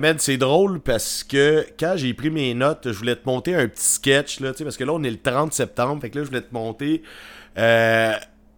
Man, 0.00 0.18
c'est 0.18 0.38
drôle 0.38 0.80
parce 0.80 1.22
que 1.22 1.66
quand 1.78 1.94
j'ai 1.96 2.14
pris 2.14 2.30
mes 2.30 2.54
notes, 2.54 2.90
je 2.90 2.96
voulais 2.96 3.16
te 3.16 3.26
monter 3.26 3.54
un 3.54 3.68
petit 3.68 3.84
sketch, 3.84 4.40
là, 4.40 4.52
tu 4.52 4.58
sais, 4.58 4.64
parce 4.64 4.78
que 4.78 4.84
là, 4.84 4.92
on 4.94 5.02
est 5.02 5.10
le 5.10 5.20
30 5.20 5.52
septembre, 5.52 6.00
fait 6.00 6.08
que 6.08 6.18
là, 6.18 6.24
je 6.24 6.28
voulais 6.30 6.40
te 6.40 6.54
monter. 6.54 7.02
Euh, 7.58 8.14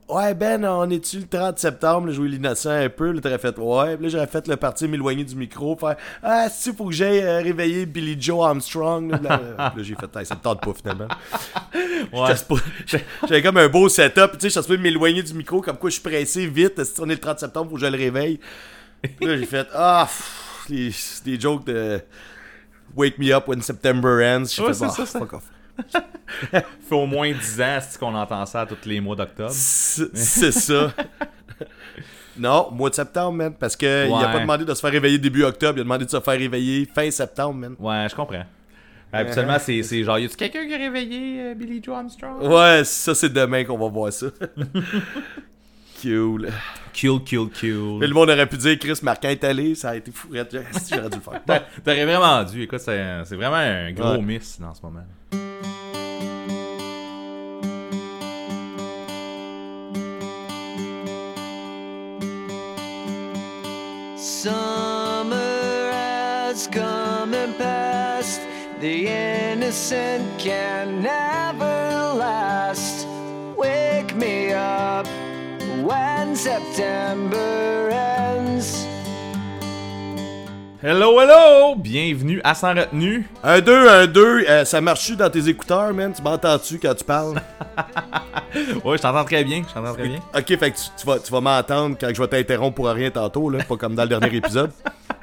ouais, 0.08 0.34
Ben, 0.34 0.64
on 0.64 0.88
est-tu 0.90 1.18
le 1.18 1.26
30 1.26 1.58
septembre, 1.58 2.12
jouer 2.12 2.28
l'innocent 2.28 2.70
un 2.70 2.88
peu, 2.88 3.10
là, 3.10 3.20
t'aurais 3.20 3.38
fait, 3.38 3.58
ouais, 3.58 3.96
puis 3.96 4.06
là, 4.06 4.12
j'aurais 4.12 4.28
fait 4.28 4.46
le 4.46 4.54
parti 4.54 4.86
m'éloigner 4.86 5.24
du 5.24 5.34
micro, 5.34 5.76
faire, 5.76 5.96
ah, 6.22 6.46
si, 6.48 6.72
faut 6.72 6.86
que 6.86 6.92
j'aille 6.92 7.18
euh, 7.18 7.40
réveiller 7.40 7.84
Billy 7.86 8.16
Joe 8.16 8.46
Armstrong, 8.46 9.10
là, 9.10 9.18
Là, 9.20 9.40
là, 9.56 9.72
j'ai 9.78 9.96
fait, 9.96 10.16
hey, 10.16 10.24
ça 10.24 10.36
me 10.36 10.40
tente 10.40 10.60
pas, 10.60 10.72
finalement. 10.72 11.08
Ouais. 12.12 12.34
J'avais 13.28 13.42
comme 13.42 13.56
un 13.56 13.68
beau 13.68 13.88
setup, 13.88 14.38
tu 14.38 14.48
sais, 14.48 14.62
je 14.62 14.74
m'éloigner 14.74 15.24
du 15.24 15.34
micro, 15.34 15.60
comme 15.60 15.78
quoi 15.78 15.90
je 15.90 15.94
suis 15.94 16.02
pressé 16.02 16.46
vite, 16.46 16.84
si 16.84 17.00
on 17.00 17.06
est 17.06 17.14
le 17.14 17.18
30 17.18 17.40
septembre, 17.40 17.70
faut 17.70 17.76
que 17.76 17.80
je 17.80 17.86
le 17.86 17.98
réveille. 17.98 18.38
Puis 19.02 19.26
là, 19.26 19.36
j'ai 19.36 19.46
fait, 19.46 19.66
ah, 19.74 20.06
pff, 20.06 20.43
les- 20.68 20.94
des 21.24 21.40
jokes 21.40 21.66
de 21.66 22.00
Wake 22.96 23.18
me 23.18 23.32
up 23.32 23.48
when 23.48 23.60
September 23.62 24.22
ends. 24.24 24.42
Ouais, 24.60 24.66
fait, 24.66 24.74
c'est 24.74 24.84
bah, 24.86 24.90
ça, 24.90 25.06
ça. 25.06 25.18
fuck 25.18 25.32
off. 25.34 25.50
fait 26.52 26.94
au 26.94 27.06
moins 27.06 27.32
10 27.32 27.60
ans 27.60 27.78
qu'on 27.98 28.14
entend 28.14 28.46
ça 28.46 28.64
tous 28.66 28.88
les 28.88 29.00
mois 29.00 29.16
d'octobre? 29.16 29.50
C'est 29.52 30.52
ça. 30.52 30.92
Non, 32.36 32.70
mois 32.72 32.90
de 32.90 32.94
septembre, 32.96 33.32
man. 33.32 33.54
Parce 33.58 33.76
qu'il 33.76 33.88
il 33.88 34.12
a 34.12 34.28
pas 34.28 34.40
demandé 34.40 34.64
de 34.64 34.74
se 34.74 34.80
faire 34.80 34.90
réveiller 34.90 35.18
début 35.18 35.44
octobre, 35.44 35.78
il 35.78 35.82
a 35.82 35.84
demandé 35.84 36.04
de 36.04 36.10
se 36.10 36.20
faire 36.20 36.36
réveiller 36.38 36.84
fin 36.92 37.08
septembre, 37.10 37.54
man. 37.54 37.76
Ouais, 37.78 38.06
je 38.10 38.14
comprends. 38.14 38.44
Habituellement, 39.12 39.58
c'est 39.60 39.80
c'est 39.84 40.02
genre, 40.02 40.18
y 40.18 40.24
a-tu 40.24 40.34
quelqu'un 40.36 40.66
qui 40.66 40.74
a 40.74 40.78
réveillé 40.78 41.40
euh, 41.40 41.54
Billy 41.54 41.80
Joe 41.80 41.94
Armstrong? 41.96 42.42
Ouais, 42.42 42.82
ça, 42.84 43.14
c'est 43.14 43.32
demain 43.32 43.62
qu'on 43.62 43.78
va 43.78 43.88
voir 43.88 44.12
ça. 44.12 44.26
cool. 46.04 46.48
Kill, 46.92 47.20
kill, 47.24 47.44
Mais 47.46 47.50
kill. 47.58 47.98
le 48.00 48.12
monde 48.14 48.30
aurait 48.30 48.46
pu 48.48 48.56
dire 48.56 48.78
Chris 48.78 48.98
Marquin 49.02 49.30
est 49.30 49.42
allé, 49.44 49.74
ça 49.74 49.90
a 49.90 49.96
été 49.96 50.10
fou. 50.12 50.28
J'aurais 50.32 50.44
dû 50.48 50.56
le 50.56 50.62
faire. 51.20 51.32
Bon. 51.32 51.40
T'a- 51.46 51.64
T'aurais 51.84 52.04
vraiment 52.04 52.44
dû. 52.44 52.62
Écoute, 52.62 52.80
c'est 52.80 53.02
c'est 53.24 53.36
vraiment 53.36 53.56
un 53.56 53.92
gros 53.92 54.12
Ouais. 54.12 54.22
miss 54.22 54.60
dans 54.60 54.72
ce 54.74 54.82
moment. 54.82 55.04
Summer 64.54 65.90
has 65.92 66.66
come 66.68 67.34
and 67.34 67.56
passed. 67.58 68.40
The 68.80 69.06
innocent 69.08 70.38
can 70.38 71.02
never 71.02 72.14
last. 72.18 73.06
Wake 73.56 74.14
me 74.14 74.52
up 74.52 75.06
when 75.84 76.34
September 76.34 77.90
ends. 77.92 78.86
Hello, 80.82 81.18
hello! 81.20 81.74
Bienvenue 81.76 82.40
à 82.44 82.54
Sans 82.54 82.74
Retenue. 82.74 83.26
Un 83.42 83.60
2, 83.60 83.88
un 83.88 84.06
2, 84.06 84.64
ça 84.64 84.80
marche-tu 84.80 85.16
dans 85.16 85.30
tes 85.30 85.48
écouteurs, 85.48 85.92
man? 85.94 86.12
Tu 86.14 86.22
m'entends-tu 86.22 86.78
quand 86.78 86.94
tu 86.94 87.04
parles? 87.04 87.40
Ouais, 88.84 88.96
je 88.96 89.02
t'entends 89.02 89.24
très 89.24 89.42
bien. 89.42 89.64
Je 89.68 89.74
t'entends 89.74 89.94
très 89.94 90.06
bien. 90.06 90.20
Ok, 90.32 90.46
fait 90.46 90.70
que 90.70 90.76
tu, 90.76 90.84
tu 90.96 91.04
vas, 91.04 91.18
tu 91.18 91.32
vas 91.32 91.40
m'entendre 91.40 91.96
quand 92.00 92.08
je 92.14 92.22
vais 92.22 92.28
t'interrompre 92.28 92.76
pour 92.76 92.86
rien 92.86 93.10
tantôt, 93.10 93.50
là, 93.50 93.64
pas 93.64 93.76
comme 93.76 93.96
dans 93.96 94.04
le 94.04 94.08
dernier 94.08 94.36
épisode. 94.36 94.70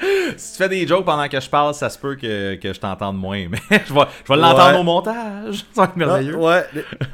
Si 0.38 0.54
tu 0.54 0.58
fais 0.58 0.70
des 0.70 0.88
jokes 0.88 1.06
pendant 1.06 1.28
que 1.28 1.40
je 1.40 1.50
parle, 1.50 1.74
ça 1.74 1.90
se 1.90 1.98
peut 2.00 2.16
que, 2.16 2.56
que 2.56 2.74
je 2.74 2.80
t'entende 2.80 3.18
moins. 3.18 3.48
Mais 3.52 3.60
je 3.88 3.94
vais, 3.94 4.02
je 4.28 4.34
vais 4.34 4.40
l'entendre 4.40 4.74
Ouais. 4.74 4.80
au 4.80 4.84
montage. 4.84 5.66
Ça 5.74 5.82
va 5.82 5.84
être 5.86 5.96
merveilleux. 5.98 6.36
Ah, 6.38 6.40
ouais, 6.40 6.66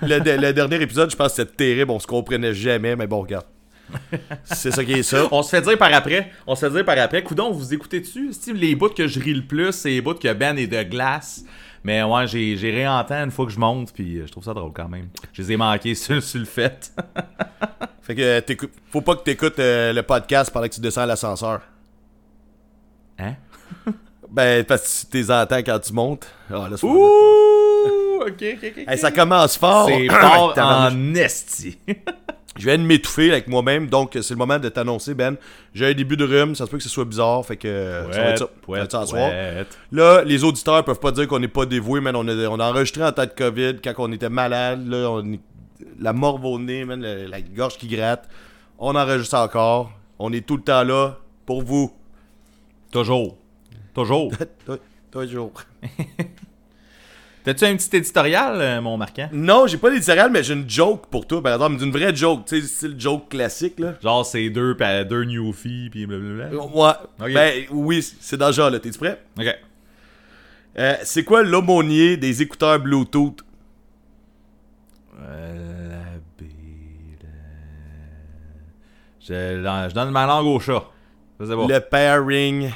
le, 0.04 0.20
le- 0.20 0.38
le 0.38 0.54
dernier 0.54 0.82
épisode, 0.82 1.10
je 1.12 1.16
pense 1.16 1.30
que 1.30 1.36
c'était 1.38 1.56
terrible, 1.74 1.92
on 1.92 2.00
se 2.00 2.08
comprenait 2.08 2.54
jamais, 2.54 2.96
mais 2.96 3.08
bon, 3.08 3.22
regarde. 3.22 3.46
C'est 4.44 4.72
ça 4.72 4.84
qui 4.84 4.94
est 4.94 5.04
ça. 5.04 5.28
On 5.32 5.42
se 5.44 5.50
fait 5.50 5.62
dire 5.62 5.78
par 5.78 5.94
après, 5.94 6.32
on 6.46 6.56
se 6.56 6.66
fait 6.66 6.72
dire 6.74 6.84
par 6.86 6.98
après, 7.00 7.24
coudon, 7.24 7.52
vous 7.52 7.74
écoutez 7.74 8.02
dessus 8.02 8.32
les 8.54 8.76
bouts 8.76 8.90
que 8.90 9.08
je 9.08 9.20
ris 9.20 9.34
le 9.34 9.44
plus, 9.46 9.72
c'est 9.72 9.90
les 9.90 10.02
bouts 10.02 10.14
que 10.16 10.32
Ben 10.34 10.58
est 10.58 10.68
de 10.68 10.84
glace. 10.84 11.44
Mais 11.84 12.04
ouais, 12.04 12.28
j'ai, 12.28 12.58
j'ai 12.58 12.72
réentendu 12.72 13.22
une 13.24 13.32
fois 13.32 13.46
que 13.46 13.52
je 13.54 13.60
monte, 13.60 13.94
puis 13.94 14.18
euh, 14.18 14.26
je 14.28 14.32
trouve 14.32 14.44
ça 14.44 14.54
drôle 14.54 14.74
quand 14.74 14.90
même. 14.90 15.08
Je 15.32 15.42
les 15.42 15.54
ai 15.54 15.58
manqués 15.58 15.96
sur, 15.96 16.22
sur 16.22 16.40
le 16.40 16.46
fait. 16.46 16.92
Fait 18.02 18.16
que 18.16 18.22
euh, 18.22 18.68
faut 18.92 19.00
pas 19.02 19.16
que 19.16 19.24
t'écoutes 19.24 19.60
euh, 19.60 19.94
le 19.94 20.04
podcast 20.04 20.52
pendant 20.52 20.68
que 20.68 20.74
tu 20.74 20.82
descends 20.82 21.02
à 21.02 21.06
l'ascenseur. 21.06 21.62
Hein? 23.20 23.36
Ben, 24.30 24.66
parce 24.66 25.06
que 25.06 25.12
tu 25.12 25.18
les 25.18 25.32
entends 25.32 25.60
quand 25.60 25.80
tu 25.80 25.94
montes. 25.94 26.28
Ah, 26.50 26.68
là, 26.70 26.76
c'est 26.78 26.86
Ouh! 26.86 26.98
Ok, 28.20 28.44
ok, 28.44 28.74
ok. 28.76 28.84
Hey, 28.88 28.98
ça 28.98 29.12
commence 29.12 29.58
fort. 29.58 29.88
c'est 29.88 30.08
fort 30.10 30.54
en 30.58 31.16
esti. 31.16 31.78
Je 32.58 32.66
viens 32.66 32.78
de 32.78 32.84
m'étouffer 32.84 33.32
avec 33.32 33.48
moi-même, 33.48 33.88
donc 33.88 34.18
c'est 34.20 34.32
le 34.32 34.36
moment 34.36 34.58
de 34.60 34.68
t'annoncer, 34.70 35.14
Ben. 35.14 35.36
J'ai 35.74 35.86
un 35.86 35.94
début 35.94 36.18
de 36.18 36.26
rhume, 36.26 36.56
ça 36.56 36.66
se 36.66 36.72
peut 36.72 36.78
que 36.78 36.84
ce 36.84 36.90
soit 36.90 37.06
bizarre, 37.06 37.46
fait 37.46 37.56
que 37.56 37.68
euh, 37.68 38.12
ça 38.12 38.22
va 38.22 38.30
être 38.32 38.38
ça. 38.40 38.46
Ça 38.46 38.52
pouette. 38.62 39.78
Là, 39.92 40.24
les 40.24 40.44
auditeurs 40.44 40.84
peuvent 40.84 41.00
pas 41.00 41.12
dire 41.12 41.28
qu'on 41.28 41.40
n'est 41.40 41.48
pas 41.48 41.66
dévoués, 41.66 42.02
man. 42.02 42.16
On 42.16 42.28
a, 42.28 42.34
on 42.48 42.60
a 42.60 42.70
enregistré 42.70 43.04
en 43.04 43.12
temps 43.12 43.26
de 43.26 43.30
COVID 43.30 43.76
quand 43.84 43.94
on 44.00 44.12
était 44.12 44.30
malade. 44.30 44.86
Là, 44.88 45.10
on 45.10 45.38
la 46.00 46.14
morve 46.14 46.44
au 46.46 46.60
nez, 46.60 46.84
man, 46.84 47.00
la, 47.00 47.28
la 47.28 47.42
gorge 47.42 47.78
qui 47.78 47.88
gratte. 47.88 48.28
On 48.80 48.96
enregistre 48.96 49.38
encore. 49.38 49.92
On 50.20 50.34
est 50.34 50.46
tout 50.46 50.58
le 50.58 50.64
temps 50.64 50.84
là 50.84 51.18
pour 51.46 51.62
vous. 51.64 51.94
Toujours. 52.92 53.38
Toujours. 53.94 54.32
Tou- 54.66 54.78
Toujours. 55.12 55.54
T'as-tu 57.44 57.64
un 57.64 57.78
petit 57.78 57.96
éditorial, 57.96 58.60
euh, 58.60 58.82
mon 58.82 58.98
marquant? 58.98 59.30
Non, 59.32 59.68
j'ai 59.68 59.78
pas 59.78 59.90
d'éditorial, 59.90 60.30
mais 60.30 60.44
j'ai 60.44 60.54
une 60.54 60.70
joke 60.70 61.08
pour 61.10 61.26
toi, 61.26 61.42
par 61.42 61.54
exemple. 61.54 61.82
Une 61.82 61.92
vraie 61.92 62.14
joke, 62.14 62.44
tu 62.46 62.60
sais, 62.62 62.68
style 62.68 62.96
joke 63.00 63.30
classique, 63.30 63.80
là. 63.80 63.94
Genre, 64.04 64.26
c'est 64.26 64.50
deux, 64.50 64.76
deux 65.10 65.24
newfies, 65.24 65.90
pis 65.90 66.06
blablabla. 66.06 66.50
Ouais. 67.20 67.34
Ben 67.34 67.66
oui, 67.72 68.02
c'est 68.20 68.36
dans 68.36 68.48
le 68.48 68.54
genre, 68.54 68.70
là. 68.70 68.80
T'es-tu 68.80 68.98
prêt? 69.00 69.22
Ok. 69.40 69.58
Euh, 70.78 70.96
c'est 71.04 71.24
quoi 71.24 71.42
l'aumônier 71.42 72.18
des 72.18 72.42
écouteurs 72.42 72.80
Bluetooth? 72.80 73.40
Euh, 75.22 75.90
la 75.90 76.04
bille. 76.38 77.18
Je, 79.22 79.88
je 79.90 79.94
donne 79.94 80.12
ma 80.12 80.26
langue 80.28 80.48
au 80.48 80.60
chat. 80.60 80.84
Le 81.40 81.80
pairing. 81.80 82.72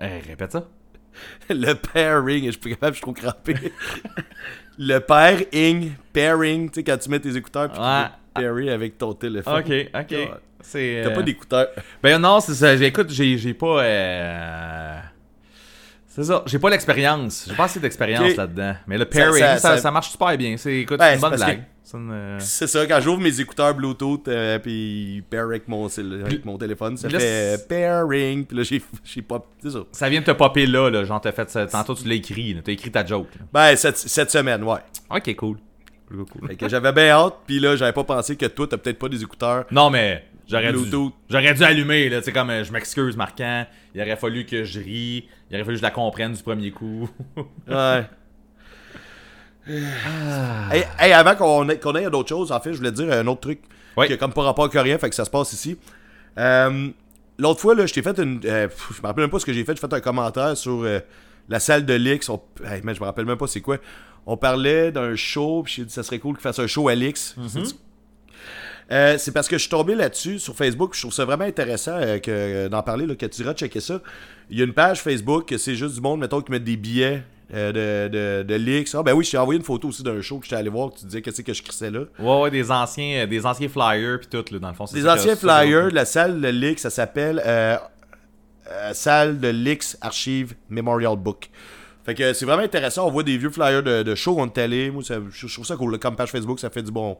Eh, 0.00 0.18
répète 0.28 0.52
ça. 0.52 0.64
Le 1.50 1.74
pairing, 1.74 2.46
je 2.46 2.50
suis 2.52 2.60
plus 2.60 2.70
capable, 2.72 2.92
je 2.94 2.96
suis 2.96 3.02
trop 3.02 3.12
crampé. 3.12 3.54
le 4.78 4.98
pairing, 4.98 5.92
pairing, 6.12 6.68
tu 6.70 6.74
sais, 6.80 6.84
quand 6.84 6.98
tu 6.98 7.08
mets 7.10 7.20
tes 7.20 7.36
écouteurs 7.36 7.70
puis 7.70 7.80
Ouais. 7.80 8.06
tu 8.34 8.42
pairer 8.42 8.70
avec 8.70 8.98
ton 8.98 9.12
téléphone. 9.14 9.60
Ok, 9.60 9.72
ok. 9.94 10.16
T'as 10.72 10.78
euh, 10.78 11.14
pas 11.14 11.22
d'écouteurs. 11.22 11.68
Ben 12.02 12.18
non, 12.18 12.40
c'est 12.40 12.54
ça. 12.54 12.74
J'ai- 12.76 12.86
Écoute, 12.86 13.10
j'ai 13.10 13.36
j'ai 13.36 13.52
pas. 13.54 13.82
euh, 13.84 14.83
C'est 16.14 16.24
ça. 16.24 16.42
J'ai 16.46 16.58
pas 16.60 16.70
l'expérience. 16.70 17.46
J'ai 17.48 17.56
pas 17.56 17.64
assez 17.64 17.80
d'expérience 17.80 18.36
là-dedans. 18.36 18.74
Mais 18.86 18.98
le 18.98 19.04
pairing, 19.04 19.38
ça- 19.40 19.58
ça, 19.58 19.68
ça- 19.76 19.78
ça 19.78 19.90
marche 19.90 20.10
super 20.10 20.36
bien. 20.38 20.56
C'est 20.56 20.76
écoute, 20.80 20.98
Ben, 20.98 21.14
une 21.16 21.20
bonne 21.20 21.34
blague. 21.34 21.58
que- 21.58 21.64
C'est 21.82 21.96
une, 21.98 22.10
euh, 22.12 22.38
C'est 22.40 22.66
ça, 22.66 22.86
quand 22.86 22.98
j'ouvre 23.00 23.20
mes 23.20 23.40
écouteurs 23.40 23.74
Bluetooth, 23.74 24.26
euh, 24.28 24.58
puis 24.58 25.22
pair 25.28 25.44
avec 25.44 25.66
mon, 25.68 25.88
cell- 25.88 26.22
avec 26.24 26.44
mon 26.44 26.56
téléphone, 26.56 26.96
ça 26.96 27.08
Là, 27.08 27.18
fait 27.18 27.24
c'est- 27.24 27.54
euh, 27.54 27.66
pairing, 27.68 28.46
puis 28.46 28.56
là 28.56 28.62
j'ai 28.62 28.80
j'ai 29.04 29.20
pas. 29.22 29.44
C'est 29.62 29.70
ça. 29.70 29.80
Ça 29.92 30.08
vient 30.08 30.20
de 30.20 30.24
te 30.24 30.30
popper 30.30 30.66
là, 30.66 30.88
là. 30.88 31.04
Genre, 31.04 31.20
t'as 31.20 31.32
fait 31.32 31.50
ça. 31.50 31.66
Tantôt, 31.66 31.94
tu 31.94 32.08
l'as 32.08 32.14
écrit. 32.14 32.56
T'as 32.64 32.72
écrit 32.72 32.90
ta 32.90 33.04
joke. 33.04 33.28
là. 33.38 33.44
Ben, 33.52 33.76
cette, 33.76 33.98
cette 33.98 34.30
semaine, 34.30 34.62
ouais. 34.64 34.78
Ok, 35.10 35.34
cool. 35.36 35.58
Cool, 36.08 36.24
cool. 36.26 36.48
Fait 36.48 36.56
que 36.56 36.68
j'avais 36.68 36.92
bien 36.92 37.08
hâte, 37.10 37.34
puis 37.46 37.58
là, 37.60 37.76
j'avais 37.76 37.92
pas 37.92 38.04
pensé 38.04 38.36
que 38.36 38.46
toi, 38.46 38.66
t'as 38.70 38.76
peut-être 38.78 38.98
pas 38.98 39.08
des 39.08 39.22
écouteurs. 39.22 39.64
Non, 39.70 39.90
mais 39.90 40.24
j'aurais 40.48 40.72
dû. 40.72 40.78
J'aurais 41.30 41.54
dû 41.54 41.62
allumer, 41.64 42.08
là. 42.08 42.18
Tu 42.18 42.24
sais, 42.26 42.32
comme 42.32 42.50
euh, 42.50 42.64
je 42.64 42.72
m'excuse, 42.72 43.16
marquant. 43.16 43.66
Il 43.94 44.00
aurait 44.00 44.16
fallu 44.16 44.44
que 44.46 44.64
je 44.64 44.80
rie. 44.80 45.28
Il 45.50 45.54
aurait 45.56 45.64
fallu 45.64 45.74
que 45.76 45.78
je 45.80 45.82
la 45.82 45.90
comprenne 45.90 46.32
du 46.32 46.42
premier 46.42 46.70
coup. 46.70 47.08
Ouais. 47.68 48.04
Ah. 49.66 50.68
Hey, 50.74 50.84
hey, 50.98 51.12
avant 51.12 51.34
qu'on 51.36 51.68
ait, 51.70 51.78
qu'on 51.78 51.94
aille 51.94 52.04
à 52.04 52.10
d'autres 52.10 52.28
choses, 52.28 52.52
en 52.52 52.60
fait, 52.60 52.72
je 52.72 52.78
voulais 52.78 52.90
te 52.92 52.96
dire 53.02 53.10
un 53.12 53.26
autre 53.26 53.40
truc 53.40 53.60
Oui. 53.96 54.06
qui 54.06 54.12
a 54.12 54.16
comme 54.18 54.32
pas 54.34 54.42
rapport 54.42 54.64
avec 54.66 54.78
rien, 54.80 54.98
fait 54.98 55.08
que 55.08 55.14
ça 55.14 55.24
se 55.24 55.30
passe 55.30 55.52
ici. 55.54 55.78
Euh, 56.38 56.88
L'autre 57.38 57.60
fois, 57.60 57.74
là, 57.74 57.86
je 57.86 57.92
t'ai 57.94 58.02
fait 58.02 58.16
une. 58.18 58.40
euh, 58.44 58.68
je 58.94 59.00
me 59.00 59.06
rappelle 59.06 59.22
même 59.24 59.30
pas 59.30 59.38
ce 59.40 59.46
que 59.46 59.52
j'ai 59.52 59.64
fait. 59.64 59.74
J'ai 59.74 59.80
fait 59.80 59.92
un 59.92 60.00
commentaire 60.00 60.56
sur 60.56 60.82
euh, 60.84 61.00
la 61.48 61.58
salle 61.60 61.84
de 61.86 61.94
l'X. 61.94 62.28
On... 62.28 62.40
Hey, 62.64 62.82
man, 62.82 62.94
je 62.94 63.00
me 63.00 63.06
rappelle 63.06 63.24
même 63.24 63.38
pas 63.38 63.46
c'est 63.48 63.60
quoi. 63.62 63.78
On 64.26 64.36
parlait 64.36 64.92
d'un 64.92 65.16
show, 65.16 65.62
puis 65.64 65.74
j'ai 65.78 65.84
dit 65.84 65.92
ça 65.92 66.02
serait 66.02 66.18
cool 66.18 66.34
qu'il 66.36 66.42
fasse 66.42 66.58
un 66.58 66.66
show 66.66 66.88
à 66.88 66.94
l'X. 66.94 67.34
Euh, 68.92 69.16
c'est 69.18 69.32
parce 69.32 69.48
que 69.48 69.56
je 69.56 69.62
suis 69.62 69.70
tombé 69.70 69.94
là-dessus 69.94 70.38
sur 70.38 70.54
Facebook. 70.54 70.90
puis 70.90 70.98
Je 70.98 71.04
trouve 71.04 71.14
ça 71.14 71.24
vraiment 71.24 71.44
intéressant 71.44 71.94
euh, 71.94 72.18
que, 72.18 72.30
euh, 72.30 72.68
d'en 72.68 72.82
parler, 72.82 73.06
là, 73.06 73.14
que 73.14 73.26
tu 73.26 73.42
iras 73.42 73.54
checker 73.54 73.80
ça. 73.80 74.00
Il 74.50 74.58
y 74.58 74.60
a 74.60 74.64
une 74.64 74.74
page 74.74 75.00
Facebook 75.00 75.54
c'est 75.56 75.74
juste 75.74 75.94
du 75.94 76.00
monde, 76.00 76.20
mettons, 76.20 76.40
qui 76.42 76.50
met 76.52 76.60
des 76.60 76.76
billets 76.76 77.22
de, 77.52 77.70
de, 78.08 78.42
de. 78.42 78.96
Ah, 78.96 79.02
ben 79.02 79.12
oui, 79.12 79.24
je 79.24 79.30
t'ai 79.30 79.38
envoyé 79.38 79.58
une 79.58 79.64
photo 79.64 79.88
aussi 79.88 80.02
d'un 80.02 80.20
show 80.20 80.38
que 80.38 80.44
j'étais 80.44 80.56
allé 80.56 80.68
voir. 80.68 80.92
Que 80.92 80.98
tu 80.98 81.06
disais 81.06 81.22
qu'est-ce 81.22 81.42
que 81.42 81.52
je 81.54 81.62
crissais 81.62 81.90
là? 81.90 82.00
Ouais, 82.18 82.40
ouais, 82.42 82.50
des 82.50 82.70
anciens, 82.70 83.26
des 83.26 83.46
anciens 83.46 83.68
flyers 83.68 84.18
pis 84.20 84.26
tout, 84.28 84.44
là, 84.50 84.58
dans 84.58 84.68
le 84.68 84.74
fond. 84.74 84.84
Des 84.92 85.08
anciens 85.08 85.36
flyers 85.36 85.88
de 85.90 85.94
la 85.94 86.04
salle 86.04 86.40
de 86.40 86.48
l'X, 86.48 86.82
ça 86.82 86.90
s'appelle 86.90 87.42
Salle 88.92 89.40
de 89.40 89.48
l'X 89.48 89.96
Archive 90.00 90.54
Memorial 90.68 91.16
Book. 91.16 91.50
Fait 92.04 92.14
que 92.14 92.32
c'est 92.32 92.44
vraiment 92.44 92.62
intéressant. 92.62 93.06
On 93.06 93.10
voit 93.10 93.22
des 93.22 93.38
vieux 93.38 93.50
flyers 93.50 93.82
de, 93.82 94.02
de 94.02 94.14
show 94.14 94.34
qu'on 94.34 94.46
est 94.46 94.58
allé. 94.58 94.90
Moi, 94.90 95.02
ça- 95.02 95.20
je, 95.30 95.46
je 95.46 95.54
trouve 95.54 95.64
ça 95.66 95.76
cool. 95.76 95.98
Comme 95.98 96.16
page 96.16 96.30
Facebook, 96.30 96.60
ça 96.60 96.68
fait 96.70 96.82
du 96.82 96.90
bon 96.92 97.16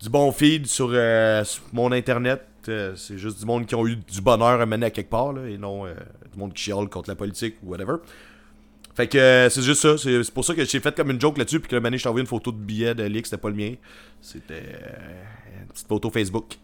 du 0.00 0.08
bon 0.08 0.32
feed 0.32 0.66
sur, 0.66 0.90
euh, 0.92 1.44
sur 1.44 1.62
mon 1.72 1.92
internet. 1.92 2.42
euh, 2.68 2.94
c'est 2.96 3.18
juste 3.18 3.38
du 3.38 3.46
monde 3.46 3.66
qui 3.66 3.74
ont 3.74 3.86
eu 3.86 3.96
du 3.96 4.20
bonheur 4.20 4.60
à 4.60 4.66
mener 4.66 4.86
à 4.86 4.90
quelque 4.90 5.10
part, 5.10 5.32
là, 5.32 5.46
et 5.48 5.58
non 5.58 5.86
euh, 5.86 5.94
du 6.32 6.38
monde 6.38 6.54
qui 6.54 6.62
chiale 6.64 6.88
contre 6.88 7.10
la 7.10 7.16
politique 7.16 7.56
ou 7.62 7.70
whatever. 7.70 7.96
Fait 8.94 9.06
que 9.06 9.48
c'est 9.50 9.62
juste 9.62 9.82
ça. 9.82 9.96
C'est 9.96 10.30
pour 10.32 10.44
ça 10.44 10.54
que 10.54 10.64
j'ai 10.64 10.80
fait 10.80 10.94
comme 10.94 11.10
une 11.10 11.20
joke 11.20 11.38
là-dessus. 11.38 11.60
Puis 11.60 11.68
que 11.70 11.76
le 11.76 11.80
mané, 11.80 11.96
je 11.96 12.02
t'ai 12.02 12.08
envoyé 12.08 12.22
une 12.22 12.28
photo 12.28 12.50
de 12.50 12.56
billet 12.58 12.94
de 12.94 13.04
Lix, 13.04 13.30
c'était 13.30 13.40
pas 13.40 13.48
le 13.48 13.54
mien. 13.54 13.74
C'était 14.20 14.78
une 15.60 15.68
petite 15.68 15.86
photo 15.86 16.10
Facebook. 16.10 16.56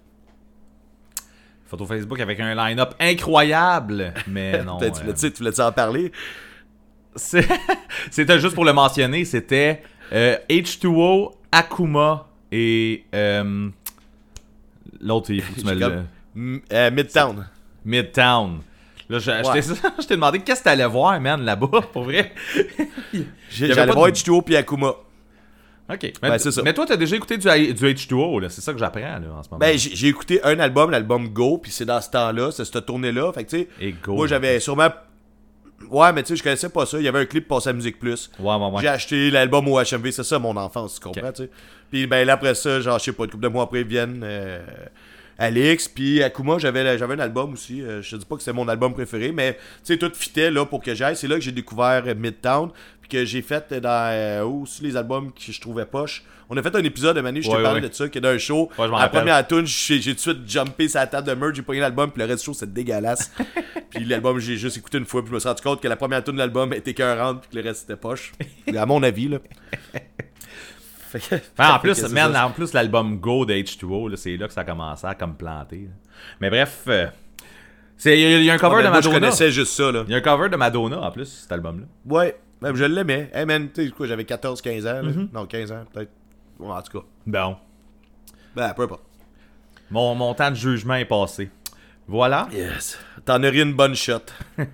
Photo 1.67 1.87
Facebook 1.87 2.21
avec 2.21 2.39
un 2.41 2.55
line-up 2.55 2.95
incroyable. 3.01 4.13
Mais 4.27 4.63
non. 4.65 4.79
Peut-être, 4.79 4.99
tu 4.99 5.03
voulais-tu 5.03 5.33
tu 5.33 5.39
voulais-tu 5.39 5.61
en 5.61 5.73
parler? 5.73 6.13
C'était 8.11 8.39
juste 8.39 8.55
pour 8.55 8.65
le 8.65 8.73
mentionner. 8.73 9.25
C'était 9.25 9.83
euh, 10.13 10.37
H2O, 10.51 11.33
Akuma 11.51 12.26
et. 12.53 13.05
euh, 13.15 13.69
L'autre, 15.01 15.31
il 15.31 15.43
faut 15.43 15.55
que 15.55 15.61
tu 15.61 15.67
me 15.75 15.75
le. 15.75 16.63
euh, 16.73 16.91
Midtown. 16.91 17.47
Midtown. 17.85 18.61
Là, 19.09 19.19
je, 19.21 19.31
Ouais. 19.31 19.43
t'ai- 19.61 19.63
je 20.03 20.07
t'ai 20.07 20.15
demandé 20.15 20.41
qu'est-ce 20.41 20.61
que 20.61 20.65
t'allais 20.65 20.87
voir, 20.87 21.21
man, 21.21 21.43
là-bas, 21.45 21.69
pour 21.93 22.05
vrai. 22.05 22.33
J'allais 23.51 23.75
voir 23.93 24.07
de- 24.07 24.13
H2O 24.13 24.43
puis 24.43 24.57
Akuma. 24.57 24.95
Ok. 25.89 26.03
Mais, 26.21 26.31
Ben, 26.31 26.39
c'est 26.39 26.51
ça. 26.51 26.63
mais 26.65 26.75
toi, 26.75 26.85
t'as 26.85 26.97
déjà 26.97 27.15
écouté 27.15 27.39
du, 27.39 27.45
du 27.47 27.85
H2O, 27.85 28.41
là? 28.41 28.49
C'est 28.49 28.61
ça 28.61 28.73
que 28.73 28.79
j'apprends, 28.81 29.01
là, 29.01 29.19
en 29.39 29.43
ce 29.45 29.49
moment. 29.51 29.61
Ben, 29.61 29.79
j'ai 29.79 30.09
écouté 30.09 30.43
un 30.43 30.59
album, 30.59 30.91
l'album 30.91 31.29
Go, 31.29 31.59
puis 31.59 31.71
c'est 31.71 31.85
dans 31.85 32.01
ce 32.01 32.11
temps-là, 32.11 32.51
c'est 32.51 32.65
cette 32.65 32.85
tournée-là. 32.87 33.33
Fait 33.33 33.45
que, 33.45 33.51
tu 33.51 33.69
sais, 33.81 33.95
moi, 34.09 34.27
j'avais 34.27 34.59
sûrement. 34.59 34.89
Ouais, 35.91 36.13
mais 36.13 36.23
tu 36.23 36.29
sais, 36.29 36.37
je 36.37 36.43
connaissais 36.43 36.69
pas 36.69 36.87
ça. 36.87 36.99
Il 36.99 37.05
y 37.05 37.09
avait 37.09 37.21
un 37.21 37.27
clip 37.27 37.47
passé 37.47 37.69
à 37.69 37.73
Musique 37.73 37.99
Plus. 37.99 38.31
Ouais, 38.39 38.55
ouais, 38.55 38.67
ouais. 38.71 38.81
J'ai 38.81 38.89
acheté 38.89 39.31
l'album 39.31 39.69
au 39.69 39.79
HMV, 39.79 40.11
c'est 40.11 40.25
ça 40.25 40.39
mon 40.39 40.57
enfance, 40.57 40.95
tu 40.95 41.01
comprends, 41.01 41.33
tu 41.33 41.45
sais. 41.45 41.51
Puis 41.91 42.07
ben 42.07 42.27
là 42.27 42.35
après 42.35 42.55
ça, 42.55 42.81
genre 42.81 42.99
je 42.99 43.05
sais 43.05 43.13
pas, 43.13 43.25
une 43.25 43.31
couple 43.31 43.45
de 43.45 43.49
mois 43.49 43.65
après 43.65 43.83
ils 43.83 43.87
viennent 43.87 44.23
euh, 44.25 44.65
Alex, 45.39 45.89
puis 45.89 46.23
Akuma, 46.23 46.59
j'avais 46.59 46.99
j'avais 46.99 47.15
un 47.15 47.21
album 47.21 47.53
aussi, 47.53 47.83
euh, 47.83 48.03
je 48.03 48.11
te 48.13 48.17
dis 48.17 48.25
pas 48.25 48.37
que 48.37 48.43
c'est 48.43 48.53
mon 48.53 48.67
album 48.69 48.93
préféré, 48.95 49.33
mais 49.33 49.55
tu 49.85 49.93
sais 49.93 49.99
tout 49.99 50.11
fitait 50.15 50.51
là 50.51 50.65
pour 50.65 50.83
que 50.83 50.95
j'aille, 50.95 51.15
c'est 51.15 51.29
là 51.29 51.37
que 51.37 51.43
j'ai 51.43 51.53
découvert 51.53 52.05
Midtown, 52.17 52.71
puis 53.09 53.19
que 53.19 53.25
j'ai 53.25 53.43
fait 53.43 53.73
dans 53.75 54.11
euh, 54.13 54.45
aussi 54.45 54.83
les 54.83 54.97
albums 54.97 55.33
que 55.33 55.41
je 55.53 55.61
trouvais 55.61 55.85
poche. 55.87 56.25
On 56.49 56.57
a 56.57 56.63
fait 56.63 56.75
un 56.77 56.85
épisode 56.85 57.17
de 57.17 57.21
Manu, 57.23 57.43
je 57.43 57.49
t'ai 57.51 57.57
Ouais, 57.57 57.63
parlé 57.63 57.81
ouais. 57.81 57.89
de 57.89 57.93
ça, 57.95 58.09
qui 58.09 58.19
est 58.19 58.21
d'un 58.21 58.39
show. 58.39 58.71
Ouais, 58.79 58.87
la 58.89 59.09
première 59.09 59.47
tune, 59.49 59.67
j'ai 59.67 59.99
tout 60.01 60.13
de 60.15 60.19
suite 60.19 60.39
jumpé 60.49 60.89
sur 60.89 61.01
la 61.01 61.07
table 61.09 61.27
de 61.27 61.35
merch, 61.35 61.55
j'ai 61.57 61.63
pogné 61.63 61.81
l'album, 61.81 62.11
puis 62.11 62.21
le 62.23 62.29
reste 62.29 62.41
du 62.41 62.45
show 62.47 62.55
c'est 62.55 62.73
dégueulasse. 62.73 63.33
puis 63.91 64.05
l'album 64.05 64.39
j'ai 64.39 64.57
juste 64.57 64.77
écouté 64.77 64.99
une 64.99 65.07
fois, 65.07 65.23
puis 65.23 65.31
je 65.31 65.35
me 65.35 65.41
suis 65.41 65.49
rendu 65.49 65.63
compte 65.63 65.81
que 65.83 65.89
la 65.89 65.97
première 65.97 66.23
tune 66.23 66.35
de 66.35 66.39
l'album 66.39 66.73
était 66.73 66.93
écœurante, 66.93 67.41
puis 67.43 67.51
que 67.51 67.57
le 67.57 67.69
reste 67.69 67.81
c'était 67.83 67.97
poche. 67.97 68.33
à 68.77 68.87
mon 68.87 69.03
avis 69.03 69.29
là. 69.29 69.39
Fait 71.09 71.21
que- 71.21 71.35
Enfin, 71.59 71.75
en 71.75 71.79
plus, 71.79 72.03
man, 72.13 72.37
en 72.37 72.51
plus, 72.51 72.73
l'album 72.73 73.19
Go 73.19 73.47
de 73.47 73.55
H2O, 73.55 74.11
là, 74.11 74.17
c'est 74.17 74.37
là 74.37 74.49
que 74.49 74.53
ça 74.53 74.63
a 74.63 74.65
commencé 74.65 75.07
à 75.07 75.15
comme 75.15 75.37
planter. 75.37 75.83
là. 75.89 76.11
Mais 76.41 76.51
bref, 76.51 76.83
euh, 76.89 77.07
il 78.05 78.11
y, 78.11 78.25
a- 78.25 78.39
il 78.39 78.45
y 78.45 78.51
a 78.51 78.55
un 78.55 78.59
cover 78.59 78.83
de 78.83 78.89
moi, 78.89 79.01
je 79.01 79.09
Madonna. 79.09 79.21
connaissais 79.27 79.51
juste 79.53 79.73
ça 79.73 79.91
là. 79.93 80.03
Il 80.07 80.11
y 80.13 80.15
a 80.15 80.19
un 80.19 80.21
cover 80.21 80.49
de 80.49 80.57
Madonna 80.57 81.01
en 81.01 81.11
plus, 81.13 81.27
cet 81.27 81.53
album-là. 81.53 81.87
Ouais, 82.07 82.37
même 82.61 82.77
je 82.77 82.85
l'aimais. 82.85 83.31
Hey 83.33 83.45
man, 83.47 83.69
tu 83.73 83.87
sais 83.87 83.91
quoi, 83.91 84.07
j'avais 84.07 84.25
14 84.25 84.61
15 84.61 84.87
ans 84.87 84.93
là. 84.93 85.03
Mm-hmm. 85.03 85.29
Non, 85.33 85.47
15 85.47 85.73
ans 85.73 85.85
peut-être. 85.93 86.11
Ouais, 86.59 86.69
en 86.73 86.83
tout 86.83 86.99
cas. 86.99 87.05
Bon. 87.27 87.57
Ben 88.55 88.73
peu 88.75 88.83
importe. 88.83 89.03
Mon, 89.91 90.15
mon 90.15 90.35
temps 90.35 90.51
de 90.51 90.57
jugement 90.57 90.95
est 90.95 91.05
passé. 91.05 91.51
Voilà. 92.09 92.49
Yes. 92.53 92.99
T'en 93.25 93.43
as 93.43 93.49
ri 93.51 93.63
une 93.63 93.75
bonne 93.75 93.95
shot. 93.95 94.21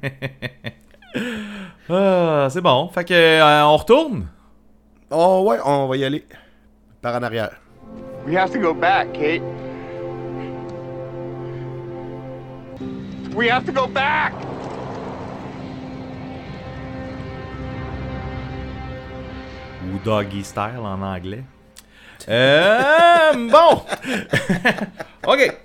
Ah, 1.91 2.49
c'est 2.51 2.63
bon. 2.63 2.89
Fait 2.89 3.05
que, 3.05 3.13
euh, 3.13 3.65
on 3.67 3.77
retourne? 3.77 4.29
Oh 5.11 5.45
ouais, 5.47 5.59
on 5.63 5.87
va 5.89 5.97
y 5.97 6.05
aller. 6.05 6.25
Par 7.03 7.15
en 7.15 7.23
arrière. 7.23 7.61
We 8.27 8.37
have 8.37 8.51
to 8.53 8.59
go 8.59 8.73
back, 8.73 9.13
Kate. 9.13 9.43
We 13.35 13.51
have 13.51 13.67
to 13.67 13.73
go 13.73 13.87
back! 13.87 14.33
Doggy 20.05 20.45
Style 20.45 20.79
en 20.79 21.01
anglais. 21.03 21.45
Euh, 22.29 23.33
bon. 23.51 23.83
OK. 25.33 25.57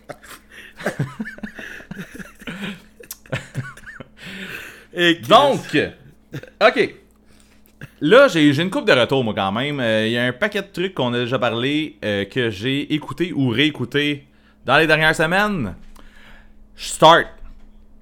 Et 4.93 5.15
Donc, 5.15 5.77
OK. 6.61 6.95
Là, 8.01 8.27
j'ai 8.27 8.55
une 8.61 8.69
coupe 8.69 8.85
de 8.85 8.93
retour, 8.93 9.23
moi, 9.23 9.33
quand 9.35 9.51
même. 9.51 9.79
Euh, 9.79 10.05
Il 10.07 10.11
y 10.13 10.17
a 10.17 10.25
un 10.25 10.33
paquet 10.33 10.61
de 10.61 10.67
trucs 10.67 10.93
qu'on 10.93 11.13
a 11.13 11.19
déjà 11.19 11.39
parlé, 11.39 11.97
euh, 12.03 12.25
que 12.25 12.49
j'ai 12.49 12.93
écouté 12.93 13.33
ou 13.33 13.49
réécouté 13.49 14.27
dans 14.65 14.77
les 14.77 14.87
dernières 14.87 15.15
semaines. 15.15 15.75
Start. 16.75 17.27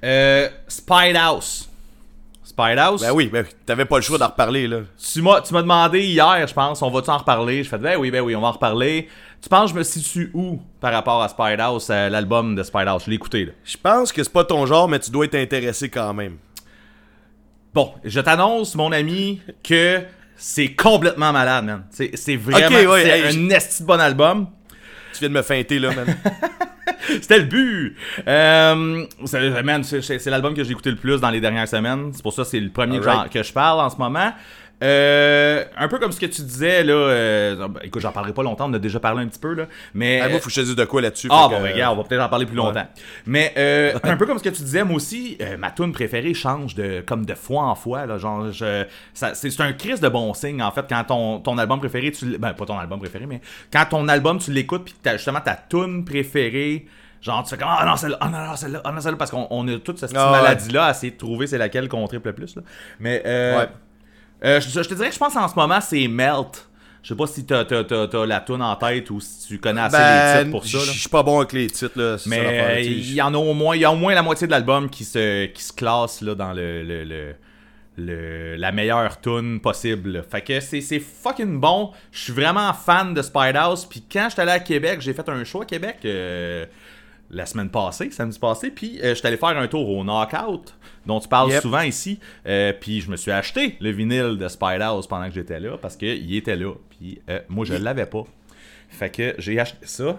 Euh, 0.03 0.49
Spide 0.67 1.15
House. 1.15 1.69
Spide 2.57 2.79
House. 2.79 3.01
Ben 3.01 3.11
oui, 3.11 3.27
ben 3.27 3.43
oui. 3.45 3.53
T'avais 3.65 3.83
pas 3.83 3.97
le 3.97 4.01
choix 4.01 4.17
d'en 4.17 4.27
reparler 4.27 4.65
là. 4.65 4.79
Tu 5.13 5.21
m'as, 5.21 5.41
tu 5.41 5.53
m'as 5.53 5.61
demandé 5.61 6.01
hier, 6.05 6.47
je 6.47 6.53
pense, 6.53 6.81
on 6.81 6.89
va-tu 6.89 7.09
en 7.09 7.17
reparler? 7.17 7.63
Je 7.63 7.69
fais, 7.69 7.77
ben 7.77 7.97
oui, 7.97 8.11
ben 8.11 8.21
oui, 8.21 8.33
on 8.33 8.39
va 8.39 8.47
en 8.47 8.51
reparler. 8.53 9.09
Tu 9.41 9.49
penses 9.49 9.71
que 9.71 9.75
je 9.75 9.79
me 9.79 9.83
situe 9.83 10.31
où 10.33 10.61
par 10.79 10.93
rapport 10.93 11.21
à 11.21 11.27
Spide 11.27 11.59
House, 11.59 11.89
à 11.89 12.09
l'album 12.09 12.55
de 12.55 12.63
Spide 12.63 12.87
House? 12.87 13.03
Je 13.05 13.09
l'ai 13.09 13.17
écouté, 13.17 13.43
là. 13.43 13.51
Je 13.65 13.75
pense 13.75 14.13
que 14.13 14.23
c'est 14.23 14.31
pas 14.31 14.45
ton 14.45 14.65
genre, 14.65 14.87
mais 14.87 14.99
tu 14.99 15.11
dois 15.11 15.25
être 15.25 15.35
intéressé 15.35 15.89
quand 15.89 16.13
même. 16.13 16.37
Bon, 17.73 17.91
je 18.05 18.21
t'annonce, 18.21 18.73
mon 18.75 18.93
ami, 18.93 19.41
que 19.61 20.01
c'est 20.37 20.73
complètement 20.73 21.33
malade, 21.33 21.65
man. 21.65 21.85
C'est, 21.89 22.11
c'est 22.15 22.37
vraiment 22.37 22.67
Ok, 22.67 22.89
ouais, 22.89 23.03
c'est 23.03 23.19
hey, 23.19 23.37
un 23.37 23.49
esti 23.49 23.83
bon 23.83 23.99
album. 23.99 24.47
Tu 25.15 25.19
viens 25.21 25.29
de 25.29 25.33
me 25.33 25.41
feinter 25.41 25.79
là, 25.79 25.89
man. 25.93 26.05
C'était 27.07 27.39
le 27.39 27.45
but. 27.45 27.95
Euh, 28.27 29.05
c'est, 29.25 30.25
l'album 30.25 30.53
que 30.53 30.63
j'ai 30.63 30.71
écouté 30.71 30.89
le 30.89 30.95
plus 30.95 31.21
dans 31.21 31.29
les 31.29 31.39
dernières 31.39 31.67
semaines. 31.67 32.11
C'est 32.13 32.23
pour 32.23 32.33
ça 32.33 32.43
que 32.43 32.49
c'est 32.49 32.59
le 32.59 32.69
premier 32.69 32.99
que 33.31 33.43
je 33.43 33.53
parle 33.53 33.79
en 33.79 33.89
ce 33.89 33.97
moment. 33.97 34.31
Euh, 34.83 35.63
un 35.77 35.87
peu 35.87 35.99
comme 35.99 36.11
ce 36.11 36.19
que 36.19 36.25
tu 36.25 36.41
disais, 36.41 36.83
là. 36.83 36.93
euh, 36.93 37.67
ben, 37.67 37.79
écoute, 37.83 38.01
j'en 38.01 38.11
parlerai 38.11 38.33
pas 38.33 38.43
longtemps, 38.43 38.69
on 38.69 38.73
a 38.73 38.79
déjà 38.79 38.99
parlé 38.99 39.23
un 39.23 39.27
petit 39.27 39.39
peu, 39.39 39.53
là. 39.53 39.67
Mais. 39.93 40.19
Ah, 40.21 40.29
moi, 40.29 40.39
faut 40.39 40.47
que 40.47 40.51
je 40.53 40.61
te 40.61 40.65
dise 40.65 40.75
de 40.75 40.85
quoi 40.85 41.01
là-dessus. 41.01 41.27
Ah 41.31 41.47
bon, 41.49 41.57
que, 41.57 41.63
ben, 41.63 41.73
regarde, 41.73 41.97
on 41.97 42.01
va 42.01 42.07
peut-être 42.07 42.21
en 42.21 42.29
parler 42.29 42.45
plus 42.45 42.55
longtemps. 42.55 42.85
Mais 43.25 43.53
euh, 43.57 43.93
un 44.03 44.17
peu 44.17 44.25
comme 44.25 44.37
ce 44.37 44.43
que 44.43 44.49
tu 44.49 44.63
disais, 44.63 44.83
moi 44.83 44.97
aussi, 44.97 45.37
euh, 45.41 45.57
ma 45.57 45.71
tune 45.71 45.91
préférée 45.91 46.33
change 46.33 46.75
de 46.75 47.01
comme 47.05 47.25
de 47.25 47.35
fois 47.35 47.63
en 47.63 47.75
fois. 47.75 48.05
Là, 48.05 48.17
genre, 48.17 48.47
c'est, 49.13 49.35
c'est 49.35 49.61
un 49.61 49.73
crise 49.73 50.01
de 50.01 50.09
bon 50.09 50.33
signe 50.33 50.61
en 50.61 50.71
fait 50.71 50.85
quand 50.87 51.03
ton, 51.05 51.39
ton 51.39 51.57
album 51.57 51.79
préféré, 51.79 52.11
tu, 52.11 52.37
ben 52.37 52.53
pas 52.53 52.65
ton 52.65 52.77
album 52.77 52.99
préféré, 52.99 53.25
mais 53.25 53.41
quand 53.71 53.85
ton 53.89 54.07
album 54.07 54.39
tu 54.39 54.51
l'écoutes 54.51 54.85
puis 54.85 54.95
justement 55.13 55.41
ta 55.41 55.55
tune 55.55 56.03
préférée. 56.05 56.85
Genre, 57.21 57.41
tu 57.43 57.49
fais 57.49 57.57
comme, 57.57 57.69
ah 57.71 57.83
non, 57.87 57.95
celle-là, 57.95 58.17
ah 58.21 58.29
non, 58.29 58.37
non, 58.45 58.55
celle-là, 58.55 58.81
ah 58.83 58.91
non, 58.91 59.01
celle-là, 59.01 59.17
parce 59.17 59.31
qu'on 59.31 59.47
on 59.49 59.67
a 59.67 59.79
toute 59.79 59.97
cette 59.97 60.15
Ah 60.15 60.29
maladie-là 60.29 60.85
à 60.85 60.91
essayer 60.91 61.11
de 61.11 61.17
trouver 61.17 61.47
c'est 61.47 61.57
laquelle 61.57 61.89
qu'on 61.89 62.05
triple 62.05 62.27
le 62.27 62.35
plus. 62.35 62.55
Là. 62.55 62.61
Mais, 62.99 63.23
euh, 63.25 63.61
Ouais. 63.61 63.67
Euh, 64.43 64.59
je, 64.61 64.69
je 64.69 64.87
te 64.89 64.93
dirais 64.93 65.09
que 65.09 65.13
je 65.13 65.19
pense 65.19 65.35
en 65.35 65.47
ce 65.47 65.55
moment, 65.55 65.79
c'est 65.81 66.07
Melt. 66.07 66.67
Je 67.03 67.09
sais 67.09 67.15
pas 67.15 67.27
si 67.27 67.45
t'as, 67.45 67.65
t'as, 67.65 67.83
t'as, 67.83 68.07
t'as 68.07 68.25
la 68.25 68.39
tune 68.39 68.63
en 68.63 68.75
tête 68.75 69.11
ou 69.11 69.19
si 69.21 69.47
tu 69.47 69.59
connais 69.59 69.81
assez 69.81 69.95
les 69.95 70.01
Ben, 70.03 70.39
titres 70.39 70.51
pour 70.51 70.65
ça. 70.65 70.79
je 70.91 70.99
suis 70.99 71.09
pas 71.09 71.21
bon 71.21 71.37
avec 71.39 71.53
les 71.53 71.67
titres 71.67 71.99
là. 72.01 72.17
Mais 72.25 72.83
il 72.87 73.13
y 73.13 73.21
en 73.21 73.31
a 73.33 73.37
au 73.37 73.53
moins, 73.53 73.75
il 73.75 73.81
y 73.81 73.85
a 73.85 73.91
au 73.91 73.95
moins 73.95 74.15
la 74.15 74.23
moitié 74.23 74.47
de 74.47 74.51
l'album 74.51 74.89
qui 74.89 75.03
se, 75.05 75.45
qui 75.45 75.61
se 75.61 75.71
classe 75.71 76.21
là, 76.21 76.33
dans 76.33 76.51
le, 76.53 76.81
le, 76.83 77.03
le- 77.03 77.35
le- 77.97 78.55
la 78.55 78.71
meilleure 78.71 79.21
tune 79.21 79.59
possible. 79.61 80.25
Fait 80.29 80.41
que 80.41 80.59
c'est, 80.59 80.81
c'est 80.81 80.99
fucking 80.99 81.59
bon. 81.59 81.91
Je 82.11 82.19
suis 82.19 82.33
vraiment 82.33 82.73
fan 82.73 83.13
de 83.13 83.21
Spide 83.21 83.55
House. 83.55 83.85
Puis 83.85 84.03
quand 84.11 84.27
j'étais 84.29 84.41
allé 84.41 84.51
à 84.51 84.59
Québec, 84.59 84.99
j'ai 84.99 85.13
fait 85.13 85.29
un 85.29 85.43
show 85.43 85.61
à 85.61 85.65
Québec 85.65 85.97
euh, 86.05 86.65
la 87.35 87.45
semaine 87.45 87.69
passée, 87.69 88.09
samedi 88.11 88.39
passé. 88.39 88.71
Puis 88.71 88.99
euh, 89.03 89.13
j'étais 89.13 89.27
allé 89.27 89.37
faire 89.37 89.49
un 89.57 89.67
tour 89.67 89.87
au 89.89 90.03
Knockout, 90.03 90.73
dont 91.05 91.19
tu 91.19 91.27
parles 91.27 91.51
Yep. 91.51 91.61
souvent 91.61 91.81
ici. 91.81 92.19
Euh, 92.47 92.73
puis 92.79 93.01
je 93.01 93.11
me 93.11 93.17
suis 93.17 93.31
acheté 93.31 93.75
le 93.79 93.91
vinyle 93.91 94.37
de 94.37 94.47
Spide 94.47 94.81
House 94.81 95.05
pendant 95.07 95.27
que 95.27 95.33
j'étais 95.35 95.59
là 95.59 95.77
parce 95.77 95.95
qu'il 95.95 96.35
était 96.35 96.55
là. 96.55 96.73
Puis 96.89 97.19
euh, 97.29 97.39
moi, 97.49 97.65
je 97.65 97.73
l'avais 97.73 98.05
pas. 98.05 98.23
Fait 98.89 99.09
que 99.09 99.35
j'ai 99.37 99.59
acheté 99.59 99.85
ça. 99.85 100.17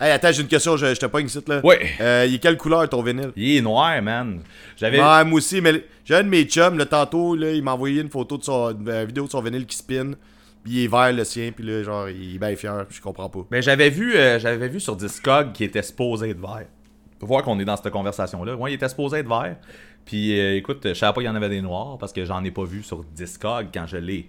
Hey, 0.00 0.10
attends, 0.12 0.32
j'ai 0.32 0.40
une 0.40 0.48
question, 0.48 0.76
je, 0.78 0.94
je 0.94 0.98
te 0.98 1.04
pogne 1.06 1.26
ici 1.26 1.38
là. 1.46 1.60
Euh, 2.00 2.24
il 2.26 2.34
est 2.34 2.38
quelle 2.38 2.56
couleur 2.56 2.88
ton 2.88 3.02
vinyle? 3.02 3.32
Il 3.36 3.58
est 3.58 3.60
noir, 3.60 4.00
man. 4.00 4.40
J'avais. 4.78 4.98
Ouais, 4.98 5.24
moi 5.24 5.36
aussi, 5.36 5.60
mais 5.60 5.84
j'ai 6.06 6.14
un 6.14 6.22
de 6.24 6.28
mes 6.28 6.44
chums, 6.44 6.78
le 6.78 6.86
tantôt, 6.86 7.36
là, 7.36 7.52
il 7.52 7.62
m'a 7.62 7.74
envoyé 7.74 8.00
une 8.00 8.08
photo 8.08 8.38
de 8.38 8.42
son 8.42 8.70
une 8.70 9.04
vidéo 9.04 9.26
de 9.26 9.30
son 9.30 9.42
vinyle 9.42 9.66
qui 9.66 9.76
spin. 9.76 10.12
Puis 10.62 10.72
il 10.74 10.84
est 10.84 10.88
vert 10.88 11.12
le 11.12 11.24
sien, 11.24 11.52
puis 11.52 11.64
là, 11.64 11.82
genre, 11.82 12.08
il 12.10 12.34
est 12.34 12.38
bien 12.38 12.54
fier, 12.54 12.84
je 12.90 13.00
comprends 13.00 13.28
pas. 13.30 13.40
Ben, 13.50 13.62
j'avais 13.62 13.88
vu, 13.90 14.14
euh, 14.14 14.38
j'avais 14.38 14.68
vu 14.68 14.78
sur 14.80 14.94
Discog 14.96 15.52
qu'il 15.52 15.66
était 15.66 15.82
supposé 15.82 16.30
être 16.30 16.40
vert. 16.40 16.66
Faut 17.18 17.26
voir 17.26 17.42
qu'on 17.42 17.58
est 17.60 17.64
dans 17.64 17.76
cette 17.76 17.90
conversation-là. 17.92 18.56
Ouais, 18.56 18.72
il 18.72 18.74
était 18.74 18.88
supposé 18.88 19.18
être 19.18 19.28
vert. 19.28 19.56
Puis 20.04 20.38
euh, 20.38 20.56
écoute, 20.56 20.80
je 20.84 20.94
savais 20.94 21.12
pas 21.12 21.20
qu'il 21.20 21.28
y 21.28 21.32
en 21.32 21.34
avait 21.36 21.48
des 21.48 21.60
noirs 21.62 21.96
parce 21.98 22.12
que 22.12 22.24
j'en 22.24 22.42
ai 22.44 22.50
pas 22.50 22.64
vu 22.64 22.82
sur 22.82 23.04
Discog 23.04 23.68
quand 23.72 23.86
je 23.86 23.96
l'ai 23.98 24.28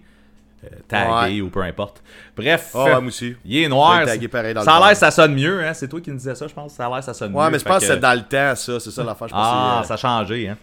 euh, 0.64 0.68
tagué 0.86 1.34
Ouais. 1.36 1.40
ou 1.40 1.50
peu 1.50 1.62
importe. 1.62 2.02
Bref, 2.36 2.74
ouais, 2.74 2.90
moi 2.92 2.98
aussi. 3.08 3.34
il 3.44 3.56
est 3.64 3.68
noir. 3.68 4.04
Pareil 4.30 4.54
dans 4.54 4.62
ça 4.62 4.76
a 4.76 4.86
l'air 4.86 4.96
ça 4.96 5.10
sonne 5.10 5.34
mieux, 5.34 5.64
hein. 5.66 5.74
C'est 5.74 5.88
toi 5.88 6.00
qui 6.00 6.10
me 6.10 6.16
disais 6.18 6.34
ça, 6.34 6.46
je 6.46 6.54
pense. 6.54 6.72
Ça 6.74 6.86
a 6.86 6.90
l'air 6.90 7.02
ça 7.02 7.12
sonne 7.14 7.32
mieux. 7.32 7.38
Ouais, 7.38 7.50
mais 7.50 7.58
je 7.58 7.64
pense 7.64 7.78
que 7.82 7.88
que- 7.88 7.94
c'est 7.94 8.00
dans 8.00 8.14
le 8.14 8.22
temps, 8.22 8.54
ça, 8.54 8.78
c'est 8.80 8.90
ça 8.90 9.02
l'affaire. 9.04 9.28
Ah, 9.32 9.78
que 9.82 9.88
ça 9.88 9.94
a 9.94 9.96
changé, 9.96 10.48
hein. 10.48 10.56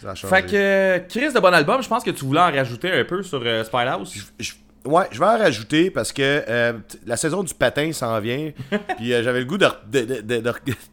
ça 0.00 0.10
a 0.10 0.14
changé. 0.14 0.34
Fait 0.34 0.46
que, 0.46 0.98
Chris 1.08 1.32
de 1.34 1.40
bon 1.40 1.52
album, 1.52 1.82
je 1.82 1.88
pense 1.88 2.04
que 2.04 2.10
tu 2.10 2.24
voulais 2.24 2.40
en 2.40 2.52
rajouter 2.52 2.92
un 2.92 3.04
peu 3.04 3.22
sur 3.22 3.42
euh, 3.44 3.64
Spyhouse. 3.64 4.30
Je- 4.38 4.52
Ouais, 4.84 5.04
je 5.10 5.18
vais 5.18 5.26
en 5.26 5.38
rajouter 5.38 5.90
parce 5.90 6.12
que 6.12 6.22
euh, 6.48 6.72
la 7.04 7.16
saison 7.16 7.42
du 7.42 7.52
patin 7.52 7.92
s'en 7.92 8.18
vient. 8.20 8.52
puis 8.96 9.12
euh, 9.12 9.22
j'avais 9.22 9.40
le 9.40 9.44
goût 9.44 9.58
de, 9.58 9.66
de, 9.90 10.04
de, 10.04 10.40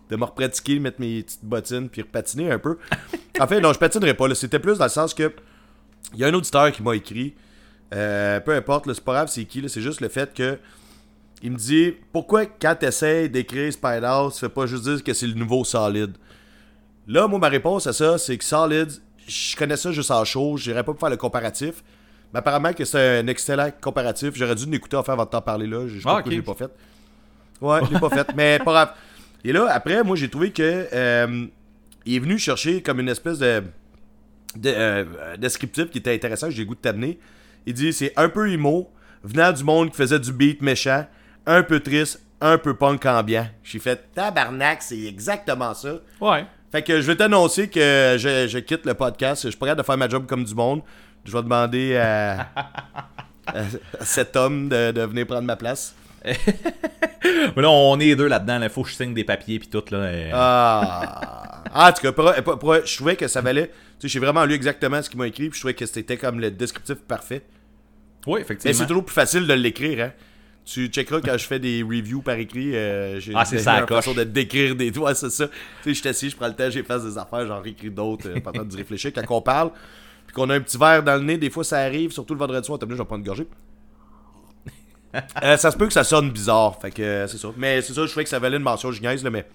de, 0.09 0.15
me 0.15 0.23
repratiquer, 0.23 0.79
mettre 0.79 0.99
mes 0.99 1.23
petites 1.23 1.45
bottines, 1.45 1.89
puis 1.89 2.01
repatiner 2.01 2.51
un 2.51 2.59
peu. 2.59 2.77
En 3.39 3.47
fait, 3.47 3.59
non, 3.59 3.73
je 3.73 3.79
patinerai 3.79 4.13
pas. 4.13 4.33
C'était 4.33 4.59
plus 4.59 4.77
dans 4.77 4.85
le 4.85 4.89
sens 4.89 5.13
que. 5.13 5.33
Il 6.13 6.19
y 6.19 6.23
a 6.23 6.27
un 6.27 6.33
auditeur 6.33 6.71
qui 6.71 6.81
m'a 6.81 6.95
écrit. 6.95 7.33
euh, 7.93 8.39
peu 8.39 8.53
importe, 8.55 8.91
c'est 8.93 9.03
pas 9.03 9.11
grave 9.13 9.27
c'est 9.27 9.43
qui, 9.43 9.59
là, 9.59 9.67
c'est 9.67 9.81
juste 9.81 9.99
le 9.99 10.07
fait 10.07 10.33
que. 10.33 10.57
Il 11.43 11.51
me 11.51 11.57
dit 11.57 11.93
Pourquoi 12.13 12.45
quand 12.45 12.75
t'essayes 12.75 13.29
d'écrire 13.29 13.71
Spider, 13.73 14.27
tu 14.33 14.39
fais 14.39 14.49
pas 14.49 14.65
juste 14.67 14.83
dire 14.83 15.03
que 15.03 15.13
c'est 15.13 15.27
le 15.27 15.33
nouveau 15.33 15.65
Solid? 15.65 16.13
Là, 17.07 17.27
moi, 17.27 17.39
ma 17.39 17.49
réponse 17.49 17.87
à 17.87 17.93
ça, 17.93 18.17
c'est 18.17 18.37
que 18.37 18.43
Solid, 18.45 18.89
je 19.27 19.55
connais 19.57 19.75
ça 19.77 19.91
juste 19.91 20.11
en 20.11 20.23
show, 20.23 20.55
j'irais 20.55 20.83
pas 20.83 20.93
pour 20.93 20.99
faire 20.99 21.09
le 21.09 21.17
comparatif. 21.17 21.83
Mais 22.35 22.39
apparemment 22.39 22.73
que 22.73 22.83
c'est 22.83 23.19
un 23.19 23.27
excellent 23.27 23.71
comparatif. 23.79 24.31
J'aurais 24.35 24.55
dû 24.55 24.65
l'écouter 24.65 24.97
en 24.97 25.03
faire 25.03 25.13
avant 25.13 25.23
de 25.23 25.29
t'en 25.29 25.39
parler 25.41 25.67
là. 25.67 25.87
Je 25.87 25.99
sais 25.99 26.03
pas 26.03 26.17
Ah, 26.17 26.21
je 26.25 26.31
l'ai 26.31 26.41
pas 26.41 26.53
fait. 26.53 26.69
Ouais, 27.61 27.79
je 27.87 27.93
l'ai 27.93 27.99
pas 28.01 28.09
fait, 28.09 28.27
mais 28.35 28.59
pas 28.59 28.71
grave. 28.73 28.89
Et 29.45 29.53
là, 29.53 29.67
après, 29.71 30.03
moi, 30.03 30.17
j'ai 30.17 30.27
trouvé 30.29 30.51
que 30.51 30.85
euh, 30.91 31.45
il 32.05 32.15
est 32.15 32.19
venu 32.19 32.37
chercher 32.37 32.81
comme 32.81 32.99
une 32.99 33.07
espèce 33.07 33.39
de, 33.39 33.63
de 34.57 34.69
euh, 34.69 35.37
descriptif 35.37 35.89
qui 35.89 35.99
était 35.99 36.13
intéressant, 36.13 36.47
que 36.47 36.53
j'ai 36.53 36.63
le 36.63 36.67
goût 36.67 36.75
de 36.75 36.81
t'amener. 36.81 37.17
Il 37.65 37.73
dit 37.73 37.93
c'est 37.93 38.11
un 38.17 38.27
peu 38.27 38.51
emo, 38.51 38.91
venant 39.23 39.53
du 39.53 39.63
monde 39.63 39.91
qui 39.91 39.95
faisait 39.95 40.19
du 40.19 40.33
beat 40.33 40.61
méchant, 40.61 41.05
un 41.45 41.63
peu 41.63 41.79
triste, 41.79 42.21
un 42.41 42.57
peu 42.57 42.73
punk 42.75 43.05
ambiant. 43.05 43.47
J'ai 43.63 43.79
fait 43.79 44.11
tabarnak, 44.13 44.81
c'est 44.81 45.03
exactement 45.03 45.73
ça. 45.73 45.99
Ouais. 46.19 46.45
Fait 46.69 46.83
que 46.83 46.99
je 46.99 47.07
vais 47.07 47.15
t'annoncer 47.15 47.69
que 47.69 48.17
je, 48.19 48.45
je 48.49 48.57
quitte 48.59 48.85
le 48.85 48.93
podcast. 48.93 49.43
Je 49.43 49.51
suis 49.51 49.57
capable 49.57 49.77
de 49.79 49.85
faire 49.85 49.97
ma 49.97 50.09
job 50.09 50.25
comme 50.25 50.43
du 50.43 50.53
monde. 50.53 50.81
Je 51.25 51.31
vais 51.31 51.41
demander 51.43 51.95
à, 51.97 52.47
cet 54.01 54.35
homme 54.35 54.69
de, 54.69 54.91
de 54.91 55.01
venir 55.01 55.25
prendre 55.27 55.41
ma 55.43 55.55
place. 55.55 55.95
Mais 56.23 57.61
là, 57.61 57.69
on 57.69 57.99
est 57.99 58.15
deux 58.15 58.27
là-dedans. 58.27 58.59
Il 58.61 58.69
faut 58.69 58.83
que 58.83 58.89
je 58.89 58.95
signe 58.95 59.13
des 59.13 59.23
papiers 59.23 59.59
puis 59.59 59.67
tout. 59.67 59.83
Là. 59.91 60.09
Ah. 60.33 61.63
Ah, 61.73 61.89
en 61.89 61.93
tout 61.93 62.01
cas, 62.01 62.11
pour- 62.11 62.33
pour- 62.43 62.59
pour- 62.59 62.85
je 62.85 62.95
trouvais 62.95 63.15
que 63.15 63.27
ça 63.27 63.41
valait. 63.41 63.67
Tu 63.99 64.07
sais, 64.07 64.07
j'ai 64.07 64.19
vraiment 64.19 64.45
lu 64.45 64.53
exactement 64.53 65.01
ce 65.01 65.09
qu'il 65.09 65.19
m'a 65.19 65.27
écrit. 65.27 65.49
Puis 65.49 65.55
je 65.57 65.61
trouvais 65.61 65.73
que 65.73 65.85
c'était 65.85 66.17
comme 66.17 66.39
le 66.39 66.51
descriptif 66.51 66.95
parfait. 67.07 67.43
Oui, 68.27 68.35
Mais 68.35 68.41
effectivement. 68.41 68.77
c'est 68.77 68.87
toujours 68.87 69.05
plus 69.05 69.13
facile 69.13 69.45
de 69.45 69.53
l'écrire, 69.53 70.05
hein. 70.05 70.11
Tu 70.65 70.87
checkeras 70.87 71.21
quand 71.21 71.37
je 71.37 71.45
fais 71.45 71.59
des 71.59 71.83
reviews 71.83 72.23
par 72.23 72.35
écrit. 72.39 72.75
euh, 72.75 73.19
j'ai 73.19 73.33
Ah, 73.35 73.45
c'est 73.45 73.59
ça, 73.59 73.81
la 73.81 73.85
façon 73.87 74.15
de 74.15 74.23
décrire 74.23 74.75
des 74.75 74.89
doigts, 74.89 75.13
c'est 75.13 75.29
ça. 75.29 75.47
Tu 75.83 75.93
sais, 75.93 76.01
je 76.03 76.09
assis, 76.09 76.29
je 76.31 76.35
prends 76.35 76.47
le 76.47 76.55
temps, 76.55 76.71
j'efface 76.71 77.03
des 77.05 77.19
affaires, 77.19 77.45
j'en 77.45 77.61
réécris 77.61 77.91
d'autres, 77.91 78.29
euh, 78.29 78.39
pas 78.39 78.51
de 78.51 78.75
réfléchir. 78.75 79.11
Quand 79.13 79.21
on 79.29 79.41
parle, 79.41 79.69
qu'on 80.35 80.49
a 80.49 80.55
un 80.55 80.59
petit 80.61 80.77
verre 80.77 81.01
dans 81.01 81.15
le 81.15 81.23
nez, 81.23 81.37
des 81.37 81.49
fois 81.49 81.63
ça 81.63 81.79
arrive, 81.79 82.11
surtout 82.11 82.33
le 82.33 82.39
vendredi 82.39 82.65
soir, 82.65 82.77
t'as 82.77 82.85
je 82.87 82.93
vais 82.93 83.05
prendre 83.05 83.21
une 83.21 83.25
gorgée. 83.25 83.47
Euh, 85.41 85.55
ça 85.55 85.71
se 85.71 85.77
peut 85.77 85.87
que 85.87 85.93
ça 85.93 86.03
sonne 86.03 86.29
bizarre, 86.29 86.77
fait 86.81 86.91
que 86.91 87.01
euh, 87.01 87.27
c'est 87.27 87.37
ça. 87.37 87.47
Mais 87.55 87.81
c'est 87.81 87.93
ça, 87.93 88.05
je 88.05 88.11
trouvais 88.11 88.25
que 88.25 88.29
ça 88.29 88.37
valait 88.37 88.57
une 88.57 88.63
mention, 88.63 88.91
je 88.91 88.99
niaise, 89.01 89.23
là, 89.23 89.29
mais 89.29 89.47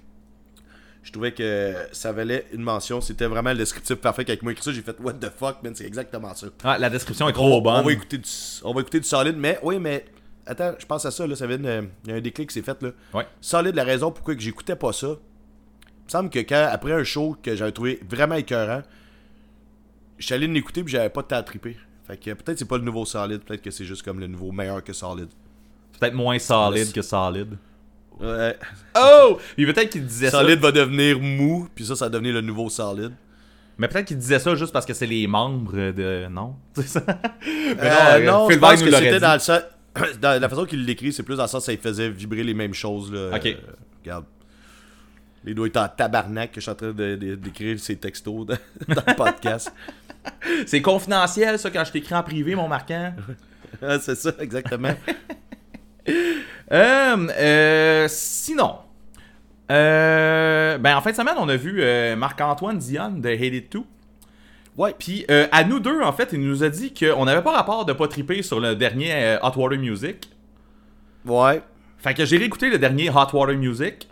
je 1.03 1.13
trouvais 1.13 1.33
que 1.33 1.75
ça 1.93 2.13
valait 2.13 2.47
une 2.53 2.63
mention. 2.63 3.03
C'était 3.03 3.27
vraiment 3.27 3.51
le 3.51 3.59
descriptif 3.59 3.97
parfait. 3.97 4.25
Quand 4.25 4.35
moi 4.43 4.53
écrit 4.53 4.65
ça, 4.65 4.73
j'ai 4.73 4.81
fait 4.81 4.97
What 5.01 5.15
the 5.15 5.31
fuck, 5.37 5.63
man, 5.63 5.75
c'est 5.75 5.85
exactement 5.87 6.35
ça. 6.35 6.47
Ah, 6.65 6.79
la 6.79 6.89
description 6.89 7.29
est 7.29 7.33
On, 7.33 7.35
trop 7.35 7.59
on 7.59 7.61
bonne. 7.61 7.85
va 7.85 7.93
écouter 7.93 8.17
du, 8.19 8.29
on 8.65 8.73
va 8.73 8.81
écouter 8.81 9.01
du 9.01 9.07
solide, 9.07 9.37
mais 9.37 9.59
oui, 9.63 9.79
mais 9.79 10.07
attends, 10.47 10.73
je 10.79 10.87
pense 10.87 11.05
à 11.05 11.11
ça, 11.11 11.27
là, 11.27 11.37
ça 11.37 11.47
vient 11.47 11.59
y 11.59 12.11
a 12.11 12.15
un 12.15 12.21
déclic 12.21 12.49
qui 12.49 12.55
s'est 12.55 12.63
fait 12.63 12.83
là. 12.83 12.91
Ouais. 13.13 13.27
Solide, 13.43 13.75
la 13.75 13.85
raison 13.85 14.11
pourquoi 14.13 14.35
que 14.35 14.41
j'écoutais 14.41 14.77
pas 14.77 14.93
ça. 14.95 15.09
Il 15.09 16.05
me 16.07 16.11
semble 16.11 16.31
que 16.31 16.39
quand, 16.39 16.69
après 16.73 16.93
un 16.93 17.05
show 17.05 17.37
que 17.43 17.55
j'avais 17.55 17.73
trouvé 17.73 18.01
vraiment 18.09 18.35
écœurant, 18.37 18.83
suis 20.27 20.35
allé 20.35 20.47
l'écouter 20.47 20.83
puis 20.83 20.93
j'avais 20.93 21.09
pas 21.11 21.23
de 21.23 21.27
temps 21.29 21.37
à 21.37 21.43
triper. 21.43 21.77
Fait 22.07 22.17
que 22.17 22.31
peut-être 22.33 22.59
c'est 22.59 22.69
pas 22.69 22.77
le 22.79 22.85
nouveau 22.85 23.05
solide, 23.05 23.41
peut-être 23.43 23.63
que 23.63 23.71
c'est 23.71 23.85
juste 23.85 24.03
comme 24.03 24.19
le 24.21 24.27
nouveau 24.27 24.53
meilleur 24.53 24.83
que 24.83 24.93
solide. 24.93 25.29
Peut-être 25.99 26.15
moins 26.15 26.39
solide 26.39 26.79
Laisse- 26.85 26.93
que 26.93 27.03
solide. 27.03 27.57
Ouais. 28.21 28.57
Oh! 28.99 29.39
Puis 29.57 29.65
peut-être 29.67 29.91
qu'il 29.91 30.05
disait 30.05 30.31
ça. 30.31 30.41
Solide 30.41 30.59
va 30.61 30.73
devenir 30.73 31.19
mou, 31.21 31.69
puis 31.75 31.87
ça, 31.87 31.97
ça 31.97 32.07
va 32.07 32.11
devenir 32.11 32.35
le 32.35 32.41
nouveau 32.43 32.69
solide. 32.69 33.13
Mais 33.79 33.89
peut-être 33.89 34.07
qu'il 34.09 34.19
disait 34.19 34.39
ça 34.39 34.55
juste 34.55 34.73
parce 34.75 34.85
que 34.85 34.93
c'est 34.93 35.07
les 35.07 35.27
membres 35.27 35.73
de. 35.93 36.27
Non? 36.29 36.55
C'est 36.75 36.87
ça? 36.87 37.03
Mais 37.47 37.77
Euh, 37.81 38.27
non, 38.27 38.47
Phil 38.47 38.57
je 38.57 38.61
pense 38.61 38.83
que 38.83 38.91
c'était 38.91 39.21
dans 39.21 39.33
le 39.33 39.39
sens. 39.39 39.61
dans 40.21 40.39
la 40.41 40.49
façon 40.51 40.67
qu'il 40.67 40.85
l'écrit, 40.85 41.13
c'est 41.15 41.23
plus 41.23 41.37
dans 41.37 41.45
le 41.45 41.49
sens 41.49 41.65
que 41.67 41.73
ça 41.73 41.79
faisait 41.79 42.11
vibrer 42.11 42.43
les 42.45 42.53
mêmes 42.55 42.75
choses. 42.75 43.11
Là. 43.13 43.31
Ok. 43.35 43.47
Euh, 43.47 43.55
regarde. 44.03 44.25
Les 45.45 45.55
doigts 45.55 45.67
étaient 45.69 45.79
en 45.79 45.89
tabarnak 45.89 46.53
que 46.53 46.57
je 46.61 46.63
suis 46.63 46.71
en 46.71 46.75
train 46.75 46.89
de- 46.93 47.17
de- 47.17 47.35
d'écrire 47.35 47.79
ces 47.81 47.97
textos 47.97 48.47
dans, 48.47 48.57
dans 48.95 49.03
le 49.07 49.15
podcast. 49.15 49.73
C'est 50.67 50.83
confidentiel, 50.83 51.59
ça, 51.59 51.71
quand 51.71 51.85
je 51.85 51.93
t'écris 51.93 52.15
en 52.15 52.23
privé, 52.23 52.55
mon 52.55 52.69
marquant. 52.69 53.15
Ah, 53.83 53.99
c'est 54.01 54.17
ça, 54.17 54.33
exactement. 54.41 54.93
Euh, 56.73 57.29
euh, 57.39 58.07
sinon, 58.09 58.77
euh, 59.71 60.79
ben 60.79 60.97
en 60.97 61.01
fin 61.01 61.11
de 61.11 61.17
semaine, 61.17 61.35
on 61.39 61.49
a 61.49 61.57
vu 61.57 61.83
Marc-Antoine 62.17 62.79
Dion 62.79 63.11
de 63.13 63.29
Hate 63.29 63.41
It 63.43 63.71
Too. 63.71 63.87
Ouais. 64.77 64.95
Puis 64.99 65.25
euh, 65.31 65.47
à 65.53 65.65
nous 65.65 65.81
deux, 65.81 66.01
en 66.03 66.13
fait, 66.13 66.31
il 66.33 66.41
nous 66.41 66.63
a 66.65 66.69
dit 66.69 66.93
qu'on 66.95 67.25
n'avait 67.25 67.43
pas 67.43 67.53
rapport 67.53 67.85
de 67.85 67.93
pas 67.93 68.09
triper 68.09 68.43
sur 68.43 68.61
le 68.61 68.75
dernier 68.77 69.37
Hot 69.43 69.53
Water 69.57 69.79
Music. 69.79 70.31
Ouais. 71.25 71.61
Fait 71.99 72.15
que 72.15 72.25
j'ai 72.25 72.39
réécouté 72.39 72.71
le 72.71 72.79
dernier 72.79 73.11
Hot 73.11 73.33
Water 73.37 73.57
Music. 73.57 74.09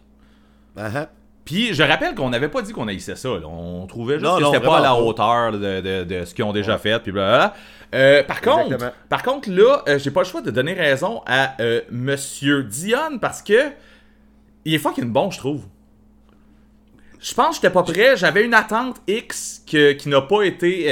Ah, 0.77 0.91
ah. 0.95 1.09
Puis 1.49 1.73
je 1.73 1.83
rappelle 1.83 2.15
qu'on 2.15 2.29
n'avait 2.29 2.51
pas 2.51 2.61
dit 2.61 2.73
qu'on 2.75 2.89
haïssait 2.89 3.17
ça. 3.17 3.31
là. 3.31 3.47
On 3.47 3.87
trouvait 3.87 4.19
juste 4.19 4.27
Non, 4.27 4.37
que 4.39 4.45
c'était 4.45 4.61
pas 4.67 4.77
à 4.79 4.83
la 4.83 4.95
hauteur 4.95 5.53
de, 5.53 5.81
de- 5.81 6.05
de 6.05 6.25
ce 6.27 6.35
qu'ils 6.35 6.45
ont 6.45 6.53
déjà 6.53 6.77
fait. 6.77 6.99
Puis 7.03 7.11
blablabla. 7.11 7.55
Euh, 7.95 8.23
par 8.23 8.43
contre, 8.43 8.77
par 9.09 9.23
contre 9.23 9.49
là, 9.51 9.83
euh, 9.89 9.99
j'ai 9.99 10.11
pas 10.11 10.21
le 10.21 10.27
choix 10.27 10.43
de 10.43 10.51
donner 10.51 10.75
raison 10.75 11.23
à 11.27 11.55
euh, 11.63 11.81
Monsieur 11.91 12.65
Dion 12.65 13.17
parce 13.19 13.41
que 13.41 13.71
il 14.67 14.75
est 14.75 14.79
fucking 14.79 15.11
bon, 15.11 15.31
je 15.31 15.39
trouve. 15.39 15.65
Je 17.19 17.33
pense 17.33 17.49
que 17.49 17.55
j'étais 17.63 17.71
pas 17.71 17.83
prêt. 17.83 18.15
J'avais 18.19 18.45
une 18.45 18.53
attente 18.53 18.97
X 19.09 19.65
que- 19.67 19.93
qui 19.93 20.11
n'a 20.11 20.21
pas 20.21 20.43
été 20.43 20.85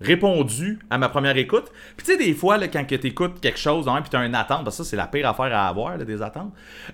euh, 0.00 0.04
répondue 0.06 0.78
à 0.90 0.98
ma 0.98 1.08
première 1.08 1.36
écoute. 1.36 1.66
Puis 1.96 2.06
tu 2.06 2.12
sais, 2.12 2.18
des 2.18 2.34
fois, 2.34 2.56
là, 2.58 2.68
quand 2.68 2.84
que 2.86 2.94
t'écoutes 2.94 3.40
quelque 3.40 3.58
chose, 3.58 3.88
hein, 3.88 4.00
puis 4.00 4.10
t'as 4.10 4.24
une 4.24 4.34
attente, 4.34 4.64
parce 4.64 4.76
que 4.78 4.82
ça, 4.84 4.90
c'est 4.90 4.96
la 4.96 5.06
pire 5.06 5.28
affaire 5.28 5.54
à 5.56 5.68
avoir, 5.68 5.96
là, 5.96 6.04
des 6.04 6.22
attentes. 6.22 6.52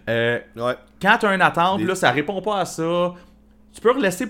Euh, 0.09 0.39
Ouais. 0.57 0.75
quand 1.01 1.17
t'as 1.21 1.35
une 1.35 1.43
attente, 1.43 1.79
Des- 1.81 1.87
là, 1.87 1.95
ça 1.95 2.11
répond 2.11 2.41
pas 2.43 2.61
à 2.61 2.65
ça. 2.65 3.13
Tu 3.75 3.81
peux 3.81 4.01
laisser 4.01 4.27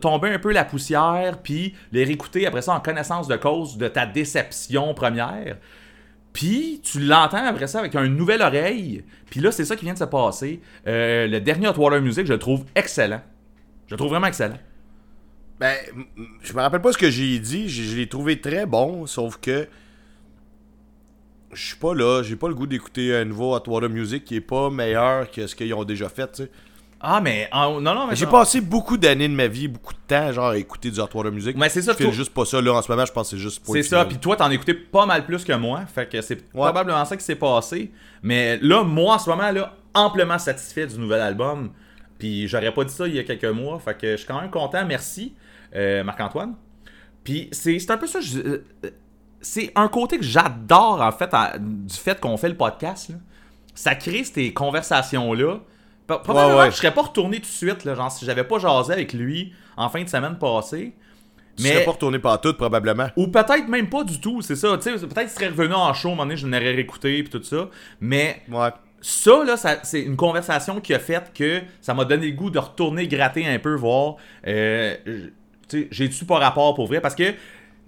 tomber 0.00 0.30
un 0.34 0.38
peu 0.40 0.52
la 0.52 0.64
poussière, 0.64 1.38
puis 1.42 1.74
les 1.92 2.04
réécouter 2.04 2.46
après 2.46 2.62
ça 2.62 2.72
en 2.74 2.80
connaissance 2.80 3.28
de 3.28 3.36
cause 3.36 3.76
de 3.78 3.86
ta 3.88 4.06
déception 4.06 4.92
première. 4.94 5.56
Puis 6.32 6.80
tu 6.84 7.00
l'entends 7.00 7.44
après 7.46 7.66
ça 7.66 7.78
avec 7.80 7.94
une 7.94 8.16
nouvelle 8.16 8.42
oreille. 8.42 9.04
Puis 9.30 9.40
là, 9.40 9.50
c'est 9.50 9.64
ça 9.64 9.76
qui 9.76 9.84
vient 9.84 9.94
de 9.94 9.98
se 9.98 10.04
passer. 10.04 10.60
Euh, 10.86 11.26
le 11.26 11.40
dernier 11.40 11.68
Hot 11.68 11.74
Water 11.78 12.00
Music, 12.00 12.26
je 12.26 12.32
le 12.32 12.38
trouve 12.38 12.64
excellent. 12.74 13.20
Je 13.86 13.94
le 13.94 13.98
trouve 13.98 14.10
vraiment 14.10 14.26
excellent. 14.26 14.58
Ben, 15.60 15.74
je 16.42 16.52
me 16.52 16.60
rappelle 16.60 16.80
pas 16.82 16.92
ce 16.92 16.98
que 16.98 17.10
j'ai 17.10 17.38
dit. 17.38 17.68
Je, 17.68 17.82
je 17.82 17.96
l'ai 17.96 18.08
trouvé 18.08 18.40
très 18.40 18.66
bon, 18.66 19.06
sauf 19.06 19.38
que. 19.38 19.66
Je 21.52 21.64
suis 21.66 21.76
pas 21.76 21.94
là. 21.94 22.22
J'ai 22.22 22.36
pas 22.36 22.48
le 22.48 22.54
goût 22.54 22.66
d'écouter 22.66 23.14
un 23.16 23.24
nouveau 23.24 23.54
Hot 23.56 23.62
Water 23.66 23.88
Music 23.88 24.24
qui 24.24 24.36
est 24.36 24.40
pas 24.40 24.68
meilleur 24.70 25.30
que 25.30 25.46
ce 25.46 25.56
qu'ils 25.56 25.72
ont 25.74 25.84
déjà 25.84 26.08
fait, 26.08 26.30
tu 26.30 26.42
sais. 26.44 26.50
Ah, 27.00 27.20
mais. 27.20 27.48
en- 27.52 27.80
non, 27.80 27.94
non, 27.94 28.06
mais. 28.06 28.16
J'ai 28.16 28.26
non. 28.26 28.32
passé 28.32 28.60
beaucoup 28.60 28.96
d'années 28.98 29.28
de 29.28 29.34
ma 29.34 29.46
vie, 29.46 29.66
beaucoup 29.68 29.94
de 29.94 29.98
temps, 30.06 30.30
genre, 30.32 30.48
à 30.48 30.58
écouter 30.58 30.90
du 30.90 31.00
Hot 31.00 31.08
Water 31.14 31.32
Music. 31.32 31.56
Mais 31.56 31.68
c'est 31.68 31.80
ça, 31.82 31.92
Je 31.98 32.04
toi- 32.04 32.12
juste 32.12 32.34
pas 32.34 32.44
ça, 32.44 32.60
là, 32.60 32.74
en 32.74 32.82
ce 32.82 32.90
moment, 32.90 33.06
je 33.06 33.12
pense 33.12 33.30
que 33.30 33.36
c'est 33.36 33.42
juste 33.42 33.64
pour 33.64 33.74
C'est 33.74 33.82
ça, 33.84 34.04
puis 34.04 34.18
toi, 34.18 34.36
t'en 34.36 34.50
écoutais 34.50 34.74
pas 34.74 35.06
mal 35.06 35.24
plus 35.24 35.44
que 35.44 35.52
moi, 35.54 35.86
fait 35.86 36.08
que 36.08 36.20
c'est 36.20 36.36
probablement 36.50 37.04
ça 37.04 37.16
qui 37.16 37.24
s'est 37.24 37.36
passé. 37.36 37.92
Mais 38.22 38.58
là, 38.58 38.82
moi, 38.84 39.14
en 39.14 39.18
ce 39.18 39.30
moment, 39.30 39.50
là, 39.50 39.74
amplement 39.94 40.38
satisfait 40.38 40.86
du 40.86 40.98
nouvel 40.98 41.20
album. 41.20 41.70
Puis 42.18 42.48
j'aurais 42.48 42.74
pas 42.74 42.84
dit 42.84 42.92
ça 42.92 43.06
il 43.06 43.14
y 43.14 43.18
a 43.20 43.22
quelques 43.24 43.44
mois, 43.44 43.78
fait 43.78 43.96
que 43.96 44.10
je 44.12 44.16
suis 44.16 44.26
quand 44.26 44.40
même 44.40 44.50
content, 44.50 44.84
merci, 44.84 45.34
euh, 45.74 46.04
Marc-Antoine. 46.04 46.54
Puis 47.24 47.48
c'est 47.52 47.90
un 47.90 47.96
peu 47.98 48.06
ça, 48.06 48.20
je- 48.20 48.38
euh, 48.38 48.64
c'est 49.40 49.70
un 49.74 49.88
côté 49.88 50.18
que 50.18 50.24
j'adore, 50.24 51.00
en 51.00 51.12
fait, 51.12 51.28
à- 51.32 51.58
du 51.58 51.94
fait 51.94 52.18
qu'on 52.20 52.36
fait 52.36 52.48
le 52.48 52.56
podcast, 52.56 53.10
là. 53.10 53.16
Ça 53.74 53.94
crée 53.94 54.24
ces 54.24 54.52
conversations-là. 54.52 55.60
Pro- 56.06 56.18
Probablement 56.20 56.56
Ouais, 56.56 56.62
ouais. 56.62 56.68
que 56.68 56.72
je 56.74 56.78
serais 56.78 56.94
pas 56.94 57.02
retourné 57.02 57.36
tout 57.36 57.42
de 57.42 57.46
suite, 57.46 57.84
là, 57.84 57.94
genre 57.94 58.10
si 58.10 58.24
j'avais 58.24 58.44
pas 58.44 58.58
jasé 58.58 58.92
avec 58.92 59.12
lui 59.12 59.52
en 59.76 59.88
fin 59.88 60.02
de 60.02 60.08
semaine 60.08 60.38
passée. 60.38 60.94
Tu 61.56 61.64
serais 61.64 61.84
pas 61.84 61.90
retourné 61.90 62.18
par 62.20 62.40
tout, 62.40 62.54
probablement. 62.54 63.08
Ou 63.16 63.26
peut-être 63.28 63.66
même 63.68 63.88
pas 63.90 64.04
du 64.04 64.20
tout, 64.20 64.42
c'est 64.42 64.54
ça. 64.56 64.76
Peut-être 64.78 65.12
qu'il 65.14 65.28
serait 65.28 65.48
revenu 65.48 65.74
en 65.74 65.92
show, 65.92 66.08
à 66.08 66.12
un 66.12 66.14
moment 66.14 66.24
donné, 66.24 66.36
je 66.36 66.46
l'aurais 66.46 66.58
réécouté 66.72 67.22
puis 67.24 67.30
tout 67.30 67.42
ça. 67.42 67.68
Mais 68.00 68.42
Ouais. 68.48 68.70
ça, 69.00 69.44
là, 69.44 69.56
ça- 69.56 69.80
c'est 69.82 70.00
une 70.02 70.16
conversation 70.16 70.80
qui 70.80 70.94
a 70.94 70.98
fait 71.00 71.32
que 71.34 71.60
ça 71.80 71.94
m'a 71.94 72.04
donné 72.04 72.26
le 72.30 72.36
goût 72.36 72.50
de 72.50 72.58
retourner 72.60 73.06
gratter 73.08 73.46
un 73.46 73.58
peu, 73.58 73.74
voir. 73.74 74.16
euh, 74.46 74.96
j'ai-tu 75.90 76.24
pas 76.24 76.38
rapport 76.38 76.74
pour 76.74 76.86
vrai? 76.86 77.00
Parce 77.00 77.14
que 77.14 77.34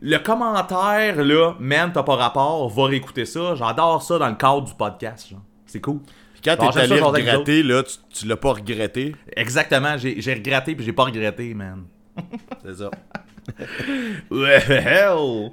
le 0.03 0.17
commentaire, 0.19 1.23
là, 1.23 1.55
man, 1.59 1.91
t'as 1.93 2.03
pas 2.03 2.17
rapport, 2.17 2.69
va 2.69 2.85
réécouter 2.87 3.25
ça. 3.25 3.55
J'adore 3.55 4.03
ça 4.03 4.19
dans 4.19 4.29
le 4.29 4.35
cadre 4.35 4.63
du 4.63 4.75
podcast. 4.75 5.29
genre. 5.31 5.43
C'est 5.67 5.81
cool. 5.81 6.01
Puis 6.33 6.43
quand 6.45 6.57
t'es 6.57 6.79
allé 6.79 7.01
regretter, 7.01 7.63
là, 7.63 7.83
tu, 7.83 7.97
tu 8.11 8.27
l'as 8.27 8.37
pas 8.37 8.53
regretté. 8.53 9.15
Exactement, 9.37 9.97
j'ai 9.99 10.21
j'ai 10.21 10.35
regretté 10.35 10.75
puis 10.75 10.85
j'ai 10.85 10.93
pas 10.93 11.05
regretté, 11.05 11.55
man. 11.55 11.85
C'est 12.65 12.77
ça. 12.77 12.91
Well. 14.31 15.53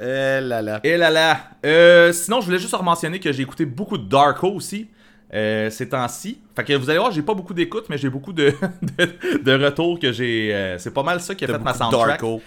Eh 0.00 0.40
là 0.40 0.62
là. 0.62 0.80
Et 0.84 0.96
là 0.96 1.10
là. 1.10 1.40
Euh, 1.66 2.12
sinon, 2.12 2.40
je 2.40 2.46
voulais 2.46 2.58
juste 2.58 2.80
mentionner 2.80 3.18
que 3.18 3.32
j'ai 3.32 3.42
écouté 3.42 3.66
beaucoup 3.66 3.98
de 3.98 4.08
Darko 4.08 4.48
aussi. 4.48 4.88
Euh, 5.34 5.70
ces 5.70 5.88
temps-ci. 5.88 6.40
Fait 6.56 6.64
que 6.64 6.72
vous 6.74 6.88
allez 6.90 6.98
voir, 6.98 7.10
j'ai 7.12 7.22
pas 7.22 7.34
beaucoup 7.34 7.54
d'écoute, 7.54 7.86
mais 7.90 7.98
j'ai 7.98 8.08
beaucoup 8.10 8.32
de, 8.32 8.52
de, 8.98 9.38
de 9.42 9.64
retours 9.64 9.98
que 9.98 10.12
j'ai. 10.12 10.54
euh, 10.54 10.78
c'est 10.78 10.92
pas 10.92 11.02
mal 11.02 11.20
ça 11.20 11.34
qui 11.34 11.44
a 11.44 11.48
fait 11.48 11.58
ma 11.58 11.72
de 11.72 11.76
soundtrack. 11.78 12.08
Darko. 12.20 12.42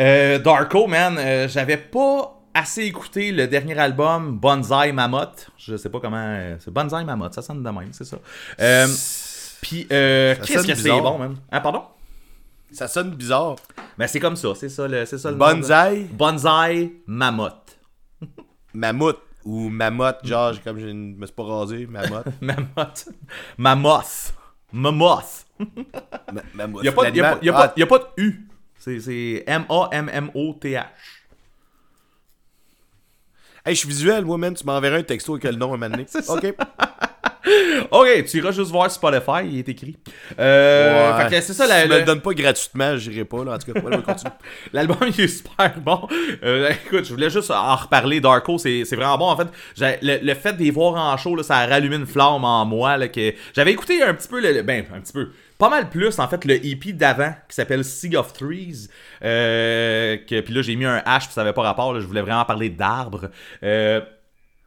Euh, 0.00 0.38
Darko, 0.38 0.86
man, 0.86 1.16
euh, 1.18 1.48
j'avais 1.48 1.76
pas 1.76 2.38
assez 2.54 2.82
écouté 2.82 3.32
le 3.32 3.46
dernier 3.46 3.78
album 3.78 4.38
Bonsai 4.38 4.92
Mammoth. 4.92 5.50
Je 5.56 5.76
sais 5.76 5.88
pas 5.88 6.00
comment. 6.00 6.16
euh, 6.18 6.56
c'est 6.60 6.70
Bonsai 6.72 7.04
Mammoth, 7.04 7.34
ça 7.34 7.42
sonne 7.42 7.62
de 7.62 7.70
même, 7.70 7.92
c'est 7.92 8.04
ça. 8.04 8.18
Puis, 9.62 9.86
qu'est-ce 9.88 10.66
que 10.66 10.74
c'est 10.74 10.88
bon, 10.90 11.18
man? 11.18 11.36
Ah, 11.50 11.60
pardon? 11.60 11.84
Ça 12.72 12.88
sonne 12.88 13.10
bizarre. 13.10 13.56
Ben, 13.98 14.06
c'est 14.06 14.18
comme 14.20 14.34
ça, 14.36 14.48
c'est 14.54 14.70
ça 14.70 14.88
le, 14.88 15.04
c'est 15.04 15.18
ça 15.18 15.30
le 15.30 15.36
nom, 15.36 15.44
là. 15.46 15.54
Bonsaï, 15.54 16.04
Bonsai 16.10 16.92
Mammoth. 17.06 17.78
mammouth 18.74 19.18
ou 19.44 19.68
mamotte, 19.68 20.20
genre, 20.24 20.52
j'ai- 20.52 20.60
comme 20.60 20.78
je 20.78 20.86
ne 20.86 21.14
me 21.16 21.26
suis 21.26 21.34
pas 21.34 21.42
rasé, 21.44 21.86
mamotte. 21.86 22.26
Mammoth. 22.40 23.08
Mammoth. 23.58 24.34
Mammoth. 24.72 25.46
Ma- 26.32 26.42
mammouth. 26.54 26.80
Il 26.82 26.86
y 26.86 26.88
a 26.88 26.92
pas, 26.92 27.98
de- 27.98 28.22
U. 28.22 28.46
C'est- 28.78 29.44
M-A-M-M-O-T-H. 29.46 30.86
Hey, 33.64 33.74
je 33.74 33.78
suis 33.80 33.88
visuel, 33.88 34.24
moi, 34.24 34.38
man. 34.38 34.54
Tu 34.54 34.64
m'enverras 34.66 34.96
un 34.98 35.02
texto 35.04 35.34
avec 35.34 35.44
le 35.44 35.52
nom 35.52 35.74
un 35.74 35.76
moment 35.76 35.88
donné. 35.90 36.06
Ok. 36.28 36.54
Ok, 37.90 38.24
tu 38.30 38.38
iras 38.38 38.52
juste 38.52 38.70
voir 38.70 38.90
Spotify, 38.90 39.44
il 39.44 39.58
est 39.58 39.68
écrit. 39.68 39.96
Euh, 40.38 41.12
Ouais. 41.16 41.24
fait 41.24 41.36
que 41.36 41.40
c'est 41.42 41.52
ça, 41.52 41.64
si 41.64 41.70
la- 41.70 41.82
tu 41.82 41.88
me 41.88 41.98
le- 41.98 42.04
donnes 42.04 42.20
pas 42.20 42.32
gratuitement, 42.34 42.96
j'irai 42.96 43.24
pas, 43.24 43.44
là. 43.44 43.52
En 43.54 43.58
tout 43.58 43.72
cas, 43.72 43.80
continue. 43.80 44.30
L'album 44.72 44.98
il 45.16 45.20
est 45.20 45.28
super 45.28 45.72
bon. 45.80 46.06
Euh, 46.44 46.70
écoute, 46.86 47.04
je 47.04 47.10
voulais 47.12 47.30
juste 47.30 47.50
en 47.50 47.76
reparler. 47.76 48.20
Darko, 48.20 48.58
c'est 48.58 48.84
c'est 48.84 48.96
vraiment 48.96 49.18
bon. 49.18 49.26
En 49.30 49.36
fait, 49.36 49.48
le, 50.02 50.18
le 50.24 50.34
fait 50.34 50.52
de 50.54 50.58
les 50.62 50.70
voir 50.70 50.94
en 50.94 51.16
show, 51.16 51.34
là, 51.36 51.42
ça 51.42 51.56
a 51.58 51.66
rallumé 51.66 51.96
une 51.96 52.06
flamme 52.06 52.44
en 52.44 52.64
moi. 52.64 52.96
Là, 52.96 53.08
que 53.08 53.32
j'avais 53.54 53.72
écouté 53.72 54.02
un 54.02 54.14
petit 54.14 54.28
peu, 54.28 54.40
le, 54.40 54.62
ben 54.62 54.84
un 54.94 55.00
petit 55.00 55.12
peu, 55.12 55.28
pas 55.58 55.68
mal 55.68 55.88
plus 55.90 56.18
en 56.18 56.26
fait 56.28 56.44
le 56.44 56.54
EP 56.64 56.92
d'avant 56.92 57.32
qui 57.48 57.54
s'appelle 57.54 57.84
Sea 57.84 58.16
of 58.16 58.32
Trees. 58.32 58.88
Euh, 59.24 60.16
que 60.28 60.40
puis 60.40 60.54
là 60.54 60.62
j'ai 60.62 60.76
mis 60.76 60.84
un 60.84 60.98
H 60.98 61.20
puis 61.24 61.28
ça 61.32 61.40
avait 61.42 61.52
pas 61.52 61.62
rapport. 61.62 61.92
là, 61.92 62.00
je 62.00 62.06
voulais 62.06 62.22
vraiment 62.22 62.44
parler 62.44 62.68
d'arbres. 62.70 63.30
Euh, 63.62 64.00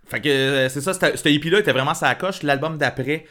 fait 0.07 0.21
que 0.21 0.29
euh, 0.29 0.69
c'est 0.69 0.81
ça, 0.81 0.93
ce 0.93 1.27
EP 1.29 1.49
là 1.49 1.59
était 1.59 1.71
vraiment 1.73 1.93
sa 1.93 2.13
coche. 2.15 2.43
L'album 2.43 2.77
d'après, 2.77 3.25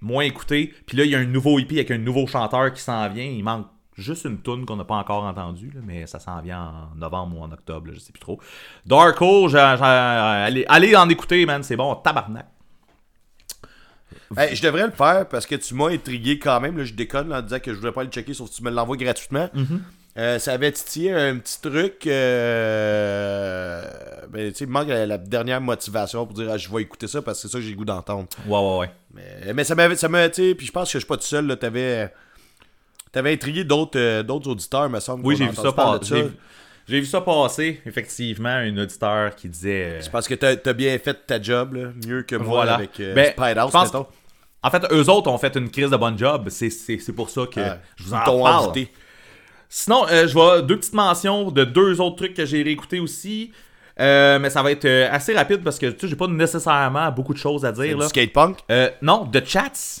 moins 0.00 0.24
écouté. 0.24 0.72
Puis 0.86 0.96
là, 0.96 1.04
il 1.04 1.10
y 1.10 1.14
a 1.14 1.18
un 1.18 1.24
nouveau 1.24 1.58
EP 1.58 1.76
avec 1.76 1.90
un 1.90 1.98
nouveau 1.98 2.26
chanteur 2.26 2.72
qui 2.72 2.80
s'en 2.82 3.08
vient. 3.08 3.24
Il 3.24 3.42
manque 3.42 3.66
juste 3.96 4.24
une 4.24 4.40
tune 4.40 4.64
qu'on 4.64 4.76
n'a 4.76 4.84
pas 4.84 4.94
encore 4.94 5.24
entendue, 5.24 5.70
là, 5.74 5.80
mais 5.84 6.06
ça 6.06 6.18
s'en 6.18 6.40
vient 6.40 6.90
en 6.94 6.96
novembre 6.96 7.36
ou 7.38 7.42
en 7.42 7.52
octobre, 7.52 7.88
là, 7.88 7.92
je 7.94 8.00
sais 8.00 8.12
plus 8.12 8.20
trop. 8.20 8.40
Darko, 8.86 9.48
j'ai- 9.48 9.56
j'ai- 9.76 9.84
allez, 9.84 10.64
allez 10.68 10.96
en 10.96 11.08
écouter, 11.10 11.44
man, 11.44 11.62
c'est 11.62 11.76
bon, 11.76 11.94
tabarnak. 11.96 12.46
Hey, 14.36 14.54
je 14.54 14.62
devrais 14.62 14.86
le 14.86 14.92
faire 14.92 15.28
parce 15.28 15.44
que 15.44 15.56
tu 15.56 15.74
m'as 15.74 15.88
intrigué 15.90 16.38
quand 16.38 16.60
même. 16.60 16.78
Là, 16.78 16.84
je 16.84 16.94
déconne 16.94 17.28
là, 17.28 17.38
en 17.40 17.42
disant 17.42 17.58
que 17.58 17.74
je 17.74 17.78
voulais 17.78 17.92
pas 17.92 18.04
le 18.04 18.10
checker 18.10 18.32
sauf 18.32 18.48
que 18.48 18.54
tu 18.54 18.62
me 18.62 18.70
l'envoies 18.70 18.96
gratuitement. 18.96 19.48
Mm-hmm. 19.54 19.80
Euh, 20.16 20.38
ça 20.40 20.52
avait 20.54 20.72
titillé 20.72 21.12
un 21.12 21.36
petit 21.38 21.60
truc. 21.60 22.06
euh, 23.00 23.82
ben, 24.30 24.50
tu 24.50 24.58
sais, 24.58 24.64
il 24.64 24.68
me 24.68 24.72
manque 24.72 24.88
la, 24.88 25.06
la 25.06 25.18
dernière 25.18 25.60
motivation 25.60 26.26
pour 26.26 26.34
dire 26.34 26.48
ah, 26.50 26.56
je 26.58 26.68
vais 26.70 26.82
écouter 26.82 27.06
ça 27.06 27.22
parce 27.22 27.38
que 27.40 27.48
c'est 27.48 27.52
ça 27.52 27.58
que 27.58 27.64
j'ai 27.64 27.70
le 27.70 27.76
goût 27.76 27.84
d'entendre. 27.84 28.26
Ouais, 28.46 28.58
ouais, 28.58 28.78
ouais. 28.78 28.90
Mais, 29.14 29.52
mais 29.54 29.64
ça 29.64 29.74
m'avait. 29.74 29.96
Ça 29.96 30.08
puis 30.08 30.66
je 30.66 30.72
pense 30.72 30.88
que 30.88 30.92
je 30.94 30.98
suis 30.98 31.06
pas 31.06 31.16
tout 31.16 31.22
seul. 31.24 31.46
Là, 31.46 31.56
t'avais, 31.56 32.12
t'avais 33.12 33.32
intrigué 33.32 33.64
d'autres, 33.64 33.98
euh, 33.98 34.22
d'autres 34.22 34.50
auditeurs, 34.50 34.88
me 34.90 35.00
semble. 35.00 35.24
Oui, 35.26 35.36
j'ai 35.36 35.46
vu, 35.46 35.54
ça 35.54 35.72
parler 35.72 35.98
pas- 35.98 35.98
de 35.98 36.04
ça. 36.04 36.16
j'ai- 36.16 36.30
j'ai 36.88 37.00
vu 37.00 37.06
ça 37.06 37.20
passer, 37.20 37.80
effectivement, 37.86 38.48
un 38.48 38.76
auditeur 38.76 39.36
qui 39.36 39.48
disait... 39.48 39.84
euh, 39.84 40.00
C'est 40.00 40.10
parce 40.10 40.26
que 40.26 40.34
t'as, 40.34 40.56
t'as 40.56 40.72
bien 40.72 40.98
fait 40.98 41.14
ta 41.24 41.40
job, 41.40 41.74
là, 41.74 41.90
mieux 42.04 42.22
que 42.22 42.34
moi 42.34 42.46
Voilà. 42.64 42.74
avec 42.74 42.96
Ben, 42.98 43.30
Spider-House, 43.32 43.72
je 43.72 43.90
pense-. 43.90 44.06
En 44.62 44.70
fait, 44.70 44.82
eux 44.92 45.08
autres 45.08 45.30
ont 45.30 45.38
fait 45.38 45.54
une 45.56 45.70
crise 45.70 45.90
de 45.90 45.96
bon 45.96 46.18
job, 46.18 46.48
c'est 46.50 46.68
c'est- 46.68 46.98
c'est 46.98 47.12
pour 47.12 47.30
ça 47.30 47.42
que 47.46 47.60
je 47.96 48.02
vous 48.04 48.12
en 48.12 48.18
parle. 48.18 48.64
invité. 48.70 48.90
Sinon, 49.72 50.04
euh, 50.10 50.26
je 50.26 50.34
vais 50.34 50.62
deux 50.66 50.76
petites 50.76 50.94
mentions 50.94 51.50
de 51.52 51.64
deux 51.64 52.00
autres 52.00 52.16
trucs 52.16 52.34
que 52.34 52.44
j'ai 52.44 52.62
réécoutés 52.62 52.98
aussi. 53.00 53.52
Euh, 54.00 54.38
mais 54.38 54.50
ça 54.50 54.62
va 54.62 54.72
être 54.72 54.84
euh, 54.84 55.08
assez 55.12 55.34
rapide 55.34 55.62
parce 55.62 55.78
que 55.78 55.86
tu 55.86 56.00
sais, 56.00 56.08
j'ai 56.08 56.16
pas 56.16 56.26
nécessairement 56.26 57.10
beaucoup 57.12 57.34
de 57.34 57.38
choses 57.38 57.64
à 57.64 57.72
dire. 57.72 57.94
Du 57.94 58.00
Là. 58.02 58.08
skatepunk. 58.08 58.58
Euh, 58.70 58.90
non, 59.00 59.26
The 59.26 59.46
Chats. 59.46 60.00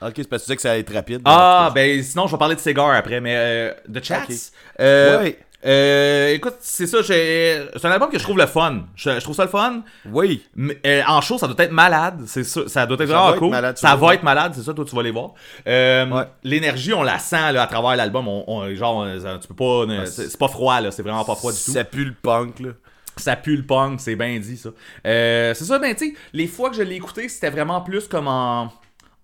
Ok, 0.00 0.14
c'est 0.16 0.28
parce 0.28 0.42
que 0.42 0.46
tu 0.46 0.46
disais 0.46 0.56
que 0.56 0.62
ça 0.62 0.70
allait 0.72 0.80
être 0.80 0.94
rapide. 0.94 1.20
Ah, 1.24 1.70
ben 1.74 2.02
sinon, 2.02 2.26
je 2.26 2.32
vais 2.32 2.38
parler 2.38 2.54
de 2.54 2.60
Cigar 2.60 2.90
après, 2.90 3.20
mais 3.20 3.34
euh, 3.36 3.72
The 3.92 4.02
Chats. 4.02 4.24
Ok. 4.24 4.78
Ouais. 4.78 5.38
Euh, 5.64 6.28
écoute, 6.34 6.54
c'est 6.60 6.86
ça, 6.86 7.02
j'ai- 7.02 7.66
c'est 7.76 7.84
un 7.86 7.90
album 7.92 8.10
que 8.10 8.18
je 8.18 8.22
trouve 8.24 8.38
le 8.38 8.46
fun. 8.46 8.82
Je, 8.96 9.10
je 9.10 9.20
trouve 9.20 9.34
ça 9.36 9.44
le 9.44 9.48
fun. 9.50 9.82
Oui. 10.10 10.44
Mais, 10.56 10.78
euh, 10.86 11.02
en 11.06 11.20
show, 11.20 11.38
ça 11.38 11.46
doit 11.46 11.64
être 11.64 11.70
malade. 11.72 12.22
C'est 12.26 12.44
ça, 12.44 12.62
ça 12.66 12.84
doit 12.86 12.96
être 13.00 13.06
Ça 13.08 13.14
vraiment 13.20 13.38
cool. 13.38 13.50
malade, 13.50 13.78
ça 13.78 13.94
va 13.96 14.14
être 14.14 14.22
malade, 14.22 14.52
c'est 14.54 14.62
ça, 14.62 14.74
toi 14.74 14.84
tu 14.84 14.94
vas 14.96 15.02
les 15.02 15.10
voir. 15.12 15.30
Euh, 15.66 16.06
Ouais. 16.06 16.24
L'énergie, 16.42 16.92
on 16.94 17.02
la 17.02 17.18
sent 17.18 17.52
là, 17.52 17.62
à 17.62 17.66
travers 17.66 17.94
l'album. 17.96 18.26
On, 18.28 18.44
on- 18.46 18.74
genre, 18.74 19.06
tu 19.40 19.48
peux 19.48 19.54
pas. 19.54 19.92
euh, 19.92 20.04
c'est 20.06 20.28
c'est 20.28 20.38
pas 20.38 20.48
froid 20.48 20.80
là, 20.80 20.90
c'est 20.90 21.02
vraiment 21.02 21.24
pas 21.24 21.34
froid 21.36 21.52
du 21.52 21.58
tout. 21.58 21.70
Ça 21.72 21.84
pue 21.84 22.04
le 22.04 22.14
punk, 22.14 22.60
là. 22.60 22.70
Ça 23.16 23.36
pue 23.36 23.56
le 23.56 23.62
punk, 23.62 24.00
c'est 24.00 24.16
bien 24.16 24.38
dit 24.38 24.56
ça. 24.56 24.70
Euh, 25.06 25.52
c'est 25.54 25.64
ça, 25.64 25.78
ben 25.78 25.94
tu 25.94 26.08
sais, 26.08 26.14
les 26.32 26.46
fois 26.46 26.70
que 26.70 26.76
je 26.76 26.82
l'ai 26.82 26.94
écouté, 26.96 27.28
c'était 27.28 27.50
vraiment 27.50 27.82
plus 27.82 28.08
comme 28.08 28.26
en, 28.26 28.72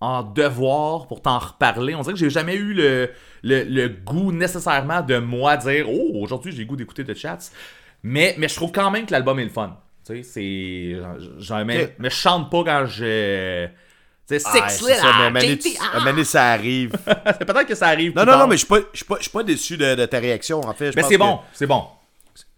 en 0.01 0.23
devoir 0.23 1.07
pour 1.07 1.21
t'en 1.21 1.39
reparler. 1.39 1.93
On 1.95 2.01
dirait 2.01 2.13
que 2.13 2.19
j'ai 2.19 2.29
jamais 2.29 2.55
eu 2.55 2.73
le, 2.73 3.09
le, 3.43 3.63
le 3.63 3.89
goût 3.89 4.31
nécessairement 4.31 5.01
de 5.01 5.17
moi 5.17 5.57
dire 5.57 5.85
Oh, 5.89 6.11
aujourd'hui 6.21 6.51
j'ai 6.51 6.59
le 6.59 6.65
goût 6.65 6.75
d'écouter 6.77 7.03
The 7.03 7.13
Chats. 7.15 7.49
Mais, 8.03 8.33
mais 8.37 8.47
je 8.47 8.55
trouve 8.55 8.71
quand 8.71 8.91
même 8.91 9.05
que 9.05 9.11
l'album 9.11 9.39
est 9.39 9.43
le 9.43 9.49
fun. 9.49 9.77
Tu 10.05 10.23
sais, 10.23 10.95
c'est. 11.43 11.63
mais, 11.65 11.95
mais 11.99 12.09
je 12.09 12.15
chante 12.15 12.49
pas 12.49 12.63
quand 12.63 12.85
je. 12.85 13.67
Tu 14.27 14.39
sais, 14.39 14.43
Ah, 14.45 14.69
Six 14.69 14.85
c'est 14.85 14.93
ça, 14.93 15.03
mais 15.03 15.09
à 15.09 15.09
un 15.09 15.09
Little 15.09 15.17
moment 15.27 15.39
donné, 15.41 15.57
tu- 15.57 15.69
JT, 15.69 15.79
à 15.79 15.83
un 15.95 15.99
moment 15.99 16.11
donné, 16.11 16.23
ça 16.23 16.45
arrive. 16.51 16.91
C'est 17.05 17.45
peut-être 17.45 17.65
que 17.65 17.75
ça 17.75 17.87
arrive. 17.87 18.15
Non, 18.15 18.25
non, 18.25 18.37
non, 18.37 18.47
mais 18.47 18.57
je 18.57 18.65
suis 18.65 19.29
pas, 19.31 19.43
déçu 19.43 19.75
de, 19.75 19.95
de 19.95 20.05
ta 20.05 20.19
réaction, 20.19 20.61
en 20.61 20.73
fait. 20.73 20.95
Mais 20.95 21.01
c'est 21.03 21.15
que- 21.15 21.19
bon, 21.19 21.39
c'est 21.51 21.65
bon. 21.67 21.83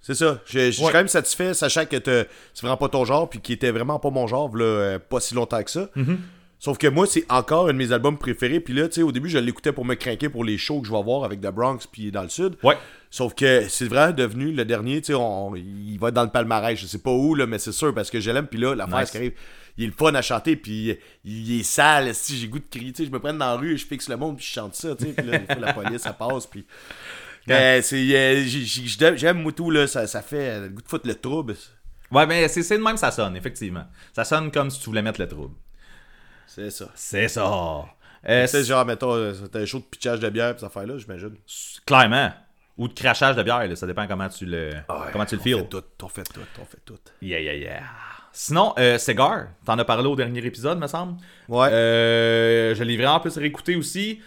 C'est 0.02 0.16
ça. 0.16 0.40
Je, 0.46 0.72
suis 0.72 0.84
Ouais. 0.84 0.92
quand 0.92 0.98
même 0.98 1.08
satisfait, 1.08 1.54
sachant 1.54 1.86
que 1.86 1.98
c'est 2.04 2.28
vraiment 2.62 2.76
pas 2.78 2.90
ton 2.90 3.06
genre, 3.06 3.30
puis 3.30 3.40
qui 3.40 3.54
était 3.54 3.72
vraiment 3.72 4.00
pas 4.00 4.10
mon 4.10 4.28
genre, 4.28 4.56
là, 4.58 4.64
euh, 4.66 5.00
pas 5.00 5.20
si 5.20 5.34
longtemps 5.34 5.64
que 5.64 5.72
ça. 5.72 5.88
Mm-hmm. 5.96 6.18
Sauf 6.64 6.78
que 6.78 6.86
moi, 6.86 7.08
c'est 7.08 7.26
encore 7.28 7.70
un 7.70 7.74
de 7.74 7.78
mes 7.80 7.92
albums 7.92 8.20
préférés. 8.20 8.60
Puis 8.60 8.76
là, 8.76 8.88
tu 8.88 8.94
sais, 8.96 9.02
au 9.02 9.12
début, 9.12 9.30
je 9.30 9.40
l'écoutais 9.40 9.72
pour 9.74 9.84
me 9.84 9.96
craquer 9.96 10.30
pour 10.30 10.44
les 10.46 10.60
shows 10.60 10.82
que 10.82 10.88
je 10.88 10.92
vais 10.94 11.02
voir 11.02 11.24
avec 11.24 11.42
The 11.42 11.48
Bronx, 11.48 11.80
puis 11.92 12.12
dans 12.12 12.22
le 12.22 12.30
Sud. 12.30 12.56
Ouais. 12.62 12.78
Sauf 13.10 13.34
que 13.34 13.68
c'est 13.68 13.88
vraiment 13.88 14.14
devenu 14.14 14.52
le 14.52 14.64
dernier, 14.64 15.02
tu 15.02 15.08
sais, 15.08 15.14
on- 15.16 15.56
il 15.56 15.98
va 16.00 16.10
être 16.10 16.14
dans 16.14 16.24
le 16.24 16.30
palmarès, 16.30 16.80
je 16.80 16.86
sais 16.86 17.00
pas 17.00 17.10
où, 17.10 17.34
là, 17.34 17.48
mais 17.48 17.58
c'est 17.58 17.72
sûr, 17.72 17.94
parce 17.96 18.12
que 18.12 18.20
je 18.20 18.30
l'aime, 18.30 18.46
puis 18.46 18.60
là, 18.60 18.76
la 18.76 18.86
Nice. 18.86 19.10
qui 19.10 19.18
arrive, 19.18 19.34
il 19.78 19.86
est 19.86 19.88
le 19.88 19.94
fun 19.94 20.14
à 20.14 20.22
chanter, 20.22 20.56
puis 20.56 20.96
il 21.26 21.60
est 21.60 21.64
sale, 21.64 22.14
si 22.14 22.38
j'ai 22.38 22.48
goût 22.48 22.60
de 22.60 22.66
crier, 22.70 22.94
tu 22.94 23.02
sais, 23.04 23.10
je 23.10 23.12
me 23.12 23.20
prends 23.20 23.34
dans 23.34 23.40
la 23.40 23.56
rue, 23.56 23.76
je 23.76 23.86
fixe 23.88 24.08
le 24.08 24.18
monde, 24.18 24.38
puis 24.38 24.46
je 24.46 24.52
chante 24.52 24.76
ça, 24.76 24.96
tu 24.96 25.06
sais, 25.06 25.14
puis 25.14 25.26
là, 25.26 25.40
des 25.40 25.46
fois, 25.48 25.56
la 25.56 25.74
police, 25.74 26.02
ça 26.04 26.14
passe, 26.14 26.46
puis... 26.46 26.64
Mais 27.48 27.82
c'est... 27.82 27.96
euh, 27.98 28.44
j'ai- 28.46 28.64
j'ai- 28.66 28.86
j'aime- 28.88 29.18
J'aime 29.18 29.42
Moutou, 29.42 29.72
là, 29.72 29.88
ça, 29.88 30.06
ça 30.06 30.22
fait 30.22 30.50
euh, 30.52 30.62
le 30.66 30.70
goût 30.70 30.82
de 30.84 30.88
foutre 30.88 31.08
le 31.08 31.16
trouble. 31.16 31.56
Ouais, 32.12 32.28
mais 32.28 32.48
c'est 32.50 32.62
c'est 32.62 32.78
de 32.78 32.84
même 32.84 32.98
ça 32.98 33.10
sonne, 33.10 33.36
effectivement. 33.36 33.86
Ça 34.14 34.24
sonne 34.26 34.52
comme 34.52 34.70
si 34.70 34.80
tu 34.80 34.86
voulais 34.86 35.02
mettre 35.02 35.20
le 35.20 35.28
trouble. 35.28 35.56
C'est 36.54 36.70
ça. 36.70 36.86
C'est 36.96 37.28
ça. 37.28 37.86
Euh, 38.28 38.46
sais, 38.46 38.64
genre, 38.64 38.86
mettons, 38.86 39.14
euh, 39.14 39.34
c'était 39.34 39.60
un 39.60 39.66
show 39.66 39.80
de 39.80 39.84
pitchage 39.84 40.20
de 40.20 40.30
bière, 40.30 40.54
pis 40.54 40.60
ça 40.62 40.68
affaire-là, 40.68 40.98
j'imagine. 40.98 41.36
Clairement. 41.86 42.32
Ou 42.78 42.88
de 42.88 42.94
crachage 42.94 43.36
de 43.36 43.44
bière, 43.44 43.66
là, 43.68 43.76
ça 43.76 43.88
dépend 43.88 44.06
comment 44.08 44.28
tu 44.30 44.46
le, 44.46 44.72
comment 45.12 45.26
tu 45.26 45.36
le 45.36 45.42
On 45.42 45.44
feels. 45.44 45.58
fait 45.60 45.68
tout, 45.68 45.84
on 46.04 46.08
fait 46.10 46.24
tout, 46.24 46.40
on 46.62 46.66
fait 46.66 46.78
tout. 46.86 46.98
Yeah, 47.22 47.40
yeah, 47.40 47.56
yeah. 47.56 47.82
Sinon, 48.34 48.74
euh, 48.80 48.98
Cigar, 48.98 49.48
t'en 49.66 49.78
as 49.78 49.86
parlé 49.86 50.08
au 50.08 50.16
dernier 50.16 50.46
épisode, 50.46 50.78
me 50.80 50.88
semble. 50.88 51.18
Ouais. 51.50 51.68
Euh, 51.72 52.76
je 52.76 52.84
l'ai 52.84 52.96
vraiment 52.98 53.20
plus 53.20 53.38
réécouté 53.38 53.76
aussi. 53.76 54.22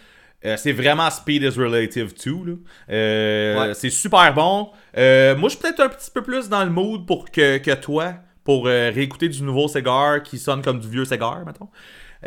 Euh, 0.45 0.57
c'est 0.57 0.73
vraiment 0.73 1.09
Speed 1.09 1.43
is 1.43 1.59
Relative 1.59 2.13
2. 2.23 2.31
Là. 2.31 2.53
Euh, 2.91 3.59
Ouais. 3.67 3.73
C'est 3.73 3.89
super 3.89 4.33
bon. 4.33 4.71
Euh, 4.97 5.35
moi, 5.35 5.49
je 5.49 5.55
suis 5.55 5.61
peut-être 5.61 5.79
un 5.81 5.89
petit 5.89 6.11
peu 6.11 6.21
plus 6.21 6.49
dans 6.49 6.63
le 6.63 6.69
mood 6.69 7.05
pour 7.07 7.31
que, 7.31 7.57
que 7.57 7.73
toi, 7.75 8.13
pour 8.43 8.65
réécouter 8.65 9.27
du 9.29 9.41
nouveau 9.41 9.67
Cigar 9.67 10.21
qui 10.21 10.37
sonne 10.37 10.61
comme 10.61 10.79
du 10.79 10.87
vieux 10.87 11.05
Cigar, 11.05 11.43
mettons. 11.45 11.69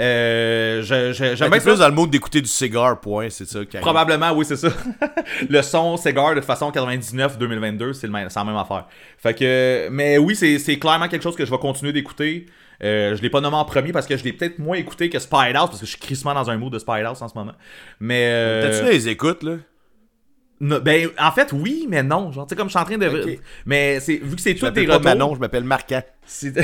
Euh, 0.00 0.80
je- 0.82 1.12
je- 1.12 1.34
J'aime 1.34 1.50
bien 1.50 1.58
plus 1.61 1.78
dans 1.80 1.88
le 1.88 1.94
mode 1.94 2.11
d'écouter 2.11 2.40
du 2.40 2.48
cigare, 2.48 3.00
point, 3.00 3.30
c'est 3.30 3.46
ça. 3.48 3.61
Probablement, 3.80 4.30
oui, 4.32 4.44
c'est 4.44 4.56
ça. 4.56 4.68
le 5.50 5.61
son 5.62 5.96
Cigar, 5.96 6.34
de 6.37 6.40
façon, 6.40 6.70
99-2022, 6.70 7.92
c'est 7.94 8.06
le 8.06 8.12
même- 8.12 8.30
c'est 8.30 8.38
la 8.38 8.44
même 8.44 8.56
affaire. 8.56 8.87
Fait 9.18 9.34
que, 9.34 9.88
mais 9.90 10.16
oui, 10.18 10.37
c'est 10.37 10.58
c'est 10.61 10.78
clairement 10.78 11.08
quelque 11.08 11.22
chose 11.22 11.34
que 11.37 11.44
je 11.44 11.50
vais 11.50 11.58
continuer 11.58 11.92
d'écouter. 11.92 12.46
Euh, 12.84 13.16
je 13.16 13.22
l'ai 13.22 13.30
pas 13.30 13.40
nommé 13.40 13.56
en 13.56 13.64
premier 13.64 13.90
parce 13.90 14.06
que 14.06 14.16
je 14.16 14.22
l'ai 14.22 14.32
peut-être 14.32 14.61
moins 14.61 14.76
écouté 14.76 15.11
que 15.11 15.18
Spider 15.18 15.56
House 15.56 15.70
parce 15.70 15.80
que 15.80 15.87
je 15.87 15.90
suis 15.90 15.98
crissement 16.00 16.32
dans 16.32 16.48
un 16.48 16.56
mood 16.58 16.72
de 16.72 16.78
Spider 16.78 17.02
House 17.06 17.20
en 17.22 17.26
ce 17.28 17.34
moment. 17.37 17.54
Mais. 17.98 18.28
euh, 18.28 18.70
T'as-tu 18.70 18.92
les 18.92 19.08
écoutes, 19.08 19.42
là? 19.42 19.56
no- 20.61 20.80
ben, 20.80 21.08
en 21.18 21.32
fait, 21.32 21.52
oui, 21.52 21.87
mais 21.88 22.04
non. 22.04 22.30
Genre, 22.30 22.46
tu 22.46 22.50
sais, 22.50 22.56
comme 22.56 22.68
je 22.68 22.72
suis 22.74 22.78
en 22.80 22.84
train 22.84 22.98
de. 22.98 23.38
Mais 23.66 23.98
c'est 23.98 24.16
vu 24.18 24.37
que 24.37 24.40
c'est 24.40 24.54
Je 24.56 24.64
tout 24.64 24.70
des 24.70 24.87
pas. 24.87 25.00
Manon, 25.00 25.34
je 25.34 25.40
m'appelle 25.40 25.64
Marquant. 25.64 26.02
C'est- 26.24 26.54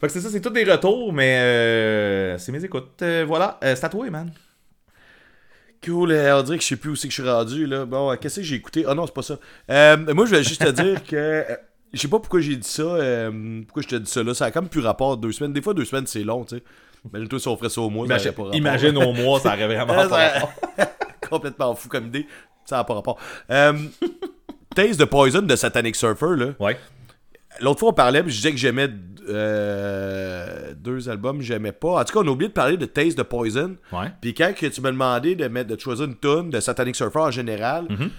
fait 0.00 0.06
que 0.08 0.12
c'est 0.12 0.20
ça, 0.20 0.28
c'est 0.30 0.40
tout 0.40 0.50
des 0.50 0.64
retours, 0.64 1.12
mais 1.12 1.38
euh, 1.38 2.38
c'est 2.38 2.52
mes 2.52 2.64
écoutes. 2.64 3.00
Euh, 3.02 3.24
voilà, 3.26 3.58
Euh, 3.64 3.74
c'est 3.76 3.84
à 3.84 3.88
toi, 3.88 4.08
man. 4.10 4.30
Cool, 5.84 6.10
euh, 6.12 6.38
on 6.38 6.42
dirait 6.42 6.56
que 6.58 6.62
je 6.62 6.68
sais 6.68 6.76
plus 6.76 6.90
où 6.90 6.96
c'est 6.96 7.06
que 7.08 7.14
je 7.14 7.20
suis 7.22 7.30
rendu, 7.30 7.66
là. 7.66 7.84
Bon, 7.84 8.16
qu'est-ce 8.20 8.36
que 8.36 8.42
j'ai 8.42 8.56
écouté? 8.56 8.84
Ah 8.88 8.94
non, 8.94 9.06
c'est 9.06 9.14
pas 9.14 9.22
ça. 9.22 9.38
Moi, 9.68 10.24
je 10.24 10.30
voulais 10.30 10.42
juste 10.42 10.64
te 10.64 10.70
dire 10.70 11.04
que... 11.04 11.44
je 11.92 12.00
sais 12.00 12.08
pas 12.08 12.18
pourquoi 12.18 12.40
j'ai 12.40 12.56
dit 12.56 12.68
ça, 12.68 12.82
euh, 12.82 13.62
pourquoi 13.66 13.82
je 13.82 13.88
te 13.88 13.96
dis 13.96 14.10
ça 14.10 14.22
là. 14.22 14.34
Ça 14.34 14.46
a 14.46 14.50
comme 14.50 14.68
plus 14.68 14.80
rapport 14.80 15.16
deux 15.16 15.32
semaines. 15.32 15.52
Des 15.52 15.62
fois, 15.62 15.74
deux 15.74 15.84
semaines, 15.84 16.06
c'est 16.06 16.24
long, 16.24 16.44
tu 16.44 16.56
sais. 16.56 16.62
Imagine-toi 17.12 17.38
si 17.38 17.48
on 17.48 17.56
ferait 17.56 17.68
ça 17.68 17.80
au 17.82 17.90
mois, 17.90 18.04
ça 18.06 18.14
Imagine, 18.14 18.32
aurait 18.40 18.50
pas 18.50 18.56
imagine 18.56 18.96
au 18.98 19.12
mois, 19.12 19.38
ça 19.38 19.50
aurait 19.54 19.66
vraiment 19.66 19.94
pas 19.94 20.08
ça- 20.08 20.28
rapport. 20.40 20.52
Complètement 21.30 21.74
fou 21.76 21.88
comme 21.88 22.06
idée. 22.06 22.26
Ça 22.64 22.76
n'a 22.78 22.84
pas 22.84 22.94
rapport. 22.94 23.18
Euh, 23.50 23.72
Taste 24.74 24.98
de 24.98 25.04
Poison 25.04 25.42
de 25.42 25.54
Satanic 25.56 25.94
Surfer, 25.94 26.34
là. 26.36 26.46
Ouais. 26.58 26.76
L'autre 27.60 27.80
fois, 27.80 27.88
on 27.90 27.92
parlait, 27.94 28.22
puis 28.22 28.30
je 28.32 28.36
disais 28.36 28.50
que 28.52 28.56
j'aimais 28.58 28.88
euh, 29.28 30.74
deux 30.76 31.08
albums, 31.08 31.40
j'aimais 31.40 31.72
pas. 31.72 32.00
En 32.00 32.04
tout 32.04 32.12
cas, 32.12 32.20
on 32.24 32.28
a 32.28 32.30
oublié 32.30 32.48
de 32.48 32.54
parler 32.54 32.76
de 32.76 32.86
Taste 32.86 33.16
de 33.16 33.22
Poison. 33.22 33.76
Ouais. 33.92 34.12
Puis 34.20 34.34
quand 34.34 34.52
que 34.54 34.66
tu 34.66 34.80
m'as 34.80 34.90
demandé 34.92 35.34
de, 35.34 35.48
mettre, 35.48 35.74
de 35.74 35.80
choisir 35.80 36.06
une 36.06 36.16
tune 36.16 36.50
de 36.50 36.60
Satanic 36.60 36.96
Surfer 36.96 37.18
en 37.20 37.30
général, 37.30 37.86
Mhm. 37.88 38.10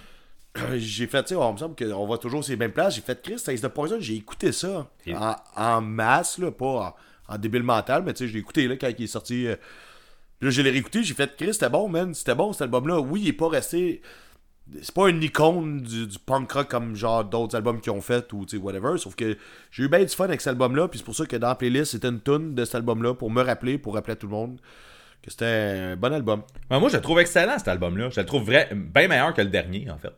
euh, 0.57 0.61
j'ai 0.77 1.07
fait, 1.07 1.23
tu 1.23 1.29
sais, 1.29 1.35
on 1.35 1.53
me 1.53 1.57
semble 1.57 1.75
qu'on 1.75 2.07
va 2.07 2.17
toujours 2.17 2.43
sur 2.43 2.51
les 2.51 2.57
mêmes 2.57 2.71
places. 2.71 2.95
J'ai 2.95 3.01
fait, 3.01 3.21
Chris, 3.21 3.35
Taste 3.43 3.63
de 3.63 3.67
Poison, 3.67 3.97
j'ai 3.99 4.15
écouté 4.15 4.51
ça 4.51 4.87
Et- 5.05 5.15
en, 5.15 5.35
en 5.55 5.81
masse, 5.81 6.37
là, 6.39 6.51
pas 6.51 6.95
en, 7.29 7.33
en 7.35 7.37
débile 7.37 7.63
mental, 7.63 8.03
mais 8.05 8.13
tu 8.13 8.19
sais, 8.23 8.27
je 8.27 8.33
l'ai 8.33 8.39
écouté 8.39 8.67
là, 8.67 8.75
quand 8.75 8.89
il 8.97 9.03
est 9.03 9.07
sorti. 9.07 9.47
euh, 9.47 9.55
puis 10.39 10.49
là, 10.49 10.51
je 10.51 10.61
l'ai 10.61 10.69
réécouté, 10.71 11.03
j'ai 11.03 11.13
fait, 11.15 11.35
Chris, 11.35 11.53
c'était 11.53 11.69
bon, 11.69 11.87
man, 11.89 12.13
c'était 12.13 12.35
bon 12.35 12.53
cet 12.53 12.63
album-là. 12.63 12.99
Oui, 12.99 13.21
il 13.23 13.27
est 13.29 13.33
pas 13.33 13.49
resté. 13.49 14.01
C'est 14.81 14.93
pas 14.93 15.07
une 15.09 15.23
icône 15.23 15.81
du, 15.81 16.07
du 16.07 16.19
punk 16.19 16.51
rock 16.51 16.67
comme 16.67 16.95
genre 16.95 17.23
d'autres 17.23 17.55
albums 17.55 17.79
qu'ils 17.79 17.91
ont 17.93 18.01
fait 18.01 18.31
ou 18.33 18.45
tu 18.45 18.57
sais, 18.57 18.61
whatever. 18.63 18.97
Sauf 18.97 19.15
que 19.15 19.37
j'ai 19.71 19.83
eu 19.83 19.87
bien 19.87 19.99
du 20.01 20.09
fun 20.09 20.25
avec 20.25 20.41
cet 20.41 20.49
album-là. 20.49 20.87
Puis 20.89 20.99
c'est 20.99 21.05
pour 21.05 21.15
ça 21.15 21.25
que 21.25 21.37
dans 21.37 21.47
la 21.47 21.55
playlist, 21.55 21.91
c'était 21.91 22.09
une 22.09 22.21
tune 22.21 22.53
de 22.53 22.65
cet 22.65 22.75
album-là 22.75 23.13
pour 23.13 23.31
me 23.31 23.41
rappeler, 23.41 23.77
pour 23.77 23.93
rappeler 23.95 24.13
à 24.13 24.15
tout 24.17 24.27
le 24.27 24.33
monde 24.33 24.59
que 25.23 25.31
c'était 25.31 25.45
un 25.45 25.95
bon 25.95 26.13
album. 26.13 26.43
Ben, 26.69 26.79
moi, 26.79 26.89
je 26.89 26.95
le 26.97 27.01
trouve 27.01 27.19
excellent, 27.19 27.57
cet 27.57 27.69
album-là. 27.69 28.09
Je 28.09 28.19
le 28.19 28.25
trouve 28.25 28.43
vrai, 28.43 28.69
bien 28.73 29.07
meilleur 29.07 29.33
que 29.33 29.41
le 29.41 29.49
dernier, 29.49 29.89
en 29.89 29.97
fait. 29.97 30.13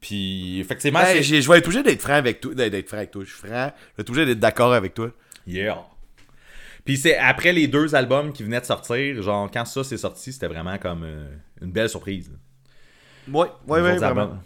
Puis, 0.00 0.58
effectivement, 0.60 1.00
j'ai- 1.22 1.40
je 1.40 1.48
vais 1.48 1.58
être 1.58 1.66
obligé 1.66 1.82
d'être 1.82 2.02
franc 2.02 2.14
avec 2.14 2.40
toi. 2.40 2.52
D'être 2.54 2.72
d'être 2.72 2.88
franc 2.88 2.98
avec 2.98 3.10
toi. 3.12 3.22
Je 3.24 3.30
suis 3.30 3.38
franc. 3.38 3.48
Je 3.48 3.96
vais 3.96 4.00
être 4.02 4.10
obligé 4.10 4.26
d'être 4.26 4.40
d'accord 4.40 4.74
avec 4.74 4.92
toi. 4.94 5.10
Yeah. 5.46 5.78
Puis 6.84 6.98
c'est 6.98 7.16
après 7.16 7.52
les 7.52 7.66
deux 7.68 7.94
albums 7.94 8.32
qui 8.32 8.42
venaient 8.42 8.60
de 8.60 8.66
sortir, 8.66 9.22
genre 9.22 9.50
quand 9.50 9.64
ça 9.64 9.82
s'est 9.84 9.96
sorti, 9.96 10.32
c'était 10.32 10.48
vraiment 10.48 10.76
comme 10.78 11.02
euh, 11.04 11.26
une 11.62 11.70
belle 11.72 11.88
surprise. 11.88 12.28
là. 12.30 12.36
Les 13.26 13.34
ouais, 13.72 13.80
autres 13.80 13.98
vraiment. 13.98 14.38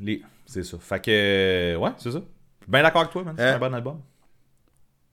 Les... 0.00 0.22
C'est 0.46 0.62
ça. 0.62 0.76
Fait 0.80 1.00
que, 1.00 1.10
euh, 1.10 1.76
ouais, 1.76 1.90
c'est 1.98 2.12
ça. 2.12 2.20
Bien 2.68 2.82
d'accord 2.82 3.02
avec 3.02 3.12
toi, 3.12 3.24
man. 3.24 3.34
C'est 3.36 3.44
Euh, 3.44 3.56
un 3.56 3.58
bon 3.58 3.74
album. 3.74 4.00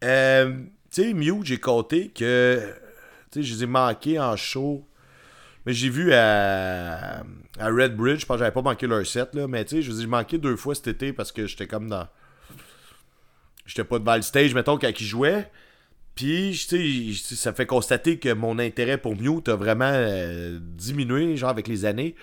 Euh, 0.03 0.57
tu 0.91 1.03
sais, 1.03 1.13
Mew, 1.13 1.43
j'ai 1.43 1.57
compté 1.59 2.09
que. 2.09 2.59
Tu 3.31 3.41
sais, 3.41 3.43
je 3.43 3.53
les 3.55 3.63
ai 3.63 3.67
manqués 3.67 4.19
en 4.19 4.35
show. 4.35 4.87
Mais 5.65 5.73
j'ai 5.73 5.89
vu 5.89 6.13
à, 6.13 7.23
à 7.57 7.67
Red 7.69 7.95
Bridge, 7.95 8.19
je 8.21 8.25
pense 8.25 8.35
que 8.35 8.39
j'avais 8.39 8.51
pas 8.51 8.61
manqué 8.61 8.85
leur 8.85 9.05
set, 9.07 9.33
là. 9.33 9.47
Mais 9.47 9.63
tu 9.63 9.77
sais, 9.77 9.81
je 9.81 9.91
les 9.91 10.03
ai 10.03 10.07
manqués 10.07 10.37
deux 10.37 10.57
fois 10.57 10.75
cet 10.75 10.87
été 10.87 11.13
parce 11.13 11.31
que 11.31 11.47
j'étais 11.47 11.67
comme 11.67 11.87
dans. 11.89 12.07
J'étais 13.65 13.85
pas 13.85 13.97
devant 13.97 14.15
le 14.15 14.21
stage, 14.23 14.53
mettons, 14.53 14.77
quand 14.77 14.89
ils 14.99 15.05
jouaient. 15.05 15.49
Puis, 16.15 16.51
tu 16.69 17.13
sais, 17.15 17.35
ça 17.35 17.53
fait 17.53 17.65
constater 17.65 18.19
que 18.19 18.33
mon 18.33 18.59
intérêt 18.59 18.97
pour 18.97 19.15
Mute 19.15 19.47
a 19.49 19.55
vraiment 19.55 19.89
euh, 19.89 20.59
diminué, 20.61 21.37
genre, 21.37 21.49
avec 21.49 21.67
les 21.67 21.85
années. 21.85 22.13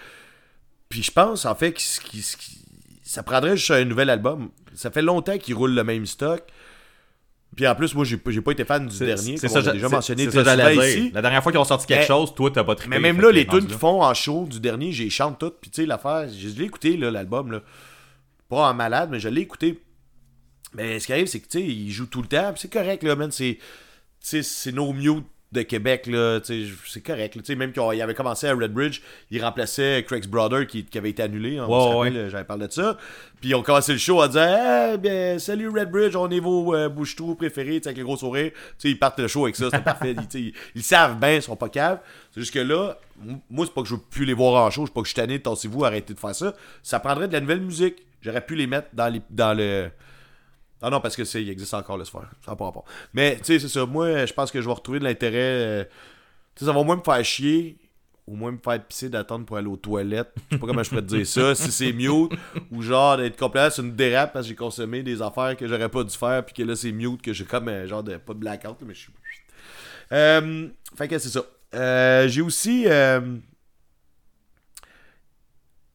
Puis 0.90 1.03
je 1.03 1.11
pense, 1.12 1.46
en 1.46 1.55
fait, 1.55 1.72
que 1.72 1.81
ce 1.81 2.00
qui- 2.00 2.20
ce 2.20 2.37
qui- 2.37 2.59
ça 3.05 3.22
prendrait 3.22 3.57
juste 3.57 3.70
un 3.70 3.85
nouvel 3.85 4.11
album. 4.11 4.50
Ça 4.74 4.90
fait 4.90 5.03
longtemps 5.03 5.38
qu'ils 5.38 5.55
roulent 5.55 5.74
le 5.74 5.85
même 5.85 6.05
stock. 6.05 6.42
Puis 7.57 7.66
en 7.66 7.74
plus, 7.74 7.94
moi, 7.94 8.05
j'ai 8.05 8.16
pas 8.16 8.31
j'ai 8.31 8.40
pas 8.40 8.53
été 8.53 8.64
fan 8.64 8.87
du 8.87 8.96
dernier, 8.98 9.37
c'est 9.37 9.48
ça, 9.48 9.59
a 9.59 9.72
déjà 9.72 9.88
mentionné 9.88 10.24
c'est 10.24 10.31
très 10.31 10.44
ça, 10.44 10.57
souvent 10.70 10.83
ici. 10.83 11.11
La 11.12 11.20
dernière 11.22 11.42
fois 11.42 11.50
qu'ils 11.50 11.61
ont 11.61 11.64
sorti 11.64 11.87
quelque 11.87 12.00
Mais- 12.03 12.07
chose, 12.07 12.33
toi, 12.35 12.50
t'as 12.53 12.62
pas 12.62 12.74
trippé. 12.76 12.90
Mais 12.90 13.00
même 13.00 13.20
là, 13.20 13.33
les 13.33 13.46
tunes 13.46 13.66
qu'ils 13.66 13.76
font 13.76 14.03
en 14.05 14.14
show 14.14 14.46
du 14.48 14.61
dernier, 14.61 14.92
j'ai 14.92 15.11
chante 15.11 15.38
toutes. 15.40 15.61
Puis 15.61 15.70
tu 15.70 15.83
sais, 15.83 15.87
l'affaire, 15.87 16.29
je 16.29 16.48
l'ai 16.48 16.64
écouté, 16.66 16.96
là, 16.96 17.11
l'album, 17.11 17.50
là. 17.50 17.62
Pas 18.48 18.70
en 18.70 18.74
malade, 18.74 19.09
mais 19.11 19.18
je 19.20 19.29
l'ai 19.29 19.40
écouté. 19.42 19.81
Mais 20.74 21.00
ce 21.00 21.07
qui 21.07 21.12
arrive, 21.12 21.26
c'est 21.26 21.40
que, 21.40 21.48
tu 21.48 21.59
sais, 21.59 21.64
ils 21.66 21.90
jouent 21.90 22.07
tout 22.07 22.22
le 22.22 22.29
temps. 22.29 22.53
puis 22.53 22.61
c'est 22.62 22.72
correct, 22.72 23.03
là, 23.03 23.16
man. 23.16 23.31
C'est, 23.33 23.59
c'est 24.20 24.72
nos 24.72 24.92
mute 24.92 25.24
de 25.52 25.62
Québec, 25.62 26.06
là. 26.06 26.38
C'est 26.44 27.00
correct. 27.00 27.36
là. 27.36 27.56
Même 27.56 27.72
qu'ils 27.72 28.02
avaient 28.02 28.14
commencé 28.14 28.46
à 28.46 28.54
Redbridge, 28.54 29.00
ils 29.30 29.42
remplaçaient 29.42 30.04
Craig's 30.06 30.28
Brother 30.28 30.66
qui, 30.66 30.84
qui 30.84 30.96
avait 30.98 31.10
été 31.10 31.22
annulé. 31.22 31.58
hein, 31.58 31.66
on 31.68 32.00
Ouais, 32.00 32.12
J'avais 32.30 32.44
parlé 32.44 32.68
de 32.68 32.72
ça. 32.72 32.96
Puis 33.40 33.50
ils 33.50 33.54
ont 33.54 33.62
commencé 33.62 33.92
le 33.92 33.98
show 33.98 34.22
en 34.22 34.26
disant 34.28 34.92
Eh 34.94 34.98
bien, 34.98 35.38
salut 35.38 35.68
Redbridge, 35.68 36.14
on 36.14 36.30
est 36.30 36.40
vos 36.40 36.74
euh, 36.74 36.88
bouche-trous 36.88 37.34
préférés, 37.34 37.80
avec 37.84 37.96
les 37.96 38.02
gros 38.02 38.16
sourires. 38.16 38.52
Ils 38.84 38.98
partent 38.98 39.18
le 39.18 39.28
show 39.28 39.44
avec 39.44 39.56
ça, 39.56 39.68
c'est 39.70 39.82
parfait. 39.82 40.14
Ils, 40.74 40.82
savent 40.82 41.18
bien, 41.18 41.34
ils 41.34 41.42
sont 41.42 41.56
pas 41.56 41.68
caves. 41.68 41.98
C'est 42.32 42.40
juste 42.40 42.54
que 42.54 42.60
là, 42.60 42.96
moi, 43.50 43.66
c'est 43.66 43.74
pas 43.74 43.82
que 43.82 43.88
je 43.88 43.94
veux 43.94 44.00
plus 44.00 44.24
les 44.24 44.34
voir 44.34 44.64
en 44.64 44.70
show, 44.70 44.86
c'est 44.86 44.92
pas 44.94 45.00
que 45.00 45.06
je 45.08 45.12
suis 45.12 45.20
tanné, 45.20 45.40
tassez-vous, 45.40 45.84
arrêtez 45.84 46.14
de 46.14 46.18
faire 46.18 46.34
ça. 46.34 46.54
Ça 46.82 47.00
prendrait 47.00 47.28
de 47.28 47.32
la 47.32 47.40
nouvelle 47.40 47.60
musique. 47.60 47.96
J'aurais 48.22 48.44
pu 48.44 48.54
les 48.54 48.66
mettre 48.66 48.88
dans, 48.92 49.08
les, 49.08 49.20
dans 49.30 49.56
le. 49.56 49.90
Ah 50.82 50.90
non, 50.90 51.00
parce 51.00 51.16
que 51.16 51.24
c'est, 51.24 51.42
il 51.42 51.50
existe 51.50 51.74
encore 51.74 51.98
le 51.98 52.04
sphère. 52.04 52.30
Ça 52.44 52.52
n'a 52.52 52.56
pas. 52.56 52.72
Mais, 53.12 53.36
tu 53.38 53.44
sais, 53.44 53.58
c'est 53.58 53.68
ça. 53.68 53.84
Moi, 53.86 54.24
je 54.26 54.32
pense 54.32 54.50
que 54.50 54.60
je 54.60 54.66
vais 54.66 54.72
retrouver 54.72 54.98
de 54.98 55.04
l'intérêt. 55.04 55.36
euh, 55.36 55.84
tu 56.54 56.60
sais, 56.60 56.64
ça 56.66 56.72
va 56.72 56.82
moins 56.82 56.96
me 56.96 57.02
faire 57.02 57.24
chier. 57.24 57.76
Ou 58.26 58.36
moins 58.36 58.52
me 58.52 58.58
faire 58.62 58.80
pisser 58.86 59.08
d'attendre 59.08 59.44
pour 59.44 59.56
aller 59.56 59.66
aux 59.66 59.76
toilettes. 59.76 60.32
Je 60.50 60.54
sais 60.54 60.60
pas 60.60 60.66
comment 60.68 60.82
je 60.84 60.88
pourrais 60.90 61.02
te 61.02 61.08
dire 61.08 61.26
ça. 61.26 61.54
Si 61.56 61.72
c'est 61.72 61.92
mute. 61.92 62.30
Ou 62.70 62.80
genre 62.80 63.16
d'être 63.16 63.36
complètement 63.36 63.70
sur 63.70 63.82
une 63.82 63.96
dérape 63.96 64.32
parce 64.32 64.46
que 64.46 64.50
j'ai 64.50 64.54
consommé 64.54 65.02
des 65.02 65.20
affaires 65.20 65.56
que 65.56 65.66
j'aurais 65.66 65.88
pas 65.88 66.04
dû 66.04 66.16
faire. 66.16 66.44
Puis 66.44 66.54
que 66.54 66.62
là, 66.62 66.76
c'est 66.76 66.92
mute. 66.92 67.20
Que 67.22 67.32
j'ai 67.32 67.44
comme 67.44 67.68
euh, 67.68 67.88
genre 67.88 68.04
de. 68.04 68.18
Pas 68.18 68.34
de 68.34 68.38
blackout, 68.38 68.76
mais 68.86 68.94
je 68.94 69.00
suis. 69.00 69.12
Euh, 70.12 70.68
fait 70.96 71.08
que 71.08 71.18
c'est 71.18 71.28
ça. 71.28 71.42
Euh, 71.74 72.28
j'ai 72.28 72.42
aussi. 72.42 72.86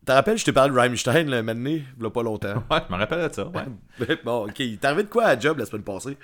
T'as 0.06 0.14
rappelles, 0.16 0.38
je 0.38 0.46
t'ai 0.46 0.54
parlé 0.54 0.72
de 0.72 0.78
Rammstein, 0.78 1.24
là, 1.30 1.42
maintenant, 1.42 1.70
il 1.70 2.04
y 2.04 2.06
a 2.06 2.10
pas 2.10 2.24
longtemps. 2.24 2.64
Ouais, 2.70 2.80
je 2.88 2.94
me 2.94 3.00
rappelle 3.00 3.28
de 3.28 3.34
ça. 3.34 3.48
Ouais. 3.48 4.20
bon, 4.24 4.46
ok, 4.46 4.60
il 4.60 4.78
t'est 4.78 4.88
arrivé 4.88 5.04
de 5.04 5.10
quoi 5.10 5.26
à 5.26 5.40
job 5.40 5.58
la 5.58 5.66
semaine 5.66 5.84
passée? 5.84 6.18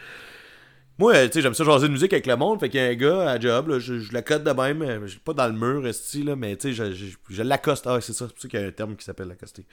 Moi, 1.00 1.15
euh, 1.15 1.26
tu 1.28 1.34
sais, 1.34 1.41
j'aime 1.41 1.56
ça 1.56 1.63
jaser 1.63 1.88
de 1.88 1.94
musique 1.94 2.13
avec 2.13 2.28
le 2.28 2.36
monde, 2.36 2.60
fait 2.60 2.70
qu'il 2.70 2.80
y 2.80 2.84
a 2.84 2.88
un 2.88 2.94
gars 2.94 3.32
à 3.32 3.39
job, 3.39 3.70
là, 3.70 3.80
je, 3.80 3.98
je 3.98 4.13
l'accote 4.13 4.44
de 4.44 4.52
même, 4.52 4.82
euh, 4.84 5.00
je 5.04 5.12
suis 5.13 5.20
pas 5.20 5.34
dans 5.34 5.48
le 5.48 5.54
mur, 5.54 5.88
esti, 5.88 6.22
là, 6.22 6.36
mais 6.36 6.56
tu 6.58 6.70
sais, 6.70 6.74
je, 6.74 6.94
je, 6.94 7.15
je 7.28 7.41
l'accoste. 7.41 7.88
Ah, 7.88 8.00
c'est 8.02 8.13
ça, 8.13 8.26
c'est 8.28 8.34
pour 8.34 8.41
ça 8.41 8.48
qu'il 8.48 8.60
y 8.60 8.63
a 8.63 8.67
un 8.67 8.72
terme 8.72 8.96
qui 8.96 9.04
s'appelle 9.04 9.30
l'accoster. 9.30 9.65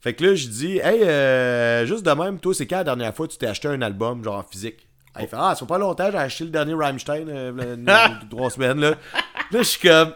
Fait 0.00 0.14
que 0.14 0.24
là, 0.24 0.34
je 0.36 0.46
dis, 0.46 0.78
hey, 0.78 1.02
euh, 1.02 1.84
juste 1.84 2.06
de 2.06 2.10
même, 2.12 2.38
toi, 2.38 2.54
c'est 2.54 2.66
quand 2.66 2.76
la 2.76 2.84
dernière 2.84 3.12
fois 3.12 3.26
que 3.26 3.32
tu 3.32 3.38
t'es 3.38 3.46
acheté 3.48 3.66
un 3.66 3.82
album, 3.82 4.22
genre 4.22 4.36
en 4.36 4.42
physique? 4.44 4.86
Il 5.18 5.26
fait, 5.26 5.36
ah, 5.36 5.54
ça 5.54 5.60
fait 5.60 5.66
pas 5.66 5.78
longtemps, 5.78 6.10
j'ai 6.12 6.18
acheté 6.18 6.44
le 6.44 6.50
dernier 6.50 6.74
Rammstein, 6.74 7.26
euh, 7.28 7.76
trois 8.30 8.50
semaines, 8.50 8.78
là. 8.78 8.90
Là, 8.90 9.58
je 9.58 9.62
suis 9.62 9.88
comme, 9.88 10.12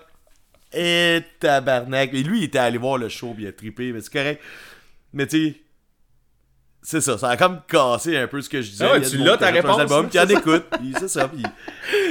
et 0.72 1.20
tabarnak. 1.40 2.12
Et 2.14 2.22
lui, 2.22 2.40
il 2.40 2.44
était 2.44 2.58
allé 2.58 2.78
voir 2.78 2.98
le 2.98 3.08
show, 3.08 3.32
puis 3.34 3.44
il 3.44 3.48
a 3.48 3.52
trippé, 3.52 3.92
mais 3.92 4.00
c'est 4.00 4.12
correct. 4.12 4.42
Mais 5.12 5.26
tu 5.26 5.48
sais, 5.50 5.60
c'est 6.82 7.00
ça, 7.00 7.18
ça 7.18 7.28
a 7.30 7.36
comme 7.36 7.60
cassé 7.68 8.16
un 8.16 8.26
peu 8.26 8.40
ce 8.40 8.48
que 8.48 8.62
je 8.62 8.70
disais. 8.70 8.84
Ah 8.88 8.92
ouais, 8.94 9.02
tu 9.02 9.18
l'as, 9.18 9.36
ta 9.36 9.50
réponse, 9.50 9.78
album, 9.78 10.08
puis 10.08 10.18
il 10.18 10.20
en 10.22 10.28
écoute, 10.38 10.64
c'est 10.98 11.08
ça, 11.08 11.28
puis 11.28 11.42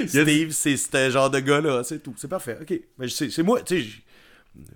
Steve, 0.07 0.51
c'est 0.51 0.77
ce 0.77 1.09
genre 1.09 1.29
de 1.29 1.39
gars-là, 1.39 1.83
c'est 1.83 1.99
tout, 2.03 2.13
c'est 2.17 2.27
parfait, 2.27 2.57
ok. 2.61 2.79
Mais 2.97 3.07
c'est 3.07 3.41
moi, 3.43 3.61
tu 3.61 3.81
sais, 3.81 3.89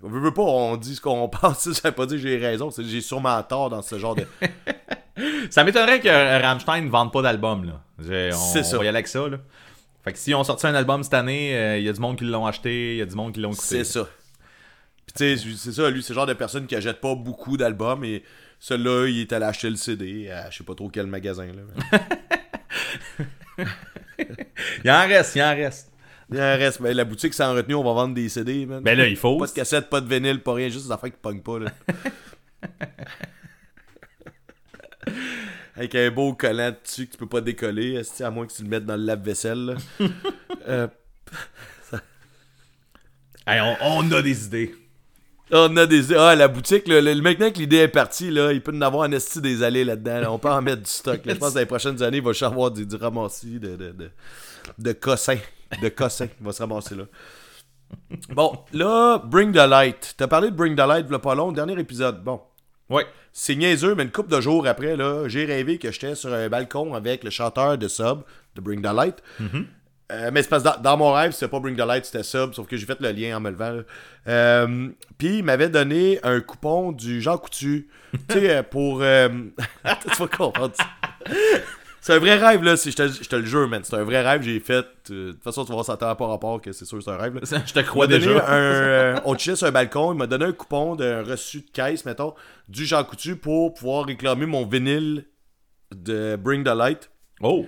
on 0.02 0.08
veut, 0.08 0.32
pas, 0.32 0.42
on 0.42 0.76
dit 0.76 0.96
ce 0.96 1.00
qu'on 1.00 1.28
pense, 1.40 1.70
ça 1.72 1.88
veut 1.90 1.94
pas 1.94 2.06
dire 2.06 2.16
que 2.16 2.22
j'ai 2.22 2.38
raison, 2.38 2.70
c'est- 2.70 2.82
j'ai 2.84 3.00
sûrement 3.00 3.40
tort 3.42 3.70
dans 3.70 3.82
ce 3.82 3.98
genre 3.98 4.14
de... 4.16 4.26
Ça 5.50 5.62
m'étonnerait 5.62 6.00
que 6.00 6.08
Rammstein 6.42 6.86
ne 6.86 6.90
vende 6.90 7.12
pas 7.12 7.22
d'album, 7.22 7.64
là. 7.64 7.80
C'est 8.32 8.64
ça. 8.64 8.74
on 8.76 8.78
va 8.80 8.84
y 8.84 8.88
aller 8.88 8.96
avec 8.96 9.06
ça, 9.06 9.28
là. 9.28 9.36
Fait 10.04 10.12
que 10.12 10.18
si 10.18 10.34
on 10.34 10.44
sorti 10.44 10.66
un 10.66 10.74
album 10.74 11.02
cette 11.02 11.14
année, 11.14 11.56
euh, 11.56 11.78
il 11.78 11.84
y 11.84 11.88
a 11.88 11.92
du 11.92 12.00
monde 12.00 12.18
qui 12.18 12.24
l'ont 12.24 12.46
acheté, 12.46 12.92
il 12.92 12.98
y 12.98 13.02
a 13.02 13.06
du 13.06 13.14
monde 13.14 13.32
qui 13.32 13.40
l'ont 13.40 13.52
écouté. 13.52 13.66
C'est 13.66 13.84
ça. 13.84 14.06
Puis 15.06 15.14
tu 15.16 15.38
sais, 15.38 15.56
c'est 15.56 15.72
ça, 15.72 15.90
lui, 15.90 16.02
c'est 16.02 16.12
le 16.12 16.16
genre 16.16 16.26
de 16.26 16.34
personne 16.34 16.66
qui 16.66 16.76
achète 16.76 17.00
pas 17.00 17.14
beaucoup 17.14 17.56
d'albums, 17.56 18.04
et 18.04 18.22
celui-là, 18.60 19.06
il 19.08 19.20
est 19.20 19.32
allé 19.32 19.46
acheter 19.46 19.70
le 19.70 19.76
CD 19.76 20.30
à 20.30 20.50
je 20.50 20.58
sais 20.58 20.64
pas 20.64 20.74
trop 20.74 20.88
quel 20.88 21.06
magasin, 21.06 21.46
là. 21.46 21.62
Il 24.84 24.90
en 24.90 25.06
reste, 25.06 25.34
il 25.36 25.42
en 25.42 25.54
reste. 25.54 25.90
Il 26.30 26.40
en 26.40 26.56
reste, 26.56 26.80
mais 26.80 26.94
la 26.94 27.04
boutique 27.04 27.34
s'en 27.34 27.54
retenu, 27.54 27.74
on 27.74 27.84
va 27.84 27.92
vendre 27.92 28.14
des 28.14 28.28
CD, 28.28 28.66
man. 28.66 28.82
Ben 28.82 28.96
là, 28.96 29.06
il 29.06 29.16
faut. 29.16 29.38
Pas 29.38 29.46
de 29.46 29.52
cassette, 29.52 29.88
pas 29.90 30.00
de 30.00 30.08
vinyle, 30.08 30.40
pas 30.40 30.54
rien, 30.54 30.68
juste 30.68 30.86
des 30.86 30.92
affaires 30.92 31.10
qui 31.10 31.18
pognent 31.20 31.42
pas, 31.42 31.58
là. 31.58 31.70
Avec 35.76 35.94
un 35.96 36.10
beau 36.10 36.34
collant 36.34 36.70
dessus 36.84 37.06
que 37.06 37.12
tu 37.12 37.18
peux 37.18 37.26
pas 37.28 37.40
décoller, 37.40 38.00
à 38.20 38.30
moins 38.30 38.46
que 38.46 38.52
tu 38.52 38.62
le 38.62 38.68
mettes 38.68 38.86
dans 38.86 38.96
le 38.96 39.04
lave-vaisselle. 39.04 39.76
Euh, 40.68 40.86
Hey, 43.46 43.60
on, 43.60 43.76
on 43.82 44.12
a 44.12 44.22
des 44.22 44.46
idées. 44.46 44.74
on 45.50 45.76
a 45.76 45.84
des... 45.86 46.14
Ah, 46.14 46.34
la 46.34 46.48
boutique, 46.48 46.88
là, 46.88 47.00
le, 47.02 47.12
le- 47.12 47.20
maintenant 47.20 47.50
que 47.50 47.58
l'idée 47.58 47.76
est 47.78 47.88
partie, 47.88 48.30
là, 48.30 48.52
il 48.52 48.62
peut 48.62 48.72
en 48.74 48.80
avoir 48.80 49.02
un 49.02 49.12
esti 49.12 49.40
des 49.42 49.62
allées 49.62 49.84
là-dedans. 49.84 50.20
là. 50.20 50.32
On 50.32 50.38
peut 50.38 50.48
en 50.50 50.62
mettre 50.62 50.82
du 50.82 50.90
stock. 50.90 51.24
là. 51.26 51.34
Je 51.34 51.38
pense 51.38 51.50
que 51.50 51.54
dans 51.54 51.60
les 51.60 51.66
prochaines 51.66 52.02
années, 52.02 52.16
il 52.18 52.22
va 52.22 52.32
juste 52.32 52.44
avoir 52.44 52.70
du, 52.70 52.86
du 52.86 52.96
ramassis 52.96 53.60
de, 53.60 53.76
de, 53.76 53.90
de, 53.92 54.10
de 54.78 54.92
cossins. 54.92 55.36
De 55.82 55.88
cossins. 55.90 56.28
Il 56.40 56.46
va 56.46 56.52
se 56.52 56.62
ramasser 56.62 56.94
là. 56.94 57.04
Bon, 58.30 58.58
là, 58.72 59.18
Bring 59.18 59.52
the 59.52 59.56
Light. 59.68 60.14
T'as 60.16 60.26
parlé 60.26 60.50
de 60.50 60.56
Bring 60.56 60.74
the 60.74 60.78
Light, 60.88 61.06
v'là 61.06 61.18
pas 61.18 61.34
long, 61.34 61.52
dernier 61.52 61.78
épisode. 61.78 62.24
Bon, 62.24 62.40
Ouais. 62.90 63.06
C'est 63.32 63.56
niaiseux, 63.56 63.94
mais 63.94 64.04
une 64.04 64.12
couple 64.12 64.30
de 64.30 64.40
jours 64.40 64.66
après, 64.66 64.96
là, 64.96 65.26
j'ai 65.26 65.44
rêvé 65.44 65.78
que 65.78 65.90
j'étais 65.90 66.14
sur 66.14 66.32
un 66.32 66.48
balcon 66.48 66.94
avec 66.94 67.24
le 67.24 67.30
chanteur 67.30 67.78
de 67.78 67.88
Sub, 67.88 68.20
de 68.54 68.60
Bring 68.60 68.80
the 68.80 68.94
Light. 68.94 69.22
Euh, 70.12 70.30
mais 70.32 70.42
c'est 70.42 70.50
parce 70.50 70.62
que 70.62 70.68
dans, 70.68 70.80
dans 70.80 70.96
mon 70.98 71.12
rêve, 71.12 71.32
c'était 71.32 71.48
pas 71.48 71.58
Bring 71.58 71.76
the 71.76 71.86
Light, 71.86 72.04
c'était 72.04 72.22
Sub, 72.22 72.52
sauf 72.52 72.66
que 72.68 72.76
j'ai 72.76 72.86
fait 72.86 73.00
le 73.00 73.10
lien 73.10 73.36
en 73.36 73.40
me 73.40 73.50
levant. 73.50 73.80
Euh, 74.28 74.88
Puis 75.18 75.38
il 75.38 75.44
m'avait 75.44 75.70
donné 75.70 76.20
un 76.22 76.40
coupon 76.40 76.92
du 76.92 77.20
Jean 77.20 77.38
Coutu. 77.38 77.88
tu 78.12 78.18
sais, 78.34 78.56
euh, 78.56 78.62
pour. 78.62 78.98
tu 79.00 80.18
vas 80.18 80.28
comprendre 80.28 80.74
ça. 80.76 80.86
C'est 82.04 82.12
un 82.12 82.18
vrai 82.18 82.36
rêve, 82.36 82.62
là. 82.62 82.76
si 82.76 82.90
Je 82.90 82.96
te, 82.96 83.08
je 83.08 83.26
te 83.26 83.34
le 83.34 83.46
jure, 83.46 83.66
man. 83.66 83.80
C'est 83.82 83.96
un 83.96 84.04
vrai 84.04 84.20
rêve. 84.22 84.42
J'ai 84.42 84.60
fait. 84.60 84.84
euh, 85.10 85.28
De 85.28 85.32
toute 85.32 85.42
façon, 85.42 85.64
tu 85.64 85.68
vas 85.68 85.76
voir 85.82 85.86
ça 85.86 85.94
à 85.98 86.14
par 86.14 86.28
rapport 86.28 86.60
que 86.60 86.70
c'est 86.70 86.84
sûr 86.84 86.98
que 86.98 87.04
c'est 87.04 87.10
un 87.10 87.16
rêve. 87.16 87.34
Là. 87.36 87.40
Je 87.64 87.72
te 87.72 87.80
crois 87.80 88.06
déjà. 88.06 88.46
un, 88.46 88.52
euh, 88.52 89.20
on 89.24 89.38
chillait 89.38 89.56
sur 89.56 89.66
un 89.68 89.70
balcon, 89.70 90.12
il 90.12 90.18
m'a 90.18 90.26
donné 90.26 90.44
un 90.44 90.52
coupon 90.52 90.96
d'un 90.96 91.22
reçu 91.22 91.62
de 91.62 91.70
caisse, 91.72 92.04
mettons, 92.04 92.34
du 92.68 92.84
Jean 92.84 93.04
Coutu 93.04 93.36
pour 93.36 93.72
pouvoir 93.72 94.04
réclamer 94.04 94.44
mon 94.44 94.66
vinyle 94.66 95.24
de 95.94 96.36
Bring 96.36 96.62
the 96.62 96.76
Light. 96.76 97.10
Oh! 97.40 97.64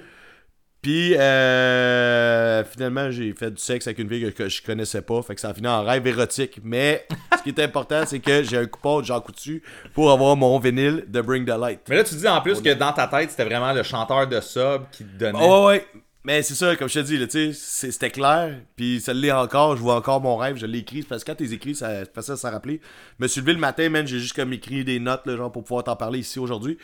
Puis 0.83 1.15
euh, 1.17 2.65
finalement, 2.65 3.11
j'ai 3.11 3.33
fait 3.33 3.51
du 3.51 3.61
sexe 3.61 3.87
avec 3.87 3.99
une 3.99 4.09
fille 4.09 4.33
que, 4.33 4.49
je 4.49 4.63
connaissais 4.63 5.03
pas, 5.03 5.21
fait 5.23 5.35
que 5.35 5.41
ça 5.41 5.49
a 5.49 5.55
fini 5.55 5.67
en 5.67 5.83
rêve 5.83 6.07
érotique. 6.07 6.61
Mais 6.63 7.07
ce 7.37 7.43
qui 7.43 7.49
est 7.49 7.61
important, 7.61 8.05
c'est 8.07 8.21
que 8.21 8.43
j'ai 8.43 8.59
un 8.59 8.67
coupon 8.67 9.01
de 9.01 9.07
Jean 9.07 9.21
Coutu 9.21 9.63
pour 9.95 10.13
avoir 10.13 10.37
mon 10.37 10.59
vinyle 10.59 11.05
de 11.09 11.21
Bring 11.21 11.45
the 11.45 11.59
Light. 11.59 11.81
Mais 11.89 11.97
là, 11.97 12.05
tu 12.05 12.15
dis 12.15 12.29
en 12.29 12.41
plus 12.41 12.61
que 12.61 12.73
dans 12.73 12.93
ta 12.93 13.09
tête, 13.09 13.31
c'était 13.31 13.45
vraiment 13.45 13.73
le 13.73 13.83
chanteur 13.83 14.29
de 14.29 14.41
sub 14.41 14.83
qui 14.93 15.05
te 15.05 15.19
donnait. 15.19 15.39
Oh, 15.43 15.67
ouais, 15.67 15.85
mais 16.27 16.43
c'est 16.43 16.55
ça, 16.55 16.75
comme 16.75 16.89
je 16.89 16.95
te 16.95 17.05
dis, 17.05 17.19
là, 17.19 17.29
tu 17.29 17.55
sais, 17.55 17.93
c'était 17.93 18.11
clair, 18.11 18.59
puis 18.75 19.01
ça 19.01 19.15
l'est 19.15 19.31
encore, 19.31 19.77
je 19.77 19.81
vois 19.81 19.95
encore 19.95 20.21
mon 20.21 20.37
rêve, 20.37 20.57
je 20.57 20.67
l'ai 20.67 20.81
écrit, 20.81 21.05
parce 21.05 21.23
que 21.23 21.31
quand 21.31 21.37
t'es 21.37 21.53
écrit, 21.53 21.77
ça 21.77 22.05
facile 22.05 22.35
à 22.35 22.37
s'en 22.37 22.51
rappeler. 22.51 22.81
Je 23.21 23.25
me 23.25 23.29
suis 23.29 23.41
levé 23.41 23.53
le 23.53 23.61
matin, 23.61 23.89
man, 23.91 24.05
j'ai 24.05 24.19
juste 24.19 24.35
comme 24.35 24.53
écrit 24.53 24.85
des 24.85 24.99
notes, 24.99 25.25
là, 25.27 25.37
genre, 25.37 25.53
pour 25.53 25.63
pouvoir 25.63 25.85
t'en 25.85 25.95
parler 25.95 26.19
ici 26.19 26.41
aujourd'hui. 26.41 26.79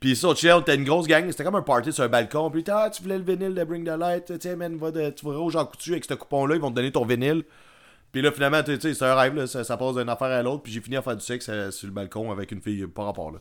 Puis 0.00 0.16
ça, 0.16 0.34
chill, 0.34 0.56
t'as 0.66 0.74
une 0.74 0.84
grosse 0.84 1.06
gang, 1.06 1.24
c'était 1.30 1.44
comme 1.44 1.54
un 1.56 1.62
party 1.62 1.92
sur 1.92 2.04
un 2.04 2.08
balcon, 2.08 2.50
puis 2.50 2.62
ah, 2.70 2.90
tu 2.92 3.02
voulais 3.02 3.18
le 3.18 3.24
vinyle 3.24 3.54
de 3.54 3.64
Bring 3.64 3.84
the 3.84 3.98
Light, 3.98 4.38
tiens, 4.38 4.56
man, 4.56 4.76
va 4.76 4.90
de, 4.90 5.10
tu 5.10 5.24
vas 5.24 5.32
au 5.32 5.48
Jean 5.50 5.64
Coutu 5.64 5.92
avec 5.92 6.04
ce 6.04 6.14
coupon-là, 6.14 6.56
ils 6.56 6.60
vont 6.60 6.70
te 6.70 6.76
donner 6.76 6.92
ton 6.92 7.04
vinyle. 7.06 7.44
Puis 8.12 8.20
là, 8.22 8.30
finalement, 8.30 8.62
tu 8.62 8.78
sais, 8.80 8.94
c'est 8.94 9.04
un 9.04 9.14
rêve, 9.14 9.34
là, 9.34 9.46
ça, 9.46 9.64
ça 9.64 9.76
passe 9.76 9.94
d'une 9.96 10.08
affaire 10.08 10.28
à 10.28 10.42
l'autre, 10.42 10.62
puis 10.62 10.72
j'ai 10.72 10.80
fini 10.80 10.96
à 10.96 11.02
faire 11.02 11.16
du 11.16 11.24
sexe 11.24 11.46
euh, 11.48 11.70
sur 11.70 11.86
le 11.86 11.92
balcon 11.92 12.30
avec 12.30 12.52
une 12.52 12.60
fille 12.60 12.86
par 12.86 13.06
rapport, 13.06 13.30
là. 13.32 13.38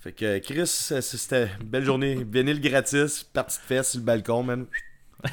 Fait 0.00 0.12
que 0.12 0.24
euh, 0.24 0.38
Chris, 0.40 0.60
euh, 0.92 1.00
c'était 1.00 1.48
une 1.60 1.66
belle 1.66 1.84
journée. 1.84 2.24
Vinyle 2.30 2.60
gratis, 2.60 3.24
partie 3.24 3.58
de 3.58 3.62
fesse 3.64 3.90
sur 3.90 3.98
le 4.00 4.04
balcon, 4.04 4.42
man. 4.44 4.66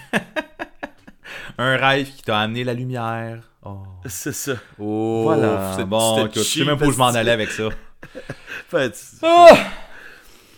Un 1.58 1.78
rêve 1.78 2.12
qui 2.12 2.22
t'a 2.24 2.40
amené 2.40 2.64
la 2.64 2.74
lumière. 2.74 3.44
Oh. 3.64 3.84
C'est 4.06 4.34
ça. 4.34 4.54
Oh, 4.80 5.22
Voilà. 5.24 5.74
c'est- 5.76 5.86
Bon, 5.86 6.28
je 6.34 6.40
sais 6.42 6.66
même 6.66 6.78
pas 6.78 6.86
où 6.88 6.92
je 6.92 6.98
m'en 6.98 7.08
allais 7.08 7.32
avec 7.32 7.50
ça. 7.52 7.70
Fait, 8.70 8.94
Oh! 9.24 9.48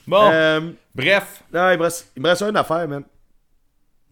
Bon, 0.08 0.30
euh, 0.32 0.72
bref. 0.96 1.43
non, 1.54 1.70
il 1.72 1.78
me, 1.78 1.84
reste, 1.84 2.12
il 2.15 2.22
me 2.24 2.30
reste 2.30 2.41
une 2.43 2.56
affaire, 2.58 2.88
man. 2.88 3.04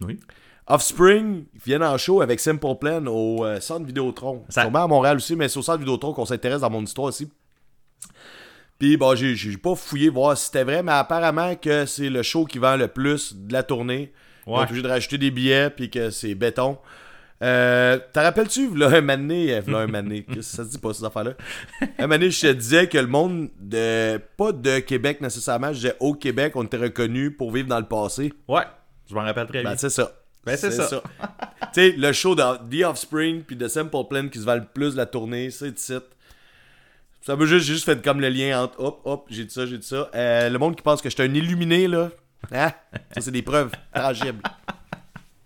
Oui. 0.02 0.20
Offspring 0.66 1.44
viennent 1.64 1.82
en 1.84 1.96
show 1.96 2.20
avec 2.20 2.40
Simple 2.40 2.74
Plan 2.80 3.04
au 3.06 3.44
euh, 3.44 3.60
centre 3.60 3.86
Vidéotron. 3.86 4.44
Ça- 4.48 4.62
Sûrement 4.62 4.84
à 4.84 4.86
Montréal 4.86 5.16
aussi, 5.16 5.36
mais 5.36 5.48
c'est 5.48 5.58
au 5.58 5.62
centre 5.62 5.78
Vidéotron 5.78 6.12
qu'on 6.12 6.26
s'intéresse 6.26 6.60
dans 6.60 6.70
mon 6.70 6.82
histoire 6.82 7.08
aussi. 7.08 7.30
Puis, 8.78 8.96
bon, 8.96 9.14
j'ai 9.14 9.34
j'ai 9.36 9.56
pas 9.56 9.74
fouillé 9.74 10.10
voir 10.10 10.36
si 10.36 10.46
c'était 10.46 10.64
vrai, 10.64 10.82
mais 10.82 10.92
apparemment 10.92 11.54
que 11.56 11.86
c'est 11.86 12.10
le 12.10 12.22
show 12.22 12.44
qui 12.44 12.58
vend 12.58 12.76
le 12.76 12.88
plus 12.88 13.34
de 13.34 13.52
la 13.52 13.62
tournée. 13.62 14.12
On 14.46 14.54
Ouais. 14.54 14.60
est 14.60 14.64
obligé 14.64 14.82
de 14.82 14.88
rajouter 14.88 15.18
des 15.18 15.30
billets, 15.30 15.70
puis 15.70 15.88
que 15.90 16.10
c'est 16.10 16.34
béton. 16.34 16.78
Euh, 17.42 17.98
T'en 18.12 18.22
rappelles-tu, 18.22 18.68
v'là 18.68 18.88
un 18.88 19.00
mané, 19.02 19.54
euh, 19.54 19.60
v'là 19.60 19.80
un 19.80 19.86
mané, 19.86 20.22
qu'est-ce 20.22 20.36
que 20.36 20.56
ça 20.56 20.64
se 20.64 20.70
dit 20.70 20.78
pas 20.78 20.94
ces 20.94 21.04
affaires-là? 21.04 21.32
Un 21.98 22.06
mané, 22.06 22.30
je 22.30 22.40
te 22.40 22.52
disais 22.52 22.88
que 22.88 22.96
le 22.96 23.06
monde 23.06 23.50
de, 23.58 24.18
pas 24.36 24.52
de 24.52 24.78
Québec 24.78 25.20
nécessairement, 25.20 25.68
je 25.68 25.80
disais 25.80 25.96
au 26.00 26.14
Québec, 26.14 26.52
on 26.56 26.64
était 26.64 26.78
reconnu 26.78 27.30
pour 27.30 27.52
vivre 27.52 27.68
dans 27.68 27.78
le 27.78 27.86
passé. 27.86 28.32
Ouais, 28.48 28.62
je 29.08 29.14
m'en 29.14 29.22
rappelle 29.22 29.46
très 29.46 29.60
bien. 29.62 29.72
Ben, 29.72 29.76
c'est 29.76 29.90
ça. 29.90 30.12
Ben, 30.46 30.56
c'est 30.56 30.70
ça. 30.70 30.88
tu 31.74 31.80
sais, 31.80 31.94
le 31.96 32.12
show 32.12 32.34
de 32.34 32.42
The 32.42 32.84
Offspring 32.86 33.42
puis 33.42 33.56
de 33.56 33.68
Simple 33.68 34.04
Plan 34.08 34.28
qui 34.28 34.38
se 34.38 34.54
le 34.54 34.64
plus 34.64 34.92
de 34.92 34.96
la 34.96 35.06
tournée, 35.06 35.50
c'est 35.50 35.72
de 35.72 35.78
site. 35.78 36.04
Ça 37.20 37.34
veut 37.34 37.46
juste, 37.46 37.66
j'ai 37.66 37.74
juste 37.74 37.84
fait 37.84 38.00
comme 38.02 38.20
le 38.20 38.28
lien 38.28 38.62
entre 38.62 38.80
hop, 38.80 39.00
hop, 39.04 39.26
j'ai 39.28 39.44
dit 39.44 39.52
ça, 39.52 39.66
j'ai 39.66 39.78
dit 39.78 39.86
ça. 39.86 40.08
Euh, 40.14 40.48
le 40.48 40.58
monde 40.60 40.76
qui 40.76 40.82
pense 40.82 41.02
que 41.02 41.10
j'étais 41.10 41.24
un 41.24 41.34
illuminé, 41.34 41.88
là. 41.88 42.10
Hein? 42.52 42.70
Ça, 43.12 43.20
c'est 43.20 43.32
des 43.32 43.42
preuves 43.42 43.72
tangibles. 43.92 44.42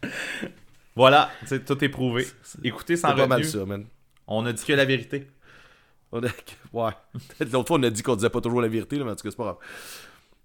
Voilà, 1.00 1.30
tout 1.66 1.82
est 1.84 1.88
prouvé. 1.88 2.26
Écoutez 2.62 2.96
C'est 2.96 3.02
sans 3.02 3.14
pas 3.14 3.26
mal 3.26 3.38
retenue, 3.40 3.44
ça, 3.60 3.64
man. 3.64 3.86
on 4.26 4.44
a 4.44 4.52
dit 4.52 4.62
que 4.64 4.72
la 4.74 4.84
vérité. 4.84 5.28
On 6.12 6.22
a- 6.22 6.28
Ouais. 6.74 6.92
L'autre 7.52 7.68
fois, 7.68 7.78
on 7.78 7.82
a 7.84 7.88
dit 7.90 8.02
qu'on 8.02 8.16
disait 8.16 8.28
pas 8.28 8.40
toujours 8.42 8.60
la 8.60 8.68
vérité, 8.68 8.96
là, 8.98 9.04
mais 9.04 9.12
en 9.12 9.16
tout 9.16 9.22
cas, 9.22 9.30
c'est 9.30 9.36
pas 9.36 9.56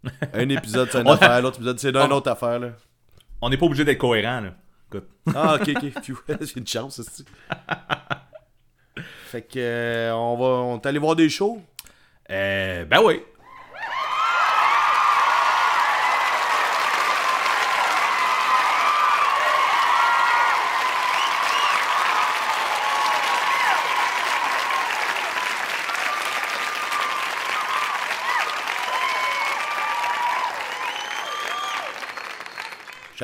grave. 0.03 0.21
Un 0.33 0.47
épisode, 0.49 0.87
c'est 0.91 1.01
une 1.01 1.07
a- 1.09 1.13
affaire. 1.13 1.41
L'autre 1.41 1.57
épisode, 1.57 1.77
c'est 1.79 1.91
d'une 1.91 2.01
On- 2.01 2.11
autre 2.11 2.29
affaire, 2.31 2.59
là. 2.59 2.69
On 3.41 3.49
n'est 3.49 3.57
pas 3.57 3.65
obligé 3.65 3.83
d'être 3.83 3.97
cohérent, 3.97 4.39
là. 4.41 4.53
Écoute. 4.89 5.09
Ah, 5.35 5.55
ok, 5.59 5.69
ok. 5.75 6.37
J'ai 6.41 6.57
une 6.59 6.67
chance, 6.67 6.99
aussi. 6.99 7.25
Fait 9.25 9.41
que, 9.41 9.59
euh, 9.59 10.13
on 10.15 10.37
va. 10.37 10.45
On 10.45 10.77
est 10.79 10.85
allé 10.85 10.99
voir 10.99 11.15
des 11.17 11.27
shows? 11.27 11.61
Euh, 12.31 12.85
ben 12.85 13.01
oui. 13.03 13.21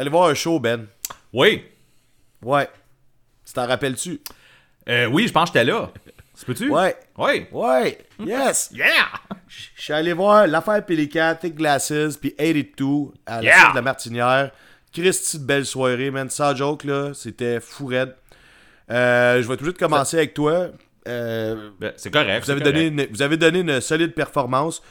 J'allais 0.02 0.10
voir 0.10 0.30
un 0.30 0.34
show, 0.34 0.60
Ben. 0.60 0.88
Oui. 1.32 1.64
Ouais. 2.42 2.68
Tu 3.46 3.54
t'en 3.54 3.68
rappelles-tu? 3.68 4.20
Euh, 4.90 5.06
oui, 5.06 5.28
je 5.28 5.32
pense 5.32 5.52
que 5.52 5.60
j'étais 5.60 5.72
là. 5.72 5.92
Tu 6.40 6.44
peux-tu? 6.44 6.72
Ouais. 6.72 6.96
Oui. 7.20 7.46
Ouais. 7.52 8.00
Yes. 8.20 8.72
Yeah! 8.74 8.90
Je 9.48 9.80
suis 9.84 9.94
allé 9.94 10.14
voir 10.14 10.48
l'affaire 10.48 10.84
Pélican, 10.84 11.36
Thick 11.40 11.54
Glasses, 11.54 12.18
puis 12.20 12.34
82 12.36 13.12
à 13.28 13.36
la 13.36 13.44
Yeah. 13.44 13.60
suite 13.60 13.70
de 13.70 13.76
la 13.76 13.82
Martinière. 13.84 14.52
Christy 14.92 15.38
de 15.38 15.44
belle 15.46 15.68
soirée, 15.68 16.10
man. 16.10 16.32
Sans 16.32 16.56
joke, 16.56 16.84
là. 16.84 17.12
C'était 17.14 17.60
fou 17.60 17.86
raide. 17.86 18.16
Euh, 18.90 19.40
je 19.44 19.48
vais 19.48 19.56
tout 19.56 19.66
de 19.66 19.70
suite 19.70 19.78
commencer 19.78 20.18
avec 20.18 20.34
toi. 20.34 20.70
Euh, 21.08 21.70
Ben, 21.80 21.94
c'est 21.96 22.10
correct. 22.10 22.44
vous, 22.46 22.50
avez 22.50 22.62
donné 22.62 22.88
une, 22.88 23.06
vous 23.12 23.22
avez 23.22 23.38
donné 23.38 23.60
une 23.60 23.80
solide 23.80 24.16
performance. 24.16 24.82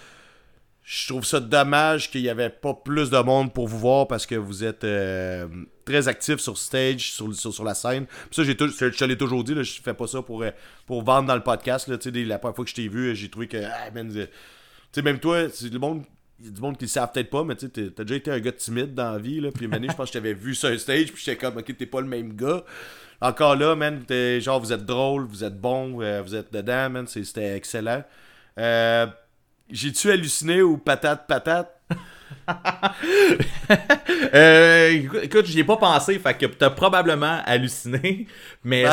Je 0.93 1.07
trouve 1.07 1.25
ça 1.25 1.39
dommage 1.39 2.11
qu'il 2.11 2.23
n'y 2.23 2.29
avait 2.29 2.51
pas 2.51 2.75
plus 2.75 3.11
de 3.11 3.19
monde 3.19 3.55
pour 3.55 3.69
vous 3.69 3.79
voir 3.79 4.09
parce 4.09 4.27
que 4.27 4.35
vous 4.35 4.65
êtes 4.65 4.83
euh, 4.83 5.47
très 5.85 6.09
actif 6.09 6.39
sur 6.39 6.59
stage, 6.59 7.13
sur, 7.13 7.33
sur, 7.33 7.63
la 7.63 7.75
scène. 7.75 8.07
Puis 8.07 8.35
ça, 8.35 8.43
je 8.43 8.51
te 8.89 9.05
l'ai 9.05 9.17
toujours 9.17 9.45
dit, 9.45 9.55
là, 9.55 9.63
je 9.63 9.81
fais 9.81 9.95
pas 9.95 10.09
ça 10.09 10.21
pour, 10.21 10.43
euh, 10.43 10.51
pour 10.87 11.05
vendre 11.05 11.29
dans 11.29 11.37
le 11.37 11.45
podcast. 11.45 11.87
Là, 11.87 11.97
la 12.05 12.39
première 12.41 12.57
fois 12.57 12.65
que 12.65 12.71
je 12.71 12.75
t'ai 12.75 12.89
vu, 12.89 13.15
j'ai 13.15 13.29
trouvé 13.31 13.47
que. 13.47 13.59
ah, 13.59 13.93
man, 13.95 14.13
euh, 14.17 15.03
même 15.03 15.21
toi, 15.21 15.43
le 15.43 15.79
monde. 15.79 16.03
Il 16.41 16.47
y 16.47 16.49
a 16.49 16.53
du 16.53 16.61
monde 16.61 16.77
qui 16.77 16.87
le 16.87 16.89
savent 16.89 17.13
peut-être 17.13 17.31
pas, 17.31 17.45
mais 17.45 17.55
tu 17.55 17.71
t'as 17.71 18.03
déjà 18.03 18.17
été 18.17 18.31
un 18.33 18.41
gars 18.41 18.51
timide 18.51 18.93
dans 18.93 19.13
la 19.13 19.19
vie. 19.19 19.41
Là, 19.41 19.51
puis 19.55 19.67
une 19.67 19.75
année, 19.75 19.89
je 19.89 19.95
pense 19.95 20.11
que 20.11 20.15
je 20.15 20.19
t'avais 20.19 20.35
vu 20.35 20.57
sur 20.57 20.71
un 20.71 20.79
stage, 20.79 21.13
puis 21.13 21.23
j'étais 21.25 21.37
comme, 21.37 21.57
ok, 21.57 21.77
t'es 21.77 21.87
pas 21.87 22.01
le 22.01 22.09
même 22.09 22.35
gars. 22.35 22.65
Encore 23.21 23.55
là, 23.55 23.77
man, 23.77 24.05
genre, 24.41 24.59
vous 24.59 24.73
êtes 24.73 24.87
drôle, 24.87 25.25
vous 25.27 25.45
êtes 25.45 25.61
bon, 25.61 26.03
euh, 26.03 26.21
vous 26.21 26.35
êtes 26.35 26.53
dedans, 26.53 26.91
man, 26.91 27.07
c'était 27.07 27.55
excellent. 27.55 28.03
Euh, 28.59 29.07
J'ai-tu 29.73 30.11
halluciné 30.11 30.63
ou 30.63 30.77
patate, 30.79 31.27
patate? 31.27 31.77
Euh, 34.35 34.89
écoute, 35.23 35.47
j'y 35.47 35.61
ai 35.61 35.65
pas 35.65 35.77
pensé, 35.77 36.19
fait 36.19 36.35
que 36.35 36.47
t'as 36.47 36.71
probablement 36.71 37.41
halluciné, 37.47 38.27
mais 38.65 38.85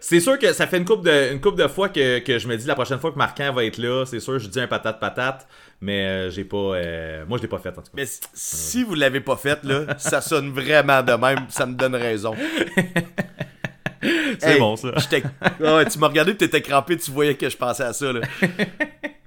c'est- 0.00 0.20
sûr 0.20 0.38
que 0.38 0.52
ça 0.52 0.66
fait 0.66 0.78
une 0.78 0.84
couple 0.84 1.06
de, 1.06 1.32
une 1.32 1.40
couple 1.40 1.60
de 1.62 1.68
fois 1.68 1.88
que, 1.88 2.18
que 2.18 2.38
je 2.38 2.48
me 2.48 2.56
dis 2.56 2.66
la 2.66 2.74
prochaine 2.74 2.98
fois 2.98 3.12
que 3.12 3.18
Marquand 3.18 3.52
va 3.52 3.64
être 3.64 3.78
là, 3.78 4.04
c'est 4.06 4.20
sûr, 4.20 4.38
je 4.38 4.48
dis 4.48 4.60
un 4.60 4.66
patate 4.66 4.98
patate, 5.00 5.46
mais 5.80 6.04
euh, 6.04 6.30
j'ai 6.30 6.44
pas, 6.44 6.56
euh, 6.56 7.24
moi 7.28 7.38
je 7.38 7.42
l'ai 7.42 7.48
pas 7.48 7.58
fait 7.58 7.70
en 7.70 7.74
tout 7.82 7.82
cas. 7.82 7.90
Mais 7.94 8.06
si- 8.34 8.82
vous 8.84 8.94
l'avez 8.94 9.20
pas 9.20 9.36
fait, 9.36 9.62
là, 9.64 9.86
ça 9.98 10.20
sonne 10.20 10.50
vraiment 10.50 11.02
de 11.02 11.12
même, 11.12 11.46
ça 11.48 11.66
me 11.66 11.74
donne 11.74 11.94
raison. 11.94 12.34
C'est 14.38 14.52
Hey, 14.54 14.58
bon 14.58 14.76
ça. 14.76 14.92
tu 15.00 15.98
m'as 15.98 16.08
regardé 16.08 16.32
et 16.32 16.36
t'étais 16.36 16.60
crampé, 16.60 16.96
tu 16.98 17.10
voyais 17.10 17.36
que 17.36 17.48
je 17.48 17.56
pensais 17.56 17.84
à 17.84 17.92
ça. 17.92 18.12
Là. 18.12 18.20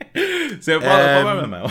C'est 0.61 0.79
pas, 0.79 0.99
Euh, 0.99 1.21
probablement. 1.21 1.67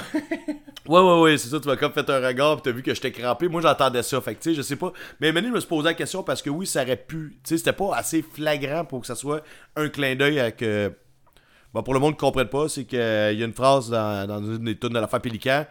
Ouais, 0.88 1.00
ouais, 1.00 1.20
ouais, 1.20 1.38
c'est 1.38 1.48
ça, 1.48 1.58
tu 1.58 1.66
m'as 1.66 1.76
comme 1.76 1.92
fait 1.92 2.08
un 2.08 2.24
regard 2.24 2.56
pis 2.56 2.62
t'as 2.62 2.70
vu 2.70 2.82
que 2.82 2.94
j'étais 2.94 3.10
crampé. 3.10 3.48
Moi, 3.48 3.60
j'entendais 3.60 4.02
ça, 4.04 4.20
fait 4.20 4.34
que 4.36 4.42
tu 4.42 4.50
sais, 4.50 4.54
je 4.56 4.62
sais 4.62 4.76
pas. 4.76 4.92
Mais 5.20 5.32
maintenant, 5.32 5.48
je 5.50 5.54
me 5.54 5.60
suis 5.60 5.68
posé 5.68 5.88
la 5.88 5.94
question 5.94 6.22
parce 6.22 6.42
que 6.42 6.50
oui, 6.50 6.66
ça 6.66 6.82
aurait 6.82 6.96
pu. 6.96 7.38
Tu 7.42 7.48
sais, 7.50 7.58
c'était 7.58 7.72
pas 7.72 7.96
assez 7.96 8.22
flagrant 8.22 8.84
pour 8.84 9.00
que 9.00 9.06
ça 9.08 9.16
soit 9.16 9.42
un 9.74 9.88
clin 9.88 10.14
d'œil 10.14 10.38
avec. 10.38 10.62
euh, 10.62 10.90
Bon, 11.74 11.82
pour 11.82 11.92
le 11.92 12.00
monde 12.00 12.12
qui 12.12 12.18
ne 12.18 12.20
comprenne 12.30 12.48
pas, 12.48 12.68
c'est 12.68 12.84
qu'il 12.84 12.98
y 12.98 13.02
a 13.02 13.32
une 13.44 13.52
phrase 13.52 13.90
dans, 13.90 14.26
dans 14.26 14.38
une 14.42 14.64
des 14.64 14.78
tunes 14.78 14.90
de 14.94 14.98
l'affaire 14.98 15.20
Pélican 15.20 15.66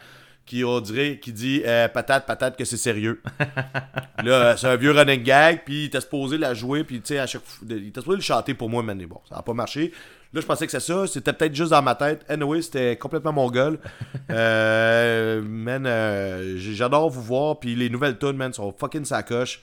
qui, 0.45 0.63
on 0.63 0.79
dirait, 0.79 1.19
qui 1.19 1.31
dit 1.33 1.63
euh, 1.65 1.87
patate, 1.87 2.27
patate, 2.27 2.55
que 2.57 2.63
c'est 2.65 2.77
sérieux. 2.77 3.23
là, 4.23 4.31
euh, 4.51 4.55
c'est 4.57 4.67
un 4.67 4.75
vieux 4.75 4.91
running 4.91 5.23
gag, 5.23 5.61
puis 5.65 5.83
il 5.83 5.85
était 5.85 6.01
supposé 6.01 6.37
la 6.37 6.53
jouer, 6.53 6.83
puis 6.83 6.99
tu 7.01 7.07
sais, 7.07 7.19
à 7.19 7.25
chaque 7.25 7.41
fois, 7.43 7.65
il 7.67 7.87
était 7.87 8.01
supposé 8.01 8.17
le 8.17 8.21
chanter 8.21 8.53
pour 8.53 8.69
moi, 8.69 8.83
mais 8.83 8.93
bon, 9.07 9.19
ça 9.27 9.37
n'a 9.37 9.41
pas 9.41 9.53
marché. 9.53 9.91
Là, 10.35 10.41
je 10.41 10.45
pensais 10.47 10.65
que 10.65 10.71
c'est 10.73 10.81
ça, 10.81 11.07
c'était 11.07 11.31
peut-être 11.31 11.55
juste 11.55 11.71
dans 11.71 11.81
ma 11.81 11.95
tête. 11.95 12.25
Anyway, 12.27 12.61
c'était 12.61 12.97
complètement 12.97 13.31
mon 13.33 13.49
gueule. 13.49 13.79
Euh, 14.31 15.41
man, 15.43 15.85
euh, 15.85 16.55
j'adore 16.57 17.09
vous 17.11 17.21
voir, 17.21 17.59
puis 17.59 17.75
les 17.75 17.89
nouvelles 17.91 18.17
tunes, 18.17 18.35
man, 18.35 18.51
sont 18.51 18.73
fucking 18.77 19.05
sacoches. 19.05 19.61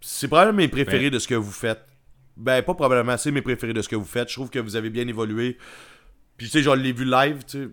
c'est 0.00 0.26
probablement 0.26 0.56
mes 0.56 0.68
préférés 0.68 1.10
de 1.10 1.18
ce 1.18 1.28
que 1.28 1.34
vous 1.34 1.52
faites. 1.52 1.84
Ben, 2.36 2.62
pas 2.62 2.74
probablement, 2.74 3.16
c'est 3.18 3.30
mes 3.30 3.42
préférés 3.42 3.74
de 3.74 3.82
ce 3.82 3.90
que 3.90 3.94
vous 3.94 4.06
faites. 4.06 4.30
Je 4.30 4.34
trouve 4.34 4.48
que 4.48 4.58
vous 4.58 4.74
avez 4.74 4.88
bien 4.88 5.06
évolué. 5.06 5.58
Puis, 6.38 6.46
tu 6.46 6.52
sais, 6.52 6.62
je 6.62 6.70
l'ai 6.70 6.92
vu 6.92 7.04
live, 7.04 7.42
tu 7.46 7.64
sais. 7.64 7.68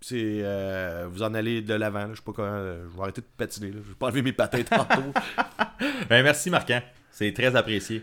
C'est. 0.00 0.40
euh, 0.42 1.06
vous 1.10 1.22
en 1.22 1.34
allez 1.34 1.60
de 1.60 1.74
l'avant. 1.74 2.08
Je 2.10 2.16
sais 2.16 2.22
pas 2.24 2.32
comment. 2.32 2.58
je 2.58 2.96
vais 2.96 3.02
arrêter 3.02 3.20
de 3.20 3.26
patiner, 3.36 3.68
là. 3.68 3.78
Je 3.84 3.88
vais 3.90 3.94
pas 3.94 4.06
enlever 4.06 4.22
mes 4.22 4.32
patins 4.32 4.62
tantôt. 4.62 5.12
Ben, 6.08 6.22
merci, 6.24 6.48
Marquant. 6.50 6.80
C'est 7.10 7.32
très 7.32 7.54
apprécié. 7.54 8.02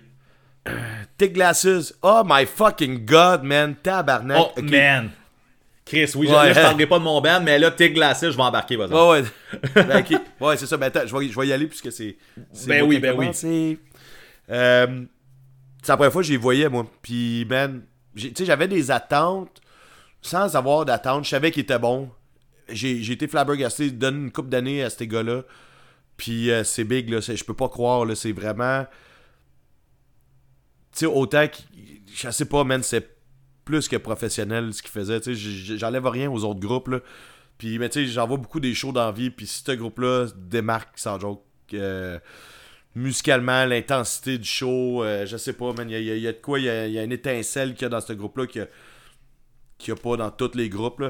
Thick 1.17 1.33
Glasses. 1.33 1.93
Oh 2.01 2.23
my 2.25 2.45
fucking 2.45 3.05
god, 3.05 3.43
man. 3.43 3.75
Tabarnak. 3.81 4.37
Oh, 4.57 4.61
man! 4.61 5.11
Chris, 5.85 6.11
oui, 6.15 6.25
je, 6.27 6.33
Ouais. 6.33 6.47
là, 6.47 6.53
je 6.53 6.59
parlerai 6.61 6.87
pas 6.87 6.97
de 6.97 7.03
mon 7.03 7.21
band, 7.21 7.41
mais 7.43 7.59
là, 7.59 7.69
t'es 7.69 7.91
glacé, 7.91 8.31
je 8.31 8.35
vais 8.35 8.41
embarquer, 8.43 8.75
vas-y. 8.75 8.91
Ouais, 8.91 9.21
ouais. 9.21 9.23
Ben. 9.75 10.03
Ouais, 10.41 10.57
c'est 10.57 10.65
ça. 10.65 10.77
Ben, 10.77 10.87
attends, 10.87 11.05
je 11.05 11.15
vais, 11.15 11.27
je 11.29 11.39
vais 11.39 11.47
y 11.47 11.53
aller 11.53 11.67
puisque 11.67 11.91
c'est. 11.91 12.17
Ben 12.67 12.79
moi 12.79 12.87
oui, 12.87 12.99
ben 12.99 13.15
oui. 13.15 13.77
Euh, 14.49 15.03
c'est 15.83 15.91
la 15.91 15.97
première 15.97 16.11
fois 16.11 16.23
que 16.23 16.27
j'y 16.27 16.37
voyais, 16.37 16.67
moi. 16.69 16.87
Puis, 17.03 17.45
man, 17.47 17.83
tu 18.17 18.31
sais, 18.35 18.45
j'avais 18.45 18.67
des 18.67 18.89
attentes 18.89 19.61
sans 20.23 20.55
avoir 20.55 20.85
d'attente. 20.85 21.25
Je 21.25 21.29
savais 21.29 21.51
qu'il 21.51 21.61
était 21.61 21.77
bon. 21.77 22.09
J'ai 22.67 23.11
été 23.11 23.27
flabbergasté. 23.27 23.91
Donne 23.91 24.23
une 24.23 24.31
couple 24.31 24.49
d'années 24.49 24.81
à 24.83 24.89
ces 24.89 25.07
gars-là. 25.07 25.43
Puis, 26.17 26.49
euh, 26.49 26.63
c'est 26.63 26.83
big, 26.83 27.09
là. 27.11 27.19
Je 27.19 27.43
peux 27.43 27.53
pas 27.53 27.69
croire, 27.69 28.05
là. 28.05 28.15
C'est 28.15 28.31
vraiment. 28.31 28.87
Sais, 30.95 31.05
autant 31.05 31.47
que. 31.47 31.57
Je 32.13 32.29
sais 32.29 32.45
pas, 32.45 32.63
man, 32.63 32.81
c'est 32.83 33.07
plus 33.65 33.87
que 33.87 33.97
professionnel 33.97 34.73
ce 34.73 34.81
qu'il 34.81 34.91
faisait. 34.91 35.19
Tu 35.21 35.35
sais, 35.35 35.77
j'enlève 35.77 36.05
rien 36.07 36.31
aux 36.31 36.43
autres 36.45 36.59
groupes. 36.59 36.89
Puis, 37.57 37.79
mais 37.79 37.89
tu 37.89 38.05
sais, 38.05 38.11
j'en 38.11 38.27
vois 38.27 38.37
beaucoup 38.37 38.59
des 38.59 38.73
shows 38.73 38.91
d'envie. 38.91 39.29
Puis, 39.31 39.47
ce 39.47 39.71
groupe-là 39.73 40.27
démarque 40.35 40.97
sans 40.97 41.17
euh, 41.73 42.19
musicalement, 42.95 43.65
l'intensité 43.65 44.37
du 44.37 44.47
show, 44.47 45.03
euh, 45.03 45.25
je 45.25 45.37
sais 45.37 45.53
pas, 45.53 45.73
man. 45.73 45.89
Il 45.89 46.01
y 46.01 46.11
a, 46.11 46.13
a- 46.27 46.29
a 46.29 46.33
de 46.33 46.37
quoi, 46.41 46.59
il 46.59 46.65
y 46.65 46.69
a, 46.69 47.01
a 47.01 47.03
une 47.03 47.11
étincelle 47.11 47.73
qu'il 47.73 47.83
y 47.83 47.85
a 47.85 47.89
dans 47.89 48.01
ce 48.01 48.13
groupe-là 48.13 48.47
qu'il 48.47 48.67
n'y 49.87 49.93
a, 49.93 49.95
pas 49.95 50.17
dans 50.17 50.31
tous 50.31 50.55
les 50.55 50.69
groupes. 50.69 51.03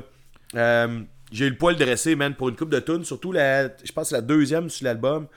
Euh, 0.56 1.02
J'ai 1.32 1.48
eu 1.48 1.50
le 1.52 1.58
poil 1.58 1.76
dressé, 1.76 2.16
man, 2.16 2.36
pour 2.36 2.50
une 2.50 2.56
coupe 2.56 2.70
de 2.70 2.80
tunes. 2.80 3.04
Surtout, 3.06 3.32
la, 3.32 3.68
je 3.84 3.92
pense 3.94 4.12
la 4.12 4.22
deuxième 4.22 4.70
sur 4.70 4.86
l'album. 4.86 5.28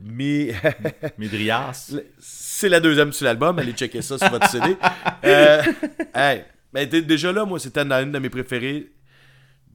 Mais. 0.00 0.54
Midrias. 1.18 1.94
C'est 2.18 2.68
la 2.68 2.80
deuxième 2.80 3.12
sur 3.12 3.24
l'album, 3.26 3.58
allez 3.58 3.72
checker 3.72 4.02
ça 4.02 4.18
sur 4.18 4.30
votre 4.30 4.48
CD. 4.48 4.76
Euh, 5.24 5.62
hey, 6.14 6.42
ben, 6.72 6.88
déjà 6.88 7.30
là, 7.32 7.44
moi, 7.44 7.58
c'était 7.60 7.80
une 7.82 8.10
de 8.10 8.18
mes 8.18 8.28
préférées 8.28 8.90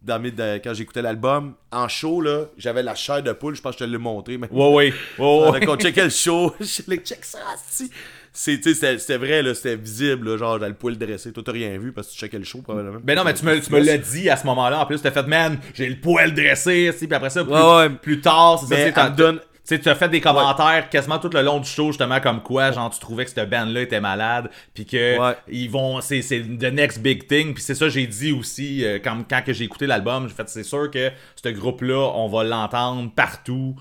dans 0.02 0.20
mes, 0.20 0.32
de- 0.32 0.60
quand 0.62 0.74
j'écoutais 0.74 1.02
l'album. 1.02 1.54
En 1.72 1.88
show, 1.88 2.20
là, 2.22 2.46
j'avais 2.58 2.84
la 2.84 2.96
chair 2.96 3.24
de 3.24 3.32
poule, 3.32 3.56
je 3.56 3.62
pense 3.62 3.76
que 3.76 3.80
je 3.80 3.86
te 3.86 3.90
l'ai 3.90 3.98
montré. 3.98 4.38
Mais... 4.38 4.50
Ouais, 4.52 4.74
ouais. 4.74 4.94
Ouais, 5.20 5.50
ouais. 5.52 5.66
Quand 5.66 5.76
on 5.76 5.78
checkait 5.80 6.04
le 6.04 6.10
show, 6.10 6.54
je 6.60 6.82
les 6.88 6.98
check 6.98 7.24
ça, 7.24 7.40
si. 7.70 7.90
C'était, 8.34 9.18
vrai, 9.18 9.42
c'était 9.56 9.76
visible, 9.78 10.30
là, 10.32 10.38
genre, 10.38 10.54
j'avais 10.60 10.68
le 10.70 10.76
poil 10.76 10.98
dressé. 10.98 11.32
Toi, 11.32 11.44
t'as 11.46 11.52
rien 11.54 11.78
vu 11.78 11.92
parce 11.94 12.08
que 12.08 12.14
tu 12.14 12.20
checkais 12.20 12.38
le 12.38 12.44
show, 12.44 12.62
probablement. 12.62 13.00
Ben 13.04 13.16
non, 13.16 13.24
mais 13.24 13.34
tu 13.34 13.46
me, 13.46 13.60
tu 13.60 13.72
me 13.72 13.80
l'as 13.80 13.98
dit 13.98 14.30
à 14.30 14.36
ce 14.38 14.46
moment-là. 14.46 14.82
En 14.82 14.86
plus, 14.86 15.02
t'as 15.02 15.12
fait, 15.12 15.26
man, 15.26 15.58
j'ai 15.74 15.88
le 15.90 15.96
poil 15.96 16.34
dressé, 16.34 16.92
puis 17.00 17.08
après 17.14 17.30
ça, 17.32 17.44
plus, 17.44 17.54
Ouais, 17.54 17.76
ouais. 17.78 17.90
plus 17.90 18.20
tard, 18.22 18.60
c'est 18.60 18.76
ça, 18.76 19.04
elle 19.06 19.12
me 19.12 19.16
donne- 19.18 19.40
tu 19.40 19.46
sais, 19.76 19.80
tu 19.80 19.90
as 19.90 19.96
fait 19.96 20.10
des 20.10 20.22
commentaires 20.22 20.90
quasiment 20.90 21.20
tout 21.20 21.30
le 21.34 21.42
long 21.42 21.60
du 21.60 21.68
show, 21.70 21.88
justement, 21.88 22.20
comme 22.20 22.42
quoi, 22.42 22.72
genre, 22.72 22.90
tu 22.90 23.00
trouvais 23.00 23.26
que 23.26 23.32
cette 23.32 23.50
band-là 23.50 23.82
était 23.82 24.00
malade, 24.02 24.50
puis 24.74 24.86
que 24.86 25.20
Ouais. 25.20 25.36
ils 25.50 25.70
vont, 25.70 26.00
c'est, 26.02 26.22
c'est 26.22 26.42
the 26.42 26.72
next 26.72 27.00
big 27.02 27.28
thing, 27.28 27.54
puis 27.54 27.64
c'est 27.64 27.76
ça, 27.76 27.90
j'ai 27.90 28.08
dit 28.08 28.32
aussi, 28.32 28.86
euh, 28.86 29.00
quand, 29.04 29.18
quand 29.30 29.42
que 29.44 29.54
j'ai 29.54 29.66
écouté 29.66 29.86
l'album, 29.88 30.28
j'ai 30.28 30.34
fait, 30.34 30.48
c'est 30.50 30.64
sûr 30.64 30.90
que 30.92 31.12
ce 31.42 31.50
groupe-là, 31.50 32.12
on 32.16 32.28
va 32.28 32.44
l'entendre 32.44 33.12
partout, 33.16 33.76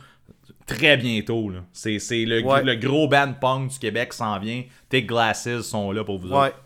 très 0.66 0.96
bientôt, 0.96 1.48
là. 1.50 1.60
C'est, 1.72 1.98
c'est 2.00 2.24
le, 2.24 2.42
Ouais. 2.42 2.62
le 2.64 2.74
gros 2.74 3.06
band 3.06 3.32
punk 3.40 3.70
du 3.70 3.78
Québec 3.78 4.12
s'en 4.12 4.38
vient, 4.40 4.64
Tes 4.88 5.02
Glasses 5.02 5.60
sont 5.62 5.92
là 5.92 6.02
pour 6.02 6.18
vous 6.18 6.32
autres. 6.32 6.56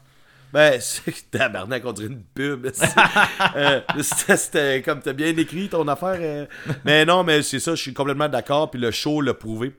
Ben, 0.53 0.81
c'est 0.81 1.31
tabarnak, 1.31 1.85
on 1.85 1.93
dirait 1.93 2.09
une 2.09 2.23
pub. 2.23 2.67
Euh, 3.57 3.81
c'était, 4.27 4.83
comme 4.83 5.01
t'as 5.01 5.13
bien 5.13 5.37
écrit 5.37 5.69
ton 5.69 5.87
affaire. 5.89 6.19
euh. 6.21 6.47
Mais 6.85 7.05
non, 7.05 7.23
mais 7.25 7.43
c'est 7.43 7.61
ça, 7.61 7.75
je 7.75 7.83
suis 7.83 7.95
complètement 7.95 8.29
d'accord. 8.29 8.71
Puis 8.71 8.81
le 8.81 8.91
show 8.91 9.21
l'a 9.21 9.35
prouvé. 9.35 9.71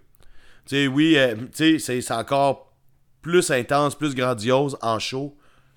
Tu 0.66 0.76
sais, 0.76 0.88
oui, 0.88 1.18
euh, 1.18 1.36
tu 1.56 1.80
sais, 1.80 2.02
c'est, 2.02 2.14
encore 2.14 2.74
plus 3.22 3.52
intense, 3.52 3.96
plus 3.96 4.16
grandiose 4.16 4.78
en 4.82 4.98
show 5.00 5.36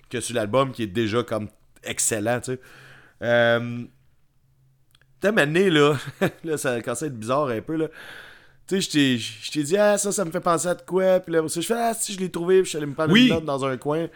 que 0.09 0.19
sur 0.21 0.35
l'album 0.35 0.71
qui 0.71 0.83
est 0.83 0.87
déjà 0.87 1.23
comme 1.23 1.49
excellent, 1.83 2.39
tu 2.39 2.53
sais. 2.53 2.59
Euh, 3.21 3.83
T'as 5.21 5.31
mené, 5.31 5.69
là, 5.69 5.95
là, 6.43 6.57
ça 6.57 6.81
commence 6.81 7.01
à 7.03 7.07
être 7.07 7.17
bizarre 7.17 7.47
un 7.47 7.61
peu, 7.61 7.75
là. 7.77 7.87
Tu 8.67 8.75
sais, 8.75 8.81
je 8.81 8.89
t'ai- 8.89 9.17
je 9.17 9.51
t'ai 9.51 9.63
dit, 9.63 9.77
ah, 9.77 9.97
ça, 9.97 10.11
ça 10.11 10.25
me 10.25 10.31
fait 10.31 10.39
penser 10.39 10.67
à 10.67 10.75
de 10.75 10.81
quoi. 10.81 11.19
Puis 11.19 11.33
là, 11.33 11.41
je 11.47 11.61
fais, 11.61 11.73
ah, 11.75 11.93
si 11.93 12.13
je 12.13 12.19
l'ai 12.19 12.29
trouvé, 12.31 12.57
puis 12.57 12.65
je 12.65 12.69
suis 12.69 12.77
allé 12.77 12.87
me 12.87 12.93
prendre 12.93 13.11
Oui. 13.13 13.27
une 13.27 13.33
note 13.35 13.45
dans 13.45 13.63
un 13.65 13.77
coin. 13.77 14.07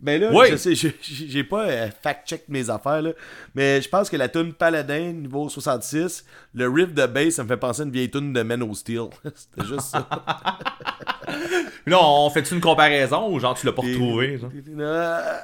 Mais 0.00 0.18
là, 0.18 0.30
Oui. 0.32 0.46
je 0.50 0.56
sais, 0.56 0.74
j'ai- 0.74 1.42
pas 1.44 1.64
euh, 1.66 1.88
fact-check 2.02 2.44
mes 2.48 2.70
affaires, 2.70 3.02
là. 3.02 3.10
Mais 3.56 3.82
je 3.82 3.88
pense 3.88 4.08
que 4.08 4.16
la 4.16 4.28
tune 4.28 4.52
Paladin, 4.52 5.12
niveau 5.12 5.48
66, 5.48 6.24
le 6.54 6.68
riff 6.68 6.94
de 6.94 7.04
bass, 7.06 7.34
ça 7.34 7.42
me 7.42 7.48
fait 7.48 7.56
penser 7.56 7.82
à 7.82 7.84
une 7.84 7.90
vieille 7.90 8.10
tune 8.10 8.32
de 8.32 8.42
Men 8.42 8.62
of 8.62 8.76
Steel. 8.76 9.08
C'était 9.34 9.66
juste 9.66 9.80
ça. 9.80 10.08
Là, 11.86 11.98
on 12.00 12.30
fait-tu 12.30 12.54
une 12.54 12.60
comparaison 12.60 13.32
ou 13.32 13.40
genre 13.40 13.54
tu 13.58 13.66
l'as 13.66 13.72
pas 13.72 13.82
retrouvé? 13.82 14.38
genre? 14.38 14.50
Euh, 14.78 15.36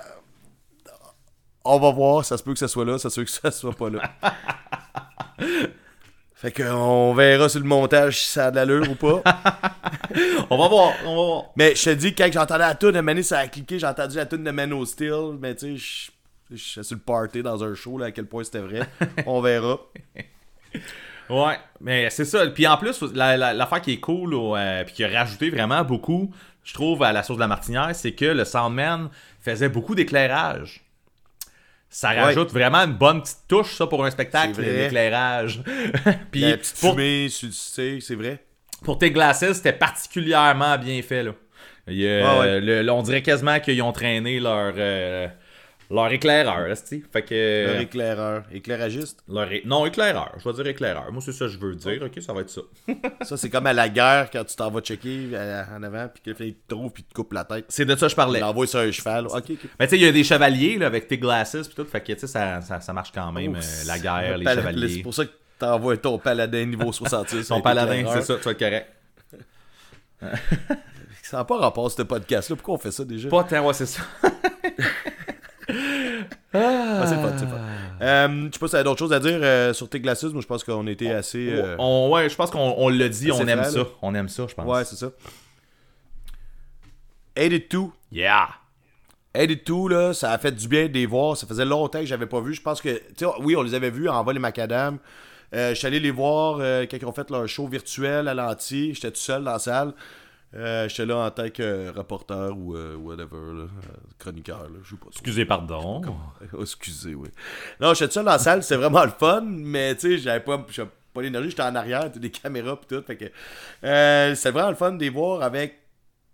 On 1.64 1.78
va 1.80 1.90
voir, 1.90 2.24
ça 2.24 2.36
se 2.38 2.42
peut 2.42 2.52
que 2.52 2.58
ça 2.58 2.68
soit 2.68 2.84
là, 2.84 2.96
ça 2.98 3.10
se 3.10 3.20
peut 3.20 3.24
que 3.24 3.30
ça 3.30 3.50
soit 3.50 3.72
pas 3.74 3.90
là. 3.90 4.02
fait 6.50 6.62
qu'on 6.62 7.14
verra 7.14 7.48
sur 7.48 7.60
le 7.60 7.66
montage 7.66 8.18
si 8.20 8.30
ça 8.30 8.46
a 8.46 8.50
de 8.50 8.56
l'allure 8.56 8.90
ou 8.90 8.94
pas. 8.94 9.22
On 10.50 10.56
va 10.58 10.68
voir, 10.68 10.92
on 11.04 11.08
va 11.08 11.14
voir. 11.14 11.42
Mais 11.56 11.74
je 11.74 11.84
te 11.84 11.90
dis, 11.90 12.14
quand 12.14 12.28
j'entendais 12.32 12.60
la 12.64 12.74
tune 12.74 12.92
de 12.92 13.00
Mané, 13.00 13.22
ça 13.22 13.38
a 13.38 13.48
cliqué, 13.48 13.78
j'ai 13.78 13.86
entendu 13.86 14.16
la 14.16 14.26
tune 14.26 14.44
de 14.44 14.50
Man 14.50 14.72
of 14.72 14.86
Steel, 14.88 15.36
mais 15.40 15.54
tu 15.54 15.78
sais, 15.78 16.10
je- 16.50 16.56
suis 16.56 16.84
sur 16.84 16.96
le 16.96 17.00
party 17.00 17.42
dans 17.42 17.64
un 17.64 17.74
show, 17.74 17.98
là, 17.98 18.06
à 18.06 18.10
quel 18.12 18.26
point 18.26 18.44
c'était 18.44 18.60
vrai. 18.60 18.82
On 19.26 19.40
verra. 19.40 19.78
Ouais, 21.30 21.58
mais 21.80 22.10
c'est 22.10 22.24
ça. 22.26 22.46
Puis 22.48 22.66
en 22.66 22.76
plus, 22.76 23.00
la- 23.14 23.36
la- 23.36 23.54
l'affaire 23.54 23.80
qui 23.80 23.92
est 23.94 24.00
cool, 24.00 24.34
euh, 24.34 24.84
puis 24.84 24.94
qui 24.94 25.04
a 25.04 25.08
rajouté 25.08 25.48
vraiment 25.50 25.82
beaucoup, 25.82 26.30
je 26.62 26.74
trouve, 26.74 27.02
à 27.02 27.12
la 27.12 27.22
source 27.22 27.38
de 27.38 27.42
la 27.42 27.48
martinière, 27.48 27.90
c'est 27.94 28.12
que 28.12 28.26
le 28.26 28.44
Soundman 28.44 29.08
faisait 29.40 29.70
beaucoup 29.70 29.94
d'éclairage. 29.94 30.83
Ça 31.96 32.10
rajoute 32.10 32.50
vraiment 32.50 32.78
une 32.78 32.94
bonne 32.94 33.22
petite 33.22 33.38
touche, 33.46 33.76
ça, 33.76 33.86
pour 33.86 34.04
un 34.04 34.10
spectacle, 34.10 34.60
l'éclairage. 34.60 35.60
puis 36.32 36.40
La 36.40 36.56
petite 36.56 36.76
pour, 36.80 36.90
fumée, 36.94 37.28
c'est 37.30 38.14
vrai. 38.16 38.42
pour 38.82 38.98
tes 38.98 39.12
glaces, 39.12 39.44
c'était 39.52 39.72
particulièrement 39.72 40.76
bien 40.76 41.00
fait, 41.02 41.22
là. 41.22 41.32
Il 41.86 42.04
Ouais, 42.04 42.38
ouais. 42.40 42.60
le- 42.60 42.90
on 42.90 43.02
dirait 43.02 43.22
quasiment 43.22 43.60
qu'ils 43.60 43.80
ont 43.82 43.92
traîné 43.92 44.40
leur, 44.40 44.74
euh, 44.76 45.28
leur 45.90 46.12
éclaireur, 46.12 46.68
là, 46.68 46.74
c'ti. 46.74 47.04
Fait 47.12 47.22
que... 47.22 47.66
Leur 47.66 47.80
éclaireur, 47.80 48.42
éclairagiste? 48.52 49.22
leur 49.28 49.50
é- 49.52 49.62
Non, 49.64 49.86
éclaireur. 49.86 50.32
Je 50.38 50.48
vais 50.48 50.54
dire 50.54 50.66
éclaireur. 50.66 51.12
Moi, 51.12 51.22
c'est 51.24 51.32
ça 51.32 51.46
que 51.46 51.50
je 51.52 51.58
veux 51.58 51.74
dire. 51.74 52.02
Ok, 52.02 52.22
ça 52.22 52.32
va 52.32 52.40
être 52.40 52.50
ça. 52.50 52.62
Ça, 53.22 53.36
c'est 53.36 53.50
comme 53.50 53.66
à 53.66 53.72
la 53.72 53.88
guerre 53.88 54.28
quand 54.30 54.44
tu 54.44 54.56
t'en 54.56 54.70
vas 54.70 54.80
checker 54.80 55.30
euh, 55.32 55.62
en 55.74 55.82
avant, 55.82 56.08
puis 56.08 56.34
que 56.34 56.42
il 56.42 56.54
te 56.54 56.74
trouve, 56.74 56.92
puis 56.92 57.02
te 57.02 57.14
coupe 57.14 57.32
la 57.32 57.44
tête. 57.44 57.66
C'est 57.68 57.84
de 57.84 57.96
ça 57.96 58.06
que 58.06 58.10
je 58.10 58.16
parlais. 58.16 58.38
Il 58.38 58.42
l'envoie 58.42 58.66
sur 58.66 58.80
un 58.80 58.90
cheval. 58.90 59.26
Ok. 59.26 59.50
Mais 59.78 59.86
tu 59.86 59.90
sais, 59.90 59.96
il 59.96 60.02
y 60.02 60.06
a 60.06 60.12
des 60.12 60.24
chevaliers 60.24 60.78
là, 60.78 60.86
avec 60.86 61.08
tes 61.08 61.18
glasses 61.18 61.56
puis 61.66 61.74
tout. 61.74 61.84
Fait 61.84 62.00
que 62.00 62.12
tu 62.12 62.18
sais, 62.20 62.26
ça, 62.26 62.60
ça, 62.60 62.80
ça 62.80 62.92
marche 62.92 63.12
quand 63.12 63.32
même. 63.32 63.54
Oh, 63.54 63.58
euh, 63.58 63.86
la 63.86 63.98
guerre, 63.98 64.38
les 64.38 64.44
chevaliers. 64.44 64.88
C'est 64.88 65.02
pour 65.02 65.14
ça 65.14 65.24
que 65.24 65.30
t'envoies 65.58 65.96
ton 65.96 66.18
paladin 66.18 66.66
niveau 66.66 66.92
66. 66.92 67.48
Ton 67.48 67.60
paladin, 67.60 68.04
c'est 68.12 68.22
ça, 68.22 68.36
tu 68.36 68.42
vas 68.42 68.50
être 68.50 68.58
correct. 68.58 68.88
Ça 71.22 71.38
n'a 71.38 71.44
pas 71.44 71.56
rapport, 71.58 71.90
ce 71.90 72.02
podcast-là. 72.02 72.56
Pourquoi 72.56 72.74
on 72.74 72.78
fait 72.78 72.92
ça 72.92 73.04
déjà? 73.04 73.28
Pas 73.28 73.44
tant, 73.44 73.66
ouais, 73.66 73.72
c'est 73.72 73.86
ça. 73.86 74.02
Ah, 76.52 77.04
c'est 77.06 77.14
fun, 77.16 77.32
c'est 77.36 77.46
fun. 77.46 77.58
Euh, 78.00 78.46
je 78.48 78.52
sais 78.52 78.58
pas 78.58 78.66
si 78.66 78.72
t'as 78.72 78.82
d'autres 78.82 78.98
choses 78.98 79.12
à 79.12 79.20
dire 79.20 79.38
euh, 79.42 79.72
sur 79.72 79.88
tes 79.88 80.00
glaces. 80.00 80.22
Moi, 80.24 80.40
je 80.42 80.46
pense 80.46 80.62
qu'on 80.64 80.86
était 80.86 81.10
assez. 81.10 81.50
euh, 81.50 81.76
On, 81.78 82.10
ouais, 82.12 82.28
je 82.28 82.34
pense 82.36 82.50
qu'on 82.50 82.74
on 82.76 82.88
l'a 82.88 83.08
dit, 83.08 83.30
on 83.32 83.46
aime 83.46 83.64
ça. 83.64 83.78
là. 83.78 83.84
On 84.02 84.14
aime 84.14 84.28
ça, 84.28 84.46
je 84.48 84.54
pense. 84.54 84.66
Ouais, 84.66 84.84
c'est 84.84 84.96
ça. 84.96 85.10
82. 87.36 87.90
Yeah! 88.12 88.48
82, 89.34 89.88
là, 89.88 90.14
ça 90.14 90.30
a 90.30 90.38
fait 90.38 90.52
du 90.52 90.68
bien 90.68 90.86
de 90.86 90.92
les 90.92 91.06
voir. 91.06 91.36
Ça 91.36 91.46
faisait 91.46 91.64
longtemps 91.64 91.98
que 92.00 92.06
j'avais 92.06 92.26
pas 92.26 92.40
vu. 92.40 92.54
Je 92.54 92.62
pense 92.62 92.80
que, 92.80 92.90
tu 92.90 93.02
sais, 93.24 93.26
oui, 93.40 93.56
on 93.56 93.62
les 93.62 93.74
avait 93.74 93.90
vus 93.90 94.08
en 94.08 94.22
vol 94.22 94.36
et 94.36 94.38
macadam. 94.38 94.98
Euh, 95.54 95.70
je 95.70 95.74
suis 95.74 95.86
allé 95.86 95.98
les 96.00 96.10
voir 96.10 96.58
euh, 96.60 96.86
quand 96.88 96.96
ils 96.96 97.04
ont 97.06 97.12
fait 97.12 97.28
leur 97.30 97.46
show 97.48 97.66
virtuel 97.66 98.28
à 98.28 98.34
l'anti. 98.34 98.94
J'étais 98.94 99.10
tout 99.10 99.16
seul 99.20 99.42
dans 99.44 99.52
la 99.52 99.58
salle. 99.58 99.92
Euh, 100.56 100.88
J'étais 100.88 101.06
là 101.06 101.16
en 101.16 101.30
tant 101.30 101.50
que 101.50 101.88
reporter 101.96 102.56
ou 102.56 102.76
euh, 102.76 102.94
whatever, 102.96 103.54
là, 103.54 103.62
euh, 103.64 103.68
chroniqueur. 104.18 104.62
Là, 104.64 104.78
je 104.84 104.90
sais 104.90 104.96
pas. 104.96 105.06
Excusez, 105.10 105.44
pardon. 105.44 106.00
Oh, 106.52 106.60
excusez, 106.62 107.14
oui. 107.14 107.28
Non, 107.80 107.92
j'étais 107.94 108.06
tout 108.08 108.12
seul 108.14 108.24
dans 108.24 108.32
la 108.32 108.38
salle, 108.38 108.62
c'était 108.62 108.76
vraiment 108.76 109.04
le 109.04 109.10
fun, 109.10 109.40
mais 109.44 109.94
tu 109.96 110.12
sais, 110.12 110.18
j'avais 110.18 110.40
pas, 110.40 110.64
j'avais 110.70 110.90
pas 111.12 111.22
l'énergie, 111.22 111.50
j'étais 111.50 111.62
en 111.62 111.74
arrière, 111.74 112.10
des 112.10 112.30
caméras 112.30 112.78
pis 112.80 112.86
tout, 112.86 113.02
fait 113.04 113.16
que 113.16 113.24
euh, 113.84 114.34
c'était 114.36 114.50
vraiment 114.52 114.70
le 114.70 114.76
fun 114.76 114.92
de 114.92 115.00
les 115.00 115.10
voir 115.10 115.42
avec, 115.42 115.80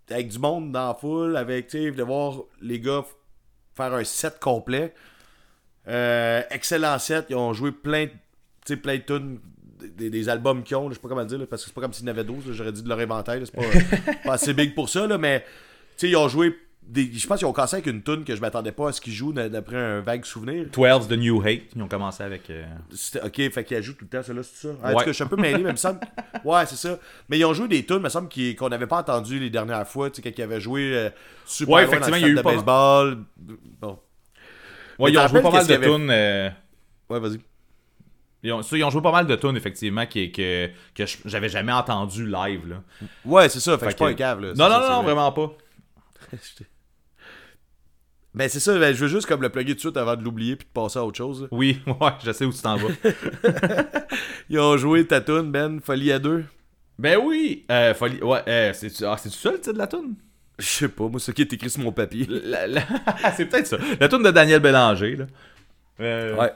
avec 0.09 0.27
du 0.27 0.37
monde 0.37 0.71
dans 0.71 0.89
la 0.89 0.93
foule, 0.93 1.35
avec, 1.37 1.67
tu 1.67 1.77
sais, 1.85 1.91
de 1.91 2.03
voir 2.03 2.35
les 2.61 2.79
gars 2.79 3.03
faire 3.75 3.93
un 3.93 4.03
set 4.03 4.37
complet. 4.39 4.93
Excellent 5.87 6.99
set, 6.99 7.25
ils 7.29 7.35
ont 7.35 7.53
joué 7.53 7.71
plein, 7.71 8.07
de- 8.67 8.75
plein 8.75 8.97
de 8.97 9.01
tunes 9.01 9.39
des, 9.97 10.09
des 10.09 10.29
albums 10.29 10.63
qu'ils 10.63 10.77
ont, 10.77 10.89
je 10.89 10.95
sais 10.95 10.99
pas 11.01 11.09
comment 11.09 11.25
dire, 11.25 11.37
là, 11.39 11.45
parce 11.49 11.63
que 11.63 11.67
c'est 11.69 11.73
pas 11.73 11.81
comme 11.81 11.93
s'ils 11.93 12.05
en 12.07 12.11
avaient 12.11 12.23
12, 12.23 12.47
là, 12.47 12.53
j'aurais 12.53 12.71
dit 12.71 12.83
de 12.83 12.89
leur 12.89 12.99
inventaire, 12.99 13.39
c'est 13.43 13.55
pas, 13.55 13.61
pas 14.25 14.33
assez 14.33 14.53
big 14.53 14.73
pour 14.75 14.89
ça, 14.89 15.07
là, 15.07 15.17
mais 15.17 15.41
tu 15.97 16.07
sais, 16.07 16.09
ils 16.09 16.15
ont 16.15 16.27
joué. 16.27 16.55
Des, 16.83 17.09
je 17.13 17.27
pense 17.27 17.37
qu'ils 17.37 17.47
ont 17.47 17.53
cassé 17.53 17.75
avec 17.75 17.85
une 17.85 18.01
tune 18.01 18.23
que 18.25 18.35
je 18.35 18.41
m'attendais 18.41 18.71
pas 18.71 18.89
à 18.89 18.91
ce 18.91 18.99
qu'ils 18.99 19.13
jouent 19.13 19.31
d'après 19.33 19.77
un 19.77 20.01
vague 20.01 20.25
souvenir. 20.25 20.65
12 20.73 21.07
The 21.07 21.11
New 21.11 21.39
Hate, 21.45 21.61
ils 21.75 21.81
ont 21.81 21.87
commencé 21.87 22.23
avec. 22.23 22.49
euh, 22.49 22.65
ok, 23.23 23.51
fait 23.51 23.63
qu'ils 23.63 23.77
ajoutent 23.77 23.99
tout 23.99 24.05
le 24.05 24.09
temps, 24.17 24.23
celle-là, 24.23 24.41
c'est 24.41 24.67
ça? 24.67 24.73
En 24.73 24.89
tout 24.89 24.97
Ouais. 24.97 25.03
cas, 25.05 25.05
je 25.07 25.11
suis 25.11 25.23
un 25.23 25.27
peu 25.27 25.35
mêlé, 25.35 25.59
mais 25.63 25.69
il 25.69 25.73
me 25.73 25.75
semble. 25.77 25.99
Ouais, 26.43 26.65
c'est 26.65 26.75
ça. 26.75 26.97
Mais 27.29 27.37
ils 27.37 27.45
ont 27.45 27.53
joué 27.53 27.67
des 27.67 27.85
tunes, 27.85 27.97
il 27.97 28.01
me 28.01 28.09
semble, 28.09 28.29
qu'on 28.57 28.69
n'avait 28.69 28.87
pas 28.87 28.97
entendu 28.97 29.37
les 29.39 29.51
dernières 29.51 29.87
fois, 29.87 30.09
tu 30.09 30.21
sais, 30.21 30.21
quand 30.31 30.35
ils 30.37 30.41
avaient 30.41 30.59
joué 30.59 30.91
euh, 30.97 31.09
super 31.45 31.75
Ouais, 31.75 31.85
dans 31.85 31.91
effectivement, 31.91 32.17
le 32.17 32.21
il 32.23 32.25
y 32.25 32.25
a 32.25 32.41
eu 32.41 32.43
pas 32.43 32.49
de 32.51 32.55
baseball. 32.55 33.17
Bon. 33.79 33.99
Ouais, 34.97 35.11
Mais 35.11 35.11
ils 35.11 35.17
ont 35.19 35.27
joué 35.27 35.41
pas 35.41 35.51
mal 35.51 35.67
de 35.67 35.75
tunes. 35.75 36.09
euh, 36.09 36.49
Ouais, 37.09 37.19
vas-y. 37.19 37.39
Ils 38.43 38.51
ont, 38.53 38.61
ça, 38.63 38.75
ils 38.77 38.83
ont 38.83 38.89
joué 38.89 39.01
pas 39.01 39.11
mal 39.11 39.27
de 39.27 39.35
tunes, 39.35 39.55
effectivement, 39.55 40.05
qui, 40.07 40.31
que, 40.31 40.67
que 40.95 41.03
j'avais 41.25 41.49
jamais 41.49 41.71
entendu 41.71 42.25
live. 42.25 42.67
Là. 42.67 42.81
Ouais, 43.23 43.49
c'est 43.49 43.59
ça, 43.59 43.77
fait, 43.77 43.85
que 43.85 43.91
je 43.91 43.95
suis 43.97 44.03
pas 44.05 44.09
un 44.09 44.13
cave, 44.15 44.39
là. 44.41 44.53
Non, 44.55 44.67
non, 44.69 44.79
non, 44.79 44.89
non, 44.89 44.95
vrai. 45.03 45.13
vraiment 45.13 45.31
pas. 45.31 45.51
Ben, 48.33 48.47
c'est 48.47 48.61
ça, 48.61 48.79
ben, 48.79 48.95
je 48.95 49.01
veux 49.01 49.09
juste 49.09 49.27
comme 49.27 49.41
le 49.41 49.49
plugger 49.49 49.71
tout 49.73 49.75
de 49.75 49.79
suite 49.81 49.97
avant 49.97 50.15
de 50.15 50.23
l'oublier 50.23 50.55
puis 50.55 50.65
de 50.65 50.71
passer 50.71 50.99
à 50.99 51.03
autre 51.03 51.17
chose. 51.17 51.41
là. 51.43 51.47
Oui, 51.51 51.81
ouais, 51.85 52.11
je 52.23 52.31
sais 52.31 52.45
où 52.45 52.53
tu 52.53 52.61
t'en 52.61 52.77
vas. 52.77 52.87
Ils 54.49 54.57
ont 54.57 54.77
joué 54.77 55.05
ta 55.05 55.19
tune, 55.19 55.51
Ben, 55.51 55.81
Folie 55.81 56.13
à 56.13 56.19
deux. 56.19 56.45
ben 56.97 57.17
oui, 57.21 57.65
euh, 57.69 57.93
folie. 57.93 58.21
Ouais, 58.23 58.39
euh, 58.47 58.71
c'est-tu 58.73 59.03
ah, 59.05 59.17
ça 59.17 59.51
le 59.51 59.57
titre 59.59 59.73
de 59.73 59.77
la 59.77 59.87
tune? 59.87 60.15
Je 60.59 60.65
sais 60.65 60.87
pas, 60.87 61.09
moi, 61.09 61.19
c'est 61.19 61.31
ce 61.31 61.31
qui 61.31 61.41
est 61.41 61.51
écrit 61.51 61.69
sur 61.69 61.81
mon 61.81 61.91
papier. 61.91 62.25
La- 62.29 62.67
la- 62.67 62.83
c'est 63.35 63.47
peut-être 63.47 63.67
ça. 63.67 63.77
La 63.99 64.07
tune 64.07 64.23
de 64.23 64.31
Daniel 64.31 64.61
Bélanger, 64.61 65.17
là. 65.17 65.25
Euh, 65.99 66.35
Ouais. 66.37 66.53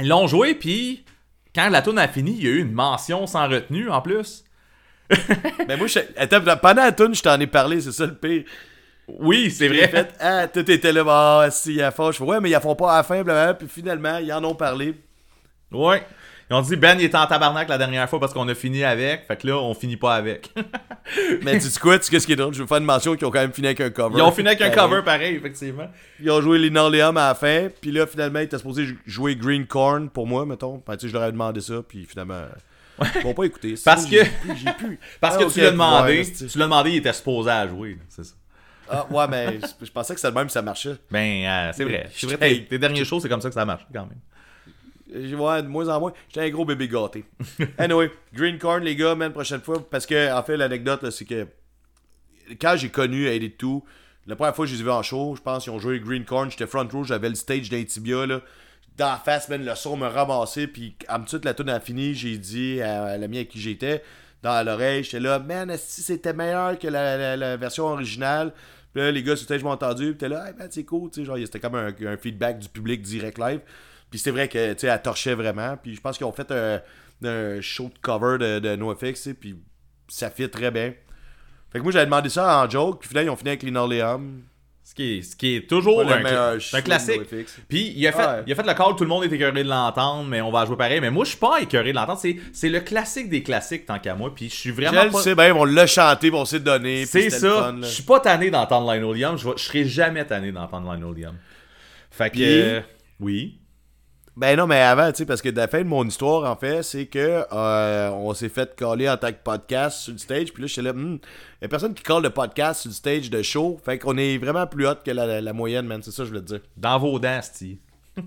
Ils 0.00 0.06
l'ont 0.08 0.28
joué, 0.28 0.54
puis 0.54 1.04
quand 1.54 1.68
la 1.68 1.82
tune 1.82 1.98
a 1.98 2.08
fini, 2.08 2.32
il 2.32 2.44
y 2.44 2.46
a 2.46 2.50
eu 2.50 2.60
une 2.60 2.72
mention 2.72 3.26
sans 3.26 3.48
retenue 3.48 3.90
en 3.90 4.00
plus. 4.00 4.44
Ben, 5.66 5.78
moi, 5.78 5.86
je... 5.86 6.00
Attends, 6.16 6.40
pendant 6.56 6.82
la 6.82 6.92
tune, 6.92 7.14
je 7.14 7.22
t'en 7.22 7.38
ai 7.40 7.46
parlé, 7.46 7.80
c'est 7.80 7.92
ça 7.92 8.06
le 8.06 8.14
pire. 8.14 8.44
Oui, 9.06 9.50
c'est 9.50 9.68
vrai. 9.68 9.88
fait, 9.88 10.14
ah, 10.20 10.46
tout 10.48 10.70
était 10.70 10.92
là, 10.92 11.04
ah, 11.06 11.50
si, 11.50 11.70
il 11.70 11.76
y 11.76 11.82
a 11.82 11.90
fort. 11.90 12.12
Je 12.12 12.18
fais, 12.18 12.24
ouais, 12.24 12.40
mais 12.40 12.50
ils 12.50 12.56
en 12.56 12.60
font 12.60 12.74
pas 12.74 12.92
à 12.92 12.96
la 12.98 13.02
fin, 13.02 13.22
blablabla. 13.22 13.54
Puis 13.54 13.68
finalement, 13.68 14.18
ils 14.18 14.32
en 14.32 14.44
ont 14.44 14.54
parlé. 14.54 14.94
Ouais. 15.72 16.06
Ils 16.50 16.54
ont 16.54 16.62
dit 16.62 16.76
Ben 16.76 16.98
il 16.98 17.04
était 17.04 17.16
en 17.18 17.26
tabarnak 17.26 17.68
la 17.68 17.76
dernière 17.76 18.08
fois 18.08 18.18
parce 18.20 18.32
qu'on 18.32 18.48
a 18.48 18.54
fini 18.54 18.82
avec. 18.82 19.26
Fait 19.26 19.36
que 19.36 19.46
là, 19.46 19.58
on 19.58 19.74
finit 19.74 19.96
pas 19.98 20.14
avec. 20.14 20.50
Mais 21.42 21.58
tu 21.58 21.68
quoi, 21.80 21.98
tu 21.98 22.06
sais 22.10 22.20
ce 22.20 22.26
qui 22.26 22.32
est 22.32 22.36
drôle? 22.36 22.54
Je 22.54 22.60
veux 22.62 22.66
faire 22.66 22.78
une 22.78 22.84
mention 22.84 23.14
qu'ils 23.16 23.26
ont 23.26 23.30
quand 23.30 23.40
même 23.40 23.52
fini 23.52 23.66
avec 23.68 23.80
un 23.80 23.90
cover. 23.90 24.16
Ils 24.18 24.22
ont 24.22 24.32
fini 24.32 24.48
avec 24.48 24.60
un 24.62 24.70
Pareil. 24.70 24.90
cover 24.90 25.02
pareil, 25.02 25.36
effectivement. 25.36 25.88
Ils 26.20 26.30
ont 26.30 26.40
joué 26.40 26.58
Linoleum 26.58 27.16
à 27.18 27.28
la 27.28 27.34
fin, 27.34 27.68
puis 27.80 27.90
là, 27.92 28.06
finalement, 28.06 28.38
ils 28.40 28.44
étaient 28.44 28.56
supposés 28.58 28.86
jou- 28.86 28.98
jouer 29.06 29.36
Green 29.36 29.66
Corn 29.66 30.08
pour 30.08 30.26
moi, 30.26 30.46
mettons. 30.46 30.82
Ben, 30.86 30.96
tu 30.96 31.02
sais, 31.06 31.08
je 31.08 31.18
leur 31.18 31.28
ai 31.28 31.32
demandé 31.32 31.60
ça, 31.60 31.82
puis 31.86 32.06
finalement, 32.06 32.42
ils 33.16 33.22
m'ont 33.24 33.34
pas 33.34 33.44
écouté. 33.44 33.74
Parce 33.84 34.06
que- 34.06 34.24
plus. 34.78 34.98
Parce 35.20 35.36
Ah, 35.38 35.44
que 35.44 35.50
tu 35.52 35.60
l'as 35.60 35.70
demandé. 35.70 36.18
ouais, 36.20 36.32
tu 36.48 36.58
l'as 36.58 36.64
demandé, 36.64 36.90
il 36.92 36.96
était 36.96 37.12
supposé 37.12 37.50
à 37.50 37.68
jouer. 37.68 37.98
C'est 38.08 38.24
ça. 38.24 38.34
Ah, 38.90 39.06
ouais, 39.10 39.26
mais 39.28 39.58
je- 39.60 39.84
je 39.86 39.90
pensais 39.92 40.14
que 40.14 40.20
c'était 40.20 40.32
le 40.32 40.38
même, 40.38 40.48
ça 40.48 40.62
marchait. 40.62 40.94
Ben, 41.10 41.44
euh, 41.44 41.72
c'est 41.74 41.84
vrai. 41.84 42.08
C'est 42.14 42.26
vrai, 42.26 42.38
Hey. 42.40 42.60
tes, 42.62 42.68
tes 42.68 42.78
derniers 42.78 43.04
shows, 43.04 43.20
c'est 43.20 43.28
comme 43.28 43.42
ça 43.42 43.48
que 43.48 43.54
ça 43.54 43.66
marche, 43.66 43.86
quand 43.92 44.00
même. 44.06 44.18
Euh, 45.14 45.34
Ouais, 45.36 45.62
de 45.62 45.68
moins 45.68 45.88
en 45.88 46.00
moins. 46.00 46.12
J'étais 46.28 46.46
un 46.46 46.50
gros 46.50 46.64
bébé 46.64 46.88
gâté. 46.88 47.24
anyway, 47.78 48.10
Green 48.34 48.58
Corn, 48.58 48.82
les 48.82 48.96
gars, 48.96 49.14
même 49.14 49.32
prochaine 49.32 49.60
fois. 49.60 49.84
Parce 49.90 50.06
que, 50.06 50.32
en 50.32 50.42
fait, 50.42 50.56
l'anecdote, 50.56 51.10
c'est 51.10 51.24
que 51.24 51.46
quand 52.60 52.76
j'ai 52.76 52.88
connu 52.90 53.28
Hate 53.28 53.42
It 53.42 53.62
la 54.26 54.36
première 54.36 54.54
fois 54.54 54.66
que 54.66 54.70
je 54.70 54.74
les 54.74 54.82
ai 54.82 54.84
vus 54.84 54.90
en 54.90 55.02
show, 55.02 55.34
je 55.36 55.40
pense 55.40 55.64
qu'ils 55.64 55.72
ont 55.72 55.78
joué 55.78 56.00
Green 56.00 56.24
Corn, 56.24 56.50
j'étais 56.50 56.66
front 56.66 56.86
row, 56.92 57.02
j'avais 57.02 57.30
le 57.30 57.34
stage 57.34 57.70
d'Intibia, 57.70 58.26
là. 58.26 58.42
Dans 58.98 59.06
la 59.12 59.16
face, 59.16 59.48
man, 59.48 59.64
le 59.64 59.74
son 59.74 59.96
me 59.96 60.06
ramassait, 60.06 60.66
puis 60.66 60.96
en 61.08 61.20
tout 61.20 61.40
la 61.44 61.54
tune 61.54 61.70
a 61.70 61.80
fini, 61.80 62.14
j'ai 62.14 62.36
dit 62.36 62.82
à 62.82 63.16
l'ami 63.16 63.38
avec 63.38 63.48
qui 63.48 63.60
j'étais, 63.60 64.02
dans 64.42 64.62
l'oreille, 64.66 65.02
j'étais 65.04 65.20
là, 65.20 65.38
man, 65.38 65.72
si 65.78 66.02
c'était 66.02 66.34
meilleur 66.34 66.78
que 66.78 66.88
la, 66.88 67.16
la- 67.16 67.36
la 67.36 67.56
version 67.56 67.86
originale? 67.86 68.52
Puis 68.92 69.02
là, 69.02 69.10
les 69.12 69.22
gars 69.22 69.36
sur 69.36 69.44
stage 69.44 69.62
m'ont 69.62 69.70
entendu, 69.70 70.08
puis 70.10 70.16
t'es 70.18 70.28
là, 70.28 70.48
hey, 70.48 70.54
man, 70.58 70.68
c'est 70.70 70.84
cool, 70.84 71.10
tu 71.10 71.20
sais, 71.20 71.24
genre, 71.26 71.38
c'était 71.38 71.60
comme 71.60 71.76
un, 71.76 71.94
un 72.06 72.16
feedback 72.18 72.58
du 72.58 72.68
public 72.68 73.00
direct 73.02 73.38
live. 73.38 73.60
Puis 74.10 74.18
c'est 74.18 74.30
vrai 74.30 74.48
que, 74.48 74.72
tu 74.72 74.80
sais, 74.80 74.86
elle 74.86 75.02
torchait 75.02 75.34
vraiment. 75.34 75.76
Puis 75.82 75.94
je 75.94 76.00
pense 76.00 76.16
qu'ils 76.16 76.26
ont 76.26 76.32
fait 76.32 76.50
un, 76.50 76.80
un 77.24 77.60
show 77.60 77.84
de 77.92 77.98
cover 78.00 78.38
de, 78.38 78.58
de 78.58 78.76
NoFX, 78.76 79.30
puis 79.38 79.56
ça 80.08 80.30
fit 80.30 80.48
très 80.48 80.70
bien. 80.70 80.94
Fait 81.70 81.78
que 81.78 81.82
moi, 81.82 81.92
j'avais 81.92 82.06
demandé 82.06 82.28
ça 82.30 82.62
en 82.64 82.70
joke, 82.70 83.00
puis 83.00 83.08
finalement, 83.08 83.30
ils 83.30 83.34
ont 83.34 83.36
fini 83.36 83.50
avec 83.50 83.62
Linoleum. 83.62 84.42
Ce 84.82 84.94
qui 84.94 85.18
est, 85.18 85.22
ce 85.22 85.36
qui 85.36 85.54
est 85.56 85.68
toujours 85.68 86.00
un, 86.00 86.20
cla- 86.22 86.82
classique. 86.82 87.20
Puis 87.68 87.92
il 87.94 88.06
a, 88.06 88.12
fait, 88.12 88.18
Ouais. 88.26 88.42
il 88.46 88.52
a 88.54 88.56
fait 88.56 88.62
le 88.66 88.72
call, 88.72 88.96
tout 88.96 89.04
le 89.04 89.08
monde 89.10 89.22
est 89.24 89.30
écœuré 89.30 89.62
de 89.62 89.68
l'entendre, 89.68 90.26
mais 90.26 90.40
on 90.40 90.50
va 90.50 90.64
jouer 90.64 90.78
pareil. 90.78 90.98
Mais 91.02 91.10
moi, 91.10 91.26
je 91.26 91.30
suis 91.32 91.38
pas 91.38 91.60
écœuré 91.60 91.90
de 91.90 91.96
l'entendre. 91.96 92.22
C'est, 92.54 92.68
le 92.70 92.80
classique 92.80 93.28
des 93.28 93.42
classiques, 93.42 93.84
tant 93.84 93.98
qu'à 93.98 94.14
moi. 94.14 94.34
Puis 94.34 94.48
je 94.48 94.54
suis 94.54 94.70
Je 94.70 94.74
vraiment 94.76 95.04
le 95.04 95.10
pas... 95.10 95.20
sais 95.20 95.34
bien, 95.34 95.54
on 95.54 95.66
l'a 95.66 95.86
chanté, 95.86 96.30
on 96.32 96.46
s'est 96.46 96.60
donné. 96.60 97.04
C'est 97.04 97.28
ça. 97.28 97.74
Je 97.82 97.86
suis 97.86 98.02
pas 98.02 98.20
tanné 98.20 98.50
d'entendre 98.50 98.90
Linoleum. 98.94 99.36
Je, 99.36 99.46
je 99.58 99.62
serai 99.62 99.84
jamais 99.84 100.24
tanné 100.24 100.52
d'entendre 100.52 100.90
Linoleum. 100.94 101.36
Fait 102.10 102.30
que. 102.30 102.36
Puis- 102.36 102.44
euh, 102.46 102.80
oui. 103.20 103.58
Ben 104.38 104.56
non, 104.56 104.68
mais 104.68 104.80
avant, 104.80 105.10
tu 105.10 105.18
sais, 105.18 105.26
parce 105.26 105.42
que 105.42 105.48
la 105.48 105.66
fin 105.66 105.78
de 105.80 105.88
mon 105.88 106.04
histoire, 106.06 106.48
en 106.48 106.54
fait, 106.54 106.84
c'est 106.84 107.06
que 107.06 107.44
euh, 107.52 108.10
on 108.10 108.32
s'est 108.34 108.48
fait 108.48 108.74
coller 108.78 109.08
en 109.10 109.16
tant 109.16 109.32
que 109.32 109.42
podcast 109.42 109.98
sur 110.02 110.12
le 110.12 110.18
stage, 110.18 110.52
puis 110.52 110.62
là, 110.62 110.68
j'étais 110.68 110.82
là, 110.82 110.92
il 110.94 111.18
y 111.62 111.64
a 111.64 111.68
personne 111.68 111.92
qui 111.92 112.04
colle 112.04 112.22
le 112.22 112.30
podcast 112.30 112.82
sur 112.82 112.90
le 112.90 112.94
stage 112.94 113.30
de 113.30 113.42
show, 113.42 113.80
fait 113.84 113.98
qu'on 113.98 114.16
est 114.16 114.38
vraiment 114.38 114.66
plus 114.68 114.86
hot 114.86 114.94
que 115.04 115.10
la, 115.10 115.26
la- 115.26 115.40
la 115.40 115.52
moyenne, 115.52 115.86
man, 115.86 116.00
c'est 116.04 116.12
ça 116.12 116.18
que 116.18 116.24
je 116.26 116.28
voulais 116.30 116.42
te 116.42 116.46
dire. 116.52 116.60
Dans 116.76 116.98
vos 117.00 117.18
dents, 117.18 117.40
Steve. 117.42 117.78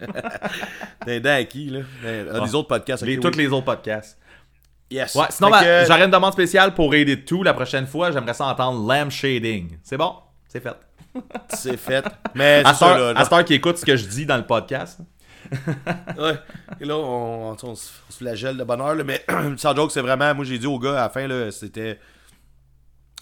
T'es 1.05 1.19
dents 1.21 1.29
à 1.35 1.43
qui, 1.45 1.69
là? 1.69 1.79
Ben, 2.03 2.27
ah, 2.33 2.39
les 2.45 2.55
autres 2.55 2.67
podcasts, 2.67 3.03
Les, 3.03 3.17
ok, 3.17 3.31
tous 3.31 3.37
les 3.37 3.47
autres 3.47 3.65
podcasts. 3.65 4.17
Yes. 4.89 5.15
Ouais, 5.15 5.25
sinon, 5.29 5.49
ben, 5.49 5.61
que- 5.61 5.85
j'aurais 5.87 6.03
une 6.05 6.11
demande 6.11 6.33
spéciale 6.33 6.73
pour 6.73 6.93
aider 6.93 7.23
tout 7.23 7.43
la 7.43 7.53
prochaine 7.53 7.87
fois. 7.87 8.11
J'aimerais 8.11 8.33
ça 8.33 8.45
entendre 8.47 8.85
Lamb 8.85 9.09
Shading. 9.09 9.77
C'est 9.81 9.97
bon, 9.97 10.13
c'est 10.47 10.61
fait. 10.61 10.75
C'est 11.53 11.77
fait. 11.77 12.03
Mais 12.35 12.63
à 12.65 12.73
cette 13.23 13.33
heure 13.33 13.45
qui 13.45 13.53
écoute 13.53 13.77
ce 13.77 13.85
que 13.85 13.95
je 13.95 14.05
dis 14.07 14.25
dans 14.25 14.37
le 14.37 14.45
podcast. 14.45 14.99
Ouais. 16.17 16.35
Et 16.79 16.85
là, 16.85 16.95
on, 16.97 17.51
on, 17.51 17.57
on 17.63 17.75
se 17.75 17.91
flagelle 18.09 18.57
de 18.57 18.63
bonheur, 18.63 18.95
là, 18.95 19.03
mais 19.03 19.23
sans 19.57 19.75
joke, 19.75 19.91
c'est 19.91 20.01
vraiment. 20.01 20.33
Moi, 20.35 20.45
j'ai 20.45 20.57
dit 20.57 20.67
au 20.67 20.79
gars 20.79 20.91
à 20.91 21.03
la 21.03 21.09
fin, 21.09 21.51
c'était 21.51 21.99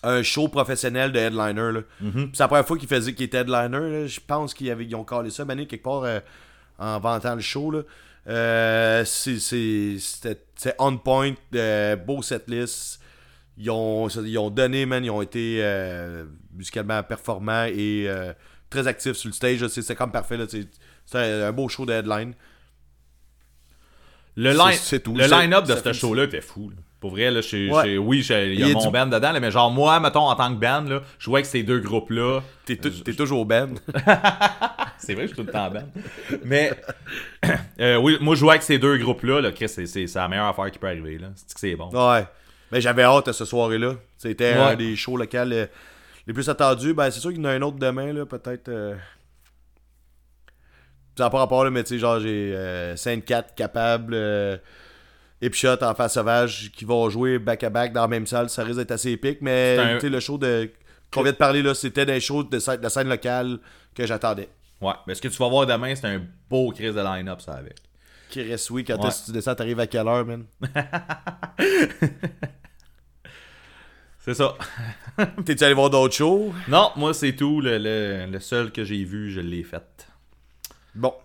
un 0.03 0.23
show 0.23 0.47
professionnel 0.47 1.11
de 1.11 1.19
headliner. 1.19 1.71
Là. 1.73 1.81
Puis 1.99 2.29
c'est 2.33 2.43
la 2.43 2.47
première 2.47 2.65
fois 2.65 2.77
qu'il 2.77 2.87
faisait 2.87 3.13
qu'il 3.13 3.25
était 3.25 3.39
headliner. 3.39 4.07
Je 4.07 4.19
pense 4.25 4.53
qu'ils 4.53 4.71
avaient- 4.71 4.85
ils 4.85 4.95
ont 4.95 5.03
collé 5.03 5.29
ça, 5.29 5.43
Mané, 5.45 5.65
quelque 5.67 5.83
part 5.83 6.03
euh, 6.03 6.19
en 6.77 6.99
vantant 6.99 7.35
le 7.35 7.41
show. 7.41 7.71
Là. 7.71 7.81
Euh, 8.27 9.03
c'était, 9.05 10.37
on 10.77 10.97
point, 10.97 11.33
euh, 11.55 11.95
beau 11.95 12.21
setlist. 12.21 13.01
Ils 13.57 13.69
ont, 13.71 14.07
ils 14.07 14.37
ont 14.37 14.49
donné, 14.49 14.85
man, 14.85 15.03
ils 15.03 15.09
ont 15.09 15.21
été 15.21 15.61
musicalement 16.55 17.03
performants 17.03 17.65
et 17.65 18.09
très 18.69 18.87
actifs 18.87 19.13
sur 19.13 19.29
le 19.29 19.33
stage. 19.33 19.67
C'est, 19.67 19.95
comme 19.95 20.11
parfait. 20.11 20.37
Là, 20.37 20.45
c'est, 20.47 20.67
c'est 21.05 21.43
un, 21.43 21.51
beau 21.51 21.67
show 21.69 21.85
de 21.85 21.93
headline. 21.93 22.33
Le, 24.35 24.51
line, 24.51 24.99
tout. 25.01 25.15
le 25.15 25.25
line-up 25.27 25.65
de 25.65 25.75
ce 25.75 25.93
show-là 25.93 26.23
était 26.25 26.41
fou. 26.41 26.69
là. 26.69 26.75
Pour 26.99 27.11
vrai, 27.11 27.31
là, 27.31 27.39
Ouais. 27.53 27.97
oui, 27.97 28.21
j'ai- 28.21 28.53
il 28.53 28.59
y 28.59 28.63
a 28.63 28.67
Il 28.67 28.73
mon 28.73 28.85
du- 28.85 28.91
band 28.91 29.07
dedans, 29.07 29.31
là, 29.31 29.39
mais 29.39 29.51
genre 29.51 29.71
moi, 29.71 29.99
mettons, 30.01 30.27
en 30.27 30.35
tant 30.35 30.53
que 30.53 30.59
band, 30.59 30.81
là, 30.81 31.01
je 31.17 31.23
jouais 31.25 31.37
avec 31.39 31.45
ces 31.45 31.63
deux 31.63 31.79
groupes-là. 31.79 32.41
T'es, 32.65 32.75
tou- 32.75 32.89
t'es 32.89 33.13
toujours 33.13 33.45
Ben. 33.45 33.73
C'est 34.97 35.13
vrai, 35.13 35.23
je 35.23 35.27
suis 35.27 35.35
tout 35.37 35.43
le 35.45 35.51
temps 35.51 35.71
band. 35.71 35.87
Mais 36.43 36.71
euh, 37.79 37.95
oui, 37.97 38.17
moi, 38.19 38.35
jouer 38.35 38.49
avec 38.51 38.63
ces 38.63 38.77
deux 38.79 38.97
groupes-là, 38.97 39.39
là, 39.39 39.51
Chris, 39.53 39.69
c'est, 39.69 39.85
c'est, 39.85 40.07
c'est 40.07 40.19
la 40.19 40.27
meilleure 40.27 40.47
affaire 40.47 40.69
qui 40.71 40.77
peut 40.77 40.87
arriver. 40.87 41.17
Là. 41.17 41.29
C'est 41.35 41.53
que 41.53 41.59
c'est 41.59 41.75
bon. 41.75 41.89
Ouais. 41.89 42.25
Mais 42.71 42.81
j'avais 42.81 43.03
hâte 43.03 43.29
à 43.29 43.33
ce 43.33 43.45
soirée-là. 43.45 43.95
C'était 44.17 44.53
Ouais. 44.55 44.59
un 44.59 44.75
des 44.75 44.95
shows 44.97 45.15
locaux 45.15 45.37
euh, 45.37 45.67
les 46.29 46.33
plus 46.33 46.47
attendus. 46.47 46.93
Ben, 46.93 47.09
c'est 47.09 47.19
sûr 47.19 47.31
qu'il 47.31 47.39
y 47.39 47.41
en 47.41 47.49
a 47.49 47.53
un 47.53 47.61
autre 47.63 47.77
demain, 47.79 48.13
là, 48.13 48.23
peut-être. 48.25 48.69
Euh... 48.69 48.95
Ça 51.17 51.23
n'a 51.23 51.29
pas 51.31 51.39
rapport, 51.39 51.63
là, 51.65 51.71
mais 51.71 51.83
tu 51.83 51.89
sais, 51.95 51.99
genre, 51.99 52.19
j'ai 52.19 52.53
euh, 52.55 52.95
5-4 52.95 53.55
capables, 53.55 54.13
euh, 54.13 54.57
Hipshot 55.41 55.81
en 55.83 55.95
face 55.95 56.13
sauvage 56.13 56.71
qui 56.75 56.85
vont 56.85 57.09
jouer 57.09 57.39
back-à-back 57.39 57.93
dans 57.93 58.01
la 58.01 58.07
même 58.07 58.27
salle. 58.27 58.49
Ça 58.49 58.63
risque 58.63 58.77
d'être 58.77 58.91
assez 58.91 59.09
épique, 59.11 59.39
mais 59.41 59.77
un- 59.79 59.99
le 60.07 60.19
show 60.19 60.37
de. 60.37 60.69
qu'on 61.11 61.23
vient 61.23 61.31
de 61.31 61.37
parler, 61.37 61.61
là, 61.63 61.73
c'était 61.73 62.05
des 62.05 62.19
shows 62.19 62.43
de, 62.43 62.59
scè- 62.59 62.79
de 62.79 62.87
scène 62.89 63.09
locale 63.09 63.57
que 63.95 64.05
j'attendais. 64.05 64.49
Ouais, 64.81 64.93
mais 65.07 65.15
ce 65.15 65.21
que 65.21 65.27
tu 65.29 65.37
vas 65.37 65.49
voir 65.49 65.65
demain, 65.65 65.95
c'est 65.95 66.07
un 66.07 66.21
beau 66.49 66.71
crise 66.71 66.93
de 66.93 67.01
line-up, 67.01 67.41
ça, 67.41 67.53
avec. 67.53 67.75
Reste, 68.35 68.69
oui, 68.69 68.85
quand 68.85 69.03
Ouais. 69.03 69.09
tu 69.25 69.31
descends, 69.31 69.55
t'arrives 69.55 69.79
à 69.79 69.87
quelle 69.87 70.07
heure, 70.07 70.23
man? 70.25 70.45
C'est 74.29 74.35
ça. 74.35 74.55
T'es-tu 75.43 75.63
allé 75.63 75.73
voir 75.73 75.89
d'autres 75.89 76.13
shows? 76.13 76.53
Non, 76.67 76.91
moi, 76.95 77.15
c'est 77.15 77.35
tout. 77.35 77.61
Le, 77.61 77.79
le- 77.79 78.27
le 78.31 78.39
seul 78.39 78.71
que 78.71 78.83
j'ai 78.83 79.03
vu, 79.03 79.31
je 79.31 79.39
l'ai 79.39 79.63
fait. 79.63 80.07
Bon. 80.93 81.15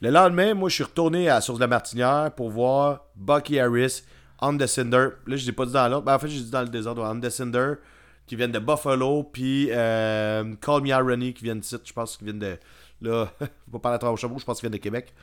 Le 0.00 0.10
lendemain, 0.10 0.54
moi, 0.54 0.68
je 0.68 0.74
suis 0.74 0.82
retourné 0.82 1.28
à 1.28 1.34
la 1.34 1.40
source 1.40 1.58
de 1.60 1.62
la 1.64 1.68
Martinière 1.68 2.32
pour 2.36 2.50
voir 2.50 3.04
Bucky 3.14 3.60
Harris, 3.60 4.02
On 4.40 4.56
the 4.56 4.66
Cinder. 4.66 5.10
Là, 5.28 5.36
je 5.36 5.46
l'ai 5.46 5.52
pas 5.52 5.66
dit 5.66 5.72
dans 5.72 5.86
l'autre. 5.86 6.04
Ben, 6.04 6.16
en 6.16 6.18
fait, 6.18 6.26
j'ai 6.26 6.40
dit 6.40 6.50
dans 6.50 6.62
le 6.62 6.68
désordre. 6.68 7.04
On 7.04 7.20
the 7.20 7.30
Cinder, 7.30 7.74
qui 8.26 8.34
viennent 8.34 8.50
de 8.50 8.58
Buffalo, 8.58 9.22
puis 9.22 9.68
euh, 9.70 10.52
Call 10.60 10.82
Me 10.82 10.88
Irony, 10.88 11.34
qui 11.34 11.44
viennent 11.44 11.60
de 11.60 11.64
site. 11.64 11.82
Je 11.84 11.92
pense 11.92 12.16
qu'ils 12.16 12.24
viennent 12.26 12.40
de. 12.40 12.58
Là, 13.02 13.30
faut 13.38 13.46
pas 13.74 13.78
parler 13.78 13.94
à 13.94 13.98
travers 13.98 14.14
au 14.14 14.16
chameau, 14.16 14.36
je 14.40 14.44
pense 14.44 14.58
qu'ils 14.58 14.68
viennent 14.68 14.76
de 14.76 14.82
Québec. 14.82 15.14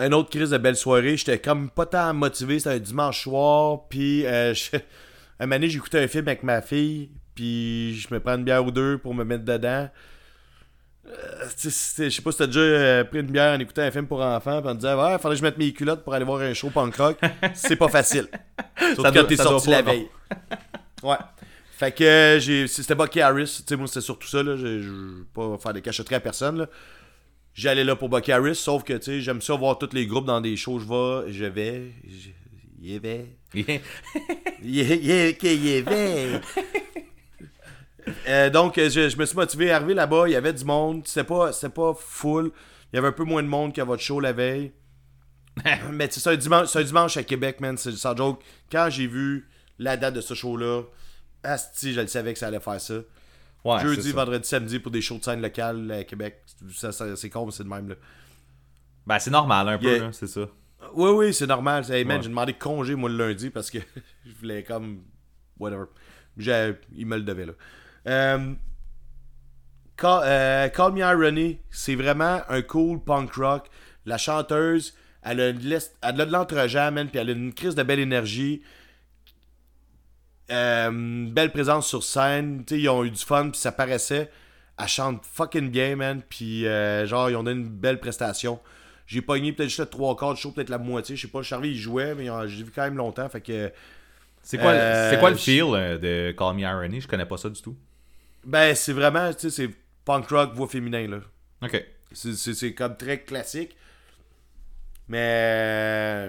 Un 0.00 0.12
autre 0.12 0.30
crise 0.30 0.50
de 0.50 0.58
belle 0.58 0.76
soirée. 0.76 1.16
J'étais 1.16 1.38
comme 1.38 1.70
pas 1.70 1.86
tant 1.86 2.12
motivé. 2.14 2.58
C'était 2.58 2.74
un 2.76 2.78
dimanche 2.78 3.22
soir. 3.22 3.80
Puis, 3.88 4.26
euh, 4.26 4.54
je- 4.54 4.76
un 5.38 5.46
moment 5.46 5.56
donné, 5.56 5.68
j'écoutais 5.70 6.02
un 6.02 6.08
film 6.08 6.26
avec 6.28 6.42
ma 6.42 6.62
fille. 6.62 7.10
Puis, 7.34 7.94
je 7.98 8.12
me 8.12 8.20
prends 8.20 8.36
une 8.36 8.44
bière 8.44 8.64
ou 8.64 8.70
deux 8.70 8.98
pour 8.98 9.14
me 9.14 9.24
mettre 9.24 9.44
dedans. 9.44 9.88
Euh, 11.06 11.12
je 11.58 11.68
sais 12.10 12.22
pas 12.22 12.30
si 12.32 12.38
t'as 12.38 12.46
déjà 12.46 12.60
euh, 12.60 13.04
pris 13.04 13.20
une 13.20 13.26
bière 13.26 13.56
en 13.56 13.58
écoutant 13.60 13.82
un 13.82 13.90
film 13.90 14.06
pour 14.06 14.20
enfants. 14.20 14.60
Puis 14.60 14.70
en 14.70 14.74
disant, 14.74 14.96
ouais, 15.02 15.18
fallait 15.18 15.34
que 15.34 15.38
je 15.38 15.42
mette 15.44 15.58
mes 15.58 15.72
culottes 15.72 16.04
pour 16.04 16.14
aller 16.14 16.24
voir 16.24 16.40
un 16.40 16.54
show 16.54 16.70
punk 16.70 16.94
rock. 16.96 17.18
C'est 17.54 17.76
pas 17.76 17.88
facile. 17.88 18.28
Surtout 18.78 19.02
doit- 19.02 19.12
quand 19.12 19.24
t'es 19.24 19.36
ça 19.36 19.44
sorti 19.44 19.66
pas, 19.70 19.76
la 19.76 19.82
veille. 19.82 20.08
Ouais. 21.02 21.16
Fait 21.78 21.92
que 21.92 22.36
j'ai 22.40 22.66
c'était 22.68 22.94
Bucky 22.94 23.22
Harris. 23.22 23.54
Tu 23.60 23.62
sais, 23.66 23.74
moi, 23.76 23.86
c'était 23.86 24.02
surtout 24.02 24.28
ça. 24.28 24.42
Là. 24.42 24.54
Je 24.56 24.66
veux 24.66 25.26
pas 25.34 25.56
faire 25.56 25.72
des 25.72 25.80
cachotteries 25.80 26.16
à 26.16 26.20
personne. 26.20 26.58
Là. 26.58 26.66
J'allais 27.54 27.84
là 27.84 27.96
pour 27.96 28.08
Bucky 28.08 28.32
Harris, 28.32 28.54
sauf 28.54 28.84
que 28.84 28.92
tu 28.94 29.02
sais, 29.04 29.20
j'aime 29.20 29.40
ça 29.40 29.54
voir 29.54 29.78
tous 29.78 29.92
les 29.92 30.06
groupes 30.06 30.26
dans 30.26 30.40
des 30.40 30.56
shows. 30.56 30.78
Je 30.78 30.86
vais, 30.86 31.32
je 31.32 31.44
vais, 31.44 31.92
je 32.08 32.30
y 32.80 32.98
vais. 32.98 33.26
Y- 34.62 35.82
vais. 35.82 36.40
Euh, 38.26 38.50
donc, 38.50 38.78
euh, 38.78 38.88
je, 38.88 39.08
je 39.08 39.16
me 39.16 39.24
suis 39.26 39.36
motivé 39.36 39.70
à 39.70 39.76
arriver 39.76 39.94
là-bas. 39.94 40.24
Il 40.26 40.32
y 40.32 40.36
avait 40.36 40.52
du 40.52 40.64
monde. 40.64 41.06
C'était 41.06 41.22
pas, 41.24 41.50
pas 41.74 41.94
full. 41.94 42.50
Il 42.92 42.96
y 42.96 42.98
avait 42.98 43.08
un 43.08 43.12
peu 43.12 43.24
moins 43.24 43.42
de 43.42 43.48
monde 43.48 43.72
qu'à 43.72 43.84
votre 43.84 44.02
show 44.02 44.20
la 44.20 44.32
veille. 44.32 44.72
Mais 45.92 46.08
c'est 46.10 46.28
un 46.28 46.36
dimanche, 46.36 46.74
un 46.74 46.82
dimanche 46.82 47.16
à 47.16 47.22
Québec, 47.22 47.60
man. 47.60 47.76
C'est 47.76 47.92
sans 47.92 48.16
joke. 48.16 48.42
Quand 48.70 48.88
j'ai 48.90 49.06
vu 49.06 49.48
la 49.78 49.96
date 49.96 50.14
de 50.14 50.20
ce 50.20 50.34
show-là, 50.34 50.82
asti, 51.42 51.92
je 51.92 52.00
le 52.00 52.06
savais 52.06 52.32
que 52.32 52.38
ça 52.38 52.48
allait 52.48 52.60
faire 52.60 52.80
ça. 52.80 52.94
Ouais, 53.64 53.80
Jeudi, 53.80 54.12
vendredi, 54.12 54.48
samedi 54.48 54.78
pour 54.78 54.90
des 54.90 55.02
shows 55.02 55.18
de 55.18 55.24
scène 55.24 55.42
locales 55.42 55.90
à 55.90 56.04
Québec. 56.04 56.42
Ça, 56.72 56.92
ça- 56.92 57.14
c'est 57.16 57.28
con, 57.30 57.44
mais 57.46 57.52
c'est 57.52 57.64
de 57.64 57.68
même. 57.68 57.88
Là. 57.90 57.94
Ben, 59.06 59.18
c'est 59.18 59.30
normal 59.30 59.68
un 59.68 59.78
peu, 59.78 59.96
Yeah. 59.96 60.12
c'est 60.12 60.26
ça. 60.26 60.42
Oui, 60.94 61.10
oui, 61.10 61.34
c'est 61.34 61.46
normal. 61.46 61.84
Hey, 61.90 62.04
man, 62.04 62.16
Ouais. 62.18 62.22
J'ai 62.22 62.28
demandé 62.30 62.52
congé, 62.54 62.94
moi, 62.94 63.10
le 63.10 63.16
lundi, 63.18 63.50
parce 63.50 63.70
que 63.70 63.78
je 64.26 64.30
voulais 64.40 64.62
comme. 64.62 65.02
Whatever. 65.58 65.84
Il 66.38 67.06
me 67.06 67.16
le 67.16 67.22
devait, 67.22 67.44
là. 67.46 67.52
Euh, 68.06 68.54
Call, 69.96 70.22
euh, 70.24 70.68
Call 70.68 70.92
Me 70.92 71.00
Irony, 71.00 71.58
c'est 71.70 71.94
vraiment 71.94 72.40
un 72.48 72.62
cool 72.62 73.02
punk 73.04 73.34
rock. 73.34 73.68
La 74.06 74.16
chanteuse, 74.16 74.94
elle 75.22 75.40
a, 75.40 75.48
une 75.50 75.58
liste- 75.58 75.96
elle 76.02 76.18
a 76.20 76.24
de 76.24 76.32
l'entre-gens, 76.32 76.90
man, 76.92 77.08
puis 77.08 77.18
elle 77.18 77.28
a 77.28 77.32
une 77.32 77.52
crise 77.52 77.74
de 77.74 77.82
belle 77.82 77.98
énergie. 77.98 78.62
Euh, 80.50 80.90
belle 81.30 81.52
présence 81.52 81.86
sur 81.88 82.02
scène. 82.02 82.64
Ils 82.70 82.88
ont 82.88 83.04
eu 83.04 83.10
du 83.10 83.20
fun, 83.24 83.50
puis 83.50 83.60
ça 83.60 83.72
paraissait. 83.72 84.30
Elle 84.78 84.88
chante 84.88 85.24
fucking 85.24 85.70
bien, 85.70 85.94
man. 85.96 86.22
Puis, 86.28 86.66
euh, 86.66 87.06
genre, 87.06 87.30
ils 87.30 87.36
ont 87.36 87.42
donné 87.42 87.60
une 87.60 87.68
belle 87.68 88.00
prestation. 88.00 88.58
J'ai 89.06 89.22
pogné 89.22 89.52
peut-être 89.52 89.68
juste 89.68 89.80
le 89.80 89.86
trois 89.86 90.16
quarts 90.16 90.34
du 90.34 90.40
show, 90.40 90.52
peut-être 90.52 90.68
la 90.70 90.78
moitié. 90.78 91.16
Je 91.16 91.22
sais 91.22 91.28
pas, 91.28 91.40
arrivé, 91.50 91.70
ils 91.74 91.78
jouaient, 91.78 92.14
mais 92.14 92.30
euh, 92.30 92.46
j'ai 92.48 92.62
vu 92.64 92.70
quand 92.74 92.82
même 92.82 92.96
longtemps. 92.96 93.28
Fait 93.28 93.40
que, 93.40 93.70
C'est 94.42 94.56
quoi, 94.58 94.70
Euh, 94.70 95.10
c'est 95.10 95.18
quoi 95.20 95.30
le 95.30 95.36
feel 95.36 95.98
de 96.00 96.32
Call 96.36 96.54
Me 96.56 96.60
Irony? 96.62 97.00
Je 97.00 97.08
connais 97.08 97.26
pas 97.26 97.36
ça 97.36 97.48
du 97.50 97.60
tout. 97.60 97.76
ben, 98.44 98.74
c'est 98.74 98.92
vraiment, 98.92 99.32
tu 99.34 99.40
sais, 99.40 99.50
c'est 99.50 99.70
punk 100.04 100.28
rock, 100.28 100.54
voix 100.54 100.66
féminin, 100.68 101.06
là. 101.08 101.18
Ok. 101.62 101.84
C'est- 102.12 102.72
comme 102.74 102.96
très 102.96 103.20
classique. 103.20 103.76
Mais. 105.08 106.28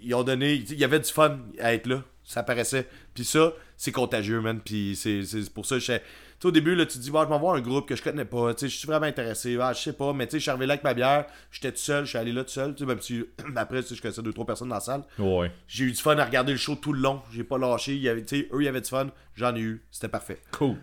Ils 0.00 0.14
ont 0.14 0.22
donné. 0.22 0.54
Il 0.54 0.74
y 0.78 0.84
avait 0.84 1.00
du 1.00 1.10
fun 1.10 1.38
à 1.60 1.74
être 1.74 1.86
là. 1.86 2.02
Ça 2.24 2.42
paraissait. 2.42 2.88
Puis 3.14 3.24
ça, 3.24 3.52
c'est 3.76 3.92
contagieux, 3.92 4.40
man. 4.40 4.60
Puis 4.64 4.96
c'est 4.96 5.24
c'est 5.24 5.48
pour 5.52 5.66
ça 5.66 5.76
que 5.76 5.80
je. 5.82 5.92
Tu 5.92 5.98
sais, 6.40 6.48
au 6.48 6.50
début, 6.50 6.74
là, 6.74 6.84
tu 6.86 6.98
te 6.98 7.02
dis, 7.02 7.10
bah, 7.10 7.24
je 7.28 7.32
vais 7.32 7.38
voir 7.38 7.54
un 7.54 7.60
groupe 7.60 7.86
que 7.88 7.94
je 7.94 8.02
connais 8.02 8.24
pas. 8.24 8.54
Tu 8.54 8.60
sais, 8.60 8.68
je 8.68 8.76
suis 8.78 8.86
vraiment 8.86 9.06
intéressé. 9.06 9.56
Ah, 9.60 9.72
je 9.72 9.80
sais 9.80 9.92
pas. 9.92 10.12
Mais 10.12 10.26
tu 10.26 10.32
sais, 10.32 10.38
je 10.38 10.42
suis 10.42 10.50
arrivé 10.50 10.66
là 10.66 10.72
avec 10.74 10.84
ma 10.84 10.94
bière. 10.94 11.26
J'étais 11.50 11.70
tout 11.70 11.78
seul. 11.78 12.04
Je 12.04 12.08
suis 12.10 12.18
allé 12.18 12.32
là 12.32 12.42
tout 12.44 12.50
seul. 12.50 12.74
Tu 12.74 12.80
sais, 12.80 12.86
même 12.86 13.00
si 13.00 13.24
après, 13.56 13.82
je 13.82 14.00
connaissais 14.00 14.22
deux, 14.22 14.32
trois 14.32 14.46
personnes 14.46 14.68
dans 14.70 14.74
la 14.76 14.80
salle. 14.80 15.02
Ouais. 15.18 15.52
J'ai 15.68 15.84
eu 15.84 15.92
du 15.92 15.98
fun 16.00 16.16
à 16.18 16.24
regarder 16.24 16.52
le 16.52 16.58
show 16.58 16.74
tout 16.76 16.92
le 16.92 17.00
long. 17.00 17.22
J'ai 17.32 17.44
pas 17.44 17.58
lâché. 17.58 17.94
Il 17.94 18.00
y 18.02 18.08
avait, 18.08 18.22
tu 18.24 18.40
sais, 18.40 18.48
eux, 18.52 18.62
il 18.62 18.64
y 18.64 18.68
avait 18.68 18.80
du 18.80 18.88
fun. 18.88 19.08
J'en 19.36 19.54
ai 19.54 19.60
eu. 19.60 19.84
C'était 19.90 20.08
parfait. 20.08 20.40
Cool. 20.50 20.76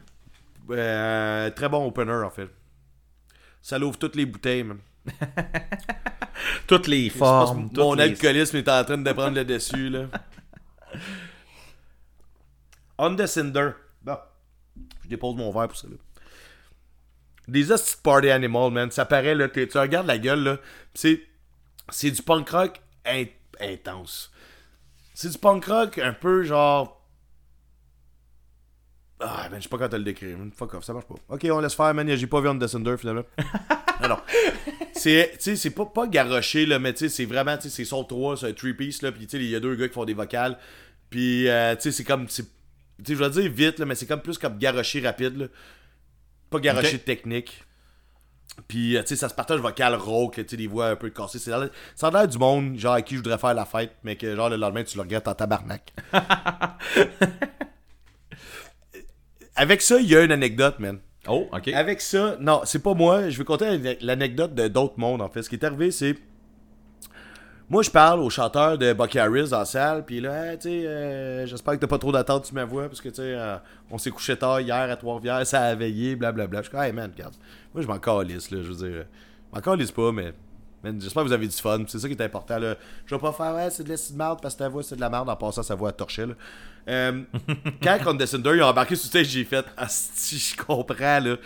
Euh, 0.69 1.49
très 1.49 1.67
bon 1.69 1.85
opener, 1.87 2.13
en 2.23 2.29
fait. 2.29 2.49
Ça 3.63 3.77
l'ouvre 3.79 3.97
toutes 3.97 4.15
les 4.15 4.25
bouteilles, 4.25 4.63
man. 4.63 4.77
Toutes 6.67 6.87
les 6.87 7.09
formes. 7.09 7.63
mon 7.63 7.69
toutes 7.69 7.97
les- 7.97 8.03
alcoolisme 8.05 8.57
est 8.57 8.69
en 8.69 8.83
train 8.83 8.97
de 8.97 9.11
prendre 9.11 9.35
le 9.35 9.43
dessus, 9.45 9.89
là. 9.89 10.05
On 13.03 13.15
the 13.15 13.25
Cinder. 13.25 13.71
Bon. 14.03 14.17
Je 15.03 15.09
dépose 15.09 15.35
mon 15.35 15.51
verre 15.51 15.67
pour 15.67 15.77
ça, 15.77 15.87
là. 15.87 15.95
Des 17.47 17.71
hosties 17.71 17.95
party 18.03 18.29
animal, 18.29 18.71
man. 18.71 18.91
Ça 18.91 19.05
paraît, 19.05 19.33
là. 19.35 19.49
Tu 19.49 19.67
regardes 19.75 20.07
la 20.07 20.17
gueule, 20.19 20.43
là. 20.43 20.57
C'est. 20.93 21.21
C'est 21.89 22.11
du 22.11 22.21
punk 22.21 22.49
rock 22.49 22.79
in- 23.05 23.25
intense. 23.59 24.31
C'est 25.13 25.29
du 25.29 25.37
punk 25.37 25.65
rock 25.65 25.97
un 25.97 26.13
peu 26.13 26.43
genre. 26.43 27.01
Ah, 29.19 29.47
man, 29.49 29.59
je 29.59 29.63
sais 29.63 29.69
pas 29.69 29.77
quand 29.77 29.89
te 29.89 29.95
le 29.95 30.03
décrire. 30.03 30.37
man. 30.37 30.51
Fuck 30.55 30.73
off, 30.75 30.83
ça 30.83 30.93
marche 30.93 31.05
pas. 31.07 31.15
Ok, 31.29 31.45
on 31.51 31.59
laisse 31.59 31.75
faire, 31.75 31.93
man. 31.93 32.07
J'ai 32.15 32.27
pas 32.27 32.41
vu 32.41 32.49
On 32.49 32.57
the 32.57 32.67
Cinder, 32.67 32.95
finalement. 32.97 33.23
Alors, 33.99 34.23
c'est, 34.93 35.31
tu 35.33 35.41
sais, 35.41 35.55
c'est 35.55 35.69
pas, 35.71 35.85
pas 35.85 36.07
garoché, 36.07 36.65
là, 36.65 36.79
mais 36.79 36.91
tu 36.93 36.99
sais, 36.99 37.09
c'est 37.09 37.25
vraiment, 37.25 37.55
tu 37.57 37.63
sais, 37.63 37.69
c'est 37.69 37.85
son 37.85 38.03
3, 38.03 38.37
c'est 38.37 38.47
un 38.47 38.51
3-piece, 38.51 39.03
là, 39.03 39.11
puis 39.11 39.27
tu 39.27 39.37
sais, 39.37 39.43
il 39.43 39.49
y 39.49 39.55
a 39.55 39.59
deux 39.59 39.75
gars 39.75 39.87
qui 39.87 39.93
font 39.93 40.05
des 40.05 40.15
vocales, 40.15 40.57
puis, 41.11 41.47
euh, 41.47 41.75
tu 41.75 41.81
sais, 41.83 41.91
c'est 41.91 42.03
comme, 42.03 42.27
c'est- 42.27 42.49
je 43.07 43.13
vais 43.15 43.29
dire 43.29 43.51
vite, 43.51 43.79
là, 43.79 43.85
mais 43.85 43.95
c'est 43.95 44.05
comme 44.05 44.21
plus 44.21 44.37
comme 44.37 44.57
garoché 44.57 44.99
rapide, 45.01 45.37
là. 45.37 45.45
Pas 46.49 46.59
garoché 46.59 46.95
Ok. 46.97 47.05
technique. 47.05 47.63
Puis, 48.67 48.97
euh, 48.97 49.01
tu 49.01 49.07
sais, 49.09 49.15
ça 49.15 49.29
se 49.29 49.33
partage 49.33 49.59
vocal 49.61 49.95
rauque, 49.95 50.35
tu 50.35 50.45
sais, 50.47 50.57
des 50.57 50.67
voix 50.67 50.87
un 50.89 50.95
peu 50.97 51.09
cassées. 51.09 51.39
C'est 51.39 51.51
ça 51.95 52.07
a 52.07 52.11
l'air 52.11 52.27
du 52.27 52.37
monde, 52.37 52.77
genre, 52.77 52.93
à 52.93 53.01
qui 53.01 53.13
je 53.15 53.19
voudrais 53.19 53.37
faire 53.37 53.53
la 53.53 53.65
fête, 53.65 53.93
mais 54.03 54.17
que, 54.17 54.35
genre, 54.35 54.49
le 54.49 54.57
lendemain, 54.57 54.83
tu 54.83 54.97
le 54.97 55.03
regrettes 55.03 55.27
en 55.29 55.33
tabarnak. 55.33 55.93
Avec 59.55 59.81
ça, 59.81 59.99
il 59.99 60.07
y 60.07 60.15
a 60.15 60.21
une 60.23 60.31
anecdote, 60.31 60.79
man. 60.79 60.99
Oh, 61.27 61.47
ok. 61.51 61.67
Avec 61.69 62.01
ça, 62.01 62.35
non, 62.39 62.61
c'est 62.65 62.81
pas 62.81 62.93
moi. 62.93 63.29
Je 63.29 63.37
vais 63.41 63.45
l'ane- 63.77 63.97
l'anecdote 64.01 64.55
de 64.55 64.67
d'autres 64.67 64.97
mondes, 64.97 65.21
en 65.21 65.29
fait. 65.29 65.43
Ce 65.43 65.49
qui 65.49 65.55
est 65.55 65.63
arrivé, 65.63 65.91
c'est. 65.91 66.15
Moi, 67.71 67.83
je 67.83 67.89
parle 67.89 68.19
au 68.19 68.29
chanteur 68.29 68.77
de 68.77 68.91
Bucky 68.91 69.17
Harris 69.17 69.47
dans 69.47 69.59
la 69.59 69.65
salle, 69.65 70.03
puis 70.03 70.19
là, 70.19 70.51
Hey, 70.51 70.57
tu 70.57 70.63
sais, 70.63 70.85
euh, 70.85 71.45
j'espère 71.45 71.75
que 71.75 71.79
t'as 71.79 71.87
pas 71.87 71.99
trop 71.99 72.11
d'attente 72.11 72.45
sur 72.45 72.53
ma 72.53 72.65
voix, 72.65 72.89
parce 72.89 72.99
que, 72.99 73.07
tu 73.07 73.15
sais, 73.15 73.33
euh, 73.33 73.55
on 73.89 73.97
s'est 73.97 74.11
couché 74.11 74.35
tard 74.35 74.59
hier 74.59 74.75
à 74.75 74.95
Trois-Rivières, 74.97 75.47
ça 75.47 75.61
a 75.61 75.73
veillé, 75.73 76.17
blablabla. 76.17 76.59
Je 76.59 76.63
suis 76.63 76.71
comme, 76.73 76.83
hey 76.83 76.91
man, 76.91 77.09
regarde. 77.15 77.33
Moi, 77.73 77.81
je 77.81 77.87
m'en 77.87 77.97
calisse, 77.97 78.51
là, 78.51 78.57
je 78.61 78.67
veux 78.67 78.75
dire. 78.89 79.05
Je 79.05 79.55
m'en 79.55 79.61
calisse 79.61 79.91
pas, 79.93 80.11
mais. 80.11 80.33
man, 80.83 80.99
j'espère 80.99 81.23
que 81.23 81.29
vous 81.29 81.33
avez 81.33 81.47
du 81.47 81.55
fun, 81.55 81.79
c'est 81.87 81.97
ça 81.97 82.09
qui 82.09 82.13
est 82.13 82.21
important, 82.21 82.59
là. 82.59 82.75
Je 83.05 83.15
vais 83.15 83.21
pas 83.21 83.31
faire, 83.31 83.55
ouais, 83.55 83.69
c'est 83.69 83.85
de 83.85 83.89
la 83.89 83.95
de 83.95 84.17
merde, 84.17 84.39
parce 84.41 84.55
que 84.55 84.59
ta 84.59 84.67
voix, 84.67 84.83
c'est 84.83 84.97
de 84.97 85.01
la 85.01 85.09
merde, 85.09 85.29
en 85.29 85.35
passant, 85.37 85.63
sa 85.63 85.75
voix 85.75 85.91
à 85.91 85.93
torcher, 85.93 86.25
là. 86.25 86.33
Euh, 86.89 87.21
quand 87.81 87.99
On 88.05 88.13
Descender, 88.15 88.51
ils 88.53 88.63
ont 88.63 88.67
embarqué 88.67 88.97
sur 88.97 89.07
stage, 89.07 89.27
j'ai 89.27 89.45
fait, 89.45 89.65
ah, 89.77 89.87
si, 89.87 90.37
je 90.37 90.57
comprends, 90.61 91.21
là. 91.21 91.37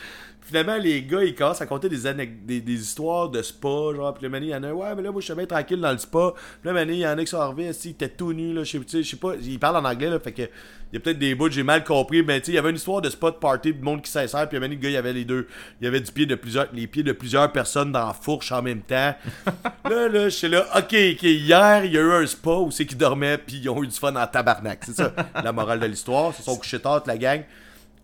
Finalement, 0.45 0.77
les 0.77 1.01
gars, 1.01 1.23
ils 1.23 1.33
commencent 1.33 1.61
à 1.61 1.65
compter 1.65 1.89
des, 1.89 2.13
des, 2.13 2.61
des 2.61 2.73
histoires 2.73 3.29
de 3.29 3.41
spa, 3.41 3.67
genre, 3.95 4.13
puis 4.13 4.23
le 4.23 4.29
mané, 4.29 4.45
il 4.45 4.49
y 4.49 4.55
en 4.55 4.61
a, 4.61 4.71
ouais, 4.71 4.93
mais 4.95 5.01
là, 5.01 5.11
moi, 5.11 5.19
je 5.19 5.25
suis 5.25 5.33
bien 5.33 5.47
tranquille 5.47 5.81
dans 5.81 5.91
le 5.91 5.97
spa. 5.97 6.33
Puis 6.35 6.69
le 6.69 6.73
mané, 6.73 6.93
il 6.93 6.99
y 6.99 7.07
en 7.07 7.17
a 7.17 7.21
qui 7.21 7.27
sont 7.27 7.39
arrivés, 7.39 7.73
si, 7.73 7.89
ils 7.89 7.91
étaient 7.93 8.09
tout 8.09 8.31
nus, 8.31 8.53
là, 8.53 8.63
je 8.63 8.77
sais 9.01 9.17
pas, 9.17 9.33
ils 9.41 9.57
parlent 9.57 9.77
en 9.77 9.89
anglais, 9.89 10.07
là, 10.07 10.19
fait 10.19 10.33
que, 10.33 10.43
il 10.43 10.93
y 10.93 10.97
a 10.97 10.99
peut-être 10.99 11.17
des 11.17 11.33
bouts, 11.33 11.49
j'ai 11.49 11.63
mal 11.63 11.83
compris, 11.83 12.21
mais 12.21 12.39
tu 12.39 12.45
sais, 12.45 12.51
il 12.51 12.55
y 12.55 12.57
avait 12.59 12.69
une 12.69 12.75
histoire 12.75 13.01
de 13.01 13.09
spa 13.09 13.31
de 13.31 13.37
party, 13.37 13.73
de 13.73 13.83
monde 13.83 14.03
qui 14.03 14.11
s'insère, 14.11 14.47
puis 14.47 14.59
le 14.59 14.67
le 14.67 14.75
gars, 14.75 14.89
il 14.89 14.93
y 14.93 14.97
avait 14.97 15.13
les 15.13 15.25
deux, 15.25 15.47
il 15.81 15.85
y 15.85 15.87
avait 15.87 15.99
du 15.99 16.11
pied 16.11 16.27
de 16.27 16.35
plusieurs, 16.35 16.67
les 16.73 16.85
pieds 16.85 17.01
de 17.01 17.11
plusieurs 17.11 17.51
personnes 17.51 17.91
dans 17.91 18.05
la 18.05 18.13
fourche 18.13 18.51
en 18.51 18.61
même 18.61 18.81
temps. 18.81 19.15
là, 19.89 20.07
là, 20.07 20.23
je 20.25 20.29
suis 20.29 20.47
là, 20.47 20.63
ok, 20.75 20.93
ok, 20.93 21.23
hier, 21.23 21.85
il 21.85 21.91
y 21.91 21.97
a 21.97 22.01
eu 22.01 22.11
un 22.11 22.27
spa 22.27 22.51
où 22.51 22.69
c'est 22.69 22.85
qu'ils 22.85 22.99
dormaient, 22.99 23.39
puis 23.39 23.57
ils 23.63 23.69
ont 23.69 23.81
eu 23.81 23.87
du 23.87 23.97
fun 23.97 24.15
en 24.15 24.27
tabarnak. 24.27 24.83
C'est 24.85 24.95
ça, 24.95 25.11
la 25.43 25.51
morale 25.51 25.79
de 25.79 25.87
l'histoire, 25.87 26.31
ils 26.33 26.37
se 26.37 26.43
sont 26.43 26.55
couchés 26.55 26.79
tard, 26.79 27.01
la 27.07 27.17
gang. 27.17 27.41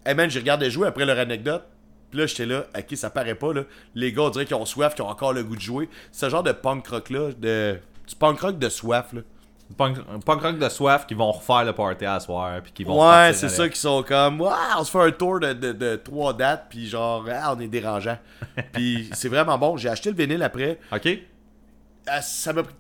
Hey 0.04 0.16
man, 0.16 0.30
j'ai 0.30 0.40
regardé 0.40 0.72
jouer 0.72 0.88
après 0.88 1.06
leur 1.06 1.20
anecdote. 1.20 1.64
Puis 2.12 2.20
là, 2.20 2.26
j'étais 2.28 2.46
là, 2.46 2.66
ok, 2.78 2.96
ça 2.96 3.10
paraît 3.10 3.36
pas, 3.36 3.54
là. 3.54 3.64
Les 3.96 4.12
gars, 4.12 4.24
on 4.24 4.30
dirait 4.30 4.46
qu'ils 4.46 4.56
ont 4.56 4.66
soif, 4.66 4.94
qu'ils 4.94 5.04
ont 5.04 5.10
encore 5.10 5.34
le 5.34 5.44
goût 5.44 5.56
de 5.56 5.62
jouer. 5.62 5.90
Ce 6.12 6.30
genre 6.30 6.44
de 6.44 6.52
punk 6.52 6.86
rock-là, 6.88 7.32
de... 7.32 7.80
du 8.08 8.16
punk 8.16 8.40
rock 8.42 8.60
de 8.60 8.70
soif, 8.70 9.14
là. 9.14 9.22
Punk, 9.78 10.00
punk 10.26 10.42
rock 10.42 10.60
de 10.60 10.68
soif 10.68 11.08
qui 11.08 11.14
vont 11.14 11.32
refaire 11.32 11.64
le 11.64 11.72
party 11.72 12.06
à 12.06 12.20
soir, 12.20 12.62
puis 12.62 12.74
qui 12.74 12.84
vont 12.84 13.02
Ouais, 13.02 13.32
c'est 13.32 13.48
ça 13.48 13.70
qui 13.70 13.80
sont 13.80 14.04
comme, 14.04 14.42
ouais, 14.42 14.50
on 14.78 14.84
se 14.84 14.92
fait 14.92 15.00
un 15.00 15.12
tour 15.12 15.40
de, 15.40 15.54
de, 15.54 15.72
de 15.72 15.96
trois 15.96 16.34
dates, 16.34 16.66
puis 16.70 16.88
genre, 16.88 17.26
ah, 17.32 17.56
on 17.56 17.60
est 17.62 17.70
dérangeant. 17.70 18.18
puis 18.74 19.10
c'est 19.14 19.30
vraiment 19.30 19.58
bon. 19.58 19.78
J'ai 19.78 19.88
acheté 19.88 20.12
le 20.12 20.18
vinyle 20.18 20.44
après. 20.44 20.78
Ok. 20.92 21.08
Ah, 22.06 22.22
ça 22.22 22.52
m'a 22.52 22.64
pris 22.64 22.74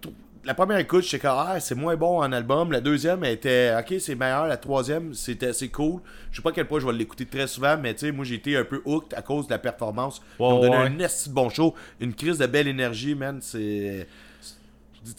La 0.43 0.55
première 0.55 0.79
écoute, 0.79 1.03
j'étais 1.03 1.19
comme, 1.19 1.37
ah, 1.37 1.59
c'est 1.59 1.75
moins 1.75 1.95
bon 1.95 2.17
en 2.19 2.31
album. 2.31 2.71
La 2.71 2.81
deuxième 2.81 3.23
elle 3.23 3.33
était, 3.33 3.75
ok, 3.79 3.99
c'est 3.99 4.15
meilleur. 4.15 4.47
La 4.47 4.57
troisième, 4.57 5.13
c'était 5.13 5.47
assez 5.47 5.69
cool. 5.69 6.01
Je 6.31 6.37
sais 6.37 6.41
pas 6.41 6.49
à 6.49 6.53
quel 6.53 6.67
point 6.67 6.79
je 6.79 6.87
vais 6.87 6.93
l'écouter 6.93 7.27
très 7.27 7.45
souvent, 7.45 7.77
mais 7.77 7.93
tu 7.93 7.99
sais, 8.07 8.11
moi, 8.11 8.25
j'ai 8.25 8.35
été 8.35 8.57
un 8.57 8.63
peu 8.63 8.81
hooked 8.85 9.13
à 9.15 9.21
cause 9.21 9.45
de 9.45 9.51
la 9.51 9.59
performance. 9.59 10.19
Ils 10.39 10.43
ont 10.43 10.55
Ouais, 10.55 10.61
donné 10.69 10.77
ouais. 10.77 10.85
un 10.85 10.89
de 10.89 11.29
bon 11.33 11.49
show, 11.49 11.75
une 11.99 12.15
crise 12.15 12.39
de 12.39 12.47
belle 12.47 12.67
énergie, 12.67 13.13
man. 13.13 13.37
C'est. 13.39 14.07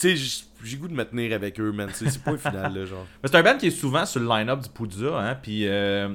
Tu 0.01 0.17
sais, 0.17 0.43
j'ai 0.65 0.77
goût 0.77 0.89
de 0.89 0.95
me 0.95 1.05
tenir 1.05 1.33
avec 1.35 1.59
eux, 1.61 1.71
man. 1.71 1.89
C'est 1.93 2.23
pas 2.23 2.37
final, 2.37 2.75
là, 2.75 2.85
genre. 2.85 3.07
Mais 3.23 3.29
C'est 3.29 3.37
un 3.37 3.43
band 3.45 3.59
qui 3.59 3.69
est 3.69 3.71
souvent 3.71 4.05
sur 4.05 4.21
le 4.21 4.27
line-up 4.29 4.61
du 4.61 4.69
Poudza, 4.71 5.19
hein, 5.19 5.37
puis 5.41 5.69
euh, 5.69 6.09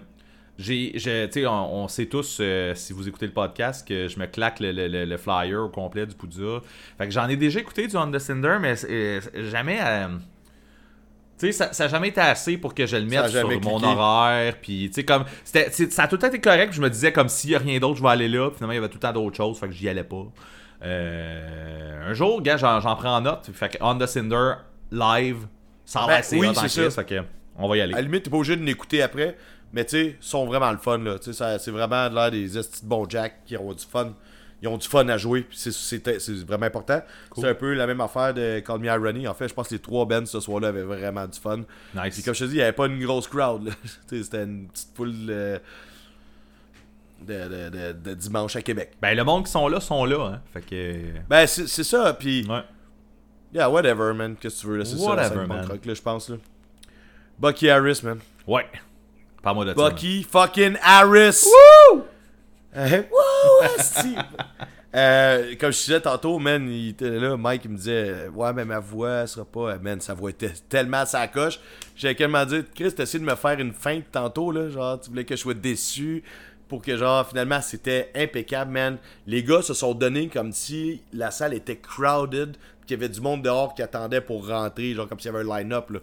j'ai, 0.57 0.97
je- 0.97 1.45
on, 1.45 1.83
on 1.83 1.87
sait 1.87 2.07
tous, 2.07 2.39
euh, 2.41 2.73
si 2.75 2.93
vous 2.93 3.07
écoutez 3.07 3.27
le 3.27 3.33
podcast, 3.33 3.87
que 3.87 4.07
je 4.07 4.19
me 4.19 4.25
claque 4.25 4.59
le, 4.59 4.71
le- 4.71 4.87
le- 4.87 5.05
le 5.05 5.17
flyer 5.17 5.63
au 5.63 5.69
complet 5.69 6.05
du 6.05 6.15
Poudja. 6.15 6.61
Fait 6.97 7.05
que 7.05 7.11
j'en 7.11 7.27
ai 7.29 7.35
déjà 7.35 7.59
écouté 7.59 7.87
du 7.87 7.95
On 7.97 8.09
the 8.11 8.19
Cinder, 8.19 8.57
mais 8.59 8.73
euh, 8.89 9.21
jamais. 9.51 9.77
euh, 9.81 10.07
tu 11.39 11.45
sais, 11.45 11.51
ça, 11.51 11.71
ça 11.73 11.83
a 11.83 11.87
jamais 11.87 12.07
été 12.07 12.19
assez 12.19 12.57
pour 12.57 12.73
que 12.73 12.87
je 12.87 12.97
le 12.97 13.05
mette 13.05 13.27
sur 13.29 13.47
mon 13.61 13.83
horaire. 13.83 14.55
Puis, 14.59 14.87
tu 14.87 14.93
sais, 14.93 15.03
comme. 15.05 15.25
c'était- 15.43 15.69
ça 15.91 16.03
a 16.03 16.07
tout 16.07 16.15
le 16.15 16.21
temps 16.21 16.27
été 16.29 16.41
correct. 16.41 16.69
puis 16.69 16.77
Je 16.77 16.81
me 16.81 16.89
disais, 16.89 17.11
comme 17.13 17.29
s'il 17.29 17.51
y 17.51 17.55
a 17.55 17.59
rien 17.59 17.77
d'autre, 17.79 17.97
je 17.97 18.01
vais 18.03 18.09
aller 18.09 18.27
là. 18.27 18.47
Puis 18.49 18.55
finalement, 18.57 18.73
il 18.73 18.77
y 18.77 18.79
avait 18.79 18.89
tout 18.89 18.95
le 18.97 19.01
temps 19.01 19.13
d'autres 19.13 19.37
choses. 19.37 19.59
Fait 19.59 19.67
que 19.67 19.73
j'y 19.73 19.87
allais 19.87 20.03
pas. 20.03 20.25
Un 20.81 22.13
jour, 22.13 22.41
gars, 22.41 22.57
j'en, 22.57 22.79
prends 22.95 23.17
en 23.17 23.21
note. 23.21 23.49
Fait 23.53 23.69
que 23.69 23.77
On 23.81 23.97
the 23.97 24.05
Cinder, 24.07 24.53
live, 24.91 25.45
ça 25.85 26.01
a 26.03 26.07
Ben, 26.07 26.13
assez 26.15 26.37
oui, 26.37 26.47
hot 26.47 26.51
en 26.51 26.53
c'est 26.55 26.59
Christ, 26.81 26.89
ça. 26.89 27.03
Fait 27.03 27.15
que, 27.15 27.21
on 27.57 27.67
va 27.67 27.77
y 27.77 27.81
aller. 27.81 27.93
À 27.93 27.97
la 27.97 28.01
limite, 28.03 28.23
t'es 28.23 28.29
pas 28.29 28.37
obligé 28.37 28.55
de 28.55 28.63
l'écouter 28.63 29.01
après, 29.01 29.35
mais 29.73 29.85
tu 29.85 29.91
sais, 29.91 30.05
ils 30.21 30.25
sont 30.25 30.45
vraiment 30.45 30.71
le 30.71 30.77
fun, 30.77 30.97
là. 30.99 31.17
C'est 31.21 31.71
vraiment 31.71 32.07
l'air 32.09 32.31
des 32.31 32.57
estis 32.57 32.83
de 32.83 32.87
bons 32.89 33.07
Jack 33.09 33.43
qui 33.45 33.57
ont 33.57 33.73
du 33.73 33.83
fun. 33.85 34.13
Ils 34.61 34.67
ont 34.67 34.77
du 34.77 34.87
fun 34.87 35.07
à 35.07 35.17
jouer, 35.17 35.45
c'est- 35.51 35.71
vraiment 36.47 36.65
important. 36.65 36.99
C'est 37.35 37.47
un 37.47 37.53
peu 37.53 37.73
la 37.75 37.85
même 37.85 38.01
affaire 38.01 38.33
de 38.33 38.59
Call 38.65 38.79
Me 38.79 38.87
Irony. 38.87 39.27
En 39.27 39.35
fait, 39.35 39.47
je 39.47 39.53
pense 39.53 39.67
que 39.67 39.75
les 39.75 39.79
trois 39.79 40.05
bands 40.05 40.25
ce 40.25 40.39
soir-là 40.39 40.69
avaient 40.69 40.81
vraiment 40.81 41.27
du 41.27 41.39
fun. 41.39 41.57
Nice. 41.93 42.15
Puis 42.15 42.23
comme 42.23 42.33
je 42.33 42.39
te 42.39 42.45
dis, 42.45 42.53
il 42.55 42.57
n'y 42.57 42.63
avait 42.63 42.71
pas 42.71 42.87
une 42.87 42.99
grosse 43.03 43.27
crowd. 43.27 43.69
C'était 44.07 44.43
une 44.43 44.67
petite 44.67 44.89
foule 44.95 45.13
euh, 45.29 45.59
de, 47.21 47.69
de, 47.69 47.91
de- 47.93 48.13
dimanche 48.15 48.55
à 48.55 48.61
Québec. 48.63 48.93
Ben, 49.01 49.15
le 49.15 49.23
monde 49.23 49.45
qui 49.45 49.51
sont 49.51 49.67
là, 49.67 49.79
sont 49.79 50.05
là. 50.05 50.25
Hein. 50.25 50.41
Fait 50.53 50.61
que. 50.61 51.19
Ben, 51.29 51.45
c'est 51.45 51.67
ça, 51.83 52.13
puis... 52.13 52.45
Ouais. 52.49 52.61
Yeah, 53.53 53.69
whatever, 53.69 54.13
man. 54.13 54.35
Qu'est-ce 54.39 54.55
que 54.57 54.61
tu 54.61 54.67
veux, 54.67 54.77
là? 54.77 54.85
C'est 54.85 54.97
ça, 54.97 55.15
là, 55.15 55.29
je 55.93 56.01
pense, 56.01 56.29
là. 56.29 56.35
Bucky 57.39 57.69
Harris, 57.69 58.01
man. 58.03 58.19
Ouais. 58.47 58.65
Parle-moi 59.47 59.63
de 59.63 59.69
ça. 59.69 59.81
man. 59.81 59.89
Bucky 59.91 60.23
fucking 60.23 60.77
Harris! 60.81 61.45
Woo! 61.45 62.03
Woo! 62.75 63.63
asti. 63.77 64.15
Euh, 64.95 65.53
comme 65.59 65.71
je 65.71 65.77
disais 65.77 66.01
tantôt, 66.01 66.39
man, 66.39 66.67
il 66.71 66.89
était 66.89 67.09
là, 67.09 67.37
Mike, 67.37 67.65
il 67.65 67.71
me 67.71 67.77
disait, 67.77 68.29
ouais, 68.29 68.53
mais 68.53 68.65
ma 68.65 68.79
voix 68.79 69.09
elle 69.11 69.27
sera 69.27 69.45
pas, 69.45 69.73
euh, 69.73 69.79
man, 69.79 70.01
sa 70.01 70.15
voix 70.15 70.31
était 70.31 70.53
tellement 70.69 71.05
sa 71.05 71.27
coche. 71.27 71.59
J'ai 71.95 72.15
tellement 72.15 72.45
dit, 72.45 72.63
Chris, 72.73 72.93
t'as 72.95 73.03
essayé 73.03 73.23
de 73.23 73.29
me 73.29 73.35
faire 73.35 73.59
une 73.59 73.73
feinte 73.73 74.05
tantôt, 74.11 74.49
là, 74.49 74.69
genre, 74.69 74.99
tu 74.99 75.09
voulais 75.09 75.25
que 75.25 75.35
je 75.35 75.41
sois 75.41 75.53
déçu 75.53 76.23
pour 76.67 76.81
que, 76.81 76.97
genre, 76.97 77.27
finalement, 77.27 77.61
c'était 77.61 78.09
impeccable, 78.15 78.71
man. 78.71 78.97
Les 79.27 79.43
gars 79.43 79.61
se 79.61 79.75
sont 79.75 79.93
donnés 79.93 80.29
comme 80.29 80.51
si 80.51 81.03
la 81.13 81.29
salle 81.29 81.53
était 81.53 81.77
crowded, 81.77 82.55
qu'il 82.87 82.97
y 82.97 82.99
avait 82.99 83.09
du 83.09 83.21
monde 83.21 83.43
dehors 83.43 83.75
qui 83.75 83.83
attendait 83.83 84.21
pour 84.21 84.47
rentrer, 84.47 84.93
genre, 84.93 85.07
comme 85.07 85.19
s'il 85.19 85.31
y 85.31 85.35
avait 85.35 85.47
un 85.47 85.57
line-up, 85.59 85.91
là. 85.91 85.99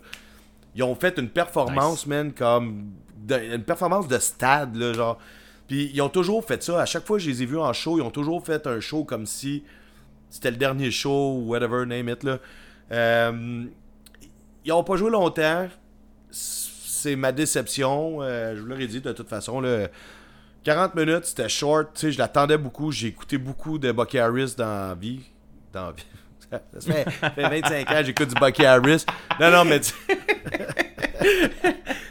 Ils 0.76 0.82
ont 0.84 0.94
fait 0.94 1.18
une 1.18 1.30
performance, 1.30 2.06
man, 2.06 2.32
comme. 2.32 2.92
Une 3.28 3.64
performance 3.64 4.08
de 4.08 4.18
stade, 4.18 4.76
là, 4.76 4.92
genre. 4.92 5.18
Puis 5.66 5.90
ils 5.94 6.02
ont 6.02 6.08
toujours 6.08 6.44
fait 6.44 6.62
ça. 6.62 6.80
À 6.80 6.86
chaque 6.86 7.06
fois 7.06 7.16
que 7.16 7.22
je 7.22 7.30
les 7.30 7.42
ai 7.42 7.46
vus 7.46 7.58
en 7.58 7.72
show, 7.72 7.98
ils 7.98 8.02
ont 8.02 8.10
toujours 8.10 8.44
fait 8.44 8.66
un 8.66 8.80
show 8.80 9.04
comme 9.04 9.26
si 9.26 9.64
c'était 10.28 10.50
le 10.50 10.56
dernier 10.56 10.90
show 10.90 11.38
ou 11.38 11.48
whatever, 11.48 11.86
name 11.86 12.08
it, 12.08 12.22
là. 12.22 12.38
Euh, 12.92 13.64
ils 14.64 14.72
ont 14.72 14.84
pas 14.84 14.96
joué 14.96 15.10
longtemps. 15.10 15.68
C'est 16.30 17.16
ma 17.16 17.32
déception. 17.32 18.18
Euh, 18.20 18.56
je 18.56 18.60
vous 18.60 18.66
l'aurais 18.66 18.86
dit 18.86 19.00
de 19.00 19.12
toute 19.12 19.28
façon, 19.28 19.60
là. 19.60 19.88
40 20.64 20.94
minutes, 20.94 21.26
c'était 21.26 21.48
short. 21.48 21.90
Tu 21.94 22.00
sais, 22.00 22.12
je 22.12 22.18
l'attendais 22.18 22.58
beaucoup. 22.58 22.90
J'ai 22.90 23.08
écouté 23.08 23.38
beaucoup 23.38 23.78
de 23.78 23.92
Bucky 23.92 24.18
Harris 24.18 24.54
dans 24.56 24.88
la 24.88 24.94
vie. 24.94 25.20
Dans 25.72 25.92
vie. 25.92 26.04
Ça 26.78 26.92
fait, 26.92 27.04
ça 27.20 27.30
fait 27.30 27.60
25 27.60 27.90
ans 27.90 28.02
j'écoute 28.04 28.28
du 28.28 28.34
Bucky 28.36 28.64
Harris. 28.64 29.04
Non, 29.40 29.50
non, 29.50 29.64
mais 29.64 29.80
tu 29.80 29.92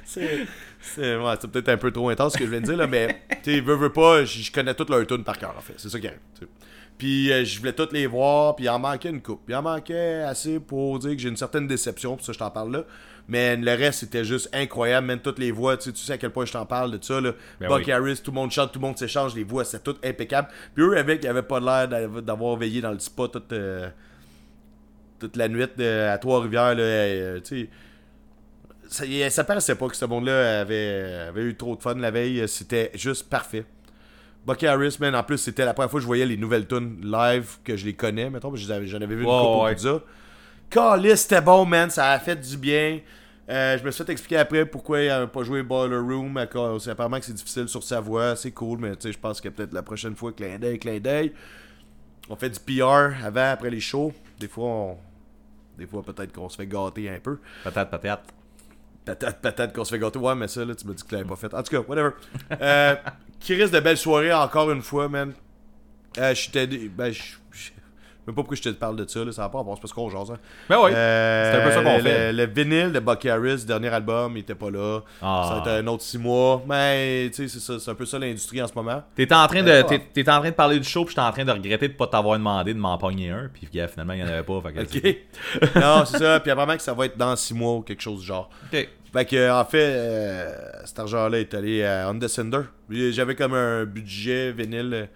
c'est 0.83 1.15
ouais, 1.17 1.33
c'est 1.39 1.49
peut-être 1.49 1.69
un 1.69 1.77
peu 1.77 1.91
trop 1.91 2.09
intense 2.09 2.33
ce 2.33 2.37
que 2.37 2.45
je 2.45 2.49
viens 2.51 2.61
de 2.61 2.65
dire 2.65 2.77
là 2.77 2.87
mais 2.87 3.21
tu 3.43 3.53
sais 3.55 3.59
veux 3.61 3.75
veux 3.75 3.91
pas 3.91 4.25
je 4.25 4.51
connais 4.51 4.73
toutes 4.75 4.89
leurs 4.89 5.07
tunes 5.07 5.23
par 5.23 5.37
cœur 5.37 5.55
en 5.57 5.61
fait. 5.61 5.73
C'est 5.77 5.89
ça 5.89 5.99
qui 5.99 6.07
arrive 6.07 6.19
puis 6.97 7.31
euh, 7.33 7.43
je 7.43 7.57
voulais 7.59 7.73
toutes 7.73 7.91
les 7.93 8.05
voir 8.05 8.55
puis 8.55 8.65
il 8.65 8.69
en 8.69 8.77
manquait 8.79 9.09
une 9.09 9.21
coupe. 9.21 9.41
Il 9.47 9.55
en 9.55 9.63
manquait 9.63 10.21
assez 10.21 10.59
pour 10.59 10.99
dire 10.99 11.11
que 11.11 11.17
j'ai 11.17 11.29
une 11.29 11.37
certaine 11.37 11.67
déception 11.67 12.15
pour 12.15 12.25
ça 12.25 12.33
je 12.33 12.37
t'en 12.39 12.51
parle 12.51 12.71
là. 12.71 12.83
Mais 13.27 13.55
le 13.55 13.71
reste 13.71 14.01
c'était 14.01 14.25
juste 14.25 14.49
incroyable 14.53 15.07
même 15.07 15.19
toutes 15.19 15.39
les 15.39 15.51
voix 15.51 15.77
tu 15.77 15.85
sais, 15.85 15.91
tu 15.93 15.99
sais 16.03 16.13
à 16.13 16.17
quel 16.17 16.29
point 16.31 16.45
je 16.45 16.51
t'en 16.51 16.65
parle 16.65 16.91
de 16.97 17.03
ça 17.03 17.19
là. 17.21 17.31
Ben 17.59 17.67
Bucky 17.69 17.85
oui. 17.85 17.91
Harris 17.93 18.21
tout 18.23 18.31
le 18.31 18.35
monde 18.35 18.51
chante 18.51 18.71
tout 18.73 18.79
le 18.79 18.85
monde 18.85 18.97
s'échange 18.97 19.33
les 19.35 19.43
voix 19.43 19.63
c'est 19.65 19.83
tout 19.83 19.95
impeccable. 20.03 20.49
Puis 20.75 20.83
eux 20.83 20.97
avec 20.97 21.23
ils 21.23 21.27
avaient 21.27 21.41
pas 21.41 21.59
l'air 21.59 21.87
d'av- 21.87 22.21
d'avoir 22.21 22.57
veillé 22.57 22.81
dans 22.81 22.91
le 22.91 22.99
spa 22.99 23.27
toute 23.31 23.51
euh, 23.53 23.89
toute 25.19 25.35
la 25.37 25.47
nuit 25.47 25.65
de- 25.77 26.07
à 26.09 26.17
Trois-Rivières 26.17 26.75
là 26.75 26.81
euh, 26.83 27.39
tu 27.39 27.61
sais 27.61 27.69
ça, 28.93 29.05
ça 29.29 29.43
paraissait 29.43 29.75
pas 29.75 29.87
que 29.87 29.95
ce 29.95 30.05
monde-là 30.05 30.61
avait, 30.61 31.25
avait 31.29 31.43
eu 31.43 31.55
trop 31.55 31.75
de 31.75 31.81
fun 31.81 31.95
la 31.95 32.11
veille. 32.11 32.47
C'était 32.47 32.91
juste 32.93 33.29
parfait. 33.29 33.65
Bucky 34.45 34.67
Harris, 34.67 34.97
man, 34.99 35.15
en 35.15 35.23
plus, 35.23 35.37
c'était 35.37 35.63
la 35.65 35.73
première 35.73 35.89
fois 35.89 35.99
que 35.99 36.01
je 36.01 36.07
voyais 36.07 36.25
les 36.25 36.37
nouvelles 36.37 36.67
tunes 36.67 36.99
live 37.03 37.57
que 37.63 37.77
je 37.77 37.85
les 37.85 37.93
connais, 37.93 38.29
mettons, 38.29 38.49
parce 38.49 38.61
que 38.61 38.67
j'en 38.67 38.97
avais- 38.97 39.15
vu 39.15 39.23
une 39.23 39.29
Ouais, 39.29 39.73
couple 39.73 39.87
ouais. 39.87 39.99
Callis, 40.69 41.17
c'était 41.17 41.41
bon, 41.41 41.65
man, 41.65 41.89
ça 41.89 42.11
a 42.11 42.19
fait 42.19 42.35
du 42.35 42.57
bien. 42.57 42.99
Euh, 43.49 43.77
je 43.77 43.83
me 43.83 43.91
suis 43.91 44.03
fait 44.03 44.11
expliquer 44.11 44.37
après 44.37 44.65
pourquoi 44.65 45.01
il 45.01 45.07
n'a 45.07 45.27
pas 45.27 45.43
joué 45.43 45.63
Boiler 45.63 45.97
Room. 45.97 46.37
apparemment 46.37 47.19
que 47.19 47.25
c'est 47.25 47.33
difficile 47.33 47.67
sur 47.67 47.83
sa 47.83 47.99
voix, 47.99 48.35
c'est 48.35 48.51
cool, 48.51 48.79
mais 48.79 48.91
tu 48.95 49.03
sais, 49.03 49.11
je 49.13 49.19
pense 49.19 49.39
que 49.39 49.49
peut-être 49.49 49.73
la 49.73 49.83
prochaine 49.83 50.15
fois, 50.15 50.31
clin 50.31 50.57
d'œil, 50.59 50.79
clin 50.79 50.99
d'œil. 50.99 51.33
On 52.29 52.35
fait 52.35 52.49
du 52.49 52.59
PR 52.59 53.13
avant, 53.23 53.51
après 53.51 53.69
les 53.69 53.81
shows. 53.81 54.13
Des 54.39 54.47
fois, 54.47 54.65
on... 54.65 54.97
Des 55.77 55.85
fois, 55.87 56.03
peut-être 56.03 56.31
qu'on 56.33 56.47
se 56.49 56.55
fait 56.57 56.67
gâter 56.67 57.09
un 57.09 57.19
peu. 57.19 57.39
Peut-être, 57.63 57.89
peut-être. 57.89 58.23
Peut-être, 59.05 59.39
peut-être 59.41 59.73
qu'on 59.73 59.83
se 59.83 59.93
fait 59.93 59.99
gâter. 59.99 60.17
Ouais, 60.19 60.35
mais 60.35 60.47
ça, 60.47 60.63
là, 60.63 60.73
tu 60.75 60.87
m'as 60.87 60.93
dit 60.93 61.03
que 61.03 61.15
tu 61.15 61.25
pas 61.25 61.35
fait. 61.35 61.53
En 61.53 61.61
tout 61.63 61.71
cas, 61.71 61.79
whatever. 61.87 62.11
Euh, 62.61 62.95
qui 63.39 63.53
risque 63.55 63.73
de 63.73 63.79
belles 63.81 63.97
soirées 63.97 64.33
encore 64.33 64.71
une 64.71 64.81
fois, 64.81 65.09
man. 65.09 65.33
Euh, 66.17 66.33
j'étais. 66.33 66.67
dé- 66.67 66.89
Ben, 66.89 67.11
je. 67.11 67.21
je- 67.21 67.33
Je 67.51 67.63
sais 67.65 67.71
même 68.25 68.35
pas 68.35 68.41
pourquoi 68.41 68.55
je 68.57 68.61
te 68.61 68.69
parle 68.69 68.95
de 68.95 69.07
ça, 69.07 69.23
là. 69.23 69.31
Ça 69.31 69.41
va 69.43 69.49
pas 69.49 69.59
avoir, 69.59 69.75
c'est 69.77 69.81
parce 69.81 69.93
qu'on 69.93 70.09
jase, 70.09 70.31
hein. 70.31 70.37
Ben 70.69 70.77
oui. 70.83 70.91
Euh, 70.93 71.51
c'est 71.51 71.61
un 71.61 71.63
peu 71.67 71.71
ça 71.71 71.83
qu'on 71.83 72.03
fait. 72.03 72.31
Le, 72.31 72.45
le 72.45 72.51
vinyle 72.51 72.91
de 72.93 72.99
Bucky 72.99 73.29
Harris, 73.29 73.65
dernier 73.65 73.89
album, 73.89 74.37
il 74.37 74.39
était 74.41 74.55
pas 74.55 74.69
là. 74.71 75.01
Ah. 75.21 75.45
Ça 75.47 75.55
va 75.55 75.59
être 75.77 75.83
un 75.83 75.87
autre 75.87 76.03
six 76.03 76.17
mois. 76.17 76.63
Mais, 76.67 77.29
tu 77.33 77.47
sais, 77.47 77.47
c'est 77.47 77.59
ça, 77.59 77.79
c'est 77.79 77.91
un 77.91 77.95
peu 77.95 78.05
ça 78.05 78.17
l'industrie 78.19 78.61
en 78.61 78.67
ce 78.67 78.73
moment. 78.75 79.03
T'étais 79.15 79.35
en 79.35 79.47
train 79.47 79.63
de, 79.63 79.69
Euh, 79.69 79.83
t'es- 79.83 79.99
t'étais 80.13 80.31
en 80.31 80.39
train 80.39 80.49
de 80.51 80.55
parler 80.55 80.79
du 80.79 80.87
show, 80.87 81.03
puis 81.03 81.11
j'étais 81.11 81.21
en 81.27 81.31
train 81.31 81.45
de 81.45 81.51
regretter 81.51 81.87
de 81.89 81.93
pas 81.93 82.07
t'avoir 82.07 82.37
demandé 82.37 82.73
de 82.73 82.79
m'en 82.79 82.97
pogner 82.97 83.29
un, 83.31 83.49
puis 83.53 83.67
finalement, 83.71 84.13
il 84.13 84.19
y 84.19 84.23
en 84.23 84.27
avait 84.27 84.43
pas. 84.43 84.61
Fait 84.61 84.73
que 84.73 84.81
Ok. 85.59 85.75
non, 85.75 86.05
c'est 86.05 86.17
ça. 86.19 86.39
Puis 86.39 86.51
apparemment 86.51 86.75
que 86.77 86.83
ça 86.83 86.93
va 86.93 87.05
être 87.05 87.17
dans 87.17 87.35
six 87.35 87.53
mois 87.53 87.73
ou 87.77 87.81
quelque 87.81 88.01
chose 88.01 88.21
du 88.21 88.25
genre. 88.25 88.49
Ok. 88.71 88.87
Fait 89.13 89.25
que, 89.25 89.51
en 89.51 89.63
fait, 89.65 89.77
euh, 89.91 90.51
cet 90.85 90.97
argent-là 90.97 91.39
est 91.39 91.53
allé 91.53 91.83
à 91.85 92.09
On. 92.11 92.19
J'avais 93.11 93.35
comme 93.35 93.53
un 93.53 93.85
budget 93.85 94.51
vinyle. 94.51 95.07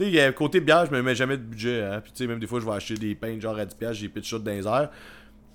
Tu 0.00 0.12
sais, 0.14 0.32
côté 0.32 0.60
bière, 0.60 0.86
je 0.86 0.92
me 0.92 1.02
mets 1.02 1.14
jamais 1.14 1.36
de 1.36 1.42
budget. 1.42 1.82
Hein. 1.82 2.00
Puis, 2.00 2.12
tu 2.12 2.18
sais, 2.18 2.26
même 2.26 2.38
des 2.38 2.46
fois, 2.46 2.58
je 2.58 2.64
vais 2.64 2.72
acheter 2.72 2.94
des 2.94 3.14
pains 3.14 3.38
genre 3.38 3.58
à 3.58 3.66
10$, 3.66 3.92
j'ai 3.92 4.08
pitch 4.08 4.28
shot 4.28 4.38
dans 4.38 4.50
les 4.50 4.66
airs. 4.66 4.88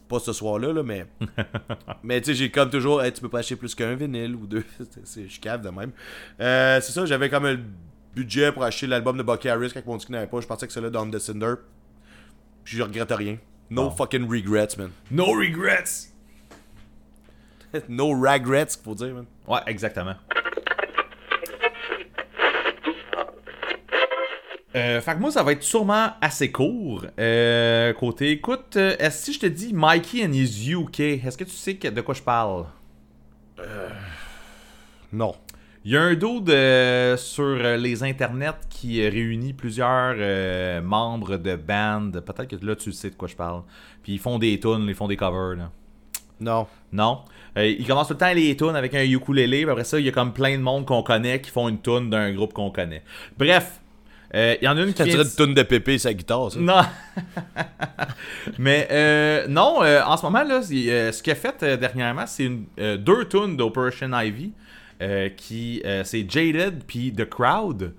Pas 0.07 0.19
ce 0.19 0.33
soir-là, 0.33 0.71
là, 0.71 0.83
mais. 0.83 1.07
mais 2.03 2.21
tu 2.21 2.27
sais, 2.27 2.33
j'ai 2.35 2.51
comme 2.51 2.69
toujours, 2.69 3.01
Hey, 3.01 3.11
tu 3.11 3.21
peux 3.21 3.29
pas 3.29 3.39
acheter 3.39 3.55
plus 3.55 3.73
qu'un 3.73 3.95
vinyle 3.95 4.35
ou 4.35 4.45
deux. 4.45 4.63
C'est- 4.77 5.05
c'est- 5.05 5.27
Je 5.27 5.39
cave 5.39 5.63
de 5.63 5.69
même. 5.69 5.91
Euh, 6.39 6.79
c'est 6.79 6.91
ça, 6.91 7.05
j'avais 7.07 7.27
comme 7.29 7.45
un 7.45 7.57
budget 8.13 8.51
pour 8.51 8.63
acheter 8.63 8.85
l'album 8.85 9.17
de 9.17 9.23
Bucky 9.23 9.49
Harris 9.49 9.71
quand 9.73 9.83
mon 9.87 9.97
disque 9.97 10.09
n'avait 10.09 10.27
pas. 10.27 10.39
Je 10.41 10.45
pensais 10.47 10.67
que 10.67 10.73
celui-là 10.73 10.91
d'On 10.91 11.07
Descender. 11.07 11.55
Puis, 12.63 12.77
je 12.77 12.83
regrette 12.83 13.11
rien. 13.11 13.37
No 13.71 13.89
fucking 13.89 14.29
regrets, 14.29 14.77
man. 14.77 14.91
No 15.09 15.25
regrets! 15.31 16.11
no 17.89 18.09
regrets, 18.09 18.67
qu'il 18.67 18.83
faut 18.83 18.93
dire, 18.93 19.15
man. 19.15 19.25
Ouais, 19.47 19.59
exactement. 19.65 20.13
Euh, 24.75 24.99
fait 24.99 25.13
que 25.15 25.19
moi, 25.19 25.31
ça 25.31 25.41
va 25.41 25.53
être 25.53 25.63
sûrement 25.63 26.09
assez 26.19 26.51
court. 26.51 27.05
Euh, 27.17 27.93
côté 27.93 28.31
écoute, 28.31 28.75
euh, 28.75 28.95
si 29.09 29.33
je 29.33 29.39
te 29.39 29.45
dis 29.45 29.73
Mikey 29.73 30.25
and 30.25 30.33
his 30.33 30.69
UK, 30.71 30.99
est-ce 30.99 31.37
que 31.37 31.45
tu 31.45 31.51
sais 31.51 31.73
de 31.73 32.01
quoi 32.01 32.13
je 32.13 32.21
parle? 32.21 32.65
Non. 35.13 35.33
Il 35.85 35.91
y 35.91 35.97
a 35.97 36.01
un 36.01 36.15
dude 36.15 36.49
euh, 36.49 37.15
sur 37.15 37.43
euh, 37.43 37.77
les 37.77 38.03
internets 38.03 38.59
qui 38.69 39.01
euh, 39.01 39.09
réunit 39.09 39.53
plusieurs 39.53 40.15
euh, 40.17 40.81
membres 40.81 41.37
de 41.37 41.55
bands. 41.55 42.09
Peut-être 42.11 42.47
que 42.47 42.65
là, 42.65 42.75
tu 42.75 42.91
sais 42.91 43.11
de 43.11 43.15
quoi 43.15 43.27
je 43.27 43.35
parle. 43.35 43.61
Puis 44.01 44.13
ils 44.13 44.19
font 44.19 44.39
des 44.39 44.59
tunes, 44.59 44.85
ils 44.87 44.95
font 44.95 45.07
des 45.07 45.15
covers. 45.15 45.55
Là. 45.57 45.71
Non. 46.39 46.65
Non? 46.91 47.19
Euh, 47.57 47.67
il 47.67 47.85
commence 47.85 48.07
tout 48.07 48.13
le 48.13 48.19
temps 48.19 48.33
les 48.33 48.57
tunes 48.57 48.75
avec 48.75 48.95
un 48.95 49.03
ukulélé. 49.03 49.61
Puis 49.61 49.69
après 49.69 49.83
ça, 49.83 49.99
il 49.99 50.05
y 50.05 50.09
a 50.09 50.11
comme 50.11 50.33
plein 50.33 50.57
de 50.57 50.63
monde 50.63 50.85
qu'on 50.85 51.03
connaît 51.03 51.39
qui 51.39 51.51
font 51.51 51.69
une 51.69 51.79
tune 51.79 52.09
d'un 52.09 52.33
groupe 52.33 52.53
qu'on 52.53 52.71
connaît. 52.71 53.03
Bref, 53.37 53.79
euh, 54.35 54.55
il 54.61 54.65
y 54.65 54.67
en 54.67 54.77
a 54.77 54.81
une 54.81 54.91
qui 54.91 54.97
Ça 54.97 55.03
vient 55.05 55.13
dirait 55.15 55.23
de- 55.25 55.29
de 55.29 55.35
tune 55.45 55.53
de 55.53 55.63
pépé 55.63 55.97
sa 55.97 56.13
guitare, 56.13 56.51
ça. 56.51 56.59
Non. 56.59 56.81
Mais 58.57 58.87
euh, 58.91 59.47
non, 59.47 59.83
euh, 59.83 60.01
en 60.03 60.17
ce 60.17 60.23
moment, 60.23 60.43
là, 60.43 60.61
euh, 60.71 61.11
ce 61.11 61.23
qu'il 61.23 61.31
a 61.33 61.35
fait 61.35 61.55
euh, 61.63 61.77
dernièrement, 61.77 62.25
c'est 62.27 62.43
une, 62.45 62.65
euh, 62.79 62.97
deux 62.97 63.27
tunes 63.27 63.57
d'Operation 63.57 64.11
Ivy. 64.17 64.51
euh, 65.01 65.27
qui 65.27 65.81
euh, 65.85 66.03
c'est 66.05 66.25
Jaded 66.29 66.83
puis 66.87 67.11
The 67.11 67.25
Crowd 67.25 67.93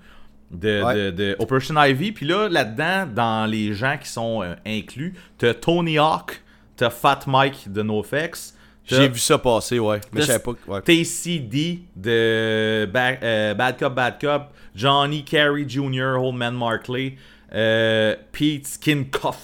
de, 0.49 0.81
Ouais. 0.83 0.95
de- 0.95 1.11
de 1.11 1.35
Operation 1.37 1.75
Ivy. 1.79 2.11
Puis 2.11 2.25
là, 2.25 2.49
là-dedans, 2.49 3.05
dans 3.13 3.45
les 3.45 3.73
gens 3.75 3.97
qui 4.01 4.09
sont 4.09 4.41
euh, 4.41 4.55
inclus, 4.65 5.13
t'as 5.37 5.53
Tony 5.53 5.99
Hawk, 5.99 6.41
t'as 6.75 6.89
Fat 6.89 7.19
Mike 7.27 7.71
de 7.71 7.83
NoFX. 7.83 8.55
J'ai 8.87 9.09
vu 9.09 9.19
ça 9.19 9.37
passer, 9.37 9.79
ouais. 9.79 9.99
Mais 10.13 10.21
je 10.21 10.27
savais 10.27 10.39
pas. 10.39 10.53
que- 10.53 10.71
Ouais. 10.71 10.81
TCD 10.81 11.79
de 11.95 12.09
euh, 12.11 13.53
Bad 13.55 13.77
Cop, 13.77 13.93
Bad 13.93 14.19
Cop, 14.19 14.43
Johnny 14.75 15.23
Carey 15.23 15.65
Jr., 15.67 16.15
Oldman 16.19 16.51
Markley, 16.55 17.15
euh, 17.53 18.15
Pete 18.31 18.65
Skincoff 18.67 19.37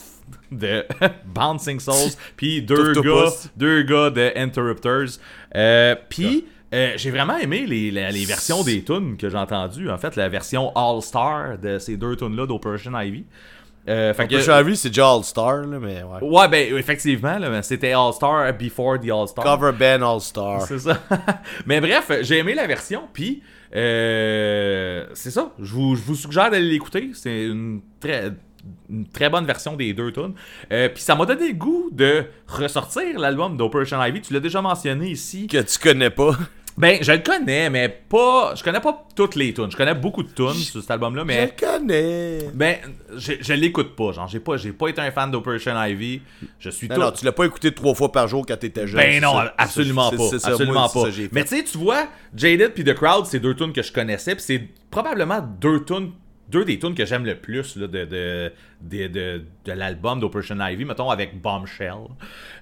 de 0.51 0.85
Bouncing 1.25 1.79
Souls, 1.79 2.11
puis 2.37 2.61
deux 2.61 2.93
gars, 3.01 3.25
deux 3.57 3.81
gars 3.83 4.09
de 4.09 4.31
Interrupters. 4.35 5.19
Euh, 5.55 5.95
puis 6.09 6.45
euh, 6.73 6.93
j'ai 6.95 7.11
vraiment 7.11 7.37
aimé 7.37 7.65
les, 7.67 7.91
les- 7.91 8.11
les 8.11 8.25
versions 8.25 8.63
des 8.63 8.83
tunes 8.83 9.17
que 9.17 9.29
j'ai 9.29 9.37
entendues. 9.37 9.89
En 9.91 9.97
fait, 9.97 10.15
la 10.15 10.29
version 10.29 10.71
All-Star 10.75 11.57
de 11.57 11.79
ces 11.79 11.97
deux 11.97 12.15
tunes-là 12.15 12.45
d'Operation 12.47 12.97
Ivy. 12.99 13.25
Euh, 13.87 14.13
fait 14.13 14.27
que- 14.27 14.35
Operation 14.35 14.59
Ivy, 14.59 14.77
c'est 14.77 14.89
déjà 14.89 15.09
All-Star, 15.11 15.57
là, 15.57 15.77
mais 15.79 16.03
ouais. 16.03 16.19
Ouais, 16.21 16.47
ben 16.47 16.75
effectivement, 16.77 17.37
là, 17.37 17.61
c'était 17.63 17.91
All-Star 17.91 18.53
before 18.53 18.97
the 18.99 19.09
All-Star. 19.09 19.43
Cover 19.43 19.71
band 19.73 20.09
All-Star. 20.13 20.61
C'est 20.61 20.79
ça. 20.79 20.97
Mais 21.65 21.81
bref, 21.81 22.09
j'ai 22.21 22.37
aimé 22.37 22.53
la 22.53 22.65
version, 22.65 23.03
puis 23.11 23.43
euh, 23.75 25.05
c'est 25.13 25.31
ça. 25.31 25.51
Je 25.59 25.73
vous, 25.73 25.95
je 25.95 26.01
vous 26.01 26.15
suggère 26.15 26.49
d'aller 26.49 26.69
l'écouter. 26.69 27.11
C'est 27.13 27.43
une 27.45 27.81
très, 27.99 28.31
une 28.89 29.07
très 29.07 29.29
bonne 29.29 29.45
version 29.45 29.75
des 29.75 29.93
deux 29.93 30.11
tunes. 30.11 30.33
Euh, 30.71 30.89
puis 30.89 31.03
ça 31.03 31.15
m'a 31.15 31.25
donné 31.25 31.49
le 31.49 31.53
goût 31.53 31.89
de 31.91 32.23
ressortir 32.47 33.19
l'album 33.19 33.57
d'Operation 33.57 34.01
Ivy. 34.03 34.21
Tu 34.21 34.33
l'as 34.33 34.39
déjà 34.39 34.61
mentionné 34.61 35.09
ici. 35.09 35.47
Que 35.47 35.61
tu 35.61 35.77
connais 35.79 36.09
pas. 36.09 36.31
Ben, 36.75 36.97
je 37.01 37.11
le 37.11 37.19
connais, 37.19 37.69
mais 37.69 37.87
pas. 37.87 38.53
Je 38.55 38.63
connais 38.63 38.79
pas 38.79 39.05
toutes 39.15 39.35
les 39.35 39.53
tunes. 39.53 39.69
Je 39.71 39.77
connais 39.77 39.93
beaucoup 39.93 40.23
de 40.23 40.29
tunes 40.29 40.53
sur 40.53 40.81
cet 40.81 40.89
album-là, 40.91 41.21
Je 41.21 41.27
mais. 41.27 41.45
le 41.45 41.51
connais. 41.67 42.49
Ben, 42.53 42.77
je, 43.15 43.33
je 43.39 43.53
l'écoute 43.53 43.95
pas. 43.95 44.11
Genre, 44.11 44.27
j'ai 44.27 44.39
pas, 44.39 44.57
j'ai 44.57 44.71
pas 44.73 44.87
été 44.87 44.99
un 45.01 45.11
fan 45.11 45.29
d'Operation 45.29 45.79
Ivy. 45.83 46.21
Je 46.59 46.69
suis 46.71 46.87
Non, 46.89 46.95
tout. 46.95 47.01
non, 47.01 47.11
tu 47.11 47.25
l'as 47.25 47.31
pas 47.31 47.45
écouté 47.45 47.71
trois 47.73 47.93
fois 47.93 48.11
par 48.11 48.27
jour 48.27 48.43
quand 48.45 48.57
t'étais 48.57 48.87
jeune. 48.87 48.99
Ben 49.01 49.21
non, 49.21 49.33
ça. 49.33 49.53
absolument 49.57 50.09
pas. 50.09 50.17
c'est 50.31 50.39
ça, 50.39 50.49
absolument 50.49 50.79
moi, 50.79 50.89
c'est 50.91 50.99
pas. 51.01 51.11
ça. 51.11 51.21
Mais 51.31 51.43
tu 51.43 51.57
sais, 51.57 51.63
tu 51.63 51.77
vois, 51.77 52.07
Jaded 52.35 52.73
puis 52.73 52.83
The 52.83 52.95
Crowd, 52.95 53.25
c'est 53.27 53.39
deux 53.39 53.55
tunes 53.55 53.71
que 53.73 53.83
je 53.83 53.91
connaissais, 53.91 54.33
puis 54.35 54.43
c'est 54.43 54.67
probablement 54.89 55.41
deux 55.61 55.85
tunes, 55.85 56.11
deux 56.49 56.65
des 56.65 56.79
tunes 56.79 56.95
que 56.95 57.05
j'aime 57.05 57.25
le 57.25 57.35
plus 57.35 57.75
là, 57.75 57.87
de, 57.87 58.05
de, 58.05 58.51
de, 58.81 59.07
de, 59.07 59.41
de 59.65 59.71
l'album 59.71 60.19
d'Operation 60.19 60.57
Ivy, 60.59 60.85
mettons 60.85 61.09
avec 61.11 61.39
Bombshell. 61.39 61.93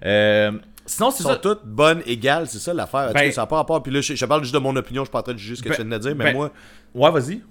Euh, 0.05 0.51
sinon, 0.86 1.11
c'est 1.11 1.23
ça. 1.23 1.34
sont 1.36 1.39
toutes 1.41 1.63
bonnes, 1.65 2.01
égales, 2.05 2.47
c'est 2.47 2.59
ça 2.59 2.73
l'affaire. 2.73 3.07
Tu 3.09 3.13
Ben- 3.13 3.19
sais, 3.25 3.32
ça 3.32 3.41
n'a 3.41 3.47
pas 3.47 3.57
rapport. 3.57 3.82
Puis 3.84 3.91
là, 3.93 4.01
je, 4.01 4.15
je 4.15 4.25
parle 4.25 4.41
juste 4.43 4.53
de 4.53 4.59
mon 4.59 4.75
opinion, 4.75 5.01
je 5.03 5.05
suis 5.07 5.11
pas 5.11 5.19
en 5.19 5.23
train 5.23 5.34
de 5.34 5.38
juger 5.39 5.55
ce 5.55 5.63
que 5.63 5.69
Ben- 5.69 5.75
tu 5.77 5.82
viens 5.84 5.97
de 5.97 6.01
dire, 6.03 6.15
mais 6.15 6.25
ben- 6.25 6.34
moi, 6.36 6.51
Ouais, 6.93 7.11
vas-y. 7.11 7.41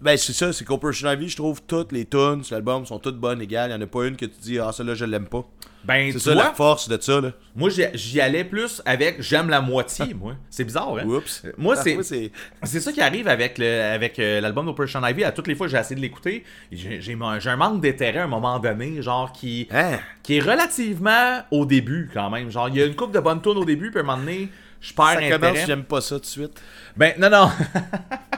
ben 0.00 0.16
c'est 0.16 0.32
ça, 0.32 0.52
c'est 0.52 0.64
qu'Operation 0.64 1.10
Ivy, 1.10 1.28
je 1.28 1.36
trouve 1.36 1.62
toutes 1.66 1.92
les 1.92 2.04
tunes 2.04 2.42
sur 2.44 2.54
l'album 2.54 2.84
sont 2.86 2.98
toutes 2.98 3.18
bonnes, 3.18 3.40
égales. 3.40 3.70
Il 3.70 3.74
y 3.74 3.76
en 3.76 3.80
a 3.80 3.86
pas 3.86 4.04
une 4.06 4.16
que 4.16 4.26
tu 4.26 4.38
dis, 4.40 4.58
ah, 4.58 4.72
celle-là, 4.72 4.94
je 4.94 5.04
l'aime 5.04 5.26
pas. 5.26 5.44
Ben, 5.86 6.10
C'est 6.12 6.18
ça 6.18 6.34
vois, 6.34 6.44
la 6.44 6.52
force 6.52 6.88
de 6.88 6.98
ça, 7.00 7.20
là. 7.20 7.32
moi, 7.54 7.70
j'y 7.94 8.20
allais 8.20 8.44
plus 8.44 8.82
avec 8.84 9.22
j'aime 9.22 9.48
la 9.48 9.60
moitié, 9.60 10.14
moi. 10.14 10.34
C'est 10.50 10.64
bizarre, 10.64 10.96
hein? 10.98 11.04
Oups. 11.06 11.44
Moi, 11.56 11.74
Ah, 11.78 11.82
c'est. 11.82 11.94
moi, 11.94 12.02
c'est. 12.02 12.30
C'est 12.64 12.80
ça 12.80 12.92
qui 12.92 13.00
arrive 13.00 13.28
avec 13.28 13.58
le 13.58 13.82
avec 13.82 14.18
euh, 14.18 14.40
l'album 14.40 14.66
d'Operation 14.66 15.04
Ivy. 15.06 15.22
À 15.24 15.32
toutes 15.32 15.46
les 15.46 15.54
fois 15.54 15.68
j'ai 15.68 15.76
essayé 15.78 15.94
de 15.96 16.00
l'écouter, 16.00 16.44
j'ai 16.72 17.16
un 17.20 17.56
manque 17.56 17.80
d'intérêt 17.80 18.18
à 18.18 18.24
un 18.24 18.28
moment 18.28 18.58
donné, 18.58 19.00
genre 19.02 19.30
qui 19.32 19.68
Hein? 19.70 19.98
qui 20.22 20.38
est 20.38 20.40
relativement 20.40 21.42
au 21.50 21.64
début 21.66 22.10
quand 22.12 22.30
même. 22.30 22.50
Genre, 22.50 22.68
il 22.68 22.76
y 22.76 22.82
a 22.82 22.86
une 22.86 22.96
coupe 22.96 23.12
de 23.12 23.20
bonnes 23.20 23.40
tunes 23.40 23.56
au 23.58 23.64
début, 23.64 23.90
puis 23.90 24.00
à 24.00 24.02
un 24.02 24.06
moment 24.06 24.18
donné, 24.18 24.48
je 24.80 24.92
perds 24.92 25.06
Ça 25.06 25.14
commence, 25.16 25.34
intérêt. 25.34 25.66
j'aime 25.66 25.84
pas 25.84 26.00
ça 26.00 26.16
tout 26.16 26.22
de 26.22 26.26
suite. 26.26 26.60
Ben, 26.96 27.12
non, 27.18 27.30
non. 27.30 27.48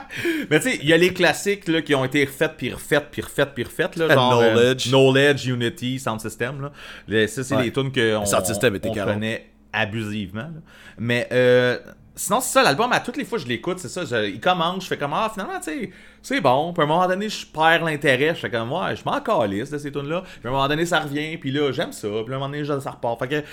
Mais 0.49 0.59
tu 0.59 0.71
sais, 0.71 0.79
il 0.81 0.87
y 0.87 0.93
a 0.93 0.97
les 0.97 1.13
classiques 1.13 1.67
là, 1.67 1.81
qui 1.81 1.93
ont 1.95 2.03
été 2.05 2.23
refaites, 2.25 2.53
puis 2.57 2.73
refaites, 2.73 3.07
puis 3.11 3.21
refaites, 3.21 3.51
puis 3.53 3.63
refaites. 3.63 3.95
Là, 3.95 4.13
genre, 4.13 4.39
euh, 4.39 4.51
Knowledge. 4.53 4.89
Knowledge, 4.89 5.45
Unity, 5.47 5.99
Sound 5.99 6.19
System. 6.21 6.61
Là. 6.61 6.71
Les- 7.07 7.27
ça, 7.27 7.43
c'est 7.43 7.55
Ouais. 7.55 7.63
les 7.63 7.71
tunes 7.71 7.91
Sound 8.25 8.45
System 8.45 8.75
était 8.75 8.89
on 8.89 8.93
connaît 8.93 9.49
abusivement. 9.71 10.41
là. 10.41 10.61
Mais 10.97 11.27
euh, 11.31 11.77
sinon, 12.15 12.41
c'est 12.41 12.53
ça, 12.53 12.63
l'album, 12.63 12.91
à 12.91 12.99
toutes 12.99 13.17
les 13.17 13.23
fois 13.25 13.37
que 13.37 13.43
je 13.43 13.49
l'écoute, 13.49 13.79
c'est 13.79 13.87
ça. 13.89 14.03
je- 14.05 14.27
il 14.29 14.39
commence, 14.39 14.83
je 14.83 14.87
fais 14.89 14.97
comme, 14.97 15.13
ah, 15.13 15.29
finalement, 15.31 15.57
tu 15.59 15.65
sais, 15.71 15.91
c'est 16.21 16.41
bon. 16.41 16.73
Puis 16.73 16.81
à 16.81 16.85
un 16.85 16.87
moment 16.87 17.07
donné, 17.07 17.29
je 17.29 17.45
perds 17.45 17.83
l'intérêt. 17.85 18.29
Je 18.35 18.39
fais 18.41 18.49
comme, 18.49 18.71
ouais, 18.71 18.95
je 18.95 19.03
m'en 19.05 19.21
calisse 19.21 19.69
de 19.69 19.77
ces 19.77 19.91
tunes-là. 19.91 20.21
Puis 20.23 20.41
à 20.45 20.47
un 20.49 20.51
moment 20.51 20.67
donné, 20.67 20.85
ça 20.85 20.99
revient, 20.99 21.37
puis 21.37 21.51
là, 21.51 21.71
j'aime 21.71 21.91
ça. 21.93 22.07
Puis 22.07 22.33
à 22.33 22.35
un 22.35 22.39
moment 22.39 22.49
donné, 22.49 22.65
ça 22.65 22.91
repart. 22.91 23.19
Fait 23.19 23.27
que. 23.27 23.43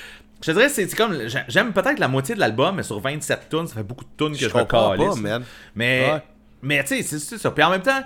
Je 0.43 0.49
te 0.49 0.51
dirais, 0.53 0.69
c'est 0.69 0.87
c'est 0.87 0.97
comme. 0.97 1.29
j'ai- 1.29 1.45
J'aime 1.49 1.73
peut-être 1.73 1.99
la 1.99 2.09
moitié 2.09 2.35
de 2.35 2.41
l'album, 2.41 2.77
mais 2.77 2.83
sur 2.83 3.01
27 3.01 3.49
tunes, 3.49 3.67
ça 3.67 3.75
fait 3.77 3.83
beaucoup 3.83 4.05
de 4.05 4.11
tunes 4.19 4.33
que 4.33 4.39
je, 4.39 4.49
Je 4.51 4.55
me 4.57 4.65
calisse. 4.65 5.15
pas, 5.15 5.21
man. 5.21 5.45
Mais, 5.75 6.11
Ouais. 6.13 6.23
Mais 6.63 6.83
tu 6.85 7.03
sais, 7.03 7.19
c'est- 7.19 7.39
ça. 7.39 7.51
Puis 7.51 7.63
en 7.65 7.71
même 7.71 7.83
temps, 7.83 8.03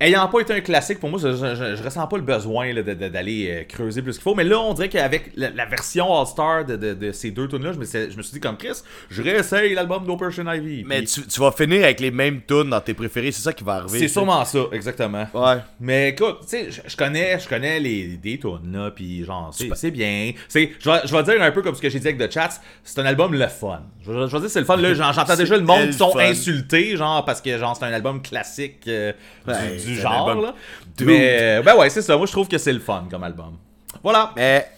ayant 0.00 0.26
pas 0.28 0.40
été 0.40 0.52
un 0.52 0.60
classique, 0.60 0.98
pour 1.00 1.08
moi, 1.08 1.18
je, 1.22 1.32
je, 1.32 1.54
je- 1.54 1.76
je 1.76 1.82
ressens 1.82 2.06
pas 2.06 2.16
le 2.16 2.22
besoin 2.22 2.72
d'aller 2.74 3.48
euh, 3.50 3.64
creuser 3.64 4.02
plus 4.02 4.14
qu'il 4.14 4.22
faut. 4.22 4.34
Mais 4.34 4.44
là, 4.44 4.58
on 4.60 4.74
dirait 4.74 4.88
qu'avec 4.88 5.30
la, 5.36 5.50
la 5.50 5.64
version 5.66 6.12
All-Star 6.20 6.64
de, 6.64 6.76
de- 6.76 6.94
de 6.94 7.12
ces 7.12 7.30
deux 7.30 7.48
tunes-là, 7.48 7.72
je 7.72 7.78
me, 7.78 7.84
suis- 7.84 8.10
je 8.10 8.16
me 8.16 8.22
suis 8.22 8.32
dit, 8.34 8.40
comme 8.40 8.56
Chris, 8.56 8.82
je 9.10 9.22
réessaye 9.22 9.74
l'album 9.74 10.04
d'Operation 10.06 10.44
Ivy. 10.52 10.84
Mais 10.86 11.04
tu, 11.04 11.22
tu 11.26 11.40
vas 11.40 11.52
finir 11.52 11.84
avec 11.84 12.00
les 12.00 12.10
mêmes 12.10 12.40
tunes 12.46 12.70
dans 12.70 12.80
tes 12.80 12.94
préférés, 12.94 13.32
c'est 13.32 13.42
ça 13.42 13.52
qui 13.52 13.64
va 13.64 13.74
arriver. 13.74 13.98
C'est 14.00 14.08
sûrement 14.08 14.44
ça, 14.44 14.60
exactement. 14.72 15.26
Ouais. 15.32 15.56
Mais 15.80 16.10
écoute, 16.10 16.38
tu 16.42 16.48
sais, 16.48 16.68
je- 16.86 16.96
connais, 16.96 17.38
je 17.38 17.48
connais 17.48 17.80
les 17.80 18.16
des 18.16 18.38
tunes 18.38 18.72
là, 18.72 18.90
puis 18.90 19.24
genre 19.24 19.50
c'est 19.54 19.68
c'est 19.74 19.90
bien. 19.90 20.32
Je 20.52 20.58
vais, 20.58 20.70
je 21.04 21.16
vais 21.16 21.22
dire 21.22 21.42
un 21.42 21.50
peu 21.50 21.62
comme 21.62 21.74
ce 21.74 21.80
que 21.80 21.88
j'ai 21.88 22.00
dit 22.00 22.08
avec 22.08 22.18
The 22.18 22.32
Chats, 22.32 22.60
c'est 22.82 22.98
un 23.00 23.06
album 23.06 23.32
le 23.34 23.46
fun. 23.48 23.82
Je, 24.06 24.12
vais- 24.12 24.26
dire 24.40 24.50
c'est 24.50 24.60
le 24.60 24.66
fun 24.66 24.76
là, 24.76 24.92
j'entends 24.94 25.36
déjà 25.38 25.56
le 25.56 25.62
monde 25.62 25.86
qui 25.86 25.92
sont 25.94 26.16
insultés 26.18 26.96
genre 26.96 27.24
parce 27.24 27.40
que 27.40 27.56
genre 27.58 27.76
c'est 27.76 27.84
un 27.84 27.92
album 27.92 28.20
classique 28.22 28.80
euh, 28.88 29.12
du- 29.46 29.52
Ouais, 29.52 29.76
du, 29.76 29.83
un 29.90 29.94
genre 29.94 30.34
là. 30.34 30.54
Mais 31.00 31.38
euh, 31.40 31.62
ben 31.62 31.76
ouais, 31.76 31.90
c'est 31.90 32.02
ça. 32.02 32.16
Moi 32.16 32.26
je 32.26 32.32
trouve 32.32 32.48
que 32.48 32.58
c'est 32.58 32.72
le 32.72 32.80
fun 32.80 33.06
comme 33.10 33.22
album. 33.24 33.56
Voilà. 34.02 34.32
Mais 34.36 34.68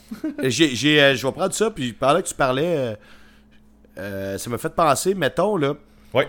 j'ai, 0.45 0.75
j'ai, 0.75 1.01
euh, 1.03 1.15
je 1.17 1.27
vais 1.27 1.33
prendre 1.33 1.53
ça, 1.55 1.71
puis 1.71 1.93
pendant 1.93 2.21
que 2.23 2.27
tu 2.29 2.35
parlais, 2.35 2.77
euh, 2.77 2.95
euh, 3.99 4.39
ça 4.39 4.51
m'a 4.51 4.59
fait 4.59 4.69
penser, 4.75 5.15
mettons, 5.15 5.57
là, 5.57 5.75
Ouais. 6.13 6.29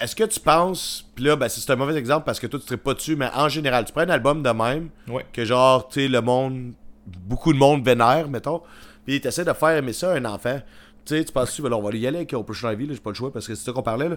est-ce 0.00 0.14
que 0.16 0.24
tu 0.24 0.40
penses, 0.40 1.06
puis 1.14 1.24
là, 1.24 1.36
ben, 1.36 1.48
c'est 1.48 1.70
un 1.70 1.76
mauvais 1.76 1.94
exemple 1.96 2.24
parce 2.26 2.40
que 2.40 2.46
toi, 2.46 2.60
tu 2.64 2.72
ne 2.72 2.76
pas 2.76 2.94
dessus, 2.94 3.16
mais 3.16 3.28
en 3.34 3.48
général, 3.48 3.84
tu 3.84 3.92
prends 3.92 4.02
un 4.02 4.08
album 4.10 4.42
de 4.42 4.50
même, 4.50 4.88
Ouais. 5.08 5.24
que 5.32 5.44
genre, 5.44 5.88
tu 5.88 6.00
sais, 6.02 6.08
le 6.08 6.20
monde, 6.20 6.72
beaucoup 7.06 7.52
de 7.52 7.58
monde 7.58 7.84
vénère, 7.84 8.28
mettons, 8.28 8.62
puis 9.06 9.20
tu 9.20 9.28
essaies 9.28 9.44
de 9.44 9.52
faire 9.52 9.70
aimer 9.70 9.92
ça 9.92 10.12
à 10.12 10.16
un 10.16 10.24
enfant. 10.24 10.60
Tu 11.04 11.16
sais, 11.16 11.24
tu 11.24 11.32
penses-tu, 11.32 11.62
ben 11.62 11.70
là, 11.70 11.76
on 11.78 11.82
va 11.82 11.94
y 11.96 12.06
aller 12.06 12.18
avec 12.18 12.32
Operation 12.34 12.70
Ivy, 12.70 12.86
là, 12.88 12.94
j'ai 12.94 13.00
pas 13.00 13.10
le 13.10 13.14
choix 13.14 13.32
parce 13.32 13.46
que 13.46 13.54
c'est 13.54 13.64
ça 13.64 13.72
qu'on 13.72 13.82
parlait, 13.82 14.08
là. 14.10 14.16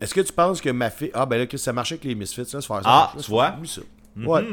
Est-ce 0.00 0.14
que 0.14 0.20
tu 0.20 0.32
penses 0.32 0.60
que 0.60 0.68
ma 0.70 0.90
fille. 0.90 1.10
Ah, 1.14 1.24
ben 1.26 1.38
là, 1.38 1.46
que 1.46 1.56
ça 1.56 1.72
marchait 1.72 1.94
avec 1.94 2.04
les 2.04 2.14
Misfits, 2.14 2.40
là, 2.52 2.60
se 2.60 2.66
faire 2.66 2.76
ça. 2.76 2.82
Ah, 2.84 3.12
tu 3.18 3.30
vois? 3.30 3.54
oui, 3.60 3.66
ça. 3.68 3.80
Ouais. 4.16 4.44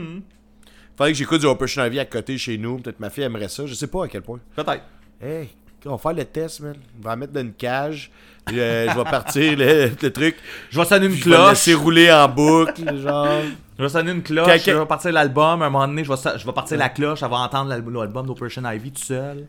Faudrait 0.98 1.12
que 1.12 1.18
j'écoute 1.18 1.42
du 1.42 1.48
Operation 1.48 1.84
Ivy 1.86 2.00
à 2.00 2.06
côté 2.06 2.38
chez 2.38 2.58
nous. 2.58 2.78
Peut-être 2.78 3.00
ma 3.00 3.10
fille 3.10 3.24
aimerait 3.24 3.50
ça. 3.50 3.66
Je 3.66 3.74
sais 3.74 3.88
pas 3.88 4.06
à 4.06 4.08
quel 4.08 4.22
point. 4.22 4.40
Peut-être. 4.56 4.84
Hey, 5.22 5.50
on 5.86 5.92
va 5.92 5.98
faire 5.98 6.14
le 6.14 6.26
test, 6.26 6.60
man. 6.62 6.76
On 7.00 7.04
va 7.04 7.10
la 7.12 7.16
mettre 7.16 7.34
dans 7.34 7.42
une 7.42 7.54
cage. 7.54 8.12
Puis, 8.46 8.60
euh, 8.60 8.90
je 8.92 8.96
vais 8.98 9.04
partir 9.04 9.58
le, 9.58 9.92
le 10.02 10.14
truc. 10.14 10.36
Je 10.70 10.80
vais 10.80 10.86
sonner 10.86 11.06
une 11.08 11.12
Je 11.14 11.18
vais 11.18 11.22
cloche. 11.36 11.50
laisser 11.50 11.74
rouler 11.74 12.12
en 12.12 12.28
boucle, 12.30 12.98
genre. 13.02 13.28
Je 13.78 13.84
vais 13.84 13.90
sonner 13.90 14.12
une 14.12 14.22
cloche, 14.22 14.64
je 14.66 14.72
vais 14.72 14.86
partir 14.86 15.12
l'album, 15.12 15.62
à 15.64 15.66
un 15.66 15.70
moment 15.70 15.88
donné, 15.88 16.04
je 16.04 16.12
vais, 16.14 16.38
je 16.38 16.46
vais 16.46 16.52
partir 16.54 16.78
la 16.78 16.90
cloche, 16.90 17.24
elle 17.24 17.30
va 17.30 17.38
entendre 17.38 17.70
l'al- 17.72 17.84
l'album 17.92 18.28
d'Operation 18.28 18.62
Ivy 18.70 18.92
tout 18.92 19.02
seul. 19.02 19.48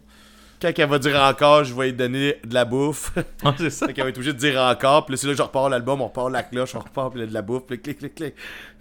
Quand 0.72 0.82
elle 0.82 0.88
va 0.88 0.98
dire 0.98 1.20
encore, 1.20 1.64
je 1.64 1.74
vais 1.74 1.86
lui 1.86 1.92
donner 1.92 2.36
de 2.42 2.54
la 2.54 2.64
bouffe. 2.64 3.12
c'est 3.58 3.70
ça. 3.70 3.86
Fait 3.86 3.92
qu'elle 3.92 4.04
va 4.04 4.10
être 4.10 4.16
obligée 4.16 4.32
de 4.32 4.38
dire 4.38 4.58
encore. 4.60 5.04
Puis 5.04 5.12
là, 5.12 5.16
c'est 5.18 5.26
là 5.26 5.32
que 5.34 5.38
je 5.38 5.42
repars 5.42 5.68
l'album, 5.68 6.00
on 6.00 6.06
repart 6.06 6.30
la 6.30 6.42
cloche, 6.42 6.74
on 6.74 6.80
repart, 6.80 7.12
puis 7.12 7.20
là, 7.20 7.26
de 7.26 7.34
la 7.34 7.42
bouffe. 7.42 7.64
Puis 7.66 7.76
là, 7.76 7.82
clic, 7.82 7.98
clic, 7.98 8.14
clic. 8.14 8.34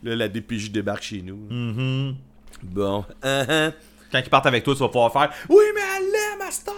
Là, 0.03 0.15
la 0.15 0.29
DPJ 0.29 0.71
débarque 0.71 1.03
chez 1.03 1.21
nous. 1.21 1.47
Mm-hmm. 1.49 2.15
Bon. 2.63 3.03
Uh-huh. 3.21 3.73
Quand 4.11 4.19
ils 4.19 4.29
partent 4.29 4.45
avec 4.45 4.63
toi, 4.63 4.73
tu 4.73 4.79
vas 4.79 4.88
pouvoir 4.88 5.11
faire 5.11 5.29
Oui, 5.49 5.63
mais 5.75 5.81
elle 5.97 6.05
l'aime, 6.05 6.39
ma 6.39 6.51
star! 6.51 6.75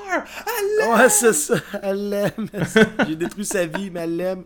Elle 0.47 0.77
l'aime! 0.79 0.99
Ouais, 0.99 1.09
c'est 1.09 1.33
ça. 1.33 1.55
Elle 1.83 2.09
l'aime. 2.09 2.49
J'ai 3.07 3.15
détruit 3.15 3.45
sa 3.45 3.65
vie, 3.65 3.91
mais 3.91 4.01
elle 4.01 4.15
l'aime. 4.15 4.43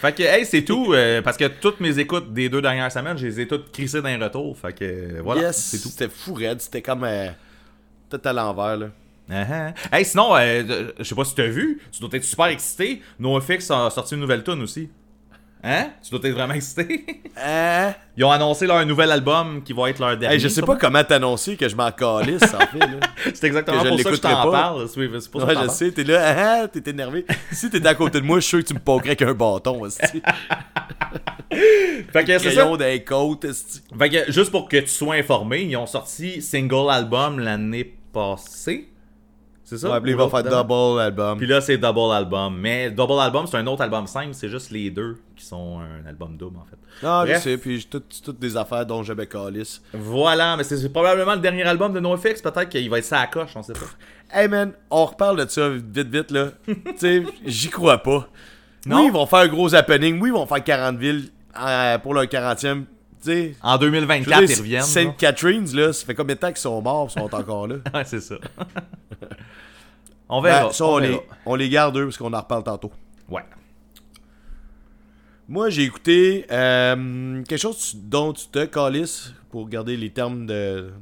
Fait 0.00 0.14
que, 0.14 0.22
hey, 0.22 0.44
c'est 0.46 0.64
tout, 0.64 0.92
euh, 0.92 1.22
parce 1.22 1.36
que 1.36 1.46
toutes 1.46 1.80
mes 1.80 1.98
écoutes 1.98 2.32
des 2.32 2.48
deux 2.48 2.62
dernières 2.62 2.90
semaines, 2.90 3.18
je 3.18 3.26
les 3.26 3.40
ai 3.40 3.46
toutes 3.46 3.70
crissées 3.70 4.02
d'un 4.02 4.18
retour. 4.18 4.56
Fait 4.56 4.72
que, 4.72 5.20
voilà, 5.20 5.42
yes, 5.42 5.56
c'est 5.56 5.78
tout. 5.78 5.88
C'était 5.88 6.08
fou 6.08 6.34
raide. 6.34 6.60
C'était 6.60 6.82
comme. 6.82 7.04
euh, 7.04 7.28
tout 8.10 8.20
à 8.24 8.32
l'envers, 8.32 8.76
là. 8.76 8.86
Uh-huh. 9.30 9.74
Hey, 9.92 10.04
sinon, 10.06 10.34
euh, 10.36 10.90
je 10.98 11.04
sais 11.04 11.14
pas 11.14 11.24
si 11.24 11.34
t'as 11.34 11.48
vu, 11.48 11.82
tu 11.92 12.00
dois 12.00 12.08
être 12.14 12.24
super 12.24 12.46
excité. 12.46 13.02
NoFX 13.18 13.70
a 13.70 13.90
sorti 13.90 14.14
une 14.14 14.20
nouvelle 14.20 14.42
tune 14.42 14.62
aussi. 14.62 14.88
Hein? 15.62 15.90
Tu 16.02 16.10
dois 16.10 16.20
être 16.22 16.34
vraiment 16.34 16.54
excité. 16.54 17.04
Hein? 17.36 17.92
Ils 18.16 18.24
ont 18.24 18.30
annoncé 18.30 18.66
leur 18.66 18.84
nouvel 18.86 19.10
album 19.10 19.62
qui 19.62 19.72
va 19.72 19.90
être 19.90 19.98
leur 19.98 20.16
dernier. 20.16 20.36
Hey, 20.36 20.40
je 20.40 20.48
sais 20.48 20.62
pas 20.62 20.76
comment 20.76 21.04
t'annoncer 21.04 21.56
que 21.56 21.68
je 21.68 21.76
m'en 21.76 21.90
calisse, 21.90 22.42
en 22.54 22.60
fait. 22.60 22.78
C'est 23.34 23.46
exactement 23.46 23.82
que 23.82 23.88
je 23.88 23.90
pour 23.90 24.00
ça 24.02 24.10
que 24.10 24.16
je 24.16 24.20
t'en 24.20 24.44
pas. 24.44 24.50
parle. 24.50 24.88
C'est 24.88 25.20
c'est 25.20 25.30
pour 25.30 25.40
ça 25.40 25.46
que 25.48 25.52
Ouais, 25.52 25.64
je 25.64 25.68
je 25.68 25.74
sais, 25.74 25.90
t'es 25.90 26.04
là, 26.04 26.22
ah, 26.24 26.60
ah, 26.62 26.68
t'es 26.68 26.90
énervé. 26.90 27.26
Si 27.52 27.68
t'étais 27.68 27.88
à 27.88 27.94
côté 27.94 28.20
de 28.20 28.24
moi, 28.24 28.38
je 28.38 28.42
suis 28.42 28.50
sûr 28.50 28.58
que 28.60 28.68
tu 28.68 28.74
me 28.74 28.78
pokerais 28.78 29.10
avec 29.10 29.22
un 29.22 29.34
bâton, 29.34 29.80
parle. 29.80 30.22
Fait 32.12 32.24
que 32.24 32.38
c'est 32.38 32.52
ça. 32.52 32.76
Des 32.76 33.04
côtes. 33.04 33.46
Fait 33.98 34.10
que 34.10 34.32
juste 34.32 34.50
pour 34.50 34.68
que 34.68 34.76
tu 34.78 34.88
sois 34.88 35.16
informé, 35.16 35.62
ils 35.62 35.76
ont 35.76 35.86
sorti 35.86 36.40
single 36.40 36.90
album 36.90 37.40
l'année 37.40 37.97
passée. 38.12 38.88
C'est 39.64 39.76
ça? 39.76 39.90
Ouais, 39.90 40.00
puis 40.00 40.12
il 40.12 40.16
va 40.16 40.28
faire 40.30 40.42
double 40.44 40.98
album. 41.00 41.36
Puis 41.36 41.46
là, 41.46 41.60
c'est 41.60 41.76
double 41.76 42.10
album. 42.12 42.56
Mais 42.58 42.90
double 42.90 43.20
album, 43.20 43.46
c'est 43.46 43.58
un 43.58 43.66
autre 43.66 43.82
album 43.82 44.06
simple. 44.06 44.32
C'est 44.32 44.48
juste 44.48 44.70
les 44.70 44.90
deux 44.90 45.18
qui 45.36 45.44
sont 45.44 45.78
un 45.80 46.06
album 46.08 46.38
double, 46.38 46.56
en 46.56 46.64
fait. 46.64 46.78
Je 47.02 47.06
Bref. 47.06 47.42
sais, 47.42 47.58
puis 47.58 47.86
tout- 47.90 48.02
toutes 48.24 48.38
des 48.38 48.56
affaires 48.56 48.86
dont 48.86 49.02
j'avais 49.02 49.26
calice. 49.26 49.82
Voilà, 49.92 50.56
mais 50.56 50.64
c'est 50.64 50.78
c'est 50.78 50.88
probablement 50.88 51.34
le 51.34 51.40
dernier 51.40 51.64
album 51.64 51.92
de 51.92 52.00
NoFX. 52.00 52.40
Peut-être 52.40 52.70
qu'il 52.70 52.88
va 52.88 52.98
être 52.98 53.04
ça 53.04 53.18
à 53.18 53.20
la 53.22 53.26
coche, 53.26 53.50
on 53.56 53.62
sait 53.62 53.74
pas. 53.74 53.80
Hey 54.32 54.48
man, 54.48 54.72
on 54.90 55.04
reparle 55.04 55.44
de 55.44 55.50
ça 55.50 55.68
vite 55.68 56.08
vite 56.08 56.30
là. 56.30 56.48
tu 56.66 56.74
sais, 56.96 57.24
j'y 57.44 57.68
crois 57.68 57.98
pas. 57.98 58.26
Non? 58.86 59.00
Oui, 59.00 59.06
ils 59.08 59.12
vont 59.12 59.26
faire 59.26 59.40
un 59.40 59.48
gros 59.48 59.74
happening. 59.74 60.18
Oui, 60.20 60.30
ils 60.30 60.32
vont 60.32 60.46
faire 60.46 60.64
40 60.64 60.96
villes 60.96 61.28
euh, 61.60 61.98
pour 61.98 62.14
leur 62.14 62.24
40e. 62.24 62.84
En 63.62 63.78
je 63.78 63.84
veux 63.84 63.90
2024, 63.90 64.40
dire, 64.46 64.50
ils 64.56 64.58
reviennent. 64.60 64.82
Saint 64.82 65.10
Catherine's, 65.10 65.74
là, 65.74 65.92
ça 65.92 66.06
fait 66.06 66.14
combien 66.14 66.34
de 66.34 66.40
temps 66.40 66.48
qu'ils 66.48 66.56
sont 66.58 66.80
morts, 66.80 67.08
ils 67.10 67.20
sont 67.20 67.34
encore 67.34 67.66
là? 67.66 67.76
Ouais, 67.94 68.04
c'est 68.04 68.20
ça. 68.20 68.36
on 70.28 70.40
verra. 70.40 70.66
Ben, 70.66 70.72
ça, 70.72 70.84
on 70.84 70.94
on, 70.96 71.00
verra. 71.00 71.12
les, 71.12 71.20
on 71.46 71.54
les 71.54 71.68
garde 71.68 71.96
eux, 71.96 72.04
parce 72.04 72.16
qu'on 72.16 72.32
en 72.32 72.40
reparle 72.40 72.64
tantôt. 72.64 72.92
Ouais. 73.28 73.42
Moi, 75.48 75.70
j'ai 75.70 75.84
écouté 75.84 76.44
euh, 76.50 77.42
quelque 77.44 77.60
chose 77.60 77.96
dont 77.96 78.32
tu 78.34 78.46
te 78.48 78.66
calisses, 78.66 79.32
pour 79.50 79.66
garder 79.68 79.96
les 79.96 80.10
termes 80.10 80.46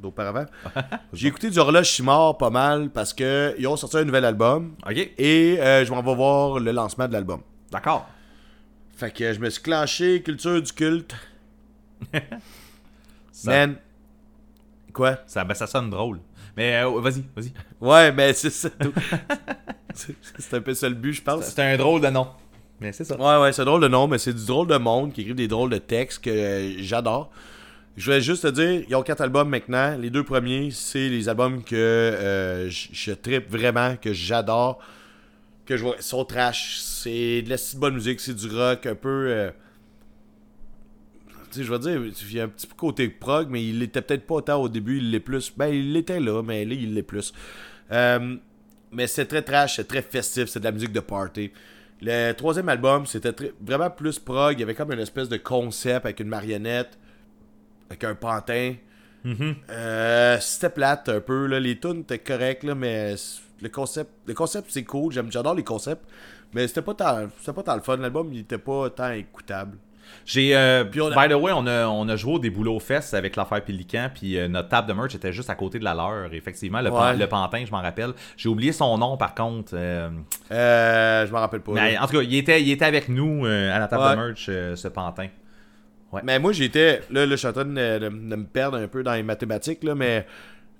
d'auparavant. 0.01 0.45
j'ai 1.13 1.27
écouté 1.27 1.49
du 1.49 1.59
Horloge 1.59 1.87
Chimard 1.87 2.37
pas 2.37 2.49
mal, 2.49 2.89
parce 2.89 3.13
que 3.13 3.53
ils 3.59 3.67
ont 3.67 3.75
sorti 3.75 3.97
un 3.97 4.05
nouvel 4.05 4.23
album, 4.23 4.73
Ok. 4.85 4.97
et 5.17 5.57
euh, 5.59 5.83
je 5.83 5.91
m'en 5.91 6.01
vais 6.01 6.15
voir 6.15 6.59
le 6.59 6.71
lancement 6.71 7.07
de 7.07 7.13
l'album. 7.13 7.41
D'accord. 7.71 8.07
Fait 8.95 9.11
que 9.11 9.33
je 9.33 9.39
me 9.39 9.49
suis 9.49 9.61
clenché 9.61 10.21
culture 10.23 10.61
du 10.61 10.71
culte. 10.71 11.13
Ça, 13.31 13.51
Man. 13.51 13.75
Quoi? 14.93 15.17
ça, 15.27 15.43
ben, 15.43 15.53
ça 15.53 15.67
sonne 15.67 15.89
drôle. 15.89 16.19
Mais 16.55 16.81
euh, 16.83 16.99
vas-y, 16.99 17.23
vas-y. 17.35 17.53
Ouais, 17.79 18.11
mais 18.11 18.33
c'est 18.33 18.49
ça. 18.49 18.69
c'est 19.93 20.53
un 20.53 20.61
peu 20.61 20.73
ça 20.73 20.89
le 20.89 20.95
but, 20.95 21.13
je 21.13 21.21
pense. 21.21 21.45
C'est 21.45 21.61
un 21.61 21.77
drôle 21.77 22.01
de 22.01 22.07
nom. 22.07 22.27
Mais 22.79 22.91
c'est 22.91 23.03
ça. 23.03 23.15
Ouais, 23.15 23.41
ouais, 23.43 23.53
c'est 23.53 23.65
drôle 23.65 23.81
de 23.81 23.87
nom, 23.87 24.07
mais 24.07 24.17
c'est 24.17 24.33
du 24.33 24.45
drôle 24.45 24.67
de 24.67 24.77
monde 24.77 25.13
qui 25.13 25.21
écrivent 25.21 25.35
des 25.35 25.47
drôles 25.47 25.69
de 25.69 25.77
textes 25.77 26.23
que 26.23 26.29
euh, 26.29 26.73
j'adore. 26.79 27.29
Je 27.95 28.05
voulais 28.05 28.21
juste 28.21 28.43
te 28.43 28.47
dire, 28.49 28.83
ils 28.87 28.95
ont 28.95 29.01
quatre 29.03 29.21
albums 29.21 29.49
maintenant. 29.49 29.97
Les 29.97 30.09
deux 30.11 30.23
premiers, 30.23 30.69
c'est 30.71 31.09
les 31.09 31.29
albums 31.29 31.63
que 31.63 31.75
euh, 31.75 32.69
je 32.69 33.11
trippe 33.13 33.49
vraiment, 33.51 33.95
que 33.95 34.13
j'adore, 34.13 34.79
que 35.65 35.77
je 35.77 35.83
vois, 35.83 35.95
ils 35.97 36.03
sont 36.03 36.23
trash. 36.25 36.77
C'est 36.79 37.41
de 37.41 37.49
la 37.49 37.57
si 37.57 37.75
bonne 37.77 37.95
musique, 37.95 38.19
c'est 38.19 38.35
du 38.35 38.49
rock 38.55 38.85
un 38.85 38.95
peu. 38.95 39.27
euh, 39.29 39.51
tu 41.57 41.63
sais, 41.63 41.67
je 41.67 41.71
veux 41.71 41.79
dire, 41.79 42.01
il 42.05 42.35
y 42.35 42.39
a 42.39 42.43
un 42.43 42.47
petit 42.47 42.67
peu 42.67 42.75
côté 42.75 43.09
prog, 43.09 43.47
mais 43.49 43.63
il 43.65 43.81
était 43.81 44.01
peut-être 44.01 44.25
pas 44.25 44.35
autant 44.35 44.61
au 44.61 44.69
début, 44.69 44.97
il 44.97 45.11
l'est 45.11 45.19
plus. 45.19 45.51
Ben, 45.55 45.67
il 45.67 45.93
l'était 45.93 46.19
là, 46.19 46.41
mais 46.43 46.65
là, 46.65 46.73
il 46.73 46.93
l'est 46.93 47.03
plus. 47.03 47.33
Euh, 47.91 48.35
mais 48.91 49.07
c'est 49.07 49.25
très 49.25 49.41
trash, 49.41 49.77
c'est 49.77 49.87
très 49.87 50.01
festif, 50.01 50.45
c'est 50.45 50.59
de 50.59 50.65
la 50.65 50.71
musique 50.71 50.91
de 50.91 50.99
party. 50.99 51.51
Le 52.01 52.31
troisième 52.33 52.69
album, 52.69 53.05
c'était 53.05 53.33
vraiment 53.59 53.89
plus 53.89 54.19
prog. 54.19 54.53
Il 54.57 54.59
y 54.59 54.63
avait 54.63 54.75
comme 54.75 54.91
une 54.91 54.99
espèce 54.99 55.29
de 55.29 55.37
concept 55.37 56.05
avec 56.05 56.19
une 56.19 56.27
marionnette, 56.27 56.97
avec 57.89 58.03
un 58.03 58.15
pantin. 58.15 58.75
Euh, 59.69 60.37
c'était 60.39 60.69
plate 60.69 61.09
un 61.09 61.19
peu. 61.19 61.47
Là. 61.47 61.59
Les 61.59 61.79
tunes 61.79 62.01
étaient 62.01 62.19
correctes, 62.19 62.63
là, 62.63 62.75
mais 62.75 63.15
le 63.61 63.69
concept, 63.69 64.11
le 64.25 64.33
concept 64.33 64.67
c'est 64.69 64.83
cool. 64.83 65.11
J'aime, 65.11 65.31
j'adore 65.31 65.55
les 65.55 65.63
concepts. 65.63 66.05
Mais 66.53 66.67
c'était 66.67 66.81
pas 66.81 66.93
tant, 66.93 67.27
c'était 67.39 67.53
pas 67.53 67.63
tant 67.63 67.75
le 67.75 67.81
fun. 67.81 67.97
L'album, 67.97 68.31
il 68.31 68.39
était 68.39 68.57
pas 68.57 68.89
tant 68.89 69.11
écoutable. 69.11 69.77
J'ai. 70.25 70.55
euh, 70.55 70.83
By 70.83 71.29
the 71.29 71.33
way, 71.35 71.51
on 71.55 71.65
a, 71.67 71.87
on 71.87 72.07
a 72.09 72.15
joué 72.15 72.33
au 72.33 72.39
des 72.39 72.49
boulots 72.49 72.79
fesses 72.79 73.13
avec 73.13 73.35
l'affaire 73.35 73.63
Pélican, 73.63 74.09
puis 74.13 74.37
euh, 74.37 74.47
notre 74.47 74.69
table 74.69 74.87
de 74.87 74.93
merch 74.93 75.15
était 75.15 75.31
juste 75.31 75.49
à 75.49 75.55
côté 75.55 75.79
de 75.79 75.83
la 75.83 75.93
leur. 75.93 76.33
Effectivement, 76.33 76.81
le, 76.81 76.89
pan- 76.89 77.11
Ouais. 77.11 77.15
le 77.17 77.27
pantin, 77.27 77.63
je 77.65 77.71
m'en 77.71 77.81
rappelle. 77.81 78.11
J'ai 78.35 78.49
oublié 78.49 78.71
son 78.71 78.97
nom 78.97 79.15
par 79.17 79.33
contre. 79.35 79.71
euh, 79.73 80.09
Euh, 80.51 81.25
je 81.27 81.31
m'en 81.31 81.39
rappelle 81.39 81.61
pas. 81.61 81.71
mais 81.73 81.97
en 81.97 82.05
tout 82.07 82.17
cas, 82.17 82.21
il 82.23 82.35
était, 82.35 82.61
il 82.61 82.71
était 82.71 82.85
avec 82.85 83.09
nous 83.09 83.45
à 83.45 83.79
la 83.79 83.87
table 83.87 84.03
Ouais. 84.03 84.11
de 84.11 84.15
merch, 84.15 84.45
ce 84.79 84.87
pantin. 84.87 85.27
Mais 86.23 86.39
moi, 86.39 86.51
j'étais. 86.53 87.01
Là, 87.11 87.25
là, 87.25 87.31
je 87.31 87.35
suis 87.35 87.47
en 87.47 87.53
train 87.53 87.65
de, 87.65 88.09
me 88.09 88.43
perdre 88.45 88.77
un 88.77 88.87
peu 88.87 89.03
dans 89.03 89.13
les 89.13 89.23
mathématiques, 89.23 89.83
là, 89.83 89.93
mais 89.95 90.25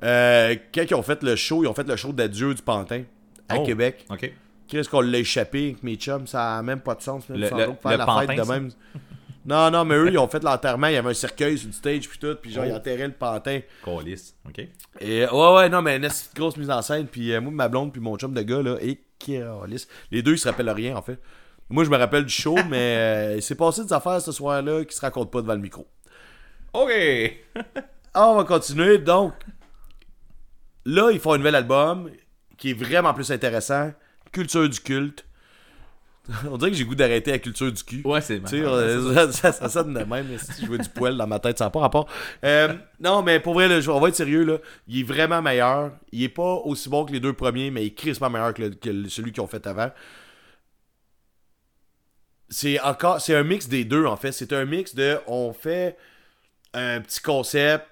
quand 0.02 0.84
ils 0.90 0.96
ont 0.96 1.04
fait 1.04 1.22
le 1.24 1.36
show, 1.36 1.64
ils 1.64 1.68
ont 1.68 1.74
fait 1.74 1.88
le 1.88 1.96
show 1.96 2.12
d'adieu 2.14 2.54
du 2.54 2.62
Pantin 2.62 3.04
à 3.50 3.58
Oh. 3.58 3.64
Québec. 3.64 4.06
Ok. 4.10 4.32
Qu'est-ce 4.68 4.90
qu'on 4.90 5.00
l'a 5.02 5.20
échappé 5.20 5.64
avec 5.70 5.84
mes 5.84 5.96
chums 5.96 6.28
Ça 6.28 6.58
a 6.58 6.62
même 6.62 6.82
pas 6.82 6.94
de 6.96 7.02
sens. 7.02 7.28
Même, 7.30 7.40
Le- 7.40 7.44
le- 7.50 7.50
faire 7.50 7.92
le 7.92 7.98
la 7.98 8.06
Pantin, 8.06 8.28
fête 8.28 8.38
de 8.46 8.52
même. 8.52 8.70
Non, 9.48 9.72
non, 9.72 9.86
mais 9.86 9.96
eux, 9.96 10.10
ils 10.12 10.18
ont 10.18 10.28
fait 10.28 10.44
l'enterrement. 10.44 10.88
Il 10.88 10.94
y 10.94 10.98
avait 10.98 11.10
un 11.10 11.14
cercueil 11.14 11.58
sur 11.58 11.68
le 11.68 11.74
stage, 11.74 12.10
puis 12.10 12.20
tout. 12.20 12.36
Puis 12.42 12.52
genre, 12.52 12.66
Oh. 12.66 12.70
ils 12.70 12.74
enterraient 12.76 13.08
le 13.08 13.14
Pantin. 13.14 13.62
Colis. 13.82 14.34
Ok. 14.48 14.60
Et 15.00 15.26
ouais, 15.26 15.54
ouais, 15.56 15.70
non, 15.70 15.82
mais 15.82 15.96
une 15.98 16.10
grosse 16.36 16.58
mise 16.58 16.70
en 16.70 16.82
scène. 16.82 17.08
Puis 17.08 17.32
euh, 17.34 17.40
moi, 17.40 17.52
ma 17.54 17.68
blonde, 17.70 17.92
puis 17.94 18.02
mon 18.02 18.18
chum 18.18 18.34
de 18.34 18.42
gars, 18.42 18.62
là, 18.62 18.76
et 18.82 19.02
câlisse. 19.18 19.88
Les 20.12 20.22
deux, 20.22 20.34
ils 20.34 20.38
se 20.38 20.48
rappellent 20.50 20.70
rien, 20.70 20.96
en 20.98 21.02
fait. 21.02 21.20
Moi, 21.70 21.84
je 21.86 21.90
me 21.90 21.96
rappelle 21.98 22.26
du 22.26 22.34
show, 22.34 22.56
mais 22.70 22.98
euh, 22.98 23.36
il 23.38 23.42
s'est 23.42 23.56
passé 23.56 23.84
des 23.86 23.94
affaires 23.94 24.20
ce 24.22 24.32
soir-là 24.34 24.84
qui 24.84 24.96
se 24.96 25.02
racontent 25.02 25.30
pas 25.32 25.42
devant 25.42 25.54
le 25.56 25.62
micro. 25.62 25.88
Ok. 26.74 26.92
Ah, 28.14 28.28
on 28.30 28.36
va 28.36 28.44
continuer. 28.44 28.98
Donc, 28.98 29.34
là, 30.86 31.10
ils 31.12 31.20
font 31.20 31.34
un 31.34 31.38
nouvel 31.38 31.56
album 31.56 32.10
qui 32.58 32.72
est 32.72 32.74
vraiment 32.74 33.14
plus 33.14 33.32
intéressant. 33.32 33.92
Culture 34.32 34.68
du 34.68 34.80
culte. 34.80 35.26
On 36.52 36.58
dirait 36.58 36.72
que 36.72 36.78
j'ai 36.78 36.84
goût 36.86 36.96
d'arrêter 36.96 37.32
la 37.32 37.40
culture 37.40 37.72
du 37.72 37.84
cul. 37.84 38.02
Ouais, 38.04 38.20
c'est 38.22 38.40
Tu 38.42 38.48
sais, 38.48 38.62
euh, 38.62 39.14
ça, 39.32 39.32
ça, 39.32 39.52
ça 39.54 39.70
sonne 39.70 39.94
de 39.94 40.04
même, 40.04 40.28
mais 40.30 40.38
si 40.38 40.66
je 40.66 40.68
veux 40.72 40.78
du 40.78 40.90
poil 40.90 41.16
dans 41.16 41.28
ma 41.28 41.40
tête, 41.40 41.58
ça 41.58 41.66
n'a 41.66 41.70
pas 41.70 41.80
rapport. 41.80 42.08
Euh, 42.44 42.74
non, 43.00 43.22
mais 43.24 43.40
pour 43.40 43.54
vrai, 43.54 43.68
là, 43.68 43.80
on 43.90 44.00
va 44.00 44.10
être 44.10 44.16
sérieux, 44.16 44.44
là. 44.44 44.58
Il 44.88 45.00
est 45.00 45.04
vraiment 45.04 45.42
meilleur. 45.42 45.92
Il 46.12 46.24
est 46.24 46.30
pas 46.30 46.56
aussi 46.66 46.90
bon 46.90 47.06
que 47.06 47.14
les 47.14 47.20
deux 47.20 47.34
premiers, 47.34 47.72
mais 47.72 47.84
il 47.84 47.88
est 47.88 47.94
crissement 47.94 48.30
meilleur 48.30 48.54
que, 48.54 48.62
le- 48.64 48.70
que 48.72 48.90
le- 48.90 49.10
celui 49.10 49.32
qu'ils 49.32 49.42
ont 49.42 49.48
fait 49.48 49.66
avant. 49.68 49.90
C'est 52.50 52.80
encore, 52.80 53.20
c'est 53.20 53.36
un 53.36 53.44
mix 53.44 53.68
des 53.68 53.84
deux, 53.84 54.06
en 54.06 54.16
fait. 54.16 54.32
C'est 54.32 54.54
un 54.54 54.66
mix 54.66 54.96
de, 54.96 55.18
on 55.28 55.52
fait 55.54 55.98
un 56.74 57.02
petit 57.02 57.22
concept, 57.22 57.86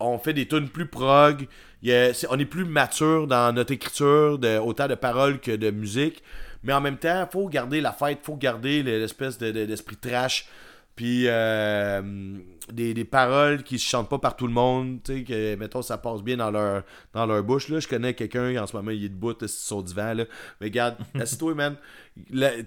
on 0.00 0.18
fait 0.18 0.34
des 0.34 0.46
tunes 0.46 0.68
plus 0.68 0.86
prog, 0.86 1.46
a- 1.86 2.12
on 2.30 2.38
est 2.38 2.44
plus 2.44 2.64
mature 2.64 3.26
dans 3.26 3.54
notre 3.54 3.72
écriture, 3.72 4.38
de, 4.38 4.58
autant 4.58 4.88
de 4.88 4.94
paroles 4.94 5.40
que 5.40 5.52
de 5.52 5.70
musique, 5.70 6.22
mais 6.62 6.72
en 6.72 6.80
même 6.80 6.98
temps, 6.98 7.28
faut 7.30 7.48
garder 7.48 7.80
la 7.80 7.92
fête, 7.92 8.20
faut 8.22 8.36
garder 8.36 8.82
le- 8.82 8.98
l'espèce 8.98 9.38
de, 9.38 9.50
de- 9.50 9.64
d'esprit 9.66 9.96
trash, 9.96 10.46
puis 10.94 11.24
euh, 11.26 12.02
des, 12.70 12.92
des 12.92 13.04
paroles 13.06 13.62
qui 13.62 13.78
se 13.78 13.88
chantent 13.88 14.10
pas 14.10 14.18
par 14.18 14.36
tout 14.36 14.46
le 14.46 14.52
monde, 14.52 14.98
tu 15.02 15.18
sais, 15.18 15.24
que, 15.24 15.54
mettons, 15.56 15.80
ça 15.80 15.96
passe 15.96 16.22
bien 16.22 16.36
dans 16.36 16.50
leur, 16.50 16.82
dans 17.14 17.24
leur 17.24 17.42
bouche, 17.42 17.68
là, 17.70 17.80
je 17.80 17.88
connais 17.88 18.12
quelqu'un, 18.14 18.62
en 18.62 18.66
ce 18.66 18.76
moment, 18.76 18.90
il 18.90 19.04
est 19.04 19.08
debout 19.08 19.32
sur 19.38 19.48
son 19.48 19.80
divan, 19.82 20.12
là, 20.14 20.24
mais 20.60 20.66
regarde, 20.66 20.96
assis-toi, 21.18 21.54
man, 21.54 21.76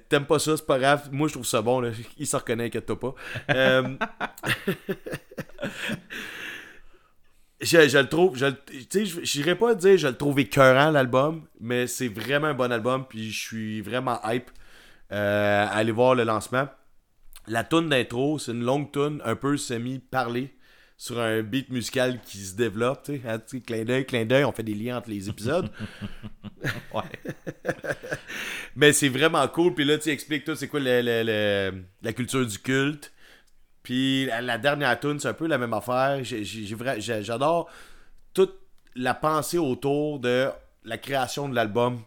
t'aimes 0.09 0.25
pas 0.25 0.39
ça, 0.39 0.57
c'est 0.57 0.65
pas 0.65 0.79
grave, 0.79 1.09
moi, 1.11 1.27
je 1.27 1.33
trouve 1.33 1.45
ça 1.45 1.61
bon, 1.61 1.79
là, 1.81 1.91
il 2.17 2.25
se 2.25 2.35
reconnaît, 2.35 2.65
inquiète-toi 2.65 2.99
pas. 2.99 3.13
Euh, 3.51 3.95
je, 7.61 7.87
je 7.87 7.97
le 7.97 8.07
trouve, 8.07 8.37
je, 8.37 8.47
j'irais 9.23 9.55
pas 9.57 9.75
dire 9.75 9.97
je 9.97 10.07
le 10.07 10.15
trouve 10.15 10.39
écœurant 10.39 10.91
l'album, 10.91 11.45
mais 11.59 11.87
c'est 11.87 12.07
vraiment 12.09 12.47
un 12.47 12.53
bon 12.53 12.71
album, 12.71 13.05
puis 13.07 13.31
je 13.31 13.39
suis 13.47 13.81
vraiment 13.81 14.19
hype 14.25 14.49
euh, 15.11 15.65
à 15.65 15.69
aller 15.69 15.91
voir 15.91 16.15
le 16.15 16.23
lancement. 16.23 16.67
La 17.47 17.63
tune 17.63 17.89
d'intro, 17.89 18.39
c'est 18.39 18.51
une 18.51 18.63
longue 18.63 18.91
tune, 18.91 19.21
un 19.23 19.35
peu 19.35 19.55
semi-parlée, 19.55 20.51
sur 20.97 21.19
un 21.19 21.41
beat 21.43 21.69
musical 21.69 22.19
qui 22.25 22.37
se 22.39 22.55
développe, 22.55 23.03
tu 23.03 23.17
sais, 23.17 23.21
hein, 23.27 23.37
clin 23.65 23.83
d'œil, 23.83 24.05
clin 24.05 24.25
d'œil, 24.25 24.45
on 24.45 24.51
fait 24.51 24.63
des 24.63 24.73
liens 24.73 24.97
entre 24.97 25.09
les 25.09 25.29
épisodes. 25.29 25.69
Ouais. 26.93 27.03
Mais 28.75 28.91
c'est 28.93 29.09
vraiment 29.09 29.47
cool. 29.49 29.75
Puis 29.75 29.85
là, 29.85 29.97
tu 29.99 30.09
expliques 30.09 30.45
tout, 30.45 30.55
c'est 30.55 30.67
quoi 30.67 30.79
le- 30.79 31.01
le- 31.01 31.23
le- 31.23 31.83
la 32.01 32.13
culture 32.13 32.43
du 32.45 32.57
culte. 32.57 33.11
Puis 33.85 34.25
la, 34.25 34.57
dernière 34.57 34.99
tune, 34.99 35.19
c'est 35.19 35.27
un 35.27 35.33
peu 35.33 35.45
la 35.45 35.59
même 35.59 35.73
affaire. 35.73 36.19
J'adore 36.23 37.69
toute 38.33 38.57
la 38.95 39.13
pensée 39.13 39.59
autour 39.59 40.19
de 40.19 40.49
la 40.83 40.97
création 40.97 41.47
de 41.47 41.53
l'album. 41.53 42.01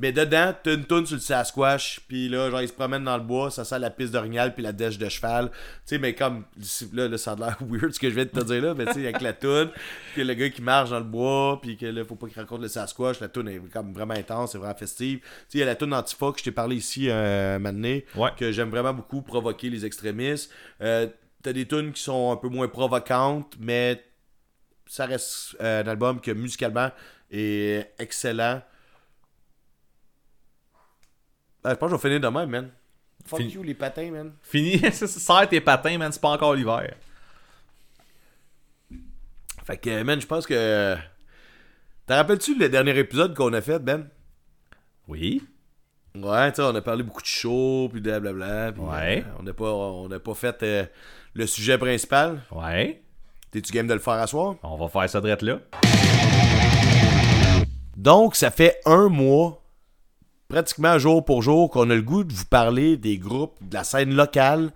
Mais 0.00 0.12
dedans, 0.12 0.54
t'as 0.62 0.74
une 0.74 0.84
tune 0.84 1.06
sur 1.06 1.16
le 1.16 1.20
Sasquatch, 1.20 2.00
puis 2.06 2.28
là, 2.28 2.50
genre, 2.50 2.62
il 2.62 2.68
se 2.68 2.72
promène 2.72 3.02
dans 3.02 3.16
le 3.16 3.22
bois, 3.24 3.50
ça 3.50 3.64
sent 3.64 3.80
la 3.80 3.90
piste 3.90 4.12
d'orignal, 4.12 4.54
puis 4.54 4.62
la 4.62 4.70
dèche 4.72 4.96
de 4.96 5.08
cheval. 5.08 5.50
Tu 5.50 5.56
sais, 5.86 5.98
mais 5.98 6.14
comme, 6.14 6.44
là, 6.92 7.08
là, 7.08 7.18
ça 7.18 7.32
a 7.32 7.36
l'air 7.36 7.56
weird 7.68 7.92
ce 7.92 7.98
que 7.98 8.08
je 8.08 8.14
viens 8.14 8.24
de 8.24 8.30
te 8.30 8.44
dire 8.44 8.62
là, 8.62 8.74
mais 8.74 8.86
tu 8.86 8.92
sais, 8.92 9.00
avec 9.00 9.20
la 9.20 9.32
tune, 9.32 9.70
puis 10.14 10.22
le 10.22 10.34
gars 10.34 10.50
qui 10.50 10.62
marche 10.62 10.90
dans 10.90 10.98
le 10.98 11.04
bois, 11.04 11.58
puis 11.60 11.76
que 11.76 11.86
là, 11.86 12.04
faut 12.04 12.14
pas 12.14 12.28
qu'il 12.28 12.38
raconte 12.38 12.60
le 12.62 12.68
Sasquatch, 12.68 13.18
la 13.20 13.28
tune 13.28 13.48
est 13.48 13.58
comme 13.72 13.92
vraiment 13.92 14.14
intense, 14.14 14.52
c'est 14.52 14.58
vraiment 14.58 14.74
festive. 14.76 15.18
Tu 15.18 15.24
sais, 15.26 15.58
il 15.58 15.60
y 15.60 15.62
a 15.62 15.66
la 15.66 15.74
tune 15.74 15.92
Antifa 15.92 16.30
que 16.32 16.38
je 16.38 16.44
t'ai 16.44 16.52
parlé 16.52 16.76
ici 16.76 17.08
euh, 17.10 17.56
un 17.56 17.58
moment 17.58 17.72
donné, 17.72 18.06
Ouais. 18.14 18.30
que 18.36 18.52
j'aime 18.52 18.70
vraiment 18.70 18.94
beaucoup 18.94 19.22
provoquer 19.22 19.68
les 19.68 19.84
extrémistes. 19.84 20.52
Euh, 20.80 21.08
t'as 21.42 21.52
des 21.52 21.66
tunes 21.66 21.92
qui 21.92 22.02
sont 22.02 22.30
un 22.32 22.36
peu 22.36 22.48
moins 22.48 22.68
provocantes, 22.68 23.54
mais 23.58 24.04
ça 24.86 25.06
reste 25.06 25.56
euh, 25.60 25.82
un 25.82 25.88
album 25.88 26.20
que 26.20 26.30
musicalement 26.30 26.90
est 27.32 27.92
excellent. 27.98 28.62
Ben, 31.64 31.70
je 31.70 31.74
pense 31.74 31.90
que 31.90 31.96
je 31.96 32.02
vais 32.02 32.08
finir 32.08 32.20
demain, 32.20 32.46
man. 32.46 32.70
Fuck 33.26 33.40
Fini. 33.40 33.52
you, 33.52 33.62
les 33.62 33.74
patins, 33.74 34.10
man. 34.10 34.32
Fini. 34.42 34.78
Serre 34.92 35.48
tes 35.48 35.60
patins, 35.60 35.98
man. 35.98 36.10
C'est 36.12 36.20
pas 36.20 36.30
encore 36.30 36.54
l'hiver. 36.54 36.94
Fait 39.64 39.76
que, 39.76 40.02
man, 40.02 40.20
je 40.20 40.26
pense 40.26 40.46
que 40.46 40.96
Te 42.06 42.12
rappelles-tu 42.14 42.58
le 42.58 42.68
dernier 42.70 42.96
épisode 42.98 43.34
qu'on 43.36 43.52
a 43.52 43.60
fait, 43.60 43.78
Ben? 43.80 44.08
Oui. 45.08 45.42
Ouais, 46.14 46.50
tu 46.52 46.56
sais, 46.56 46.62
on 46.62 46.74
a 46.74 46.80
parlé 46.80 47.02
beaucoup 47.02 47.20
de 47.20 47.26
show, 47.26 47.88
puis 47.92 48.00
de 48.00 48.18
blablabla. 48.18 48.72
puis, 48.72 48.80
Ouais. 48.82 49.24
euh, 49.26 49.30
on 49.38 49.42
n'a 49.42 49.52
pas, 49.52 49.70
on 49.70 50.08
n'a 50.08 50.18
pas 50.18 50.34
fait 50.34 50.62
euh, 50.62 50.84
le 51.34 51.46
sujet 51.46 51.76
principal. 51.76 52.40
Ouais. 52.50 53.02
T'es-tu 53.50 53.72
game 53.72 53.86
de 53.86 53.92
le 53.94 54.00
faire 54.00 54.14
à 54.14 54.26
soir? 54.26 54.54
On 54.62 54.76
va 54.76 54.88
faire 54.88 55.08
ça 55.08 55.20
drette 55.20 55.42
là. 55.42 55.58
Donc, 57.96 58.36
ça 58.36 58.50
fait 58.50 58.80
un 58.86 59.08
mois, 59.08 59.62
pratiquement 60.52 60.98
jour 60.98 61.24
pour 61.24 61.42
jour, 61.42 61.70
qu'on 61.70 61.88
a 61.90 61.94
le 61.94 62.02
goût 62.02 62.24
de 62.24 62.32
vous 62.32 62.46
parler 62.46 62.96
des 62.96 63.18
groupes, 63.18 63.56
de 63.60 63.74
la 63.74 63.84
scène 63.84 64.14
locale, 64.14 64.70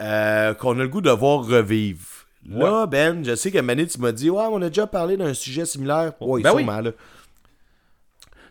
euh, 0.00 0.54
qu'on 0.54 0.78
a 0.78 0.82
le 0.82 0.88
goût 0.88 1.00
de 1.02 1.10
voir 1.10 1.44
revivre. 1.46 2.00
Là, 2.48 2.86
Ben, 2.86 3.24
je 3.24 3.34
sais 3.36 3.50
que 3.50 3.58
Mané, 3.58 3.86
tu 3.86 3.98
m'as 4.00 4.12
dit, 4.12 4.28
ouais, 4.28 4.44
on 4.50 4.60
a 4.60 4.68
déjà 4.68 4.86
parlé 4.86 5.16
d'un 5.16 5.32
sujet 5.32 5.64
similaire. 5.64 6.12
Oui, 6.20 6.42
Ben 6.42 6.52
oui. 6.54 6.62
sûrement, 6.64 6.80
là. 6.80 6.90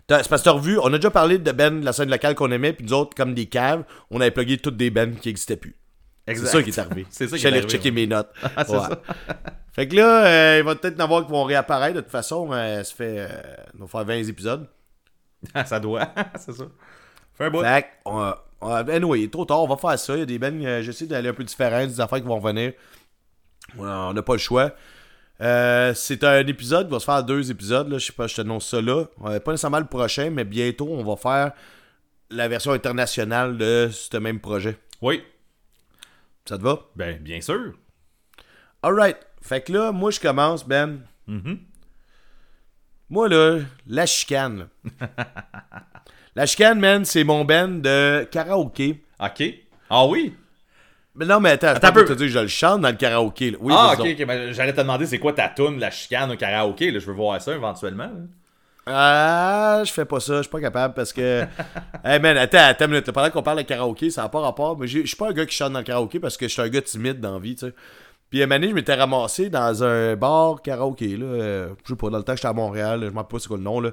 T'as- 0.08 0.24
C'est 0.24 0.30
parce 0.30 0.42
que 0.42 0.46
t'as 0.46 0.52
revu, 0.56 0.80
on 0.80 0.88
a 0.94 0.98
déjà 0.98 1.12
parlé 1.12 1.38
de 1.38 1.52
Ben, 1.52 1.80
de 1.80 1.86
la 1.86 1.94
scène 1.94 2.10
locale 2.10 2.34
qu'on 2.36 2.52
aimait, 2.52 2.74
puis 2.74 2.86
nous 2.86 2.94
autres, 2.94 3.16
comme 3.16 3.34
des 3.34 3.46
caves, 3.46 3.84
on 4.12 4.20
avait 4.20 4.32
plugué 4.32 4.58
toutes 4.58 4.78
des 4.78 4.90
Ben 4.90 5.16
qui 5.16 5.30
n'existaient 5.30 5.58
plus. 5.58 5.76
C'est 6.28 6.36
ça 6.38 6.64
qui 6.64 6.70
est 6.72 6.80
arrivé. 6.80 7.06
C'est 7.10 7.28
ça 7.28 7.38
qui 7.38 7.46
est 7.46 7.50
arrivé, 7.50 7.68
checker 7.68 7.90
ouais. 7.90 7.96
mes 7.96 8.08
notes. 8.08 8.30
Ah, 8.56 8.64
Ouais. 8.70 8.78
ça. 8.80 9.02
Fait 9.74 9.88
que 9.88 9.96
là, 9.96 10.26
euh, 10.26 10.58
il 10.60 10.64
va 10.66 10.76
peut-être 10.76 11.00
en 11.00 11.04
avoir 11.04 11.26
qui 11.26 11.32
vont 11.32 11.44
réapparaître. 11.44 11.96
De 11.96 12.02
toute 12.02 12.12
façon, 12.12 12.50
euh, 12.52 12.84
ça 12.84 12.96
fait. 12.96 13.16
euh, 13.20 13.28
on 13.80 13.86
va 13.86 13.88
faire 13.88 14.06
20 14.06 14.28
épisodes. 14.30 14.68
ça 15.66 15.80
doit. 15.80 16.08
c'est 16.40 16.54
ça. 16.54 16.66
Fais 17.34 17.46
un 17.46 17.50
bout. 17.50 17.62
Fait 17.62 17.86
on, 18.06 18.34
on, 18.62 18.70
anyway, 18.70 19.22
il 19.22 19.24
est 19.26 19.32
trop 19.32 19.46
tard, 19.46 19.62
on 19.62 19.68
va 19.68 19.78
faire 19.78 19.98
ça. 20.00 20.16
Il 20.16 20.20
y 20.20 20.24
a 20.24 20.26
des 20.26 20.40
bennes, 20.40 20.66
euh, 20.66 20.82
j'essaie 20.82 21.06
d'aller 21.06 21.30
un 21.30 21.34
peu 21.34 21.44
différent, 21.44 21.86
des 21.86 22.00
affaires 22.00 22.20
qui 22.20 22.28
vont 22.28 22.40
revenir. 22.40 22.74
On 23.78 24.14
n'a 24.14 24.22
pas 24.22 24.34
le 24.34 24.40
choix. 24.40 24.74
Euh, 25.42 25.94
c'est 25.94 26.24
un 26.24 26.46
épisode, 26.46 26.88
il 26.88 26.92
va 26.92 27.00
se 27.00 27.06
faire 27.06 27.24
deux 27.24 27.52
épisodes. 27.52 27.90
Là, 27.90 27.98
je 27.98 28.06
sais 28.06 28.14
pas, 28.14 28.28
je 28.28 28.36
t'annonce 28.36 28.68
ça 28.68 28.82
là. 28.82 29.06
Euh, 29.26 29.40
pas 29.40 29.52
nécessairement 29.52 29.80
le 29.80 29.86
prochain, 29.86 30.30
mais 30.30 30.46
bientôt, 30.46 30.88
on 30.90 31.04
va 31.04 31.16
faire 31.16 31.54
la 32.30 32.48
version 32.48 32.72
internationale 32.72 33.58
de 33.58 33.90
ce 33.92 34.18
même 34.18 34.40
projet. 34.40 34.78
Oui. 35.02 35.22
Ça 36.46 36.58
te 36.58 36.64
va? 36.64 36.80
Ben, 36.96 37.20
bien 37.20 37.42
sûr. 37.42 37.74
Alright. 38.82 39.18
Fait 39.42 39.62
que 39.62 39.74
là, 39.74 39.92
moi, 39.92 40.12
je 40.12 40.20
commence, 40.20 40.66
Ben. 40.68 41.02
Mhm. 41.28 41.60
Moi, 43.10 43.28
là, 43.30 43.60
la 43.88 44.06
chicane. 44.06 44.68
là. 45.02 45.08
la 46.36 46.46
chicane, 46.46 46.80
man, 46.80 47.06
c'est 47.06 47.24
mon 47.24 47.46
Ben 47.46 47.82
de 47.82 48.28
karaoké. 48.32 49.04
OK. 49.20 49.44
Ah 49.90 50.06
oui? 50.06 50.36
Mais 51.16 51.26
non, 51.26 51.40
mais 51.40 51.52
attends, 51.52 51.68
Attends 51.68 51.92
peu. 51.94 52.06
te 52.06 52.14
dire 52.14 52.28
je 52.28 52.40
le 52.40 52.48
chante 52.48 52.82
dans 52.82 52.90
le 52.90 52.96
karaoké. 52.96 53.52
là. 53.52 53.58
Oui, 53.62 53.74
ah, 53.78 53.94
ok, 53.94 54.00
ok. 54.20 54.26
Ben, 54.26 54.52
J'allais 54.52 54.74
te 54.74 54.82
demander 54.82 55.06
c'est 55.06 55.20
quoi 55.20 55.34
ta 55.34 55.48
toune, 55.50 55.80
la 55.80 55.92
chicane 55.92 56.32
au 56.32 56.36
karaoké. 56.36 56.90
Là, 56.90 57.00
je 57.00 57.06
veux 57.06 57.14
voir 57.14 57.40
ça 57.40 57.54
éventuellement. 57.54 58.10
Ah, 58.88 59.82
je 59.86 59.92
fais 59.94 60.06
pas 60.06 60.20
ça, 60.20 60.38
je 60.38 60.42
suis 60.42 60.50
pas 60.52 60.60
capable 60.60 60.94
parce 60.96 61.14
que. 61.14 61.44
hey 62.04 62.20
man, 62.20 62.36
attends, 62.38 62.58
attends 62.66 62.88
minute. 62.88 63.10
Pendant 63.12 63.30
qu'on 63.30 63.44
parle 63.44 63.60
de 63.60 63.64
karaoké, 63.64 64.10
ça 64.10 64.24
n'a 64.24 64.30
pas 64.30 64.42
rapport. 64.42 64.78
Mais 64.78 64.88
je 64.88 65.06
suis 65.06 65.16
pas 65.16 65.30
un 65.30 65.34
gars 65.34 65.46
qui 65.46 65.56
chante 65.56 65.72
dans 65.74 65.80
le 65.80 65.86
karaoké 65.86 66.20
parce 66.20 66.36
que 66.36 66.48
je 66.48 66.54
suis 66.54 66.62
un 66.62 66.68
gars 66.70 66.82
timide 66.82 67.20
dans 67.20 67.34
la 67.36 67.40
vie, 67.40 67.56
tu 67.56 67.68
sais. 67.68 67.74
Puis 68.34 68.42
à 68.42 68.48
un 68.48 68.62
je 68.64 68.74
m'étais 68.74 68.96
ramassé 68.96 69.52
dans 69.52 69.84
un 69.84 70.16
bar 70.16 70.64
karaoké, 70.64 71.18
là. 71.18 71.26
euh, 71.28 71.70
je 71.84 71.90
sais 71.90 71.96
pas, 71.96 72.10
dans 72.10 72.18
le 72.18 72.24
temps 72.24 72.36
j'étais 72.36 72.48
à 72.48 72.54
Montréal, 72.54 73.02
là, 73.02 73.06
je 73.06 73.12
m'en 73.12 73.22
rappelle 73.22 73.38
pas 73.38 73.40
c'est 73.40 73.48
quoi 73.48 73.58
le 73.58 73.64
nom, 73.64 73.80
là. 73.80 73.92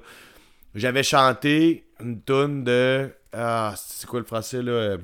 J'avais 0.75 1.03
chanté 1.03 1.85
une 2.01 2.23
toune 2.23 2.65
de. 2.65 3.11
Ah, 3.35 3.75
c'est 3.77 4.09
quoi 4.09 4.19
le 4.19 4.25
français, 4.25 4.63
là 4.63 4.73
euh, 4.73 4.99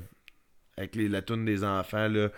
Avec 0.75 0.95
les, 0.95 1.07
la 1.07 1.21
toune 1.21 1.45
des 1.45 1.63
enfants, 1.63 2.07
là? 2.07 2.29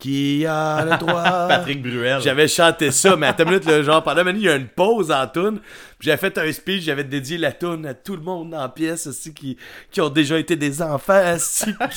Qui 0.00 0.46
a 0.46 0.82
le 0.82 0.96
droit? 0.96 1.22
Patrick 1.48 1.82
Bruel. 1.82 2.20
J'avais 2.22 2.48
chanté 2.48 2.90
ça, 2.90 3.16
mais 3.16 3.26
à 3.26 3.34
ta 3.34 3.44
minute, 3.44 3.66
là, 3.66 3.82
genre, 3.82 4.02
pendant 4.02 4.22
une 4.22 4.28
minute, 4.28 4.42
il 4.42 4.46
y 4.46 4.50
a 4.50 4.56
une 4.56 4.66
pause 4.66 5.12
en 5.12 5.26
tune. 5.26 5.60
Puis 5.98 6.06
J'avais 6.06 6.16
fait 6.16 6.38
un 6.38 6.50
speech, 6.50 6.84
j'avais 6.84 7.04
dédié 7.04 7.36
la 7.36 7.52
tune 7.52 7.84
à 7.84 7.92
tout 7.92 8.16
le 8.16 8.22
monde 8.22 8.50
dans 8.50 8.62
la 8.62 8.70
pièce, 8.70 9.06
aussi, 9.06 9.34
qui, 9.34 9.58
qui 9.90 10.00
ont 10.00 10.08
déjà 10.08 10.38
été 10.38 10.56
des 10.56 10.80
enfants, 10.80 11.34
aussi. 11.34 11.66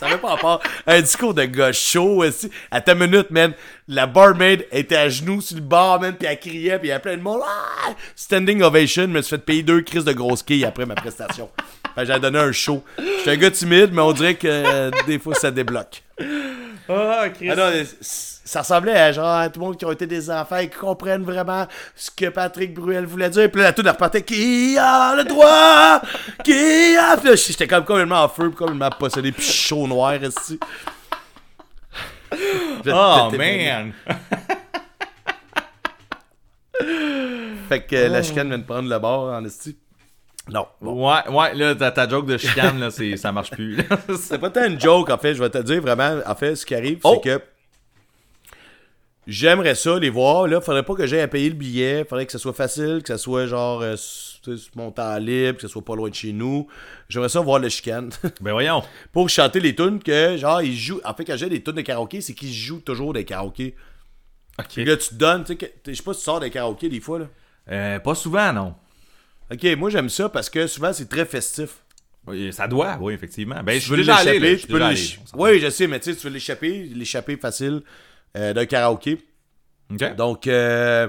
ça 0.00 0.06
avait 0.06 0.16
pas 0.16 0.30
rapport 0.30 0.62
un 0.86 1.02
discours 1.02 1.34
de 1.34 1.44
gars 1.44 1.72
chaud, 1.72 2.24
aussi. 2.24 2.50
À 2.70 2.80
ta 2.80 2.94
minute, 2.94 3.30
man, 3.30 3.52
la 3.86 4.06
barmaid 4.06 4.66
était 4.72 4.96
à 4.96 5.10
genoux 5.10 5.42
sur 5.42 5.56
le 5.56 5.62
bar, 5.62 6.00
man, 6.00 6.14
puis 6.18 6.26
elle 6.26 6.40
criait, 6.40 6.78
puis 6.78 6.88
il 6.88 6.92
y 6.92 6.94
a 6.94 7.00
plein 7.00 7.18
de 7.18 7.22
monde. 7.22 7.42
Ah! 7.44 7.90
Standing 8.16 8.62
ovation, 8.62 9.02
je 9.02 9.08
me 9.08 9.20
suis 9.20 9.36
fait 9.36 9.44
payer 9.44 9.62
deux 9.62 9.82
crises 9.82 10.04
de 10.04 10.12
grosses 10.14 10.42
quilles 10.42 10.64
après 10.64 10.86
ma 10.86 10.94
prestation. 10.94 11.50
Que 11.94 12.06
j'avais 12.06 12.20
donné 12.20 12.38
un 12.38 12.52
show. 12.52 12.82
J'étais 13.18 13.32
un 13.32 13.36
gars 13.36 13.50
timide, 13.50 13.90
mais 13.92 14.00
on 14.00 14.12
dirait 14.12 14.36
que 14.36 14.48
euh, 14.48 14.90
des 15.06 15.18
fois, 15.18 15.34
ça 15.34 15.50
débloque. 15.50 16.02
Ah. 16.88 17.24
Ah 17.26 17.54
non, 17.56 17.70
mais 17.70 17.84
c- 17.84 18.40
ça 18.44 18.60
ressemblait 18.60 18.92
à 18.98 19.12
genre 19.12 19.50
tout 19.52 19.60
le 19.60 19.66
monde 19.66 19.76
qui 19.76 19.84
ont 19.84 19.92
été 19.92 20.06
des 20.06 20.28
enfants 20.30 20.56
et 20.58 20.68
qui 20.68 20.76
comprennent 20.76 21.22
vraiment 21.22 21.66
ce 21.94 22.10
que 22.10 22.28
Patrick 22.28 22.74
Bruel 22.74 23.06
voulait 23.06 23.30
dire. 23.30 23.50
Puis 23.50 23.60
là, 23.60 23.68
la 23.68 23.72
toune 23.72 23.88
repartait 23.88 24.22
Qui 24.22 24.76
a 24.78 25.14
le 25.16 25.24
droit? 25.24 26.00
Qui 26.44 26.96
a. 26.96 27.16
Puis 27.16 27.28
là, 27.30 27.36
j'étais 27.36 27.66
comme 27.68 27.84
complètement 27.84 28.24
en 28.24 28.28
feu, 28.28 28.48
puis 28.48 28.56
complètement 28.58 28.90
possédé, 28.90 29.30
puis 29.32 29.44
chaud 29.44 29.86
noir 29.86 30.14
ici. 30.22 30.58
Oh, 32.86 33.28
man. 33.36 33.92
Fait 37.68 37.82
que 37.86 37.94
euh, 37.96 38.08
la 38.08 38.22
chicane 38.22 38.48
vient 38.48 38.58
de 38.58 38.64
prendre 38.64 38.88
le 38.88 38.98
bord 38.98 39.32
en 39.32 39.44
esti. 39.44 39.76
Non. 40.50 40.66
Bon. 40.80 41.08
Ouais, 41.08 41.28
ouais, 41.30 41.54
là, 41.54 41.74
ta, 41.74 41.90
ta 41.92 42.08
joke 42.08 42.26
de 42.26 42.36
chicane, 42.36 42.80
là, 42.80 42.90
c'est, 42.90 43.16
ça 43.16 43.30
marche 43.30 43.50
plus. 43.52 43.78
C'est 44.18 44.38
pas 44.38 44.50
tant 44.50 44.64
une 44.66 44.80
joke, 44.80 45.08
en 45.10 45.18
fait. 45.18 45.34
Je 45.34 45.42
vais 45.42 45.50
te 45.50 45.58
dire 45.58 45.80
vraiment, 45.80 46.20
en 46.26 46.34
fait, 46.34 46.56
ce 46.56 46.66
qui 46.66 46.74
arrive, 46.74 46.98
Oh. 47.04 47.20
c'est 47.22 47.38
que. 47.38 47.42
J'aimerais 49.28 49.76
ça 49.76 49.98
les 50.00 50.10
voir. 50.10 50.48
Là, 50.48 50.60
faudrait 50.60 50.82
pas 50.82 50.94
que 50.96 51.06
j'aille 51.06 51.20
à 51.20 51.28
payer 51.28 51.48
le 51.48 51.54
billet. 51.54 52.04
Faudrait 52.04 52.26
que 52.26 52.32
ça 52.32 52.40
soit 52.40 52.52
facile, 52.52 53.02
que 53.02 53.08
ça 53.08 53.18
soit 53.18 53.46
genre 53.46 53.80
euh, 53.82 53.94
mon 54.74 54.90
temps 54.90 55.16
libre, 55.18 55.56
que 55.58 55.62
ça 55.62 55.68
soit 55.68 55.84
pas 55.84 55.94
loin 55.94 56.08
de 56.08 56.14
chez 56.14 56.32
nous. 56.32 56.66
J'aimerais 57.08 57.28
ça 57.28 57.38
voir 57.40 57.60
le 57.60 57.68
chicane. 57.68 58.10
ben 58.40 58.50
voyons. 58.50 58.82
Pour 59.12 59.28
chanter 59.28 59.60
les 59.60 59.76
tunes 59.76 60.02
que, 60.02 60.36
genre, 60.36 60.60
ils 60.60 60.76
jouent. 60.76 61.00
En 61.04 61.14
fait, 61.14 61.24
quand 61.24 61.36
j'ai 61.36 61.48
des 61.48 61.62
tunes 61.62 61.74
de 61.76 61.82
karaoké, 61.82 62.20
c'est 62.20 62.34
qu'ils 62.34 62.52
jouent 62.52 62.80
toujours 62.80 63.12
des 63.12 63.24
karaokés. 63.24 63.76
OK. 64.58 64.66
Puis 64.74 64.84
là, 64.84 64.96
tu 64.96 65.10
te 65.10 65.14
donnes, 65.14 65.44
tu 65.44 65.52
sais, 65.52 65.56
que- 65.56 65.66
je 65.86 65.94
sais 65.94 66.02
pas 66.02 66.14
si 66.14 66.18
tu 66.18 66.24
sors 66.24 66.40
des 66.40 66.50
karaokés 66.50 66.88
des 66.88 67.00
fois, 67.00 67.20
là. 67.20 67.26
Euh, 67.70 67.98
pas 68.00 68.16
souvent, 68.16 68.52
non. 68.52 68.74
Ok, 69.50 69.64
moi 69.76 69.90
j'aime 69.90 70.08
ça 70.08 70.28
parce 70.28 70.48
que 70.50 70.66
souvent 70.66 70.92
c'est 70.92 71.08
très 71.08 71.24
festif. 71.26 71.70
Oui, 72.26 72.52
Ça 72.52 72.68
doit, 72.68 72.98
oui, 73.00 73.14
effectivement. 73.14 73.60
Ben, 73.64 73.80
je 73.80 73.90
veux 73.90 73.96
déjà 73.96 74.18
l'échapper, 74.22 74.38
là. 74.38 74.56
Je 74.56 74.66
peux 74.66 74.72
déjà 74.74 74.86
allé. 74.86 74.94
l'éch- 74.94 75.18
On 75.22 75.26
s'en- 75.26 75.38
Oui, 75.38 75.58
je 75.58 75.70
sais, 75.70 75.86
mais 75.88 75.98
tu 75.98 76.10
sais, 76.12 76.16
tu 76.16 76.26
veux 76.28 76.32
l'échapper, 76.32 76.84
l'échapper 76.94 77.36
facile 77.36 77.82
euh, 78.36 78.52
d'un 78.52 78.64
karaoké. 78.64 79.18
OK. 79.90 80.14
Donc, 80.16 80.46
euh... 80.46 81.08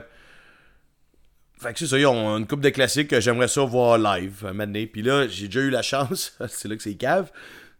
fait 1.61 1.71
que 1.73 1.79
c'est 1.79 1.87
ça, 1.87 1.99
ils 1.99 2.05
ont 2.07 2.35
une 2.37 2.47
coupe 2.47 2.61
de 2.61 2.69
classiques 2.69 3.09
que 3.09 3.21
j'aimerais 3.21 3.47
ça 3.47 3.61
voir 3.63 3.97
live 3.99 4.43
un 4.43 4.47
moment 4.53 4.65
donné. 4.65 4.87
Puis 4.87 5.03
là, 5.03 5.27
j'ai 5.27 5.45
déjà 5.47 5.59
eu 5.61 5.69
la 5.69 5.81
chance, 5.83 6.35
c'est 6.49 6.67
là 6.67 6.75
que 6.75 6.81
c'est 6.83 6.95
cave. 6.95 7.31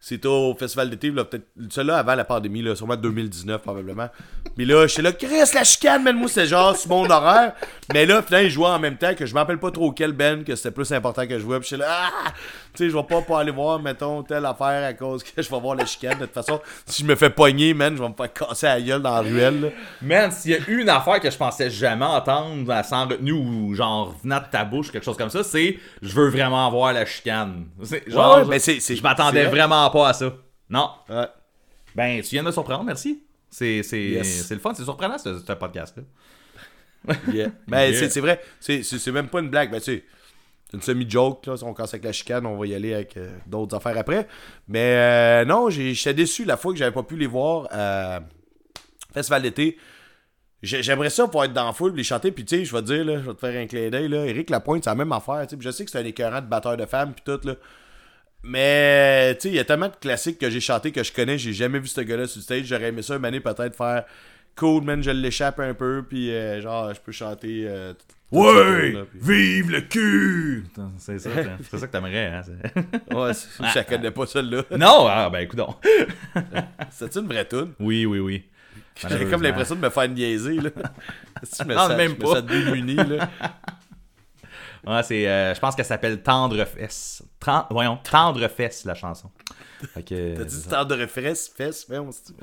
C'était 0.06 0.28
au 0.28 0.54
festival 0.54 0.90
d'été, 0.90 1.10
peut-être 1.10 1.46
celui-là 1.70 1.96
avant 1.96 2.14
la 2.14 2.26
pandémie, 2.26 2.60
là, 2.60 2.76
sûrement 2.76 2.94
2019 2.94 3.62
probablement. 3.62 4.10
Puis 4.54 4.66
là, 4.66 4.86
j'étais 4.86 5.00
là, 5.00 5.12
Chris, 5.12 5.54
la 5.54 5.64
chicane, 5.64 6.02
man, 6.02 6.14
moi 6.14 6.28
c'était 6.28 6.44
genre 6.44 6.76
sur 6.76 6.90
mon 6.90 7.08
horaire. 7.08 7.54
Mais 7.90 8.04
là, 8.04 8.20
finalement, 8.20 8.46
ils 8.46 8.50
jouaient 8.50 8.66
en 8.66 8.78
même 8.78 8.98
temps 8.98 9.14
que 9.14 9.24
je 9.24 9.32
me 9.32 9.38
rappelle 9.38 9.56
pas 9.56 9.70
trop 9.70 9.92
quel 9.92 10.12
Ben 10.12 10.44
que 10.44 10.56
c'était 10.56 10.72
plus 10.72 10.92
important 10.92 11.26
que 11.26 11.38
je 11.38 11.42
jouais. 11.42 11.58
Puis 11.58 11.70
j'étais 11.70 11.84
là, 11.84 12.10
ah! 12.12 12.32
Tu 12.74 12.84
sais, 12.84 12.90
je 12.90 12.96
vais 12.96 13.02
pas, 13.04 13.22
pas 13.22 13.38
aller 13.40 13.52
voir, 13.52 13.78
mettons, 13.80 14.22
telle 14.24 14.44
affaire 14.44 14.84
à 14.84 14.92
cause 14.94 15.22
que 15.22 15.40
je 15.40 15.48
vais 15.48 15.60
voir 15.60 15.76
la 15.76 15.86
chicane. 15.86 16.18
De 16.18 16.24
toute 16.24 16.34
façon, 16.34 16.60
si 16.86 17.02
je 17.02 17.06
me 17.08 17.14
fais 17.14 17.30
pogner, 17.30 17.72
man, 17.72 17.96
je 17.96 18.02
vais 18.02 18.08
me 18.08 18.14
faire 18.14 18.32
casser 18.32 18.66
la 18.66 18.80
gueule 18.80 19.00
dans 19.02 19.14
la 19.14 19.20
ruelle. 19.20 19.60
là. 19.60 19.68
Man, 20.02 20.32
s'il 20.32 20.50
y 20.50 20.54
a 20.54 20.58
une 20.68 20.88
affaire 20.88 21.20
que 21.20 21.30
je 21.30 21.36
pensais 21.36 21.70
jamais 21.70 22.04
entendre 22.04 22.82
sans 22.84 23.06
retenue 23.06 23.30
ou 23.32 23.74
genre 23.74 24.16
venant 24.22 24.40
de 24.40 24.46
ta 24.50 24.64
bouche, 24.64 24.90
quelque 24.90 25.04
chose 25.04 25.16
comme 25.16 25.30
ça, 25.30 25.44
c'est 25.44 25.78
je 26.02 26.14
veux 26.14 26.28
vraiment 26.30 26.68
voir 26.70 26.92
la 26.92 27.06
chicane. 27.06 27.66
Genre, 28.08 28.38
Ouais, 28.38 28.44
mais 28.48 28.58
je 28.58 29.02
m'attendais 29.02 29.42
vrai. 29.44 29.50
vraiment 29.50 29.88
pas 29.90 30.08
à 30.08 30.12
ça. 30.12 30.32
Non. 30.68 30.90
Ouais. 31.08 31.26
Ben, 31.94 32.20
tu 32.22 32.30
viens 32.30 32.42
de 32.42 32.48
me 32.48 32.52
surprendre, 32.52 32.82
merci. 32.82 33.22
C'est 33.50 33.84
c'est- 33.84 34.00
Yes. 34.02 34.46
c'est 34.48 34.54
le 34.54 34.60
fun, 34.60 34.74
c'est 34.74 34.82
surprenant 34.82 35.16
ce, 35.16 35.38
ce 35.38 35.52
podcast-là. 35.52 36.02
Yeah. 37.32 37.48
Ben, 37.68 37.90
Yeah. 37.90 37.98
c'est- 38.00 38.10
c'est 38.10 38.20
vrai. 38.20 38.40
C'est- 38.58 39.06
même 39.12 39.28
pas 39.28 39.38
une 39.40 39.50
blague. 39.50 39.70
Ben, 39.70 39.80
tu 39.80 40.02
une 40.74 40.82
semi-joke. 40.82 41.46
Là. 41.46 41.56
Si 41.56 41.64
on 41.64 41.72
casse 41.74 41.94
avec 41.94 42.04
la 42.04 42.12
chicane, 42.12 42.44
on 42.46 42.56
va 42.58 42.66
y 42.66 42.74
aller 42.74 42.92
avec 42.94 43.16
euh, 43.16 43.30
d'autres 43.46 43.76
affaires 43.76 43.96
après. 43.96 44.26
Mais 44.68 44.94
euh, 44.96 45.44
non, 45.44 45.70
j'étais 45.70 46.14
déçu 46.14 46.44
la 46.44 46.56
fois 46.56 46.72
que 46.72 46.78
j'avais 46.78 46.92
pas 46.92 47.02
pu 47.02 47.16
les 47.16 47.26
voir 47.26 47.68
à 47.70 48.20
Festival 49.12 49.42
d'été. 49.42 49.78
J'ai- 50.62 50.82
J'aimerais 50.82 51.10
ça 51.10 51.26
pouvoir 51.26 51.44
être 51.44 51.52
dans 51.52 51.66
la 51.66 51.72
foule 51.72 51.94
les 51.94 52.02
chanter. 52.04 52.32
Puis, 52.32 52.44
tu 52.44 52.56
sais, 52.56 52.64
je 52.64 52.74
vais 52.74 52.80
te 52.80 52.86
dire, 52.86 53.04
là, 53.04 53.14
je 53.18 53.26
vais 53.28 53.34
te 53.34 53.38
faire 53.38 53.60
un 53.62 53.66
clin 53.66 53.90
d'œil. 53.90 54.08
là. 54.08 54.24
Éric 54.26 54.48
Lapointe, 54.50 54.82
c'est 54.84 54.90
la 54.90 54.96
même 54.96 55.12
affaire. 55.12 55.46
Je 55.60 55.70
sais 55.70 55.84
que 55.84 55.90
c'est 55.90 55.98
un 55.98 56.04
écœurant 56.04 56.40
de 56.40 56.46
batteur 56.46 56.76
de 56.76 56.86
femmes. 56.86 57.12
Puis 57.12 57.22
tout. 57.24 57.46
Là. 57.46 57.54
Mais, 58.42 59.34
tu 59.36 59.42
sais, 59.42 59.48
il 59.50 59.54
y 59.54 59.58
a 59.58 59.64
tellement 59.64 59.88
de 59.88 59.96
classiques 59.96 60.38
que 60.38 60.50
j'ai 60.50 60.60
chanté 60.60 60.90
que 60.92 61.02
je 61.02 61.12
connais. 61.12 61.38
J'ai 61.38 61.52
jamais 61.52 61.78
vu 61.78 61.86
ce 61.88 62.00
gars-là 62.00 62.26
sur 62.26 62.38
le 62.38 62.42
stage. 62.42 62.64
J'aurais 62.64 62.88
aimé 62.88 63.02
ça 63.02 63.16
une 63.16 63.24
année 63.24 63.40
peut-être 63.40 63.76
faire 63.76 64.04
cool, 64.56 64.84
man. 64.84 65.02
Je 65.02 65.10
l'échappe 65.10 65.60
un 65.60 65.74
peu. 65.74 66.04
Puis, 66.08 66.30
euh, 66.30 66.60
genre, 66.60 66.92
je 66.94 67.00
peux 67.00 67.12
chanter. 67.12 67.64
euh, 67.66 67.92
puis- 69.10 69.20
Vive 69.20 69.70
le 69.70 69.80
cul! 69.82 70.64
C'est 70.98 71.18
ça, 71.18 71.30
c'est- 71.70 71.78
ça 71.78 71.86
que 71.86 71.92
t'aimerais, 71.92 72.26
hein? 72.26 72.42
Ouais, 73.12 73.32
je 73.32 73.74
la 73.74 73.84
connais 73.84 74.10
pas 74.10 74.26
celle-là. 74.26 74.62
non! 74.76 75.06
Ah, 75.08 75.30
ben, 75.30 75.40
écoute 75.40 75.58
donc. 75.58 75.76
C'est 76.90 77.14
une 77.16 77.26
vraie 77.26 77.46
tune. 77.46 77.72
Oui, 77.80 78.04
oui, 78.06 78.18
oui. 78.20 78.44
J'ai 79.08 79.26
comme 79.26 79.42
l'impression 79.42 79.74
de 79.74 79.80
me 79.80 79.90
faire 79.90 80.08
niaiser, 80.08 80.60
là. 80.60 80.70
Si 81.42 81.62
je 81.62 81.68
me 81.68 81.74
sens, 81.74 81.88
même 81.96 82.16
pas. 82.16 82.40
démuni, 82.42 82.94
là. 82.96 83.28
Ouais, 84.86 85.02
c'est, 85.02 85.26
euh, 85.26 85.54
je 85.54 85.60
pense 85.60 85.74
qu'elle 85.74 85.84
s'appelle 85.86 86.22
Tendre 86.22 86.62
Fesse. 86.66 87.22
Tren- 87.40 87.66
voyons, 87.70 87.98
Tendre 88.02 88.46
Fesse, 88.48 88.84
la 88.84 88.94
chanson. 88.94 89.30
Que, 90.06 90.34
T'as 90.36 90.44
dit 90.44 90.66
tendre 90.68 91.06
fesses, 91.06 91.48
fesses, 91.54 91.86
mais 91.90 91.98
on 91.98 92.10
se 92.12 92.22
dit. 92.26 92.34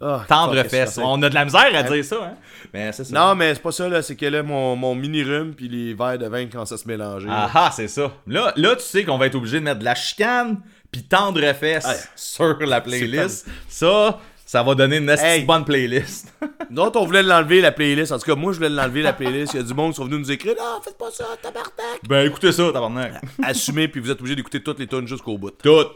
Ah, 0.00 0.24
Tendre 0.28 0.62
Fesse. 0.64 0.98
On 1.02 1.22
a 1.22 1.28
de 1.30 1.34
la 1.34 1.44
misère 1.46 1.70
à 1.74 1.82
dire 1.82 2.04
ça, 2.04 2.16
hein? 2.22 2.34
Mais 2.74 2.92
c'est 2.92 3.04
ça. 3.04 3.14
Non, 3.18 3.34
mais 3.34 3.54
c'est 3.54 3.62
pas 3.62 3.72
ça, 3.72 3.88
là. 3.88 4.02
C'est 4.02 4.14
que 4.16 4.26
là, 4.26 4.42
mon, 4.42 4.76
mon 4.76 4.94
mini-rhume 4.94 5.54
puis 5.54 5.68
les 5.68 5.94
verres 5.94 6.18
de 6.18 6.26
vin 6.26 6.46
quand 6.46 6.66
ça 6.66 6.76
se 6.76 6.86
mélangeait. 6.86 7.28
Ah 7.30 7.50
ah, 7.54 7.70
c'est 7.74 7.88
ça. 7.88 8.12
Là, 8.26 8.52
là, 8.56 8.76
tu 8.76 8.82
sais 8.82 9.04
qu'on 9.04 9.16
va 9.16 9.26
être 9.26 9.34
obligé 9.36 9.58
de 9.58 9.64
mettre 9.64 9.80
de 9.80 9.84
la 9.86 9.94
chicane 9.94 10.60
puis 10.92 11.02
Tendre 11.04 11.40
Fesse 11.54 12.10
sur 12.14 12.58
la 12.60 12.80
playlist. 12.82 13.46
Ça, 13.68 14.20
ça 14.44 14.62
va 14.62 14.74
donner 14.74 14.98
une 14.98 15.08
Hey. 15.08 15.44
bonne 15.44 15.64
playlist. 15.64 16.30
Nous 16.70 16.82
autres, 16.82 17.00
on 17.00 17.06
voulait 17.06 17.22
l'enlever, 17.22 17.60
la 17.62 17.72
playlist. 17.72 18.12
En 18.12 18.18
tout 18.18 18.26
cas, 18.26 18.34
moi, 18.34 18.52
je 18.52 18.58
voulais 18.58 18.68
l'enlever, 18.68 19.00
la 19.00 19.14
playlist. 19.14 19.54
Il 19.54 19.56
y 19.56 19.60
a 19.60 19.62
du 19.62 19.72
monde 19.72 19.92
qui 19.92 19.96
sont 19.96 20.04
venus 20.04 20.18
nous 20.20 20.30
écrire 20.30 20.54
Non, 20.58 20.80
faites 20.82 20.98
pas 20.98 21.10
ça, 21.10 21.24
tabarnak. 21.42 21.72
ben, 22.06 22.26
écoutez 22.26 22.52
ça, 22.52 22.64
tabarnak. 22.70 23.14
Assumez, 23.42 23.88
puis 23.88 24.00
vous 24.00 24.10
êtes 24.10 24.18
obligés 24.20 24.36
d'écouter 24.36 24.62
toutes 24.62 24.78
les 24.78 24.86
tunes 24.86 25.08
jusqu'au 25.08 25.38
bout. 25.38 25.52
Tout. 25.52 25.86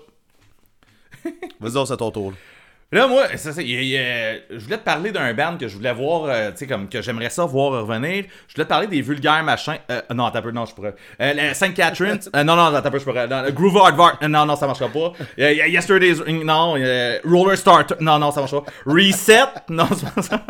Vas-y, 1.60 1.72
donc, 1.72 1.86
c'est 1.86 1.92
à 1.92 1.96
ton 1.98 2.10
tour. 2.10 2.30
là. 2.30 2.36
Là, 2.92 3.06
moi, 3.06 3.24
ça, 3.36 3.52
c'est- 3.52 3.62
il 3.64 3.70
y 3.70 3.96
a- 3.96 4.00
y 4.00 4.04
a- 4.04 4.38
je 4.50 4.58
voulais 4.58 4.76
te 4.78 4.82
parler 4.82 5.12
d'un 5.12 5.32
band 5.32 5.56
que 5.56 5.68
je 5.68 5.76
voulais 5.76 5.92
voir, 5.92 6.24
euh, 6.24 6.50
tu 6.50 6.56
sais, 6.56 6.66
comme 6.66 6.88
que 6.88 7.00
j'aimerais 7.00 7.30
ça 7.30 7.44
voir 7.44 7.70
revenir. 7.86 8.24
Je 8.48 8.54
voulais 8.54 8.64
te 8.64 8.68
parler 8.68 8.88
des 8.88 9.00
vulgaires 9.00 9.44
machins. 9.44 9.76
Euh, 9.92 10.02
non, 10.12 10.28
t'as 10.32 10.42
peu, 10.42 10.50
non, 10.50 10.66
je 10.66 10.74
pourrais. 10.74 10.96
Euh, 11.20 11.32
la 11.32 11.54
Saint 11.54 11.70
Catherine. 11.70 12.18
euh, 12.34 12.42
non, 12.42 12.56
non, 12.56 12.72
t'as 12.82 12.90
peu, 12.90 12.98
je 12.98 13.04
pourrais. 13.04 13.28
Non, 13.28 13.44
Groove 13.50 13.76
Hardware. 13.78 14.18
euh, 14.24 14.26
non, 14.28 14.44
non, 14.44 14.56
ça 14.56 14.66
marchera 14.66 14.88
pas. 14.88 15.12
Yesterday's. 15.38 16.20
Non, 16.26 16.74
Roller 17.24 17.56
Starter. 17.56 17.94
Non, 18.00 18.18
non, 18.18 18.32
ça 18.32 18.40
marchera 18.40 18.64
pas. 18.64 18.72
Reset. 18.86 19.44
Non, 19.68 19.86
c'est 19.94 20.12
pas 20.12 20.22
ça. 20.22 20.42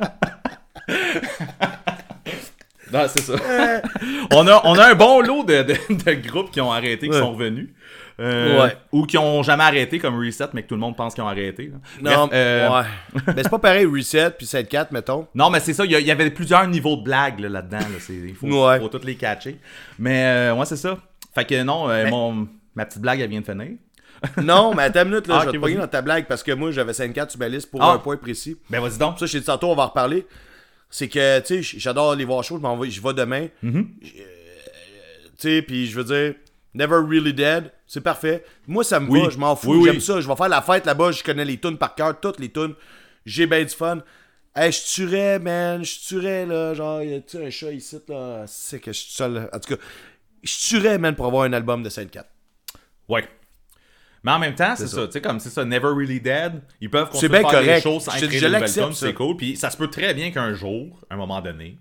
Non, 2.93 3.01
c'est 3.07 3.21
ça. 3.21 3.35
on, 4.33 4.49
a, 4.49 4.61
on 4.65 4.77
a 4.79 4.87
un 4.91 4.95
bon 4.95 5.21
lot 5.21 5.45
de, 5.45 5.63
de, 5.63 5.75
de 5.91 6.13
groupes 6.29 6.51
qui 6.51 6.61
ont 6.61 6.73
arrêté, 6.73 7.07
qui 7.07 7.13
Ouais. 7.15 7.21
sont 7.21 7.33
revenus. 7.33 7.69
Euh, 8.21 8.63
Ouais. 8.65 8.77
Ou 8.93 9.07
qui 9.07 9.17
ont 9.19 9.43
jamais 9.43 9.65
arrêté 9.65 9.99
comme 9.99 10.19
Reset, 10.23 10.49
mais 10.53 10.63
que 10.63 10.69
tout 10.69 10.75
le 10.75 10.81
monde 10.81 10.97
pense 10.97 11.15
qu'ils 11.15 11.25
ont 11.25 11.29
arrêté. 11.29 11.69
là. 11.73 11.79
Non, 12.17 12.27
Bref, 12.27 12.31
euh, 12.35 12.69
ouais. 12.69 13.23
Mais 13.37 13.43
c'est 13.43 13.49
pas 13.49 13.59
pareil, 13.59 13.87
Reset 13.87 14.31
puis 14.37 14.47
7-4, 14.47 14.89
mettons. 14.93 15.27
non, 15.35 15.49
mais 15.51 15.61
c'est 15.61 15.73
ça, 15.73 15.85
il 15.87 15.91
y, 15.93 16.11
avait 16.11 16.31
plusieurs 16.31 16.67
niveaux 16.69 16.97
de 16.97 17.03
blagues 17.03 17.41
là, 17.41 17.49
là-dedans. 17.49 17.79
là, 17.79 17.87
il 18.11 18.35
faut, 18.35 18.47
Ouais. 18.69 18.79
faut 18.79 18.89
toutes 18.89 19.05
les 19.05 19.15
catcher. 19.17 19.59
Mais 19.99 20.25
euh, 20.27 20.55
ouais, 20.55 20.67
c'est 20.67 20.77
ça. 20.77 20.99
Fait 21.35 21.45
que 21.47 21.63
non, 21.63 21.89
euh, 21.89 22.09
mon, 22.11 22.47
ma 22.75 22.85
petite 22.85 23.01
blague, 23.01 23.21
elle 23.21 23.31
vient 23.31 23.41
de 23.41 23.47
finir. 23.47 23.69
Non, 24.43 24.75
mais 24.75 24.83
attends 24.83 25.03
une 25.05 25.09
minute, 25.11 25.27
là, 25.29 25.39
Ah, 25.41 25.45
je 25.47 25.51
vais 25.53 25.57
ok, 25.59 25.73
te 25.73 25.79
dans 25.79 25.87
ta 25.89 26.03
blague 26.03 26.27
parce 26.27 26.43
que 26.43 26.53
moi, 26.53 26.71
j'avais 26.73 26.93
5-4 26.93 27.31
sur 27.31 27.39
ma 27.41 27.49
liste 27.49 27.71
pour 27.71 27.83
Ah. 27.83 27.93
un 27.95 27.99
point 27.99 28.19
précis. 28.19 28.59
Ben 28.69 28.79
vas-y 28.81 28.99
donc. 28.99 29.19
Ça, 29.19 29.25
dit 29.25 29.43
tantôt, 29.43 29.69
on 29.71 29.75
va 29.75 29.85
en 29.85 29.87
reparler. 29.87 30.27
C'est 30.91 31.09
que, 31.09 31.39
tu 31.41 31.63
sais, 31.63 31.79
j'adore 31.79 32.15
les 32.17 32.25
voir 32.27 32.45
show, 32.45 32.61
je 32.63 32.83
vais, 32.83 32.91
je 32.91 33.01
vais 33.01 33.15
demain. 33.15 33.47
Mm-hmm. 33.65 33.87
Tu 34.03 34.13
sais, 35.39 35.63
puis 35.63 35.87
je 35.87 35.97
veux 35.99 36.05
dire, 36.05 36.35
Never 36.75 36.97
Really 36.97 37.35
Dead, 37.35 37.73
c'est 37.87 38.01
parfait. 38.01 38.45
Moi, 38.67 38.85
ça 38.85 39.01
me 39.01 39.11
Oui. 39.11 39.23
va, 39.25 39.31
je 39.31 39.39
m'en 39.39 39.57
fous, 39.57 39.73
Oui, 39.73 39.79
oui. 39.79 39.85
j'aime 39.87 40.01
ça. 40.01 40.21
Je 40.21 40.29
vais 40.29 40.37
faire 40.37 40.49
la 40.49 40.63
fête 40.63 40.87
là-bas, 40.87 41.11
je 41.13 41.23
connais 41.25 41.45
les 41.45 41.59
tunes 41.59 41.79
par 41.79 41.95
cœur, 41.95 42.19
toutes 42.21 42.39
les 42.39 42.51
tunes. 42.51 42.75
J'ai 43.27 43.47
bien 43.47 43.63
du 43.63 43.75
fun. 43.75 43.99
Hey, 44.55 44.73
je 44.73 44.85
tuerais, 44.85 45.39
man, 45.39 45.85
je 45.85 46.01
tuerais, 46.01 46.47
là, 46.47 46.75
genre, 46.75 47.03
y 47.03 47.15
a-tu 47.15 47.37
un 47.39 47.51
chat 47.51 47.71
ici, 47.71 47.99
là? 48.09 48.45
C'est 48.47 48.81
que 48.81 48.93
je 48.93 48.99
suis 48.99 49.13
seul. 49.13 49.49
En 49.53 49.59
tout 49.61 49.75
cas, 49.77 49.83
je 50.43 50.69
tuerais, 50.69 50.99
man, 50.99 51.15
pour 51.15 51.27
avoir 51.27 51.45
un 51.45 51.53
album 51.53 51.83
de 51.83 51.89
5-4. 51.89 52.25
Ouais. 53.09 53.29
Mais 54.23 54.33
en 54.33 54.39
même 54.39 54.55
temps, 54.55 54.75
c'est 54.77 54.87
ça. 54.87 55.07
Tu 55.07 55.13
sais, 55.13 55.21
comme 55.21 55.41
c'est 55.41 55.51
ça, 55.51 55.65
Never 55.65 55.89
Really 55.89 56.21
Dead. 56.21 56.63
Ils 56.81 56.91
peuvent 56.91 57.11
bien 57.13 57.45
à 57.45 57.51
faire 57.51 57.63
des 57.63 57.81
choses 57.81 58.03
sans 58.03 58.13
Je 58.13 58.27
dis, 58.27 58.41
de 58.41 58.93
c'est 58.93 59.15
cool. 59.15 59.37
Puis 59.37 59.57
ça 59.57 59.71
se 59.71 59.77
peut 59.77 59.89
très 59.89 60.15
bien 60.15 60.31
qu'un 60.31 60.53
jour, 60.53 61.01
à 61.09 61.15
un 61.15 61.17
moment 61.17 61.41
donné, 61.41 61.79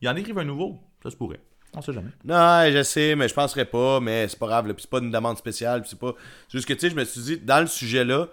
il 0.00 0.08
en 0.08 0.16
écrive 0.16 0.38
un 0.38 0.44
nouveau. 0.44 0.80
Ça 1.02 1.10
se 1.10 1.16
pourrait. 1.16 1.40
On 1.74 1.82
sait 1.82 1.92
jamais. 1.92 2.10
Non, 2.24 2.70
je 2.70 2.82
sais, 2.82 3.14
mais 3.16 3.28
je 3.28 3.34
penserais 3.34 3.64
pas, 3.64 4.00
mais 4.00 4.28
c'est 4.28 4.38
pas 4.38 4.46
grave, 4.46 4.72
c'est 4.78 4.90
pas 4.90 4.98
une 4.98 5.10
demande 5.10 5.36
spéciale, 5.36 5.82
c'est 5.86 5.98
pas... 5.98 6.14
C'est 6.48 6.58
juste 6.58 6.68
que, 6.68 6.72
tu 6.72 6.80
sais, 6.80 6.90
je 6.90 6.94
me 6.94 7.04
suis 7.04 7.20
dit, 7.20 7.38
dans 7.38 7.60
le 7.60 7.66
sujet-là, 7.66 8.28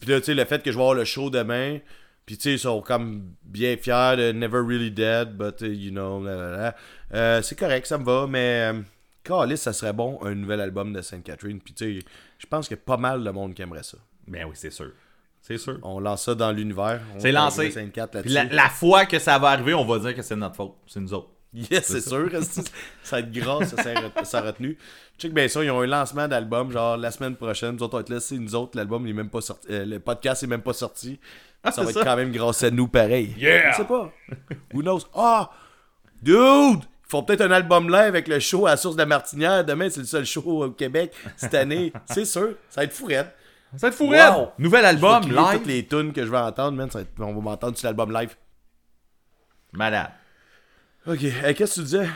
puis 0.00 0.10
là, 0.10 0.20
tu 0.20 0.26
sais, 0.26 0.34
le 0.34 0.44
fait 0.44 0.62
que 0.62 0.70
je 0.70 0.76
vais 0.76 0.82
avoir 0.82 0.94
le 0.94 1.04
show 1.04 1.30
demain, 1.30 1.78
puis 2.26 2.36
tu 2.36 2.42
sais, 2.42 2.52
ils 2.52 2.58
sont 2.58 2.80
comme 2.82 3.32
bien 3.44 3.76
fiers 3.76 4.16
de 4.16 4.32
Never 4.32 4.60
Really 4.60 4.90
Dead, 4.90 5.36
but, 5.36 5.60
uh, 5.62 5.66
you 5.66 5.90
know, 5.90 6.22
là, 6.22 6.36
là, 6.36 6.56
là. 6.56 6.76
Euh, 7.14 7.42
c'est 7.42 7.58
correct, 7.58 7.86
ça 7.86 7.98
me 7.98 8.04
va, 8.04 8.26
mais... 8.28 8.72
Euh, 8.72 8.82
Calisse, 9.24 9.62
ça 9.62 9.72
serait 9.72 9.94
bon, 9.94 10.18
un 10.22 10.34
nouvel 10.34 10.60
album 10.60 10.92
de 10.92 11.00
Sainte 11.00 11.24
Catherine, 11.24 11.58
puis 11.58 11.72
tu 11.72 12.00
sais, 12.00 12.06
je 12.38 12.46
pense 12.46 12.68
qu'il 12.68 12.76
y 12.76 12.80
a 12.80 12.82
pas 12.84 12.98
mal 12.98 13.24
de 13.24 13.30
monde 13.30 13.54
qui 13.54 13.62
aimerait 13.62 13.82
ça. 13.82 13.96
Ben 14.26 14.44
oui, 14.44 14.52
c'est 14.54 14.70
sûr. 14.70 14.90
C'est 15.40 15.58
sûr. 15.58 15.78
On 15.82 16.00
lance 16.00 16.24
ça 16.24 16.34
dans 16.34 16.52
l'univers. 16.52 17.00
on 17.14 17.20
C'est 17.20 17.32
lancé. 17.32 17.70
la, 17.74 17.94
là-dessus. 17.94 18.54
la 18.54 18.68
fois 18.68 19.04
que 19.04 19.18
ça 19.18 19.38
va 19.38 19.48
arriver, 19.48 19.74
on 19.74 19.84
va 19.84 19.98
dire 19.98 20.14
que 20.14 20.22
c'est 20.22 20.36
notre 20.36 20.56
faute. 20.56 20.74
C'est 20.86 21.00
nous 21.00 21.12
autres. 21.12 21.28
Yes, 21.70 21.84
c'est 21.86 22.00
sûr. 22.00 22.28
ça 22.42 23.16
va 23.16 23.20
être 23.20 23.30
gras, 23.32 23.64
ça, 24.24 24.38
a 24.38 24.40
retenu. 24.42 24.76
Check 25.18 25.32
bien 25.32 25.46
ça, 25.46 25.62
ils 25.62 25.70
ont 25.70 25.80
un 25.82 25.86
lancement 25.86 26.26
d'album, 26.26 26.72
genre 26.72 26.96
la 26.96 27.10
semaine 27.12 27.36
prochaine. 27.36 27.76
Nous 27.76 27.82
autres, 27.84 27.94
on 27.94 27.98
va 27.98 28.00
être 28.00 28.08
là, 28.10 28.18
c'est 28.20 28.36
nous 28.38 28.54
autres, 28.56 28.76
l'album, 28.76 29.06
il 29.06 29.10
est 29.10 29.14
même 29.14 29.30
pas 29.30 29.40
sorti. 29.40 29.68
euh, 29.70 29.84
le 29.84 30.00
podcast 30.00 30.42
est 30.42 30.48
même 30.48 30.62
pas 30.62 30.72
sorti. 30.72 31.20
ça 31.70 31.82
va 31.84 31.90
être 31.90 32.02
quand 32.02 32.16
même 32.16 32.32
grâce 32.32 32.64
à 32.64 32.70
nous 32.72 32.88
pareil. 32.88 33.34
Yeah! 33.38 33.70
Je 33.72 33.76
sais 33.76 33.84
pas. 33.84 34.12
Who 34.72 34.82
knows? 34.82 35.02
Ah! 35.14 35.50
dude! 36.20 36.34
Ils 37.06 37.10
font 37.10 37.22
peut-être 37.22 37.42
un 37.42 37.50
album 37.52 37.86
live 37.88 37.98
avec 38.08 38.26
le 38.26 38.40
show 38.40 38.66
à 38.66 38.70
la 38.70 38.76
source 38.76 38.96
de 38.96 39.00
la 39.02 39.06
Martinière. 39.06 39.64
Demain, 39.64 39.88
c'est 39.90 40.00
le 40.00 40.06
seul 40.06 40.24
show 40.24 40.42
au 40.64 40.70
Québec 40.70 41.12
cette 41.36 41.54
année. 41.54 41.92
c'est 42.06 42.24
sûr. 42.24 42.54
Ça 42.70 42.80
va 42.80 42.84
être 42.86 42.92
fou, 42.92 43.04
raide. 43.06 43.30
Ça 43.76 43.86
va 43.86 43.88
être 43.88 43.94
fou, 43.94 44.10
Wow! 44.10 44.48
Nouvel 44.58 44.84
album, 44.84 45.22
live. 45.30 45.58
toutes 45.58 45.66
les 45.66 45.86
tunes 45.86 46.12
que 46.12 46.24
je 46.24 46.30
vais 46.30 46.38
entendre, 46.38 46.76
man. 46.76 46.90
ça 46.90 46.98
va 46.98 47.02
être- 47.02 47.12
On 47.20 47.32
va 47.34 47.40
m'entendre 47.40 47.76
sur 47.76 47.86
l'album 47.86 48.10
live. 48.12 48.34
Malade. 49.72 50.10
Ok, 51.06 51.22
Hey, 51.22 51.54
qu'est-ce 51.54 51.74
que 51.76 51.80
tu 51.80 51.84
disais? 51.84 52.08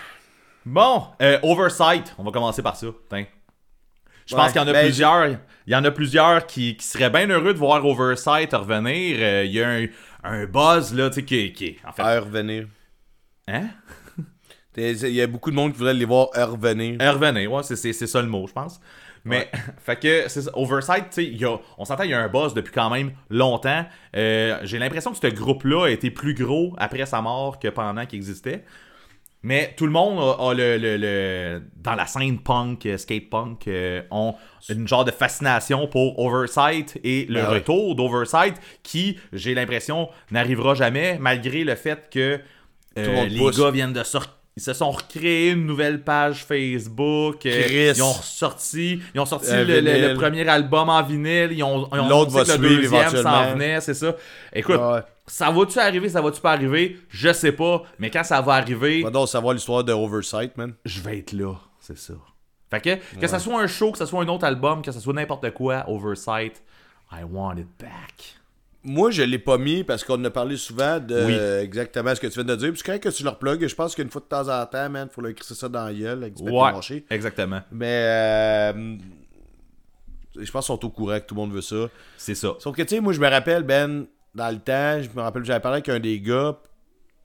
Bon, 0.64 1.05
euh, 1.22 1.39
Oversight, 1.43 2.14
on 2.18 2.24
va 2.24 2.30
commencer 2.30 2.62
par 2.62 2.76
ça. 2.76 2.86
Je 2.86 3.16
Ouais, 3.16 3.26
pense 4.43 4.53
qu'il 4.53 4.61
y 4.61 4.64
en 4.64 4.68
a 4.68 4.72
ben, 4.72 4.84
plusieurs. 4.84 5.28
Il 5.66 5.72
y 5.72 5.76
en 5.76 5.84
a 5.84 5.91
plusieurs 5.91 6.47
qui, 6.47 6.76
qui 6.76 6.86
seraient 6.86 7.11
bien 7.11 7.26
heureux 7.28 7.55
de 7.55 7.59
voir 7.59 7.84
Oversight 7.84 8.53
revenir. 8.53 9.16
Euh, 9.20 9.45
Il 9.45 9.53
y 9.53 9.62
a 9.62 9.68
un, 9.68 9.86
un 10.24 10.45
buzz 10.47 10.93
là, 10.95 11.09
tu 11.09 11.16
sais, 11.16 11.24
qui, 11.24 11.53
qui 11.53 11.76
en 11.86 11.93
fait. 11.93 12.03
Heure 12.03 12.24
revenir. 12.24 12.66
Hein? 13.47 13.68
Il 14.76 15.09
y 15.09 15.22
a 15.22 15.26
beaucoup 15.26 15.51
de 15.51 15.57
monde 15.57 15.72
qui 15.72 15.78
voudrait 15.78 15.95
les 15.95 16.05
voir 16.05 16.28
revenir. 16.34 16.99
Revenir, 17.01 17.51
ouais, 17.53 17.62
c'est 17.62 17.93
ça 17.93 18.22
le 18.22 18.28
mot, 18.28 18.47
je 18.47 18.53
pense. 18.53 18.80
Mais, 19.29 19.51
fait 19.79 19.97
que, 20.01 20.29
c'est 20.29 20.49
Oversight, 20.55 21.11
tu 21.11 21.39
sais, 21.39 21.47
on 21.79 21.85
s'entend, 21.85 22.03
il 22.05 22.11
y 22.11 22.14
a 22.14 22.20
un 22.20 22.29
buzz 22.29 22.55
depuis 22.55 22.72
quand 22.72 22.91
même 22.91 23.12
longtemps. 23.31 23.85
Euh, 24.16 24.59
j'ai 24.64 24.79
l'impression 24.79 25.12
que 25.12 25.18
ce 25.18 25.26
groupe-là 25.35 25.87
a 25.87 25.91
été 25.91 26.11
plus 26.11 26.35
gros 26.35 26.74
après 26.79 27.07
sa 27.07 27.20
mort 27.20 27.59
que 27.59 27.68
pendant 27.68 28.05
qu'il 28.07 28.16
existait. 28.18 28.64
Mais 29.43 29.72
tout 29.76 29.87
le 29.87 29.93
monde 29.93 30.18
a, 30.18 30.49
a 30.51 30.53
le, 30.55 30.76
le- 30.79 30.97
le- 30.97 31.62
Dans 31.76 31.95
la 31.95 32.07
scène 32.07 32.41
punk, 32.41 32.85
euh, 32.87 32.97
skate 32.99 33.31
punk, 33.31 33.68
euh, 33.68 34.03
ont 34.11 34.35
une 34.68 34.89
genre 34.89 35.05
de 35.05 35.12
fascination 35.12 35.87
pour 35.87 36.18
Oversight 36.18 36.99
et 37.05 37.24
le 37.29 37.35
Ben 37.43 37.49
ouais. 37.49 37.55
retour 37.59 37.95
d'Oversight 37.95 38.57
qui, 38.83 39.16
j'ai 39.33 39.55
l'impression, 39.55 40.09
n'arrivera 40.33 40.74
jamais, 40.74 41.18
malgré 41.20 41.62
le 41.62 41.76
fait 41.76 42.11
que 42.11 42.41
euh, 42.99 43.22
le 43.24 43.29
les 43.29 43.39
pousse. 43.39 43.61
gars 43.61 43.70
viennent 43.70 43.93
de 43.93 44.03
sortir. 44.03 44.35
Ils 44.59 44.61
se 44.61 44.73
sont 44.73 44.91
recréés 44.91 45.51
une 45.53 45.67
nouvelle 45.67 46.03
page 46.03 46.45
Facebook. 46.45 47.47
euh, 47.47 47.63
Chris. 47.63 47.93
Ils 47.97 48.03
ont 48.03 48.13
sorti, 48.13 49.01
ils 49.15 49.21
ont 49.21 49.25
sorti 49.25 49.51
Euh, 49.53 49.65
le, 49.65 49.81
le- 49.81 50.09
le 50.09 50.15
premier 50.15 50.49
album 50.49 50.89
en 50.89 51.01
vinyle. 51.01 51.53
Ils 51.53 51.63
ont, 51.63 51.89
ils 51.95 52.01
ont 52.01 52.09
L'autre 52.09 52.33
va 52.33 52.43
que 52.45 52.51
le 52.51 52.67
suivre 52.69 52.83
deuxième 52.83 53.23
s'en 53.23 53.53
venait, 53.53 53.81
c'est 53.81 53.95
ça. 53.95 54.17
Écoute, 54.53 54.81
Ouais. 54.81 54.99
ça 55.29 55.49
va-tu 55.53 55.79
arriver, 55.79 56.09
ça 56.09 56.21
va-tu 56.21 56.41
pas 56.41 56.51
arriver? 56.55 56.99
Je 57.09 57.33
sais 57.33 57.53
pas. 57.53 57.85
Mais 58.01 58.11
quand 58.11 58.25
ça 58.25 58.41
va 58.41 58.55
arriver, 58.55 59.03
va 59.05 59.11
donc 59.11 59.29
savoir 59.29 59.55
l'histoire 59.55 59.85
de 59.85 59.93
Oversight, 59.93 60.57
man. 60.57 60.75
je 60.85 61.01
vais 61.03 61.19
être 61.19 61.33
là. 61.35 61.55
C'est 61.79 61.97
ça. 61.97 62.15
Fait 62.69 62.81
que, 62.81 63.19
que 63.21 63.29
ça 63.29 63.39
soit 63.39 63.61
un 63.63 63.69
show, 63.69 63.93
que 63.93 63.99
ça 63.99 64.07
soit 64.07 64.21
un 64.25 64.29
autre 64.29 64.45
album, 64.45 64.83
que 64.83 64.91
ça 64.91 64.99
soit 64.99 65.15
n'importe 65.15 65.53
quoi, 65.53 65.85
Oversight, 65.87 66.61
I 67.13 67.23
want 67.31 67.59
it 67.59 67.69
back. 67.79 68.35
Moi, 68.89 69.11
je 69.11 69.22
l'ai 69.22 69.39
pas 69.39 69.59
mis 69.59 69.84
parce 69.84 70.03
qu'on 70.03 70.22
a 70.24 70.30
parlé 70.30 70.57
souvent 70.57 70.99
de 70.99 71.24
Oui. 71.26 71.34
euh, 71.39 71.62
exactement 71.62 72.14
ce 72.14 72.20
que 72.20 72.26
tu 72.26 72.34
viens 72.34 72.45
de 72.45 72.57
dire. 72.57 72.72
Puis 72.72 72.82
correct 72.82 73.03
que 73.05 73.09
tu 73.11 73.22
leur 73.22 73.39
plugues. 73.39 73.66
Je 73.66 73.74
pense 73.74 73.95
qu'une 73.95 74.09
fois 74.11 74.20
de 74.22 74.26
temps 74.26 74.49
en 74.49 74.64
temps, 74.66 74.89
man, 74.91 75.09
faut 75.11 75.20
leur 75.20 75.30
écrire 75.30 75.47
ça 75.57 75.68
dans 75.68 75.84
la 75.84 75.92
gueule 75.95 76.18
avec 76.22 76.34
du 76.34 76.42
Ouais, 76.42 76.72
mâché. 76.72 77.04
exactement. 77.11 77.61
Mais 77.71 78.03
euh, 78.07 78.96
je 80.37 80.50
pense 80.50 80.67
qu'ils 80.67 80.75
sont 80.75 80.84
au 80.84 80.91
courant 80.91 81.21
que 81.21 81.26
tout 81.26 81.34
le 81.34 81.41
monde 81.41 81.53
veut 81.53 81.61
ça. 81.61 81.88
C'est 82.17 82.34
ça. 82.34 82.54
Sauf 82.58 82.75
que, 82.76 82.83
tu 82.83 82.95
sais, 82.96 83.00
moi, 83.00 83.13
je 83.13 83.21
me 83.21 83.29
rappelle, 83.29 83.63
Ben, 83.63 84.07
dans 84.34 84.50
le 84.50 84.58
temps, 84.58 85.03
je 85.03 85.08
me 85.14 85.21
rappelle, 85.22 85.45
j'avais 85.45 85.61
parlé 85.61 85.76
avec 85.76 85.88
un 85.88 85.99
des 86.00 86.21
gars, 86.21 86.57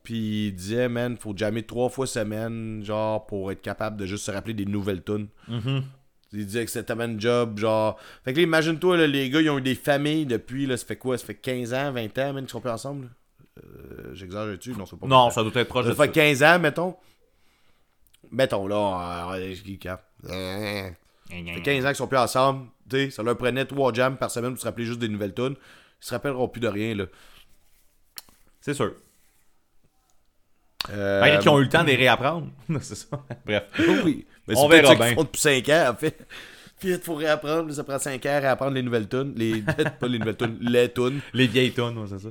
puis 0.04 0.48
il 0.48 0.56
disait, 0.56 0.90
man, 0.90 1.16
faut 1.18 1.34
jammer 1.36 1.64
trois 1.64 1.90
fois 1.90 2.08
semaine, 2.08 2.82
genre, 2.84 3.26
pour 3.26 3.52
être 3.52 3.62
capable 3.62 3.98
de 3.98 4.06
juste 4.06 4.26
se 4.26 4.32
rappeler 4.32 4.54
des 4.54 4.66
nouvelles 4.66 5.04
tunes. 5.04 5.28
Il 6.34 6.46
disait 6.46 6.66
que 6.66 6.72
c'était 6.72 6.94
une 6.94 7.20
job, 7.22 7.60
genre. 7.60 7.98
Fait 8.26 8.34
que 8.34 8.38
là, 8.38 8.44
imagine-toi, 8.44 8.98
là, 8.98 9.08
les 9.08 9.30
gars, 9.30 9.40
ils 9.42 9.50
ont 9.50 9.60
eu 9.60 9.62
des 9.62 9.76
familles 9.76 10.26
depuis, 10.26 10.66
là, 10.66 10.78
ça 10.78 10.86
fait 10.86 10.96
quoi? 10.96 11.18
Ça 11.18 11.26
fait 11.26 11.36
15 11.36 11.74
ans, 11.74 11.92
20 11.92 12.18
ans, 12.18 12.34
man, 12.34 12.44
qu'ils 12.44 12.50
sont 12.52 12.62
plus 12.62 12.72
ensemble? 12.72 13.10
Euh, 13.64 14.14
J'exagère-tu? 14.16 14.72
Non, 14.74 14.86
c'est 14.88 14.98
pas 15.00 15.06
Non, 15.08 15.16
20 15.18 15.26
ans. 15.26 15.30
ça 15.30 15.44
doit 15.44 15.52
être 15.62 15.68
proche 15.68 15.86
Ça 15.86 15.92
de 15.92 15.96
fait 15.96 16.02
ça. 16.06 16.08
15 16.08 16.44
ans, 16.44 16.60
mettons. 16.60 16.96
Mettons, 18.32 18.68
là, 18.68 19.36
euh, 19.36 19.56
cap. 19.80 20.06
Ça 20.24 20.34
fait 20.34 21.62
15 21.64 21.86
ans 21.86 21.88
qu'ils 21.90 21.96
sont 21.96 22.08
plus 22.08 22.18
ensemble. 22.18 22.68
Tu 22.90 22.98
sais, 22.98 23.10
ça 23.12 23.22
leur 23.24 23.38
prenait 23.38 23.66
trois 23.66 23.94
jams 23.94 24.18
par 24.18 24.32
semaine 24.32 24.52
pour 24.54 24.60
se 24.60 24.66
rappeler 24.66 24.86
juste 24.86 25.00
des 25.00 25.08
nouvelles 25.10 25.34
tunes. 25.36 25.56
Ils 25.56 26.06
se 26.06 26.14
rappelleront 26.14 26.48
plus 26.48 26.60
de 26.62 26.68
rien, 26.68 26.96
là. 26.96 27.06
C'est 28.60 28.74
sûr. 28.74 28.94
Euh, 30.90 31.22
Ben, 31.22 31.40
qui 31.40 31.48
ont 31.50 31.60
eu 31.60 31.64
le 31.64 31.70
temps 31.70 31.84
de 31.84 31.88
les 31.90 31.96
réapprendre. 31.96 32.48
c'est 32.82 32.96
ça. 32.96 33.08
Bref. 33.46 33.64
Oui. 34.04 34.26
Mais 34.48 34.56
On 34.58 34.68
verra 34.68 34.96
bien. 34.96 35.16
font 35.16 35.24
depuis 35.24 35.42
5 35.42 35.70
ans, 35.70 35.92
en 35.92 35.96
fait. 35.96 36.18
Puis 36.80 36.90
il 36.90 37.00
faut 37.00 37.16
réapprendre, 37.16 37.72
ça 37.72 37.84
prend 37.84 37.98
5 38.00 38.26
ans 38.26 38.30
à 38.30 38.40
réapprendre 38.40 38.74
les 38.74 38.82
nouvelles 38.84 39.08
tunes. 39.08 39.34
Les... 39.38 39.62
pas 40.00 40.08
les 40.08 40.20
nouvelles 40.20 40.36
tunes, 40.38 40.58
les 40.62 40.92
tunes. 40.92 41.22
Les 41.34 41.48
vieilles 41.48 41.74
ouais, 41.78 41.94
c'est 42.10 42.20
ça. 42.20 42.30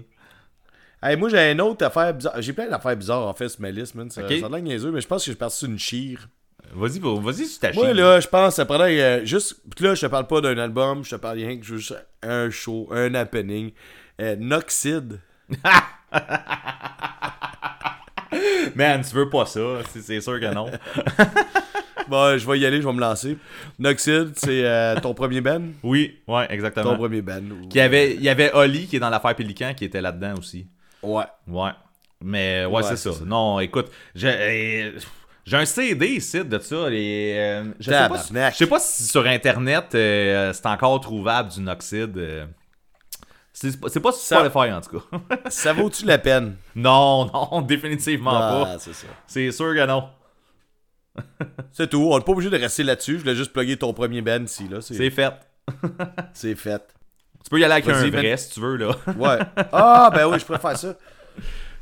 Hey, 1.02 1.16
moi, 1.16 1.28
j'ai 1.30 1.50
une 1.50 1.60
autre 1.60 1.84
affaire 1.84 2.12
bizarre. 2.14 2.34
J'ai 2.40 2.52
plein 2.52 2.68
d'affaires 2.68 2.96
bizarres, 2.96 3.26
en 3.26 3.34
fait, 3.34 3.48
sur 3.48 3.60
ma 3.60 3.70
liste, 3.70 3.94
man. 3.94 4.08
Ça, 4.10 4.22
Ok. 4.22 4.34
ça 4.40 4.46
a 4.46 4.48
l'air 4.50 4.62
niaiseux, 4.62 4.92
mais 4.92 5.00
je 5.00 5.08
pense 5.08 5.24
que 5.24 5.32
je 5.32 5.36
parti 5.36 5.56
sur 5.58 5.68
une 5.68 5.78
chire. 5.78 6.28
Vas-y, 6.74 7.00
va- 7.00 7.18
vas-y, 7.20 7.48
tu 7.48 7.58
t'achètes. 7.58 7.74
Moi, 7.74 7.92
là, 7.92 8.20
je 8.20 8.28
pense, 8.28 8.54
ça 8.54 8.64
prendrait 8.64 9.00
euh, 9.00 9.24
juste. 9.24 9.56
Puis 9.74 9.84
là, 9.84 9.94
je 9.94 10.02
te 10.02 10.06
parle 10.06 10.26
pas 10.28 10.40
d'un 10.40 10.56
album, 10.58 11.04
je 11.04 11.10
te 11.10 11.16
parle 11.16 11.38
rien 11.38 11.56
que 11.58 11.64
juste 11.64 11.94
un 12.22 12.48
show, 12.50 12.88
un 12.92 13.14
happening. 13.14 13.72
Euh, 14.20 14.36
Noxide. 14.38 15.18
Man, 18.74 19.02
tu 19.02 19.14
veux 19.14 19.28
pas 19.28 19.44
ça. 19.46 19.60
C'est 19.98 20.20
sûr 20.20 20.38
que 20.40 20.54
non. 20.54 20.70
Bon, 22.08 22.36
je 22.38 22.46
vais 22.46 22.58
y 22.58 22.66
aller, 22.66 22.80
je 22.82 22.86
vais 22.86 22.92
me 22.92 23.00
lancer. 23.00 23.36
Noxide, 23.78 24.32
c'est 24.36 24.64
euh, 24.64 24.98
ton 25.00 25.14
premier 25.14 25.40
band. 25.40 25.62
oui, 25.82 26.18
ouais, 26.28 26.46
Ton 26.46 26.52
exactement. 26.54 26.96
premier 26.96 27.22
band. 27.22 27.42
Il 27.70 27.76
y 27.76 27.80
avait, 27.80 28.14
il 28.14 28.22
y 28.22 28.28
avait 28.28 28.52
Oli 28.52 28.86
qui 28.86 28.96
est 28.96 29.00
dans 29.00 29.10
l'affaire 29.10 29.34
Pélican 29.34 29.72
qui 29.76 29.84
était 29.84 30.00
là-dedans 30.00 30.34
aussi. 30.38 30.66
Ouais. 31.02 31.24
Ouais. 31.48 31.70
Mais 32.20 32.64
ouais, 32.66 32.72
Ouais, 32.76 32.82
c'est 32.82 32.96
ça. 32.96 33.12
ça. 33.12 33.24
Non, 33.24 33.58
écoute, 33.60 33.86
j'ai, 34.14 34.28
euh, 34.28 34.98
j'ai 35.44 35.56
un 35.56 35.64
CD 35.64 36.06
ici 36.08 36.44
de 36.44 36.58
ça. 36.58 36.88
Et, 36.90 37.34
euh, 37.36 37.64
je, 37.80 37.90
sais 37.90 38.08
pas, 38.08 38.18
si- 38.18 38.34
je 38.34 38.56
sais 38.56 38.66
pas 38.66 38.78
si 38.80 39.02
sur 39.04 39.26
Internet 39.26 39.86
euh, 39.94 40.52
c'est 40.52 40.66
encore 40.66 41.00
trouvable 41.00 41.50
du 41.50 41.60
Noxide. 41.60 42.16
euh. 42.16 42.46
c'est, 43.52 43.70
c'est 43.88 44.00
pas 44.00 44.12
sur 44.12 44.38
Spotify 44.38 44.72
en 44.72 44.80
tout 44.80 45.00
cas. 45.00 45.18
Ça 45.50 45.72
vaut-tu 45.72 46.04
la 46.06 46.18
peine? 46.18 46.56
non, 46.76 47.28
non, 47.32 47.60
définitivement 47.62 48.30
Ah, 48.34 48.76
pas. 48.78 48.78
C'est 49.26 49.50
sûr 49.50 49.74
que 49.74 49.86
non. 49.86 50.04
C'est 51.72 51.88
tout. 51.88 52.08
On 52.10 52.18
n'est 52.18 52.24
pas 52.24 52.32
obligé 52.32 52.50
de 52.50 52.56
rester 52.56 52.82
là-dessus. 52.82 53.14
Je 53.14 53.20
voulais 53.20 53.34
juste 53.34 53.52
plugger 53.52 53.76
ton 53.76 53.92
premier 53.92 54.22
band 54.22 54.44
ici, 54.44 54.68
là. 54.68 54.80
C'est 54.80 55.10
fait. 55.10 55.34
c'est 56.32 56.54
fait. 56.54 56.82
Tu 57.44 57.50
peux 57.50 57.58
y 57.58 57.64
aller 57.64 57.74
avec 57.74 57.88
un 57.88 58.10
vrai 58.10 58.36
si 58.36 58.50
tu 58.50 58.60
veux, 58.60 58.76
là. 58.76 58.96
Ouais. 59.16 59.38
Ah, 59.72 60.10
ben 60.12 60.26
oui, 60.26 60.38
je 60.38 60.44
préfère 60.44 60.76
ça. 60.76 60.96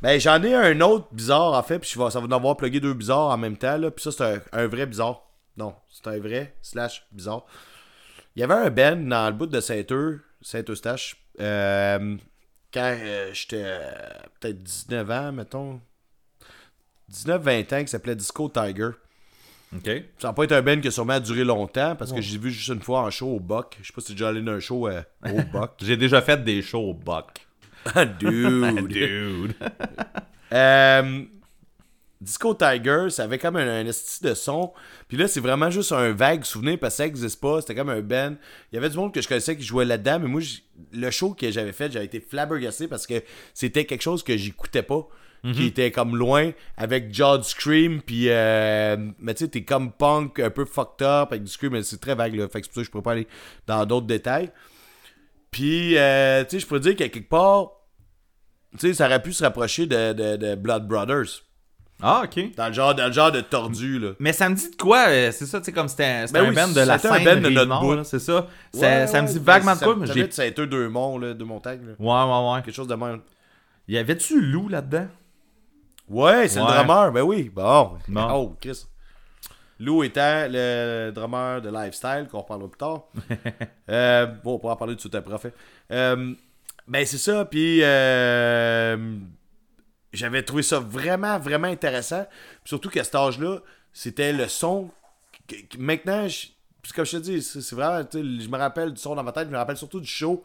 Ben, 0.01 0.19
j'en 0.19 0.41
ai 0.41 0.55
un 0.55 0.81
autre 0.81 1.07
bizarre, 1.11 1.53
en 1.53 1.63
fait, 1.63 1.79
puis 1.79 1.89
ça 1.89 1.99
va 1.99 2.19
en 2.19 2.31
avoir 2.31 2.57
plugué 2.57 2.79
deux 2.79 2.93
bizarres 2.93 3.29
en 3.29 3.37
même 3.37 3.57
temps, 3.57 3.77
là. 3.77 3.91
Puis 3.91 4.03
ça, 4.03 4.11
c'est 4.11 4.23
un, 4.23 4.63
un 4.63 4.67
vrai 4.67 4.85
bizarre. 4.85 5.21
Non, 5.57 5.75
c'est 5.89 6.07
un 6.07 6.19
vrai 6.19 6.55
slash 6.61 7.05
bizarre. 7.11 7.45
Il 8.35 8.39
y 8.39 8.43
avait 8.43 8.53
un 8.53 8.69
band 8.69 8.95
dans 8.95 9.27
le 9.27 9.35
bout 9.35 9.47
de 9.47 9.59
Saint-Eux, 9.59 10.21
Saint-Eustache, 10.41 11.17
euh, 11.39 12.17
quand 12.73 12.95
euh, 12.97 13.33
j'étais 13.33 13.63
euh, 13.63 13.91
peut-être 14.39 14.63
19 14.63 15.11
ans, 15.11 15.31
mettons. 15.31 15.81
19-20 17.11 17.75
ans, 17.75 17.81
qui 17.83 17.89
s'appelait 17.89 18.15
Disco 18.15 18.49
Tiger. 18.49 18.91
Ça 20.19 20.27
n'a 20.27 20.33
pas 20.33 20.43
été 20.43 20.55
un 20.55 20.61
band 20.61 20.79
qui 20.79 20.89
a 20.89 20.91
sûrement 20.91 21.19
duré 21.19 21.43
longtemps, 21.43 21.95
parce 21.95 22.11
que 22.11 22.21
j'ai 22.21 22.37
vu 22.37 22.51
juste 22.51 22.67
une 22.69 22.81
fois 22.81 23.01
en 23.01 23.09
show 23.09 23.27
au 23.27 23.39
Buck. 23.39 23.77
Je 23.81 23.87
sais 23.87 23.93
pas 23.93 24.01
si 24.01 24.07
tu 24.07 24.11
es 24.13 24.15
déjà 24.15 24.29
allé 24.29 24.41
dans 24.41 24.51
un 24.51 24.59
show 24.59 24.87
euh, 24.87 25.01
au 25.25 25.41
Buck. 25.53 25.71
J'ai 25.81 25.97
déjà 25.97 26.21
fait 26.21 26.43
des 26.43 26.61
shows 26.61 26.89
au 26.89 26.93
Buck. 26.93 27.47
Dude! 28.19 28.87
Dude. 28.87 29.55
Euh, 30.51 31.23
Disco 32.19 32.53
Tiger, 32.53 33.07
ça 33.09 33.23
avait 33.23 33.39
comme 33.39 33.55
un, 33.55 33.67
un 33.67 33.85
esti 33.87 34.23
de 34.23 34.33
son. 34.35 34.73
Puis 35.07 35.17
là, 35.17 35.27
c'est 35.27 35.39
vraiment 35.39 35.71
juste 35.71 35.91
un 35.91 36.11
vague 36.11 36.43
souvenir 36.43 36.77
parce 36.77 36.93
que 36.93 36.97
ça 36.97 37.05
n'existe 37.05 37.41
pas. 37.41 37.61
C'était 37.61 37.73
comme 37.73 37.89
un 37.89 38.01
band. 38.01 38.35
Il 38.71 38.75
y 38.75 38.77
avait 38.77 38.89
du 38.89 38.97
monde 38.97 39.13
que 39.13 39.21
je 39.21 39.27
connaissais 39.27 39.57
qui 39.57 39.63
jouait 39.63 39.85
là-dedans, 39.85 40.19
mais 40.19 40.27
moi, 40.27 40.41
le 40.93 41.11
show 41.11 41.33
que 41.33 41.49
j'avais 41.49 41.71
fait, 41.71 41.91
j'avais 41.91 42.05
été 42.05 42.19
flabbergasté 42.19 42.87
parce 42.87 43.07
que 43.07 43.23
c'était 43.53 43.85
quelque 43.85 44.03
chose 44.03 44.21
que 44.21 44.37
j'écoutais 44.37 44.83
pas. 44.83 45.07
Qui 45.43 45.65
était 45.65 45.89
comme 45.89 46.15
loin 46.15 46.51
avec 46.77 47.11
Jod 47.11 47.43
Scream, 47.43 47.99
puis 48.03 48.25
euh, 48.29 48.95
mais 49.17 49.33
tu 49.33 49.45
sais, 49.45 49.49
t'es 49.49 49.63
comme 49.63 49.91
punk, 49.91 50.39
un 50.39 50.51
peu 50.51 50.65
fucked 50.65 51.01
up 51.01 51.29
avec 51.31 51.43
du 51.43 51.51
Scream, 51.51 51.71
mais 51.71 51.81
c'est 51.81 51.99
très 51.99 52.13
vague 52.13 52.35
là. 52.35 52.47
Fait 52.47 52.61
que 52.61 52.67
c'est 52.67 52.71
pour 52.71 52.75
ça 52.75 52.81
que 52.81 52.85
je 52.85 52.91
pourrais 52.91 53.01
pas 53.03 53.11
aller 53.13 53.27
dans 53.65 53.83
d'autres 53.87 54.05
détails. 54.05 54.51
Puis, 55.49 55.97
euh, 55.97 56.43
tu 56.43 56.51
sais, 56.51 56.59
je 56.59 56.67
pourrais 56.67 56.79
dire 56.79 56.95
qu'à 56.95 57.09
quelque 57.09 57.27
part, 57.29 57.71
tu 58.73 58.87
sais, 58.87 58.93
ça 58.93 59.07
aurait 59.07 59.21
pu 59.21 59.33
se 59.33 59.43
rapprocher 59.43 59.85
de, 59.87 60.13
de, 60.13 60.35
de 60.37 60.55
Blood 60.55 60.87
Brothers. 60.87 61.41
Ah, 62.03 62.23
OK. 62.25 62.55
Dans 62.55 62.67
le 62.67 62.73
genre, 62.73 62.95
dans 62.95 63.07
le 63.07 63.11
genre 63.13 63.31
de 63.31 63.41
tordu, 63.41 63.99
là. 63.99 64.11
Mais 64.19 64.33
ça 64.33 64.47
me 64.47 64.55
dit 64.55 64.69
de 64.71 64.75
quoi? 64.75 65.07
euh, 65.09 65.31
C'est 65.31 65.45
ça, 65.45 65.59
tu 65.59 65.65
sais, 65.65 65.71
comme 65.71 65.87
c'était 65.87 66.25
Ben 66.31 66.45
un 66.45 66.49
oui, 66.49 66.55
band 66.55 66.67
de 66.69 66.81
la 66.81 66.97
c'était 66.97 67.09
un 67.13 67.17
scène 67.17 67.41
band 67.41 67.49
de 67.49 67.53
notre 67.53 67.79
bout. 67.79 67.93
là, 67.95 68.03
c'est 68.03 68.19
ça? 68.19 68.47
Ça, 68.73 68.79
Ouais, 68.79 69.07
ça 69.07 69.21
me 69.21 69.27
dit 69.27 69.39
vaguement 69.39 69.73
de 69.73 69.79
ça- 69.79 69.85
quoi, 69.85 69.95
mais 69.95 70.07
ça 70.07 70.13
j'ai... 70.13 70.19
doit 70.21 70.25
être 70.27 70.33
Saint-Eux 70.33 70.67
deux 70.67 70.87
monts, 70.89 71.17
là, 71.17 71.33
de 71.33 71.43
montagne, 71.43 71.81
là. 71.85 71.93
Ouais, 71.99 72.31
ouais, 72.31 72.53
ouais. 72.55 72.61
Quelque 72.63 72.75
chose 72.75 72.87
de 72.87 72.95
même. 72.95 73.21
Y 73.87 73.97
avait-tu 73.97 74.39
Lou 74.41 74.69
là-dedans? 74.69 75.07
Ouais, 76.09 76.47
c'est 76.47 76.59
Ouais. 76.59 76.67
le 76.67 76.73
drummer, 76.83 77.11
ben 77.11 77.21
oui. 77.21 77.49
Bon. 77.49 77.97
Oh, 78.15 78.55
Chris. 78.59 78.85
Lou 79.79 80.03
étant 80.03 80.45
le 80.49 81.11
drummer 81.11 81.61
de 81.61 81.69
Lifestyle, 81.69 82.27
qu'on 82.29 82.39
reparlera 82.41 82.69
plus 82.69 82.77
tard. 82.77 83.03
Euh, 83.89 84.25
bon, 84.25 84.53
on 84.53 84.59
pourra 84.59 84.73
en 84.73 84.77
parler 84.77 84.93
tout 84.93 84.97
de 84.97 85.01
suite 85.01 85.15
après. 85.15 85.37
fait. 85.37 85.53
Euh, 85.91 86.33
ben, 86.87 87.05
c'est 87.05 87.17
ça, 87.17 87.43
puis 87.43 87.79
euh, 87.83 89.17
j'avais 90.13 90.43
trouvé 90.43 90.63
ça 90.63 90.79
vraiment, 90.79 91.37
vraiment 91.39 91.67
intéressant. 91.67 92.25
Puis 92.63 92.69
surtout 92.69 92.89
qu'à 92.89 93.03
cet 93.03 93.15
âge-là, 93.15 93.57
c'était 93.91 94.31
le 94.33 94.47
son. 94.47 94.89
maintenant, 95.77 96.25
je- 96.29 96.47
puis 96.81 96.93
comme 96.93 97.05
je 97.05 97.17
te 97.17 97.21
dis, 97.23 97.41
c'est 97.41 97.73
vraiment, 97.75 98.01
je 98.13 98.47
me 98.49 98.57
rappelle 98.57 98.93
du 98.93 99.01
son 99.01 99.13
dans 99.15 99.23
ma 99.23 99.33
tête, 99.33 99.47
je 99.47 99.51
me 99.51 99.57
rappelle 99.57 99.75
surtout 99.77 99.99
du 99.99 100.07
show. 100.07 100.41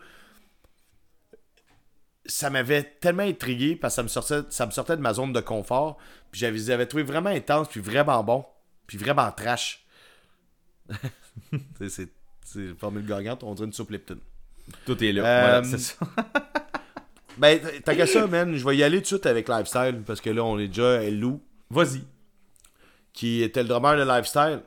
Ça 2.29 2.51
m'avait 2.51 2.83
tellement 2.83 3.23
intrigué 3.23 3.77
parce 3.77 3.95
que 3.95 3.97
ça 3.97 4.03
me 4.03 4.09
sortait, 4.09 4.41
ça 4.51 4.67
me 4.67 4.71
sortait 4.71 4.97
de 4.97 5.03
ma 5.03 5.15
zone 5.15 5.33
de 5.33 5.41
confort. 5.41 5.97
Puis 6.31 6.41
j'avais, 6.41 6.87
trouvé 6.87 7.03
vraiment 7.03 7.31
intense, 7.31 7.69
puis 7.69 7.81
vraiment 7.81 8.23
bon, 8.25 8.45
puis 8.87 8.99
vraiment 8.99 9.31
trash. 9.33 9.85
c'est, 11.79 11.89
c'est, 11.89 12.09
c'est 12.45 12.59
une 12.61 12.77
formule 12.77 13.07
gagnante, 13.07 13.43
on 13.43 13.55
dirait 13.55 13.67
une 13.67 13.73
soupe 13.73 13.91
Lipton. 13.91 14.19
Tout 14.85 15.03
est 15.03 15.13
là. 15.13 15.25
Euh, 15.25 15.61
Voilà, 15.61 15.65
c'est 15.65 15.79
ça. 15.79 15.95
Ben, 17.39 17.61
t'as 17.85 17.95
qu'à 17.95 18.07
ça, 18.07 18.27
man. 18.27 18.57
Je 18.57 18.65
vais 18.65 18.79
y 18.79 18.83
aller 18.83 18.97
tout 18.97 19.03
de 19.03 19.07
suite 19.09 19.27
avec 19.27 19.47
Lifestyle 19.47 20.03
parce 20.07 20.23
que 20.23 20.31
là, 20.31 20.43
on 20.43 20.59
est 20.59 20.69
déjà 20.69 21.01
à 21.01 21.11
Lou, 21.11 21.43
Vas-y. 21.69 22.01
qui 23.13 23.43
était 23.43 23.63
le 23.63 23.69
drummer 23.69 23.95
de 23.99 24.11
Lifestyle. 24.11 24.61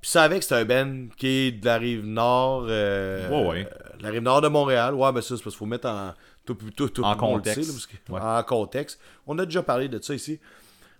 Puis 0.00 0.08
ça 0.10 0.22
avec, 0.22 0.44
c'est 0.44 0.54
un 0.54 0.64
band 0.64 1.08
qui 1.16 1.26
est 1.26 1.50
de 1.50 1.66
la 1.66 1.78
rive 1.78 2.04
nord. 2.06 2.66
euh, 2.68 3.28
Ouais, 3.28 3.48
ouais. 3.48 3.68
de 3.98 4.02
la 4.04 4.10
rive 4.10 4.22
nord 4.22 4.40
de 4.40 4.46
Montréal. 4.46 4.94
Ouais, 4.94 5.10
ben 5.10 5.20
ça, 5.20 5.36
c'est 5.36 5.42
parce 5.42 5.56
qu'il 5.56 5.58
faut 5.58 5.66
mettre 5.66 5.88
en. 5.88 6.14
Tout, 6.54 6.70
tout, 6.74 6.88
tout, 6.88 7.02
En 7.04 7.14
contexte. 7.16 7.62
sait, 7.62 7.66
là, 7.66 7.72
parce 7.72 7.86
que- 7.86 8.12
Ouais. 8.12 8.20
En 8.20 8.42
contexte. 8.42 9.00
On 9.26 9.38
a 9.38 9.44
déjà 9.44 9.62
parlé 9.62 9.88
de 9.88 10.00
ça 10.02 10.14
ici. 10.14 10.38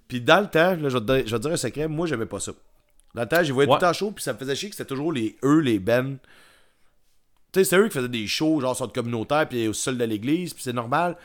Puis 0.07 0.21
dans 0.21 0.41
le 0.41 0.47
temps, 0.49 0.75
là, 0.77 0.89
je, 0.89 0.99
vais 0.99 1.23
te, 1.23 1.37
dire- 1.37 1.53
un 1.53 1.57
secret, 1.57 1.89
moi, 1.89 2.07
j'aimais 2.07 2.27
pas 2.27 2.41
ça. 2.41 2.53
Dans 3.15 3.23
le 3.23 3.29
temps, 3.29 3.43
j'ai 3.43 3.53
voyé 3.53 3.69
Ouais. 3.71 3.77
tout 3.77 3.81
temps 3.81 3.93
chaud, 3.93 4.11
puis 4.11 4.23
ça 4.23 4.33
me 4.35 4.39
faisait 4.39 4.55
chier 4.55 4.69
que 4.71 4.77
c'était 4.77 4.89
toujours 4.89 5.13
les 5.13 5.37
eux, 5.43 5.61
les 5.61 5.79
bands. 5.79 6.17
Tu 7.53 7.61
sais, 7.61 7.65
c'était 7.65 7.79
eux 7.79 7.89
qui 7.89 7.95
faisaient 7.95 8.09
des 8.09 8.27
shows, 8.27 8.61
genre 8.61 8.77
sur 8.77 8.87
le 8.87 8.93
communautaire, 8.93 9.49
puis 9.49 9.67
au 9.69 9.73
sol 9.73 9.97
de 9.97 10.05
l'église, 10.05 10.53
puis 10.53 10.63
c'est 10.63 10.73
normal. 10.75 11.17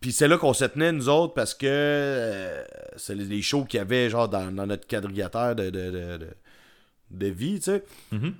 Puis 0.00 0.10
c'est 0.12 0.26
là 0.26 0.36
qu'on 0.36 0.52
se 0.52 0.64
tenait, 0.64 0.90
nous 0.90 1.08
autres, 1.08 1.34
parce 1.34 1.54
que 1.54 1.66
euh, 1.68 2.64
c'est 2.96 3.14
les, 3.14 3.40
shows 3.42 3.64
qu'il 3.64 3.78
y 3.78 3.80
avait, 3.80 4.10
genre, 4.10 4.28
dans, 4.28 4.50
dans 4.50 4.66
notre 4.66 4.86
quadrillateur 4.88 5.54
de, 5.54 5.70
de, 5.70 5.90
de, 5.90 6.16
de, 6.18 6.28
de 7.12 7.26
vie, 7.28 7.56
tu 7.60 7.62
sais. 7.70 7.84
Mhm. 8.10 8.34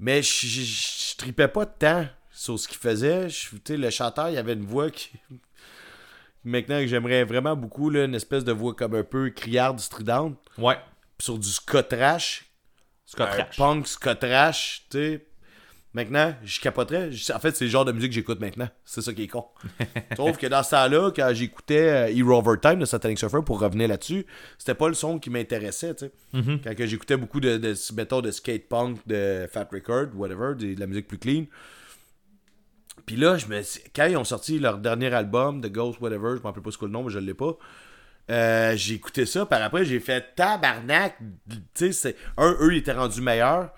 Mais 0.00 0.22
je- 0.22 1.16
tripais 1.18 1.48
pas 1.48 1.66
tant 1.66 2.06
sur 2.38 2.56
ce 2.58 2.68
qu'il 2.68 2.78
faisait. 2.78 3.28
Je- 3.28 3.74
le 3.74 3.90
chanteur, 3.90 4.30
il 4.30 4.38
avait 4.38 4.52
une 4.52 4.64
voix 4.64 4.90
qui... 4.90 5.10
Maintenant 6.44 6.78
que 6.78 6.86
j'aimerais 6.86 7.24
vraiment 7.24 7.56
beaucoup, 7.56 7.90
là, 7.90 8.04
une 8.04 8.14
espèce 8.14 8.44
de 8.44 8.52
voix 8.52 8.74
comme 8.74 8.94
un 8.94 9.02
peu 9.02 9.28
criarde, 9.30 9.80
stridente. 9.80 10.38
Ouais. 10.56 10.78
Sur 11.20 11.36
du 11.36 11.48
scottrash. 11.48 12.44
Scott 13.06 13.28
un 13.28 13.36
Trash. 13.42 13.56
punk 13.56 13.86
scottrash, 13.88 14.86
tu 14.90 14.98
sais. 14.98 15.26
Maintenant, 15.94 16.34
je 16.44 16.60
capoterais. 16.60 17.10
En 17.34 17.40
fait, 17.40 17.56
c'est 17.56 17.64
le 17.64 17.70
genre 17.70 17.84
de 17.84 17.90
musique 17.92 18.10
que 18.10 18.14
j'écoute 18.14 18.38
maintenant. 18.40 18.68
C'est 18.84 19.00
ça 19.00 19.12
qui 19.12 19.24
est 19.24 19.26
con. 19.28 19.46
Sauf 20.16 20.36
que 20.38 20.46
dans 20.46 20.62
ce 20.62 20.70
temps-là, 20.70 21.10
quand 21.10 21.30
j'écoutais 21.34 21.88
euh, 21.88 22.14
Hero 22.14 22.38
Overtime 22.38 22.78
de 22.78 22.84
Satanic 22.84 23.18
Surfer, 23.18 23.40
pour 23.44 23.58
revenir 23.58 23.88
là-dessus, 23.88 24.24
c'était 24.58 24.74
pas 24.74 24.86
le 24.88 24.94
son 24.94 25.18
qui 25.18 25.30
m'intéressait, 25.30 25.94
tu 25.96 26.04
sais. 26.06 26.12
Mm-hmm. 26.34 26.60
Quand 26.62 26.74
que 26.76 26.86
j'écoutais 26.86 27.16
beaucoup 27.16 27.40
de, 27.40 27.56
de, 27.56 27.74
mettons, 27.94 28.20
de 28.20 28.30
skate 28.30 28.68
punk, 28.68 28.98
de 29.06 29.48
Fat 29.50 29.68
Record, 29.72 30.14
whatever, 30.14 30.54
de, 30.54 30.74
de 30.74 30.80
la 30.80 30.86
musique 30.86 31.08
plus 31.08 31.18
clean. 31.18 31.46
Puis 33.06 33.16
là, 33.16 33.36
je 33.36 33.46
me, 33.46 33.62
quand 33.94 34.06
ils 34.06 34.16
ont 34.16 34.24
sorti 34.24 34.58
leur 34.58 34.78
dernier 34.78 35.12
album, 35.12 35.60
The 35.60 35.70
Ghost, 35.70 36.00
whatever, 36.00 36.36
je 36.36 36.40
me 36.40 36.44
rappelle 36.44 36.62
pas 36.62 36.70
ce 36.70 36.78
que 36.78 36.84
le 36.84 36.90
nom, 36.90 37.04
mais 37.04 37.10
je 37.10 37.18
l'ai 37.18 37.34
pas. 37.34 37.56
Euh, 38.30 38.76
j'ai 38.76 38.94
écouté 38.94 39.24
ça, 39.24 39.46
par 39.46 39.62
après 39.62 39.86
j'ai 39.86 40.00
fait 40.00 40.34
tabarnak. 40.36 41.16
Tu 41.74 41.92
sais, 41.92 42.14
un, 42.36 42.56
eux, 42.60 42.74
ils 42.74 42.78
étaient 42.78 42.92
rendus 42.92 43.22
meilleurs. 43.22 43.70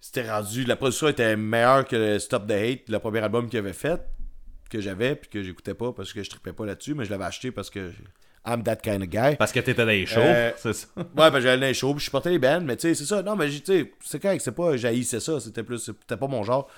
C'était 0.00 0.28
rendu. 0.28 0.64
La 0.64 0.76
production 0.76 1.08
était 1.08 1.36
meilleure 1.36 1.86
que 1.86 1.94
le 1.94 2.18
Stop 2.18 2.48
the 2.48 2.52
Hate, 2.52 2.88
le 2.88 2.98
premier 2.98 3.20
album 3.20 3.48
qu'ils 3.48 3.58
avaient 3.58 3.72
fait, 3.72 4.00
que 4.70 4.80
j'avais, 4.80 5.14
puis 5.14 5.30
que 5.30 5.42
j'écoutais 5.42 5.74
pas 5.74 5.92
parce 5.92 6.12
que 6.12 6.22
je 6.22 6.30
tripais 6.30 6.52
pas 6.52 6.66
là-dessus, 6.66 6.94
mais 6.94 7.04
je 7.04 7.10
l'avais 7.10 7.24
acheté 7.24 7.52
parce 7.52 7.70
que 7.70 7.92
I'm 8.46 8.62
that 8.64 8.76
kind 8.76 9.02
of 9.02 9.08
guy. 9.08 9.36
Parce 9.36 9.52
que 9.52 9.60
t'étais 9.60 9.84
dans 9.84 9.90
les 9.90 10.06
shows. 10.06 10.20
Euh, 10.20 10.52
C'est 10.56 10.72
ça. 10.72 10.86
Ouais, 10.96 11.30
ben 11.30 11.40
j'allais 11.40 11.60
dans 11.60 11.66
les 11.66 11.74
shows, 11.74 11.94
puis 11.94 12.04
je 12.04 12.10
portais 12.10 12.30
les 12.30 12.38
bands, 12.38 12.62
mais 12.62 12.76
tu 12.76 12.88
sais, 12.88 12.94
c'est 12.94 13.04
ça. 13.04 13.22
Non, 13.22 13.36
mais 13.36 13.48
tu 13.50 13.60
sais, 13.64 13.92
c'est 14.02 14.20
correct, 14.20 14.40
c'est 14.40 14.54
pas 14.54 14.76
j'haïssais 14.76 15.20
ça, 15.20 15.38
c'était 15.40 15.62
plus, 15.62 15.78
c'était 15.78 16.16
pas 16.16 16.26
mon 16.26 16.42
genre. 16.42 16.68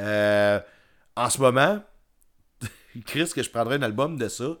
Euh, 0.00 0.60
en 1.16 1.30
ce 1.30 1.40
moment, 1.40 1.82
Chris, 3.06 3.30
que 3.34 3.42
je 3.42 3.50
prendrais 3.50 3.76
un 3.76 3.82
album 3.82 4.16
de 4.18 4.28
ça, 4.28 4.56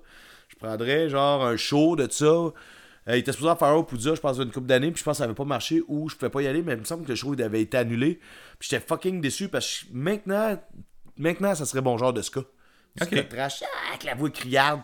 je 0.48 0.56
prendrais 0.56 1.08
genre 1.08 1.44
un 1.44 1.56
show 1.56 1.96
de 1.96 2.10
ça. 2.10 2.26
Euh, 2.26 2.52
il 3.08 3.16
était 3.16 3.32
supposé 3.32 3.50
en 3.50 3.56
faire 3.56 3.68
un 3.68 3.74
au 3.74 3.82
Poudja, 3.82 4.14
je 4.14 4.20
pense, 4.20 4.38
une 4.38 4.52
couple 4.52 4.66
d'années, 4.68 4.90
puis 4.92 5.00
je 5.00 5.04
pense 5.04 5.14
que 5.14 5.18
ça 5.18 5.24
avait 5.24 5.34
pas 5.34 5.44
marché 5.44 5.82
ou 5.88 6.08
je 6.08 6.14
pouvais 6.14 6.30
pas 6.30 6.42
y 6.42 6.46
aller, 6.46 6.62
mais 6.62 6.74
il 6.74 6.78
me 6.78 6.84
semble 6.84 7.04
que 7.04 7.08
le 7.10 7.16
show 7.16 7.34
il 7.34 7.42
avait 7.42 7.60
été 7.62 7.76
annulé. 7.76 8.20
Puis 8.58 8.68
j'étais 8.70 8.84
fucking 8.86 9.20
déçu 9.20 9.48
parce 9.48 9.80
que 9.80 9.86
maintenant, 9.92 10.56
maintenant, 11.16 11.54
ça 11.54 11.66
serait 11.66 11.80
bon 11.80 11.98
genre 11.98 12.12
de 12.12 12.22
ska. 12.22 12.40
Du 12.40 13.02
Ok. 13.02 13.08
ska 13.08 13.22
trash, 13.24 13.62
ah, 13.64 13.88
avec 13.90 14.04
la 14.04 14.14
voix 14.14 14.30
criarde, 14.30 14.82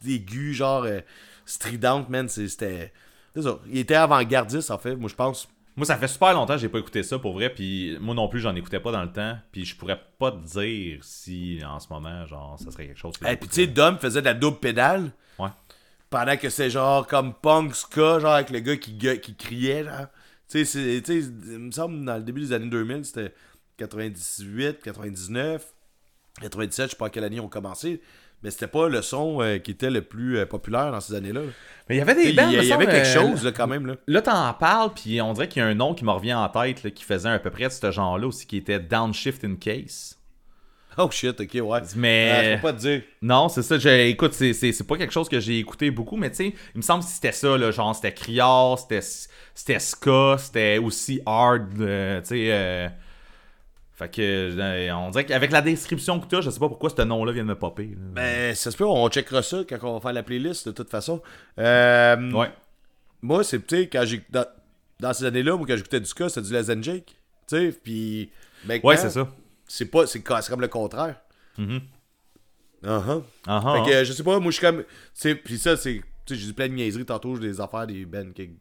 puis 0.00 0.14
aigu, 0.14 0.52
genre 0.54 0.84
euh, 0.84 1.00
stridente, 1.46 2.08
man. 2.08 2.28
C'était. 2.28 2.92
C'est 3.34 3.42
ça. 3.42 3.60
Il 3.68 3.78
était 3.78 3.94
avant-gardiste, 3.94 4.70
en 4.72 4.78
fait, 4.78 4.96
moi 4.96 5.08
je 5.08 5.14
pense. 5.14 5.46
Moi, 5.80 5.86
ça 5.86 5.96
fait 5.96 6.08
super 6.08 6.34
longtemps 6.34 6.56
que 6.56 6.60
j'ai 6.60 6.68
pas 6.68 6.78
écouté 6.78 7.02
ça 7.02 7.18
pour 7.18 7.32
vrai, 7.32 7.48
puis 7.48 7.96
moi 8.02 8.14
non 8.14 8.28
plus, 8.28 8.38
j'en 8.38 8.54
écoutais 8.54 8.80
pas 8.80 8.92
dans 8.92 9.02
le 9.02 9.10
temps, 9.10 9.38
puis 9.50 9.64
je 9.64 9.74
pourrais 9.74 9.98
pas 10.18 10.30
te 10.30 10.36
dire 10.44 11.02
si 11.02 11.58
en 11.66 11.80
ce 11.80 11.88
moment, 11.88 12.26
genre, 12.26 12.58
ça 12.62 12.70
serait 12.70 12.88
quelque 12.88 12.98
chose. 12.98 13.16
que 13.16 13.26
Et 13.26 13.34
puis 13.34 13.48
tu 13.48 13.54
sais, 13.54 13.66
Dom 13.66 13.96
faisait 13.96 14.20
de 14.20 14.26
la 14.26 14.34
double 14.34 14.58
pédale. 14.58 15.10
Ouais. 15.38 15.48
Pendant 16.10 16.36
que 16.36 16.50
c'est 16.50 16.68
genre 16.68 17.06
comme 17.06 17.32
punk 17.32 17.74
ska, 17.74 18.18
genre 18.18 18.34
avec 18.34 18.50
le 18.50 18.58
gars 18.60 18.76
qui, 18.76 19.34
criait, 19.34 19.84
genre. 19.84 20.08
Tu 20.50 20.58
sais, 20.58 20.64
c'est- 20.66 21.00
tu 21.00 21.22
sais, 21.22 21.28
il 21.46 21.58
me 21.58 21.70
semble 21.70 22.04
dans 22.04 22.18
le 22.18 22.24
début 22.24 22.42
des 22.42 22.52
années 22.52 22.68
2000, 22.68 23.06
c'était 23.06 23.32
98, 23.78 24.82
99, 24.82 25.66
97, 26.42 26.88
je 26.88 26.90
sais 26.90 26.96
pas 26.98 27.06
à 27.06 27.08
quelle 27.08 27.24
année 27.24 27.36
ils 27.36 27.40
ont 27.40 27.48
commencé. 27.48 28.02
Mais 28.42 28.50
c'était 28.50 28.66
pas 28.68 28.88
le 28.88 29.02
son 29.02 29.42
euh, 29.42 29.58
qui 29.58 29.70
était 29.72 29.90
le 29.90 30.00
plus 30.02 30.38
euh, 30.38 30.46
populaire 30.46 30.90
dans 30.92 31.00
ces 31.00 31.14
années-là. 31.14 31.40
Mais 31.88 31.96
il 31.96 31.98
y 31.98 32.00
avait 32.00 32.14
des 32.14 32.30
Il 32.30 32.36
bands, 32.36 32.48
y, 32.48 32.56
me 32.56 32.62
il 32.62 32.68
y 32.68 32.72
avait 32.72 32.86
quelque 32.86 33.06
euh, 33.06 33.20
chose 33.32 33.44
là, 33.44 33.52
quand 33.52 33.66
même. 33.66 33.86
Là. 33.86 33.96
Là, 34.06 34.22
t'en 34.22 34.52
parles, 34.54 34.92
puis 34.94 35.20
on 35.20 35.32
dirait 35.34 35.48
qu'il 35.48 35.60
y 35.60 35.64
a 35.64 35.68
un 35.68 35.74
nom 35.74 35.92
qui 35.94 36.04
me 36.04 36.10
revient 36.10 36.32
en 36.34 36.48
tête, 36.48 36.82
là, 36.82 36.90
qui 36.90 37.04
faisait 37.04 37.28
à 37.28 37.38
peu 37.38 37.50
près 37.50 37.64
de 37.66 37.72
ce 37.72 37.90
genre-là 37.90 38.26
aussi, 38.26 38.46
qui 38.46 38.56
était 38.56 38.78
Downshift 38.80 39.44
in 39.44 39.56
Case. 39.56 40.16
Oh 40.98 41.08
shit, 41.10 41.38
ok, 41.40 41.50
ouais. 41.62 41.80
Mais- 41.96 42.30
Euh, 42.32 42.50
je 42.50 42.56
peux 42.56 42.62
pas 42.62 42.72
te 42.72 42.78
dire. 42.78 43.02
Non, 43.22 43.48
c'est 43.48 43.62
ça. 43.62 43.78
j'ai- 43.78 44.08
Écoute, 44.10 44.32
c'est- 44.32 44.86
pas 44.86 44.96
quelque 44.96 45.12
chose 45.12 45.28
que 45.28 45.38
j'ai 45.38 45.58
écouté 45.58 45.90
beaucoup, 45.90 46.16
mais 46.16 46.30
tu 46.30 46.36
sais, 46.36 46.46
il 46.74 46.78
me 46.78 46.82
semble 46.82 47.04
que 47.04 47.10
c'était 47.10 47.32
ça, 47.32 47.56
là, 47.58 47.70
genre, 47.70 47.94
c'était 47.94 48.12
criard, 48.12 48.78
c'était 48.78 49.00
c'était 49.54 49.78
ska, 49.78 50.36
c'était 50.38 50.78
aussi 50.78 51.20
hard, 51.26 51.80
euh, 51.80 52.20
tu 52.22 52.28
sais. 52.28 52.90
Fait 54.00 54.08
que, 54.08 54.22
euh, 54.22 54.94
on 54.94 55.10
dirait 55.10 55.26
qu'avec 55.26 55.52
la 55.52 55.60
description 55.60 56.18
que 56.20 56.26
t'as, 56.26 56.40
je 56.40 56.48
sais 56.48 56.58
pas 56.58 56.70
pourquoi 56.70 56.88
ce 56.88 57.02
nom-là 57.02 57.32
vient 57.32 57.42
de 57.42 57.48
me 57.48 57.54
popper. 57.54 57.90
Ben, 57.98 58.54
ça 58.54 58.70
se 58.70 58.76
peut, 58.78 58.86
on 58.86 59.06
checkera 59.10 59.42
ça 59.42 59.58
quand 59.68 59.76
on 59.82 59.92
va 59.92 60.00
faire 60.00 60.14
la 60.14 60.22
playlist, 60.22 60.68
de 60.68 60.72
toute 60.72 60.88
façon. 60.88 61.20
Euh, 61.58 62.32
Ouais. 62.32 62.50
Moi, 63.20 63.44
c'est, 63.44 63.58
tu 63.66 63.76
sais, 63.76 63.88
quand 63.88 64.02
j'ai. 64.06 64.24
Dans, 64.30 64.46
dans 65.00 65.12
ces 65.12 65.26
années-là, 65.26 65.54
moi, 65.54 65.66
quand 65.68 65.76
j'écoutais 65.76 66.00
du 66.00 66.06
ska, 66.06 66.30
c'était 66.30 66.48
du 66.48 66.50
Les 66.54 66.82
Jake. 66.82 67.14
Tu 67.46 67.56
sais, 67.56 67.78
puis. 67.84 68.30
Ouais, 68.82 68.96
c'est 68.96 69.10
ça. 69.10 69.28
C'est 69.68 69.84
pas. 69.84 70.06
C'est, 70.06 70.24
c'est 70.26 70.48
comme 70.48 70.62
le 70.62 70.68
contraire. 70.68 71.20
Mhm. 71.58 71.82
Uh-huh. 72.82 73.22
Ah, 73.46 73.60
Fait 73.60 73.82
ah, 73.82 73.84
que, 73.86 74.04
je 74.04 74.12
sais 74.14 74.22
pas, 74.24 74.40
moi, 74.40 74.50
je 74.50 74.56
suis 74.56 74.66
comme. 74.66 74.82
c'est 75.12 75.34
Puis 75.34 75.58
ça, 75.58 75.76
c'est. 75.76 76.00
Tu 76.24 76.34
sais, 76.34 76.40
j'ai 76.40 76.46
dit 76.46 76.52
plein 76.54 76.68
de 76.68 76.72
niaiseries 76.72 77.04
tantôt, 77.04 77.36
j'ai 77.36 77.42
des 77.42 77.60
affaires, 77.60 77.86
des 77.86 78.06
qui- 78.34 78.56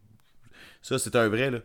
Ça, 0.82 1.00
c'est 1.00 1.16
un 1.16 1.30
vrai, 1.30 1.50
là. 1.50 1.60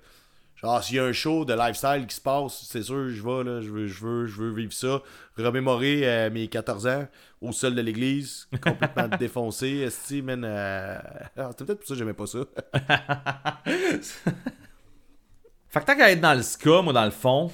Genre, 0.65 0.83
s'il 0.83 0.97
y 0.97 0.99
a 0.99 1.05
un 1.05 1.13
show 1.13 1.45
de 1.45 1.53
lifestyle 1.53 2.07
qui 2.09 2.17
se 2.17 2.21
passe, 2.23 2.67
c'est 2.71 2.83
sûr, 2.83 3.11
je 3.11 3.23
vais, 3.23 3.45
là. 3.45 3.61
Je 3.61 3.69
veux, 3.71 3.87
je 3.87 4.03
veux, 4.05 4.27
je 4.27 4.41
veux 4.41 4.51
vivre 4.55 4.73
ça. 4.73 5.03
Remémorer 5.37 6.01
euh, 6.09 6.31
mes 6.31 6.49
14 6.49 6.87
ans 6.87 7.07
au 7.43 7.53
sol 7.53 7.75
de 7.75 7.83
l'église, 7.83 8.49
complètement 8.63 9.09
défoncé. 9.19 9.69
Esti, 9.81 10.23
man. 10.23 10.43
euh, 10.45 10.99
ah, 11.37 11.51
c'est 11.57 11.67
peut-être 11.67 11.81
pour 11.81 11.87
ça 11.89 11.95
que 11.95 11.99
j'aimais 11.99 12.15
pas 12.15 12.27
ça. 12.27 12.39
Fait 15.69 15.81
que 15.81 15.85
tant 15.87 15.97
qu'à 15.97 16.11
être 16.13 16.21
dans 16.21 16.35
le 16.35 16.43
ska, 16.43 16.83
moi, 16.83 16.93
dans 16.93 17.05
le 17.05 17.11
fond, 17.11 17.51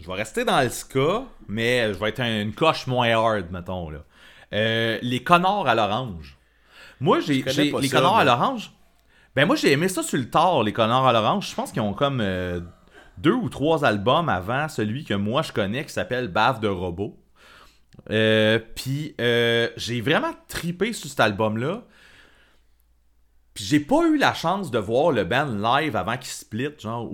je 0.00 0.06
vais 0.06 0.12
rester 0.14 0.44
dans 0.44 0.60
le 0.60 0.68
ska, 0.68 1.24
mais 1.48 1.92
je 1.92 1.98
vais 1.98 2.10
être 2.10 2.20
un- 2.20 2.42
une 2.42 2.54
coche 2.54 2.86
moins 2.86 3.08
hard, 3.10 3.50
mettons, 3.50 3.90
là. 3.90 4.00
Euh, 4.52 4.98
les 5.02 5.22
connards 5.24 5.66
à 5.66 5.74
l'orange. 5.74 6.36
Moi, 7.00 7.20
j'ai, 7.20 7.42
les 7.42 7.88
ça, 7.88 7.96
connards 7.96 8.18
à 8.18 8.24
l'orange. 8.24 8.70
Ben, 9.36 9.46
moi, 9.46 9.56
j'ai 9.56 9.72
aimé 9.72 9.88
ça 9.88 10.02
sur 10.02 10.18
le 10.18 10.30
tard, 10.30 10.62
les 10.62 10.72
connards 10.72 11.06
à 11.06 11.12
l'orange. 11.12 11.50
Je 11.50 11.54
pense 11.54 11.72
qu'ils 11.72 11.82
ont 11.82 11.92
comme 11.92 12.20
euh, 12.20 12.60
deux 13.18 13.32
ou 13.32 13.48
trois 13.48 13.84
albums 13.84 14.28
avant 14.28 14.68
celui 14.68 15.04
que 15.04 15.14
moi 15.14 15.42
je 15.42 15.52
connais 15.52 15.84
qui 15.84 15.92
s'appelle 15.92 16.28
Bave 16.28 16.60
de 16.60 16.68
robot. 16.68 17.18
Euh, 18.10 18.60
Puis, 18.76 19.14
euh, 19.20 19.68
j'ai 19.76 20.00
vraiment 20.00 20.32
tripé 20.48 20.92
sur 20.92 21.08
cet 21.08 21.20
album-là. 21.20 21.82
Puis 23.54 23.64
j'ai 23.64 23.78
pas 23.78 24.04
eu 24.08 24.16
la 24.18 24.34
chance 24.34 24.72
de 24.72 24.78
voir 24.78 25.12
le 25.12 25.22
band 25.24 25.46
live 25.46 25.94
avant 25.94 26.16
qu'il 26.16 26.26
split, 26.26 26.70
genre, 26.76 27.08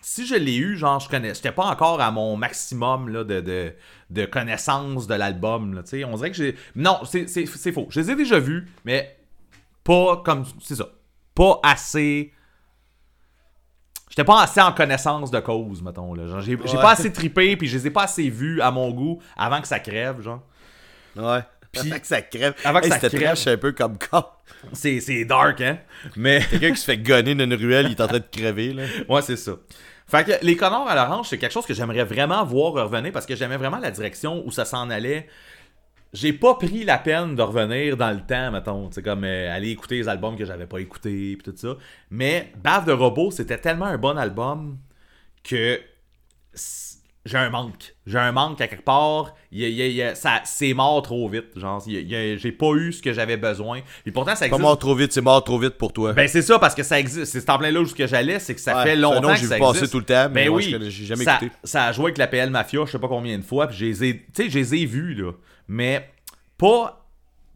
si 0.00 0.26
je 0.28 0.36
l'ai 0.36 0.54
eu, 0.54 0.76
genre, 0.76 1.00
je 1.00 1.08
connais, 1.08 1.34
j'étais 1.34 1.50
pas 1.50 1.64
encore 1.64 2.00
à 2.00 2.12
mon 2.12 2.36
maximum, 2.36 3.08
là, 3.08 3.24
de, 3.24 3.40
de, 3.40 3.72
de 4.10 4.24
connaissance 4.24 5.08
de 5.08 5.14
l'album, 5.14 5.82
on 6.06 6.16
dirait 6.16 6.30
que 6.30 6.36
j'ai... 6.36 6.54
Non, 6.76 7.00
c'est 7.04 7.72
faux, 7.72 7.88
je 7.90 7.98
les 7.98 8.12
ai 8.12 8.14
déjà 8.14 8.38
vus, 8.38 8.70
mais 8.84 9.18
pas 9.82 10.18
comme, 10.18 10.44
c'est 10.60 10.76
ça, 10.76 10.88
pas 11.34 11.60
assez... 11.62 12.32
J'étais 14.10 14.24
pas 14.24 14.42
assez 14.42 14.60
en 14.60 14.72
connaissance 14.72 15.30
de 15.30 15.40
cause, 15.40 15.80
mettons, 15.80 16.12
là, 16.12 16.26
genre, 16.26 16.40
j'ai, 16.42 16.56
pas 16.56 16.90
assez 16.90 17.10
trippé, 17.10 17.56
puis 17.56 17.66
je 17.66 17.78
les 17.78 17.86
ai 17.86 17.90
pas 17.90 18.02
assez 18.02 18.28
vus 18.28 18.60
à 18.60 18.70
mon 18.70 18.90
goût 18.90 19.22
avant 19.38 19.60
que 19.62 19.66
ça 19.66 19.78
crève, 19.80 20.20
genre. 20.20 20.42
Ouais. 21.16 21.40
Puis- 21.72 21.90
avant 21.90 21.98
que 21.98 22.06
ça 22.06 22.20
crève. 22.20 22.54
Avant 22.62 22.80
que 22.80 22.84
Hey, 22.86 22.92
ça 22.92 22.98
crève. 23.08 23.22
trash 23.22 23.46
un 23.46 23.56
peu 23.56 23.72
comme 23.72 23.96
quand 23.96 24.26
C'est, 24.74 25.00
c'est 25.00 25.24
dark, 25.24 25.62
hein? 25.62 25.78
Mais... 26.16 26.44
quelqu'un 26.50 26.72
qui 26.72 26.76
se 26.76 26.84
fait 26.84 26.98
gonner 26.98 27.34
dans 27.34 27.44
une 27.44 27.54
ruelle, 27.54 27.86
il 27.86 27.92
est 27.92 28.00
en 28.02 28.06
train 28.06 28.18
de 28.18 28.24
crever, 28.30 28.74
là. 28.74 28.82
Ouais, 29.08 29.22
c'est 29.22 29.36
ça. 29.36 29.52
Fait 30.06 30.24
que 30.24 30.44
les 30.44 30.56
connards 30.56 30.86
à 30.88 30.94
l'orange, 30.94 31.28
c'est 31.30 31.38
quelque 31.38 31.52
chose 31.52 31.64
que 31.64 31.72
j'aimerais 31.72 32.04
vraiment 32.04 32.44
voir 32.44 32.74
revenir 32.74 33.12
parce 33.12 33.24
que 33.24 33.34
j'aimais 33.34 33.56
vraiment 33.56 33.78
la 33.78 33.90
direction 33.90 34.42
où 34.44 34.50
ça 34.50 34.66
s'en 34.66 34.90
allait. 34.90 35.26
J'ai 36.12 36.32
pas 36.34 36.54
pris 36.56 36.84
la 36.84 36.98
peine 36.98 37.34
de 37.36 37.42
revenir 37.42 37.96
dans 37.96 38.10
le 38.10 38.20
temps, 38.20 38.50
mettons. 38.50 38.90
C'est 38.92 39.02
comme 39.02 39.24
euh, 39.24 39.54
aller 39.54 39.70
écouter 39.70 39.96
les 39.96 40.08
albums 40.08 40.36
que 40.36 40.44
j'avais 40.44 40.66
pas 40.66 40.78
écoutés 40.78 41.36
puis 41.42 41.50
tout 41.52 41.56
ça. 41.56 41.76
Mais 42.10 42.52
Bave 42.62 42.84
de 42.84 42.92
Robot, 42.92 43.30
c'était 43.30 43.56
tellement 43.58 43.86
un 43.86 43.96
bon 43.96 44.18
album 44.18 44.76
que 45.42 45.80
j'ai 47.24 47.38
un 47.38 47.50
manque. 47.50 47.94
J'ai 48.04 48.18
un 48.18 48.32
manque 48.32 48.60
à 48.60 48.66
quelque 48.66 48.84
part. 48.84 49.34
Il 49.52 49.60
y 49.60 49.64
a- 49.64 49.68
il 49.68 49.74
y 49.92 50.02
a- 50.02 50.10
il 50.10 50.16
ça, 50.16 50.40
c'est 50.44 50.74
mort 50.74 51.00
trop 51.02 51.28
vite. 51.28 51.56
Genre, 51.56 51.82
j'ai 51.90 52.52
pas 52.52 52.72
eu 52.74 52.92
ce 52.92 53.00
que 53.00 53.12
j'avais 53.12 53.36
besoin. 53.36 53.80
Et 54.04 54.10
pourtant, 54.10 54.32
ça 54.34 54.40
Pas 54.40 54.46
existe. 54.48 54.60
mort 54.62 54.78
trop 54.78 54.94
vite, 54.94 55.12
c'est 55.12 55.20
mort 55.20 55.42
trop 55.44 55.58
vite 55.58 55.78
pour 55.78 55.92
toi. 55.92 56.12
Ben 56.14 56.26
c'est 56.28 56.42
ça 56.42 56.58
parce 56.58 56.74
que 56.74 56.82
ça 56.82 56.98
existe. 56.98 57.32
C'est 57.32 57.48
en 57.48 57.58
plein 57.58 57.70
là 57.70 57.80
où 57.80 57.86
ce 57.86 57.94
que 57.94 58.06
j'allais, 58.06 58.38
c'est 58.40 58.54
que 58.54 58.60
ça 58.60 58.76
Ouais, 58.78 58.82
fait 58.84 58.96
longtemps 58.96 59.20
nom 59.22 59.28
que 59.34 59.40
j'ai 59.40 59.46
ça 59.46 59.56
existe. 59.58 59.92
tout 59.92 59.98
le 60.00 60.04
temps, 60.04 60.28
mais 60.30 60.44
Ben 60.44 60.50
moi, 60.50 60.58
oui, 60.58 60.76
j'ai 60.90 61.04
jamais 61.06 61.24
ça, 61.24 61.36
écouté. 61.36 61.52
Ça 61.64 61.84
a 61.84 61.92
joué 61.92 62.06
avec 62.06 62.18
la 62.18 62.26
PL 62.26 62.50
Mafia, 62.50 62.80
je 62.84 62.90
sais 62.90 62.98
pas 62.98 63.08
combien 63.08 63.38
de 63.38 63.44
fois, 63.44 63.68
puis 63.68 63.76
je 63.78 63.84
les 63.86 64.04
ai, 64.04 64.14
tu 64.18 64.24
sais, 64.44 64.50
je 64.50 64.58
les 64.58 64.74
ai 64.74 64.84
vus 64.84 65.14
là, 65.14 65.32
mais 65.68 66.08
pas 66.58 66.98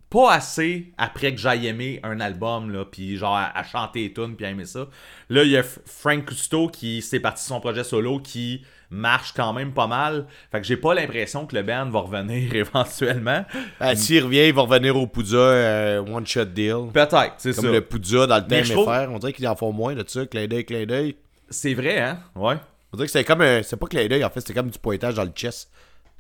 pas 0.09 0.33
assez 0.35 0.93
après 0.99 1.33
que 1.35 1.41
j'aille 1.41 1.67
aimer 1.67 1.99
un 2.05 2.21
album 2.21 2.71
là, 2.71 2.85
puis 2.85 3.17
genre 3.17 3.35
à, 3.35 3.57
à 3.59 3.65
chanter 3.65 4.03
les 4.03 4.13
tunes 4.13 4.37
puis 4.37 4.47
à 4.47 4.51
aimer 4.51 4.65
ça. 4.65 4.87
Là, 5.29 5.43
il 5.43 5.51
y 5.51 5.57
a 5.57 5.65
Frank 5.65 6.25
Cousteau 6.27 6.69
qui 6.69 7.03
s'est 7.03 7.19
parti 7.19 7.43
de 7.43 7.49
son 7.49 7.61
projet 7.61 7.83
solo 7.83 8.21
qui 8.21 8.65
marche 8.89 9.33
quand 9.35 9.53
même 9.53 9.73
pas 9.73 9.89
mal. 9.89 10.27
Fait 10.53 10.61
que 10.61 10.67
j'ai 10.67 10.77
pas 10.77 10.95
l'impression 10.95 11.45
que 11.45 11.57
le 11.57 11.65
band 11.65 11.91
va 11.91 11.99
revenir 12.01 12.55
éventuellement. 12.55 13.45
Ah, 13.81 13.97
S'il 13.97 14.23
revient, 14.23 14.47
il 14.47 14.55
va 14.55 14.63
revenir 14.63 14.97
au 14.97 15.09
Poudja 15.09 15.37
euh, 15.39 15.99
One 16.07 16.25
Shot 16.27 16.45
Deal. 16.47 16.87
Peut-être, 16.95 17.35
c'est 17.39 17.57
Comme 17.57 17.73
le 17.73 17.81
Poudja 17.81 18.29
dans 18.29 18.37
le 18.37 18.63
trouve- 18.63 18.85
faire. 18.87 19.11
On 19.11 19.19
dirait 19.19 19.33
qu'ils 19.33 19.49
en 19.49 19.57
font 19.57 19.73
moins 19.73 19.95
de 19.97 20.05
ça. 20.07 20.25
Clin 20.25 20.47
d'œil, 20.47 20.65
clin 20.65 20.87
d'œil. 20.87 21.17
C'est 21.51 21.75
vrai 21.75 21.99
hein? 21.99 22.21
Ouais. 22.37 22.55
On 22.93 22.97
dirait 22.97 23.07
que 23.09 23.13
c'était 23.13 23.25
comme 23.25 23.41
un. 23.43 23.63
C'est 23.65 23.77
pas 23.77 23.87
clin 23.89 24.07
d'œil, 24.07 24.25
en 24.25 24.31
fait, 24.31 24.39
c'était 24.41 24.55
comme 24.55 24.71
du 24.71 24.79
pointage 24.79 25.15
dans 25.15 25.25
le 25.25 25.33
chest. 25.35 25.69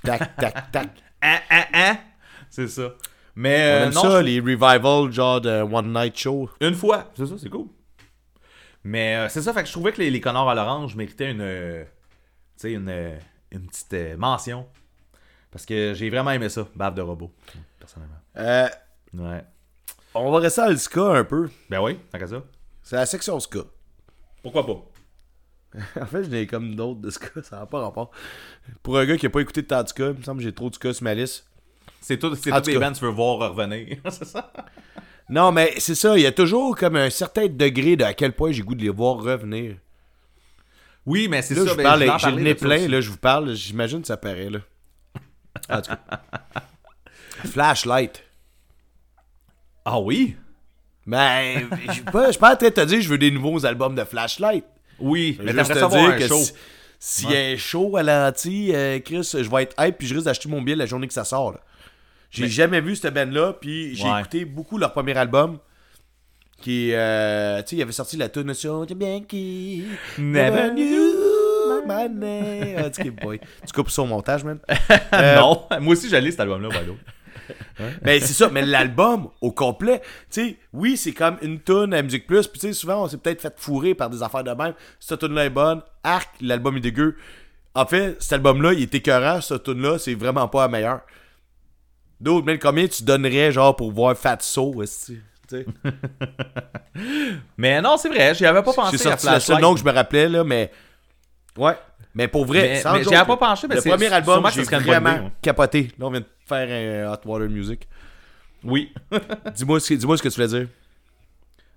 Tac, 0.02 0.36
tac, 0.36 0.72
tac. 0.72 0.88
Hein, 1.26 1.40
hein, 1.50 1.64
hein. 1.72 1.98
C'est 2.50 2.68
ça. 2.68 2.94
Mais 3.34 3.56
On 3.56 3.60
euh, 3.82 3.86
aime 3.88 3.92
non, 3.94 4.02
ça, 4.02 4.10
je- 4.20 4.24
les 4.24 4.40
revivals, 4.40 5.12
genre 5.12 5.40
de 5.40 5.60
One 5.62 5.92
Night 5.92 6.16
Show. 6.18 6.48
Une 6.60 6.74
fois, 6.74 7.10
c'est 7.16 7.26
ça, 7.26 7.34
c'est 7.38 7.50
cool. 7.50 7.66
Mais 8.84 9.16
euh, 9.16 9.28
c'est 9.28 9.42
ça, 9.42 9.52
fait 9.52 9.62
que 9.62 9.66
je 9.68 9.72
trouvais 9.72 9.92
que 9.92 9.98
les, 10.00 10.10
les 10.10 10.20
connards 10.20 10.48
à 10.48 10.54
l'orange 10.54 10.94
méritaient 10.94 11.30
une, 11.32 11.40
euh, 11.40 11.84
tu 11.84 11.90
sais, 12.58 12.72
une, 12.72 12.88
euh, 12.88 13.18
une 13.50 13.66
petite 13.66 13.92
euh, 13.94 14.16
mention. 14.16 14.66
Parce 15.50 15.66
que 15.66 15.92
j'ai 15.94 16.08
vraiment 16.10 16.30
aimé 16.30 16.48
ça, 16.48 16.66
bave 16.74 16.94
de 16.94 17.02
robot, 17.02 17.32
personnellement. 17.78 18.16
Euh, 18.36 18.68
Ouais. 19.14 19.42
on 20.14 20.30
va 20.30 20.38
rester 20.40 20.60
à 20.60 20.68
le 20.70 20.76
ska 20.76 21.14
un 21.14 21.24
peu. 21.24 21.48
Ben 21.70 21.80
oui, 21.80 21.98
tant 22.12 22.18
qu'à 22.18 22.26
ça. 22.26 22.42
C'est 22.82 22.96
la 22.96 23.06
section 23.06 23.40
ska. 23.40 23.60
Pourquoi 24.42 24.66
pas? 24.66 24.84
En 26.00 26.06
fait, 26.06 26.24
j'en 26.24 26.32
ai 26.32 26.46
comme 26.46 26.74
d'autres 26.74 27.00
de 27.00 27.10
ska, 27.10 27.42
ça 27.42 27.60
n'a 27.60 27.66
pas 27.66 27.80
rapport. 27.80 28.10
Pour 28.82 28.98
un 28.98 29.06
gars 29.06 29.16
qui 29.16 29.26
a 29.26 29.30
pas 29.30 29.40
écouté 29.40 29.62
tant 29.62 29.82
de 29.82 29.88
ska, 29.88 30.08
il 30.08 30.18
me 30.18 30.22
semble 30.22 30.38
que 30.38 30.44
j'ai 30.44 30.52
trop 30.52 30.70
de 30.70 30.74
ska 30.74 30.92
sur 30.92 31.04
ma 31.04 31.14
liste. 31.14 31.46
C'est 32.00 32.18
tout, 32.18 32.34
c'est 32.34 32.50
cas. 32.50 32.60
bands 32.60 32.92
que 32.92 32.98
tu 32.98 33.04
veux 33.04 33.10
voir 33.10 33.38
revenir, 33.38 33.98
c'est 34.10 34.24
ça? 34.24 34.52
Non, 35.28 35.50
mais 35.50 35.74
c'est 35.78 35.96
ça, 35.96 36.16
il 36.16 36.22
y 36.22 36.26
a 36.26 36.32
toujours 36.32 36.76
comme 36.76 36.96
un 36.96 37.10
certain 37.10 37.48
degré 37.48 37.96
de 37.96 38.04
à 38.04 38.14
quel 38.14 38.32
point 38.32 38.52
j'ai 38.52 38.62
goût 38.62 38.74
de 38.74 38.82
les 38.82 38.90
voir 38.90 39.16
revenir. 39.16 39.76
Oui, 41.04 41.28
mais 41.28 41.42
c'est 41.42 41.54
ça. 41.54 41.66
je 41.66 41.74
ben, 41.74 41.82
parle, 41.82 42.18
j'ai 42.18 42.30
le 42.30 42.42
nez 42.42 42.54
plein, 42.54 42.88
là, 42.88 43.00
je 43.00 43.10
vous 43.10 43.16
parle, 43.16 43.54
j'imagine 43.54 44.00
que 44.00 44.06
ça 44.06 44.16
paraît, 44.16 44.50
là. 44.50 44.58
En 45.68 45.80
tout 45.80 45.90
cas. 45.90 46.22
Flashlight. 47.46 48.22
Ah 49.84 50.00
oui? 50.00 50.36
Ben, 51.06 51.68
je 51.86 51.92
suis 51.92 52.02
pas, 52.02 52.32
je 52.32 52.38
pas 52.38 52.54
en 52.54 52.56
train 52.56 52.68
de 52.68 52.74
te 52.74 52.84
dire 52.84 52.98
que 52.98 53.04
je 53.04 53.08
veux 53.08 53.18
des 53.18 53.30
nouveaux 53.30 53.64
albums 53.64 53.94
de 53.94 54.04
Flashlight. 54.04 54.64
Oui, 54.98 55.36
mais 55.42 55.52
t'aimerais 55.52 55.74
te 55.74 55.78
savoir 55.78 56.16
que 56.16 56.24
si- 56.98 57.26
y 57.26 57.36
a 57.36 57.40
un 57.52 57.56
show 57.56 57.96
à 57.96 58.02
l'anti, 58.02 58.70
euh, 58.74 58.98
Chris, 59.00 59.28
je 59.32 59.48
vais 59.50 59.62
être 59.64 59.74
hype 59.78 59.98
puis 59.98 60.06
je 60.06 60.14
risque 60.14 60.26
d'acheter 60.26 60.48
mon 60.48 60.62
billet 60.62 60.76
la 60.76 60.86
journée 60.86 61.06
que 61.06 61.12
ça 61.14 61.24
sort. 61.24 61.52
là. 61.52 61.60
J'ai 62.30 62.44
Mais- 62.44 62.48
jamais 62.48 62.80
vu 62.80 62.96
cette 62.96 63.14
band-là, 63.14 63.54
puis 63.60 63.94
j'ai 63.94 64.04
Ouais. 64.08 64.20
écouté 64.20 64.44
beaucoup 64.44 64.78
leur 64.78 64.92
premier 64.92 65.16
album. 65.16 65.58
Qui, 66.62 66.90
euh, 66.94 67.58
tu 67.62 67.68
sais, 67.70 67.76
il 67.76 67.82
avait 67.82 67.92
sorti 67.92 68.16
la 68.16 68.30
tune 68.30 68.52
sur 68.54 68.86
Bianchi. 68.86 69.84
Never 70.16 70.70
knew 70.70 71.82
my 71.86 72.08
name. 72.08 72.76
Ah, 72.78 72.90
tu, 72.90 73.12
coupes 73.74 73.90
ça 73.90 74.02
au 74.02 74.06
montage, 74.06 74.42
man. 74.42 74.58
non, 75.12 75.66
moi 75.80 75.92
aussi 75.92 76.08
j'allais 76.08 76.30
cet 76.30 76.40
album-là, 76.40 76.68
by 76.70 76.86
way. 77.78 77.92
Ben, 78.02 78.20
c'est 78.20 78.32
ça, 78.32 78.48
mais 78.48 78.64
l'album 78.64 79.28
au 79.40 79.52
complet, 79.52 80.00
tu 80.00 80.06
sais, 80.30 80.56
oui, 80.72 80.96
c'est 80.96 81.12
comme 81.12 81.36
une 81.42 81.60
tune 81.60 81.94
à 81.94 82.02
Musique 82.02 82.26
Plus, 82.26 82.46
puis 82.46 82.60
tu 82.60 82.68
sais, 82.68 82.72
souvent, 82.72 83.04
on 83.04 83.08
s'est 83.08 83.18
peut-être 83.18 83.42
fait 83.42 83.54
fourrer 83.56 83.94
par 83.94 84.10
des 84.10 84.22
affaires 84.22 84.44
de 84.44 84.50
même. 84.50 84.74
Cette 85.00 85.20
tune-là 85.20 85.46
est 85.46 85.50
bonne, 85.50 85.82
arc, 86.02 86.28
l'album 86.40 86.76
est 86.76 86.80
dégueu. 86.80 87.16
En 87.74 87.86
fait, 87.86 88.16
cet 88.20 88.34
album-là, 88.34 88.72
il 88.72 88.82
est 88.82 88.94
écœurant, 88.94 89.40
cette 89.40 89.64
tune-là, 89.64 89.98
c'est 89.98 90.14
vraiment 90.14 90.48
pas 90.48 90.62
la 90.62 90.68
meilleure. 90.68 91.00
D'autres, 92.20 92.46
même 92.46 92.58
combien 92.58 92.86
tu 92.88 93.02
donnerais, 93.02 93.52
genre, 93.52 93.76
pour 93.76 93.92
voir 93.92 94.16
Fat 94.16 94.38
So, 94.40 94.82
esti, 94.82 95.18
tu 95.48 95.58
sais? 95.58 95.66
Mais 97.58 97.80
non, 97.82 97.96
c'est 97.98 98.08
vrai, 98.08 98.34
j'y 98.34 98.46
avais 98.46 98.62
pas 98.62 98.72
pensé 98.72 98.96
C'est 98.96 99.10
le 99.30 99.40
seul 99.40 99.60
nom 99.60 99.74
que 99.74 99.80
je 99.80 99.84
me 99.84 99.92
rappelais, 99.92 100.28
là, 100.28 100.42
mais. 100.42 100.70
Ouais. 101.56 101.76
Mais 102.16 102.28
pour 102.28 102.46
vrai, 102.46 102.80
Mais- 102.82 102.92
mais 102.94 103.04
j'y 103.04 103.14
avais 103.14 103.26
pas 103.26 103.36
penché, 103.36 103.68
mais 103.68 103.74
Le 103.76 103.82
premier 103.82 104.06
album, 104.06 104.42
j'ai 104.54 104.62
vraiment 104.62 105.10
idée, 105.12 105.20
ouais. 105.20 105.32
capoté. 105.42 105.82
Là, 105.98 106.06
on 106.06 106.10
vient 106.10 106.20
de 106.20 106.26
faire 106.48 107.06
un 107.08 107.12
Hot 107.12 107.20
Water 107.26 107.48
Music. 107.50 107.86
Oui. 108.64 108.90
Dis-moi 109.54 109.78
ce, 109.80 109.90
que- 109.90 109.94
dis-moi 109.94 110.16
ce 110.16 110.22
que 110.22 110.28
tu 110.28 110.34
voulais 110.36 110.48
dire. 110.48 110.68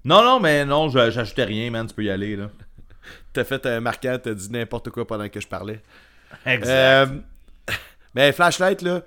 non, 0.06 0.24
non, 0.24 0.40
mais 0.40 0.64
non, 0.64 0.88
j'ajoutais 0.90 1.44
rien, 1.44 1.70
man, 1.70 1.86
tu 1.88 1.94
peux 1.94 2.06
y 2.06 2.10
aller, 2.10 2.38
là. 2.38 2.50
T'as 3.34 3.44
fait 3.44 3.66
un 3.66 3.82
marquant, 3.82 4.18
t'as 4.24 4.34
dit 4.34 4.50
n'importe 4.50 4.90
quoi 4.92 5.06
pendant 5.06 5.28
que 5.28 5.42
je 5.42 5.48
parlais. 5.48 5.82
Exact. 6.46 6.70
Euh, 6.70 7.06
mais 8.16 8.32
Flashlight, 8.32 8.82
là, 8.82 9.02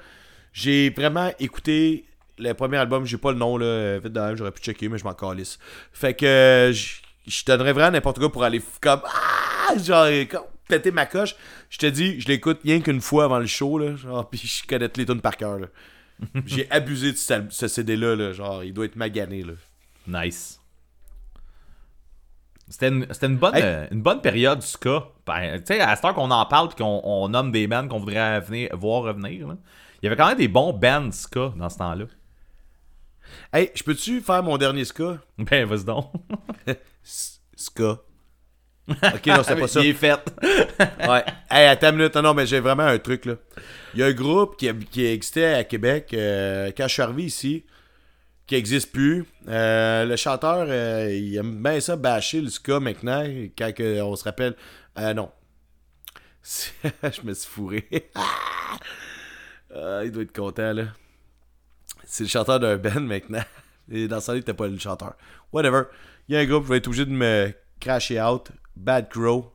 j'ai 0.52 0.90
vraiment 0.90 1.32
écouté 1.40 2.04
le 2.38 2.52
premier 2.52 2.76
album, 2.76 3.06
j'ai 3.06 3.16
pas 3.16 3.32
le 3.32 3.38
nom, 3.38 3.56
là, 3.56 3.98
vite 4.00 4.12
de 4.12 4.36
j'aurais 4.36 4.50
pu 4.52 4.60
checker, 4.60 4.88
mais 4.90 4.98
je 4.98 5.04
m'en 5.04 5.14
calisse. 5.14 5.58
Fait 5.94 6.12
que 6.12 6.26
euh, 6.26 6.72
je 6.72 7.44
donnerais 7.46 7.72
vraiment 7.72 7.92
n'importe 7.92 8.18
quoi 8.18 8.30
pour 8.30 8.44
aller 8.44 8.60
comme, 8.82 9.00
ah, 9.06 9.78
genre, 9.78 10.06
comme, 10.30 10.42
péter 10.72 10.90
ma 10.90 11.06
coche. 11.06 11.36
Je 11.68 11.78
te 11.78 11.86
dis, 11.86 12.20
je 12.20 12.28
l'écoute 12.28 12.60
rien 12.64 12.80
qu'une 12.80 13.00
fois 13.00 13.24
avant 13.24 13.38
le 13.38 13.46
show, 13.46 13.78
là, 13.78 13.94
genre, 13.96 14.28
pis 14.28 14.38
je 14.38 14.66
connais 14.66 14.88
les 14.96 15.06
tunes 15.06 15.20
par 15.20 15.36
cœur, 15.36 15.58
là. 15.58 15.66
J'ai 16.46 16.70
abusé 16.70 17.12
de 17.12 17.16
ce, 17.16 17.68
CD-là, 17.68 18.14
là, 18.16 18.32
genre, 18.32 18.62
il 18.64 18.72
doit 18.72 18.84
être 18.86 18.96
magané, 18.96 19.42
là. 19.42 19.54
Nice. 20.06 20.58
C'était 22.68 22.88
une, 22.88 23.36
bonne, 23.36 23.54
Hey. 23.54 23.62
euh, 23.64 23.86
une 23.90 24.00
bonne 24.00 24.22
période 24.22 24.60
du 24.60 24.66
ska. 24.66 25.08
Ben, 25.26 25.58
tu 25.58 25.74
sais, 25.74 25.80
à 25.80 25.94
cette 25.94 26.04
heure 26.06 26.14
qu'on 26.14 26.30
en 26.30 26.46
parle 26.46 26.68
et 26.72 26.74
qu'on 26.74 27.00
on 27.04 27.28
nomme 27.28 27.52
des 27.52 27.66
bands 27.66 27.86
qu'on 27.86 27.98
voudrait 27.98 28.40
venir, 28.40 28.70
voir 28.76 29.02
revenir, 29.02 29.48
là, 29.48 29.56
il 30.00 30.06
y 30.06 30.08
avait 30.08 30.16
quand 30.16 30.28
même 30.28 30.38
des 30.38 30.48
bons 30.48 30.72
bands 30.72 31.12
ska 31.12 31.52
dans 31.56 31.68
ce 31.68 31.78
temps-là. 31.78 32.06
Hey, 33.52 33.70
je 33.74 33.82
peux-tu 33.82 34.20
faire 34.20 34.42
mon 34.42 34.56
dernier 34.56 34.84
ska? 34.84 35.18
Ben, 35.38 35.66
vas-y 35.66 35.84
donc. 35.84 36.10
Ska. 37.02 37.98
Ok, 38.88 39.26
non, 39.26 39.42
c'est 39.42 39.56
pas 39.56 39.68
ça. 39.68 39.80
Il 39.80 39.90
est 39.90 39.94
fait. 39.94 40.18
Ouais. 41.08 41.24
Hey, 41.50 41.66
attends 41.68 41.90
une 41.90 41.96
minute. 41.96 42.14
Non, 42.16 42.22
non, 42.22 42.34
mais 42.34 42.46
j'ai 42.46 42.60
vraiment 42.60 42.84
un 42.84 42.98
truc, 42.98 43.24
là. 43.24 43.34
Il 43.94 44.00
y 44.00 44.02
a 44.02 44.06
un 44.06 44.12
groupe 44.12 44.56
qui, 44.56 44.72
qui 44.90 45.04
existait 45.04 45.54
à 45.54 45.64
Québec 45.64 46.10
euh, 46.14 46.70
quand 46.76 46.88
je 46.88 46.92
suis 46.92 47.02
arrivé 47.02 47.24
ici, 47.24 47.64
qui 48.46 48.54
existe 48.54 48.92
plus. 48.92 49.24
Euh, 49.48 50.04
le 50.04 50.16
chanteur, 50.16 50.66
euh, 50.68 51.12
il 51.12 51.36
aime 51.36 51.62
bien 51.62 51.80
ça 51.80 51.96
bâcher 51.96 52.40
le 52.40 52.48
ska 52.48 52.80
maintenant, 52.80 53.24
quand 53.56 53.72
on 53.80 54.16
se 54.16 54.24
rappelle. 54.24 54.54
Euh, 54.98 55.14
non. 55.14 55.30
je 56.42 57.22
me 57.22 57.34
suis 57.34 57.50
fourré. 57.50 58.10
Ah, 59.74 60.02
il 60.04 60.10
doit 60.10 60.22
être 60.22 60.36
content, 60.36 60.72
là. 60.72 60.84
C'est 62.04 62.24
le 62.24 62.28
chanteur 62.28 62.60
d'un 62.60 62.76
band 62.76 63.00
maintenant. 63.00 63.44
Et 63.90 64.08
dans 64.08 64.20
ça, 64.20 64.34
il 64.34 64.40
était 64.40 64.54
pas 64.54 64.68
le 64.68 64.78
chanteur. 64.78 65.14
Whatever. 65.52 65.84
Il 66.28 66.34
y 66.34 66.38
a 66.38 66.40
un 66.40 66.46
groupe, 66.46 66.64
je 66.64 66.68
vais 66.70 66.76
être 66.78 66.86
obligé 66.88 67.04
de 67.04 67.10
me 67.10 67.52
crasher 67.80 68.20
out. 68.20 68.50
Bad 68.76 69.08
Crow 69.08 69.52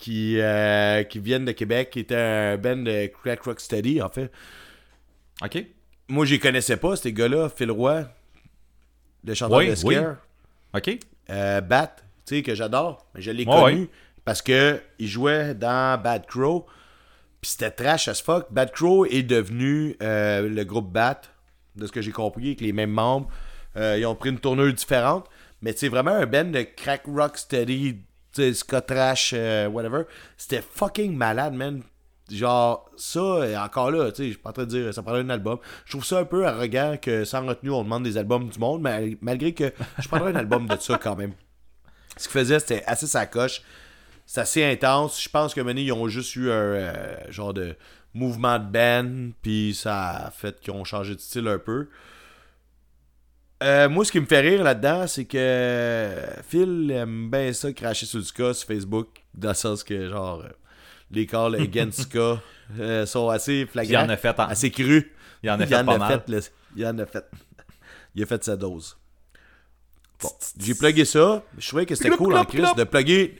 qui, 0.00 0.40
euh, 0.40 1.02
qui 1.04 1.18
viennent 1.18 1.44
de 1.44 1.52
Québec, 1.52 1.90
qui 1.90 2.00
était 2.00 2.16
un 2.16 2.56
band 2.56 2.78
de 2.78 3.06
Crack 3.22 3.42
Rock 3.42 3.60
Steady, 3.60 4.00
en 4.00 4.08
fait. 4.08 4.32
OK. 5.44 5.64
Moi, 6.08 6.24
je 6.24 6.32
les 6.32 6.38
connaissais 6.38 6.78
pas, 6.78 6.96
ces 6.96 7.12
gars-là. 7.12 7.50
Phil 7.50 7.70
Roy, 7.70 8.04
le 9.24 9.34
chanteur 9.34 9.58
Oui, 9.58 9.68
de 9.68 9.74
Scare. 9.74 10.16
OK. 10.74 10.98
Euh, 11.28 11.60
Bat, 11.60 11.96
tu 12.26 12.36
sais, 12.36 12.42
que 12.42 12.54
j'adore. 12.54 13.06
Mais 13.14 13.20
je 13.20 13.30
l'ai 13.30 13.44
connu 13.44 13.88
parce 14.24 14.40
que 14.40 14.80
il 14.98 15.06
jouait 15.06 15.54
dans 15.54 16.00
Bad 16.00 16.26
Crow. 16.26 16.66
Puis 17.42 17.52
c'était 17.52 17.70
trash 17.70 18.08
as 18.08 18.22
fuck. 18.22 18.46
Bad 18.50 18.72
Crow 18.72 19.04
est 19.06 19.22
devenu 19.22 19.96
euh, 20.02 20.48
le 20.48 20.64
groupe 20.64 20.90
Bat, 20.90 21.20
de 21.76 21.86
ce 21.86 21.92
que 21.92 22.00
j'ai 22.00 22.12
compris, 22.12 22.48
avec 22.48 22.60
les 22.62 22.72
mêmes 22.72 22.90
membres. 22.90 23.28
Ils 23.76 24.04
ont 24.06 24.14
pris 24.14 24.30
une 24.30 24.40
tournure 24.40 24.72
différente. 24.72 25.28
Mais 25.62 25.74
c'est 25.76 25.88
vraiment 25.88 26.12
un 26.12 26.26
band 26.26 26.44
de 26.44 26.62
crack 26.62 27.02
rock 27.06 27.36
steady, 27.36 27.98
sais, 28.32 28.54
ska 28.54 28.80
trash, 28.80 29.32
euh, 29.34 29.68
whatever. 29.68 30.04
C'était 30.36 30.62
fucking 30.62 31.16
malade, 31.16 31.54
man. 31.54 31.82
Genre, 32.30 32.88
ça, 32.96 33.48
et 33.48 33.56
encore 33.56 33.90
là, 33.90 34.10
tu 34.12 34.16
sais, 34.16 34.24
je 34.26 34.30
suis 34.30 34.38
pas 34.38 34.50
en 34.50 34.52
train 34.52 34.64
de 34.64 34.68
dire 34.68 34.94
ça 34.94 35.02
prendrait 35.02 35.22
un 35.22 35.30
album. 35.30 35.58
Je 35.84 35.92
trouve 35.92 36.04
ça 36.04 36.20
un 36.20 36.24
peu 36.24 36.46
arrogant 36.46 36.96
que 37.00 37.24
sans 37.24 37.44
retenue, 37.44 37.70
on 37.70 37.82
demande 37.82 38.04
des 38.04 38.16
albums 38.16 38.48
du 38.48 38.58
monde, 38.58 38.82
mais 38.82 39.16
malgré 39.20 39.52
que 39.52 39.72
je 39.98 40.06
prendrais 40.06 40.30
un 40.30 40.36
album 40.36 40.66
de 40.66 40.76
ça 40.78 40.96
quand 40.96 41.16
même. 41.16 41.32
Ce 42.16 42.28
qu'ils 42.28 42.38
faisaient, 42.38 42.60
c'était 42.60 42.84
assez 42.86 43.06
sa 43.06 43.26
coche. 43.26 43.62
C'est 44.26 44.42
assez 44.42 44.64
intense. 44.64 45.20
Je 45.20 45.28
pense 45.28 45.54
que 45.54 45.60
Mené, 45.60 45.82
ils 45.82 45.92
ont 45.92 46.06
juste 46.06 46.36
eu 46.36 46.50
un 46.50 46.54
euh, 46.54 47.16
genre 47.30 47.52
de 47.52 47.74
mouvement 48.14 48.58
de 48.58 48.64
band, 48.64 49.32
puis 49.42 49.74
ça 49.74 50.26
a 50.26 50.30
fait 50.30 50.60
qu'ils 50.60 50.72
ont 50.72 50.84
changé 50.84 51.16
de 51.16 51.20
style 51.20 51.48
un 51.48 51.58
peu. 51.58 51.88
Euh, 53.62 53.88
moi, 53.90 54.04
ce 54.04 54.12
qui 54.12 54.20
me 54.20 54.26
fait 54.26 54.40
rire 54.40 54.62
là-dedans, 54.64 55.06
c'est 55.06 55.26
que 55.26 56.10
Phil 56.48 56.90
aime 56.90 57.30
bien 57.30 57.52
ça 57.52 57.72
cracher 57.72 58.06
sur 58.06 58.18
du 58.18 58.24
ska 58.24 58.54
sur 58.54 58.66
Facebook, 58.66 59.08
dans 59.34 59.50
le 59.50 59.54
sens 59.54 59.84
que, 59.84 60.08
genre, 60.08 60.40
euh, 60.44 60.48
les 61.10 61.26
calls 61.26 61.56
against 61.56 62.00
ska 62.08 62.40
euh, 62.78 63.04
sont 63.04 63.28
assez 63.28 63.66
flagrants. 63.66 64.02
Il 64.04 64.06
en 64.06 64.08
a 64.08 64.16
fait 64.16 64.38
en- 64.40 64.44
Assez 64.44 64.70
crus. 64.70 65.06
Il 65.42 65.50
en 65.50 65.54
a 65.60 65.66
fait 65.66 65.74
pas 65.84 65.98
mal. 65.98 66.22
le- 66.28 66.40
il 66.76 66.86
en 66.86 66.98
a 66.98 67.06
fait. 67.06 67.24
Il 68.14 68.22
a 68.22 68.26
fait 68.26 68.42
sa 68.42 68.56
dose. 68.56 68.96
Bon, 70.22 70.28
j'ai 70.58 70.74
plugué 70.74 71.04
ça. 71.04 71.42
Je 71.58 71.66
trouvais 71.68 71.86
que 71.86 71.94
c'était 71.94 72.10
cool 72.16 72.34
en 72.36 72.44
crise 72.44 72.74
de 72.76 72.84
plugger. 72.84 73.36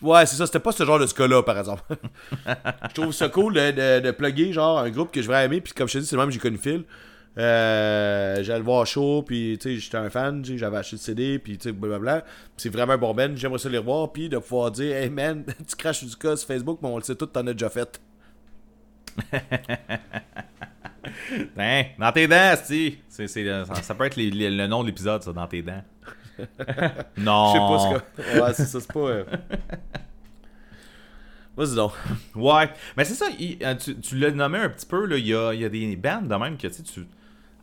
Ouais, 0.00 0.26
c'est 0.26 0.36
ça. 0.36 0.46
C'était 0.46 0.60
pas 0.60 0.72
ce 0.72 0.84
genre 0.84 0.98
de 0.98 1.06
ska-là, 1.06 1.42
par 1.42 1.58
exemple. 1.58 1.82
je 2.88 2.94
trouve 2.94 3.12
ça 3.12 3.28
cool 3.28 3.54
de, 3.54 3.70
de, 3.70 4.00
de 4.00 4.10
plugger, 4.10 4.52
genre, 4.52 4.78
un 4.80 4.90
groupe 4.90 5.12
que 5.12 5.22
je 5.22 5.28
vais 5.28 5.44
aimer. 5.44 5.60
Puis 5.60 5.72
comme 5.72 5.88
je 5.88 5.94
te 5.94 5.98
dis, 5.98 6.06
c'est 6.06 6.16
le 6.16 6.20
même 6.22 6.28
que 6.28 6.34
j'ai 6.34 6.40
connu 6.40 6.58
Phil. 6.58 6.84
Euh, 7.38 8.42
j'allais 8.42 8.58
le 8.58 8.64
voir 8.64 8.86
chaud, 8.86 9.22
puis 9.26 9.56
tu 9.58 9.70
sais, 9.74 9.80
j'étais 9.80 9.96
un 9.96 10.10
fan, 10.10 10.44
j'avais 10.44 10.76
acheté 10.76 10.96
le 10.96 11.00
CD, 11.00 11.38
puis 11.38 11.56
tu 11.56 11.64
sais, 11.68 11.72
blablabla. 11.72 12.24
C'est 12.58 12.68
vraiment 12.68 12.92
un 12.92 12.98
bon 12.98 13.14
band, 13.14 13.30
j'aimerais 13.34 13.58
ça 13.58 13.68
les 13.70 13.78
revoir, 13.78 14.12
puis 14.12 14.28
de 14.28 14.36
pouvoir 14.38 14.70
dire, 14.70 14.94
hey 14.96 15.08
man, 15.08 15.44
tu 15.66 15.76
craches 15.76 16.04
du 16.04 16.14
cas 16.16 16.36
sur 16.36 16.46
Facebook, 16.46 16.78
mais 16.82 16.88
on 16.88 16.96
le 16.98 17.02
sait 17.02 17.14
tout, 17.14 17.26
t'en 17.26 17.46
as 17.46 17.52
déjà 17.54 17.70
fait. 17.70 18.00
Hein, 21.58 21.82
dans 21.98 22.12
tes 22.12 22.28
dents, 22.28 22.54
si. 22.62 22.98
C'est, 23.08 23.26
c'est, 23.26 23.46
euh, 23.48 23.64
ça, 23.64 23.74
ça 23.76 23.94
peut 23.94 24.04
être 24.04 24.16
les- 24.16 24.30
les- 24.30 24.50
le 24.50 24.66
nom 24.68 24.82
de 24.82 24.86
l'épisode, 24.88 25.22
ça, 25.22 25.32
dans 25.32 25.46
tes 25.48 25.60
dents. 25.62 25.82
non. 27.18 27.48
Je 27.48 27.52
sais 27.52 27.58
pas 27.58 27.78
ce 27.78 28.32
que. 28.32 28.40
Ouais, 28.40 28.52
c'est 28.54 28.64
ça, 28.66 28.80
c'est 28.80 28.92
pas. 28.92 29.00
euh, 29.00 29.24
Vas-y 31.56 31.74
donc. 31.74 31.92
Ouais, 32.34 32.70
mais 32.96 33.04
c'est 33.04 33.14
ça, 33.14 33.26
il- 33.38 33.58
tu, 33.78 33.96
tu 34.00 34.16
l'as 34.16 34.30
nommé 34.30 34.58
un 34.58 34.68
petit 34.68 34.86
peu, 34.86 35.04
là, 35.06 35.16
il 35.18 35.26
y 35.26 35.34
a, 35.34 35.52
il 35.52 35.60
y 35.60 35.64
a 35.64 35.68
des 35.68 35.96
bandes 35.96 36.28
de 36.28 36.34
même 36.36 36.56
que 36.56 36.68
tu 36.68 36.74
sais, 36.74 36.82
tu- 36.82 37.06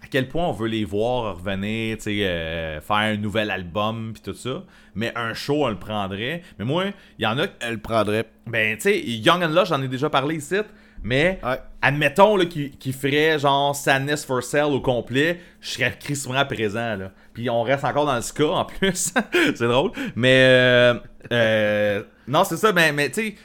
quel 0.10 0.27
point 0.27 0.45
on 0.48 0.52
veut 0.52 0.68
les 0.68 0.86
voir 0.86 1.36
revenir, 1.38 1.98
tu 1.98 2.03
sais, 2.03 2.26
euh, 2.26 2.81
faire 2.81 2.95
un 2.98 3.18
nouvel 3.18 3.52
album 3.52 4.11
puis 4.14 4.22
tout 4.22 4.34
ça, 4.38 4.64
mais 4.95 5.11
un 5.15 5.34
show, 5.34 5.65
on 5.65 5.69
le 5.69 5.80
prendrait. 5.80 6.41
Mais 6.57 6.65
moi, 6.65 6.86
il 7.18 7.23
y 7.23 7.26
en 7.27 7.38
a, 7.40 7.48
Elle 7.61 7.80
prendrait. 7.80 8.26
ben, 8.48 8.76
tu 8.77 8.84
sais, 8.84 8.99
Young 8.99 9.44
and 9.44 9.49
Lush, 9.49 9.69
j'en 9.69 9.81
ai 9.81 9.88
déjà 9.88 10.10
parlé 10.10 10.36
ici, 10.36 10.56
mais 11.03 11.40
Ouais. 11.44 11.60
admettons 11.81 12.36
là, 12.36 12.45
qu'il 12.45 12.72
qu'il 12.72 12.94
ferait 12.94 13.40
genre 13.40 13.76
Sadness 13.76 14.26
for 14.26 14.44
Sale 14.44 14.65
au 14.73 14.81
complet, 14.81 15.40
je 15.61 15.69
serais 15.69 15.95
crissement 15.98 16.45
présent, 16.45 16.95
là. 16.98 17.11
Puis 17.34 17.49
on 17.49 17.61
reste 17.64 17.86
encore 17.86 18.06
dans 18.06 18.15
le 18.15 18.22
ska, 18.22 18.48
en 18.48 18.65
plus. 18.65 19.14
c'est 19.56 19.68
drôle. 19.68 19.91
Mais, 20.15 20.44
euh, 20.49 20.94
euh, 21.31 22.03
non, 22.27 22.44
c'est 22.44 22.57
ça, 22.57 22.73
mais, 22.73 22.91
mais 22.91 23.10
tu 23.10 23.22
sais, 23.22 23.36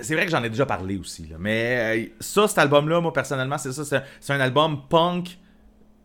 c'est 0.00 0.14
vrai 0.14 0.24
que 0.24 0.30
j'en 0.30 0.42
ai 0.42 0.48
déjà 0.48 0.64
parlé 0.64 0.96
aussi, 0.96 1.26
là. 1.26 1.36
Mais 1.38 1.98
euh, 1.98 2.06
ça, 2.20 2.48
cet 2.48 2.56
album-là, 2.58 3.00
moi, 3.02 3.12
personnellement, 3.12 3.58
c'est 3.58 3.72
ça, 3.72 4.02
c'est 4.20 4.32
un 4.32 4.40
album 4.40 4.80
punk 4.88 5.36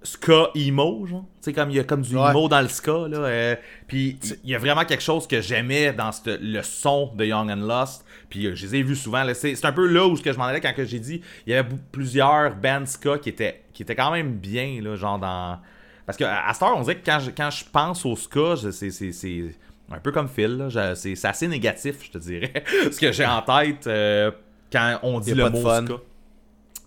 ska 0.02 0.50
emo, 0.56 1.06
genre. 1.06 1.22
Tu 1.42 1.46
sais, 1.46 1.54
comme 1.54 1.70
il 1.72 1.76
y 1.76 1.80
a 1.80 1.84
comme 1.84 2.02
du 2.02 2.16
Ouais. 2.16 2.30
emo 2.32 2.48
dans 2.48 2.62
le 2.62 2.68
ska, 2.70 3.08
là. 3.10 3.18
euh, 3.18 3.56
puis 3.88 4.18
il 4.44 4.50
y 4.50 4.56
a 4.56 4.58
vraiment 4.58 4.86
quelque 4.86 5.04
chose 5.04 5.28
que 5.28 5.42
j'aimais 5.42 5.92
dans 5.94 6.12
cette- 6.12 6.40
le 6.42 6.62
son 6.64 7.12
de 7.16 7.26
Young 7.26 7.50
and 7.52 7.68
Lost. 7.68 8.06
Puis 8.30 8.46
euh, 8.48 8.56
je 8.56 8.66
les 8.68 8.76
ai 8.78 8.84
vus 8.84 8.96
souvent. 8.96 9.24
là. 9.24 9.34
C'est 9.34 9.56
c'est 9.56 9.66
un 9.66 9.72
peu 9.74 9.86
là 9.88 10.08
où 10.08 10.16
ce 10.16 10.22
que 10.22 10.32
je 10.32 10.38
m'en 10.38 10.46
allais 10.46 10.62
quand 10.62 10.74
que 10.74 10.86
j'ai 10.86 11.00
dit 11.00 11.22
il 11.46 11.52
y 11.52 11.56
avait 11.56 11.68
plusieurs 11.92 12.56
bands 12.56 12.86
ska 12.86 13.18
qui 13.18 13.30
étaient, 13.30 13.62
qui 13.74 13.84
étaient 13.84 13.96
quand 13.96 14.12
même 14.12 14.34
bien, 14.38 14.80
là, 14.82 14.96
genre 14.96 15.20
dans. 15.20 15.60
Parce 16.06 16.18
que 16.18 16.24
à 16.24 16.50
cette 16.54 16.64
heure, 16.64 16.78
on 16.78 16.82
dirait 16.82 16.96
que 16.98 17.06
quand 17.06 17.20
je, 17.20 17.32
quand 17.32 17.50
je 17.52 17.64
pense 17.72 18.06
au 18.06 18.16
ska, 18.16 18.56
c'est- 18.72 18.92
c'est 18.92 19.12
c'est 19.12 19.44
un 19.92 20.00
peu 20.00 20.12
comme 20.12 20.30
Phil, 20.30 20.68
c'est 20.96 21.26
assez 21.26 21.48
négatif, 21.48 21.98
je 22.06 22.12
te 22.12 22.18
dirais. 22.20 22.54
ce 22.92 23.00
que 23.00 23.12
j'ai 23.12 23.26
en 23.26 23.42
tête 23.42 23.86
euh, 23.88 24.32
quand 24.72 25.00
on 25.04 25.20
dit 25.20 25.34
le 25.34 25.50
mot 25.50 25.60
ska. 25.62 25.96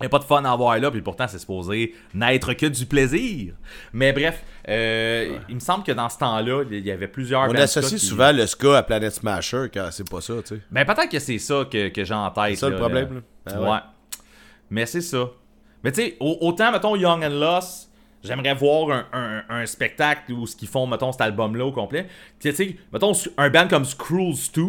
Il 0.02 0.04
n'y 0.04 0.06
a 0.06 0.10
pas 0.10 0.18
de 0.18 0.24
fun 0.24 0.44
à 0.44 0.50
avoir 0.52 0.78
là, 0.78 0.90
puis 0.90 1.00
pourtant 1.00 1.26
c'est 1.28 1.38
supposé 1.38 1.94
n'être 2.12 2.52
que 2.54 2.66
du 2.66 2.84
plaisir. 2.86 3.54
Mais 3.92 4.12
bref, 4.12 4.42
euh, 4.68 5.38
il 5.48 5.54
me 5.54 5.60
semble 5.60 5.84
que 5.84 5.92
dans 5.92 6.08
ce 6.08 6.18
temps-là, 6.18 6.64
il 6.70 6.84
y 6.84 6.90
avait 6.90 7.08
plusieurs 7.08 7.42
On 7.48 7.54
associe 7.54 8.00
qui- 8.00 8.06
souvent 8.06 8.32
le 8.32 8.46
ska 8.46 8.78
à 8.78 8.82
Planet 8.82 9.12
Smasher 9.12 9.66
quand 9.72 9.88
c'est 9.92 10.08
pas 10.08 10.20
ça, 10.20 10.34
tu 10.42 10.56
sais. 10.56 10.60
Ben 10.70 10.84
peut-être 10.84 11.08
que 11.10 11.18
c'est 11.18 11.38
ça 11.38 11.64
que, 11.70 11.88
que 11.88 12.04
j'ai 12.04 12.14
en 12.14 12.30
tête. 12.30 12.50
C'est 12.50 12.56
ça 12.56 12.68
le 12.68 12.76
problème, 12.76 13.14
là. 13.14 13.20
Ben 13.46 13.60
ouais. 13.62 13.70
ouais. 13.70 13.78
Mais 14.70 14.86
c'est 14.86 15.00
ça. 15.00 15.30
Mais 15.84 15.92
tu 15.92 16.02
sais, 16.02 16.16
au- 16.20 16.38
autant, 16.42 16.70
mettons, 16.72 16.94
Young 16.96 17.24
and 17.24 17.30
Lost, 17.40 17.90
j'aimerais 18.22 18.54
voir 18.54 18.90
un, 18.90 19.06
un- 19.12 19.42
un 19.62 19.66
spectacle 19.66 20.32
où 20.32 20.46
ce 20.46 20.54
qu'ils 20.56 20.68
font, 20.68 20.86
mettons, 20.86 21.12
cet 21.12 21.20
album-là 21.22 21.64
au 21.66 21.72
complet. 21.72 22.06
Tu 22.40 22.52
sais, 22.52 22.76
mettons, 22.92 23.12
un 23.36 23.50
band 23.50 23.68
comme 23.68 23.84
Scrolls 23.84 24.34
2. 24.54 24.62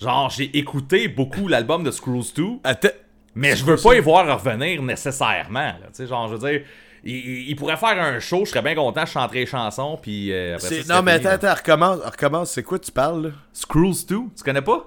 Genre, 0.00 0.28
j'ai 0.30 0.56
écouté 0.58 1.08
beaucoup 1.08 1.48
l'album 1.48 1.82
de 1.82 1.90
Scrolls 1.90 2.24
2. 2.34 2.44
Attends. 2.64 2.88
Mais 3.36 3.54
je 3.54 3.64
veux 3.64 3.76
pas 3.76 3.94
y 3.94 4.00
voir 4.00 4.26
revenir 4.42 4.82
nécessairement. 4.82 5.72
Tu 5.88 5.88
sais, 5.92 6.06
genre, 6.06 6.26
je 6.28 6.34
veux 6.36 6.50
dire, 6.50 6.62
il, 7.04 7.54
pourrait 7.54 7.76
faire 7.76 8.00
un 8.02 8.18
show, 8.18 8.44
je 8.44 8.50
serais 8.50 8.62
bien 8.62 8.74
content, 8.74 9.04
je 9.06 9.12
chanterais 9.12 9.40
les 9.40 9.46
chansons, 9.46 9.98
puis 10.00 10.32
euh, 10.32 10.56
après 10.56 10.82
ça, 10.82 10.94
Non, 10.96 11.02
mais 11.02 11.18
fini, 11.18 11.26
attends, 11.28 11.48
attends, 11.48 11.60
recommence, 11.60 12.00
recommence. 12.00 12.50
C'est 12.52 12.62
quoi 12.62 12.78
tu 12.78 12.90
parles, 12.90 13.26
là? 13.26 13.30
Scrolls 13.52 14.06
2, 14.08 14.16
tu 14.36 14.42
connais 14.42 14.62
pas? 14.62 14.86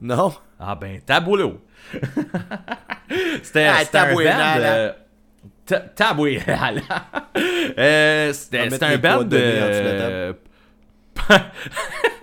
Non? 0.00 0.32
Ah 0.58 0.74
ben, 0.74 1.00
taboulot. 1.00 1.58
c'était 3.42 3.66
Ah, 3.66 3.78
c'était 3.82 3.98
un 3.98 4.14
band... 4.14 4.60
euh, 4.60 4.92
ta- 5.66 5.80
Tabouinala. 5.80 6.82
Euh, 7.78 8.32
C'était 8.34 8.84
un 8.84 8.98
band 8.98 9.22
de 9.22 10.36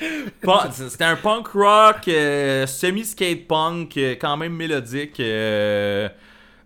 C'était 0.72 1.04
un 1.04 1.16
punk 1.16 1.48
rock, 1.48 2.08
euh, 2.08 2.66
semi-skate 2.66 3.46
punk, 3.46 3.96
euh, 3.96 4.14
quand 4.20 4.36
même 4.36 4.54
mélodique, 4.54 5.20
euh, 5.20 6.08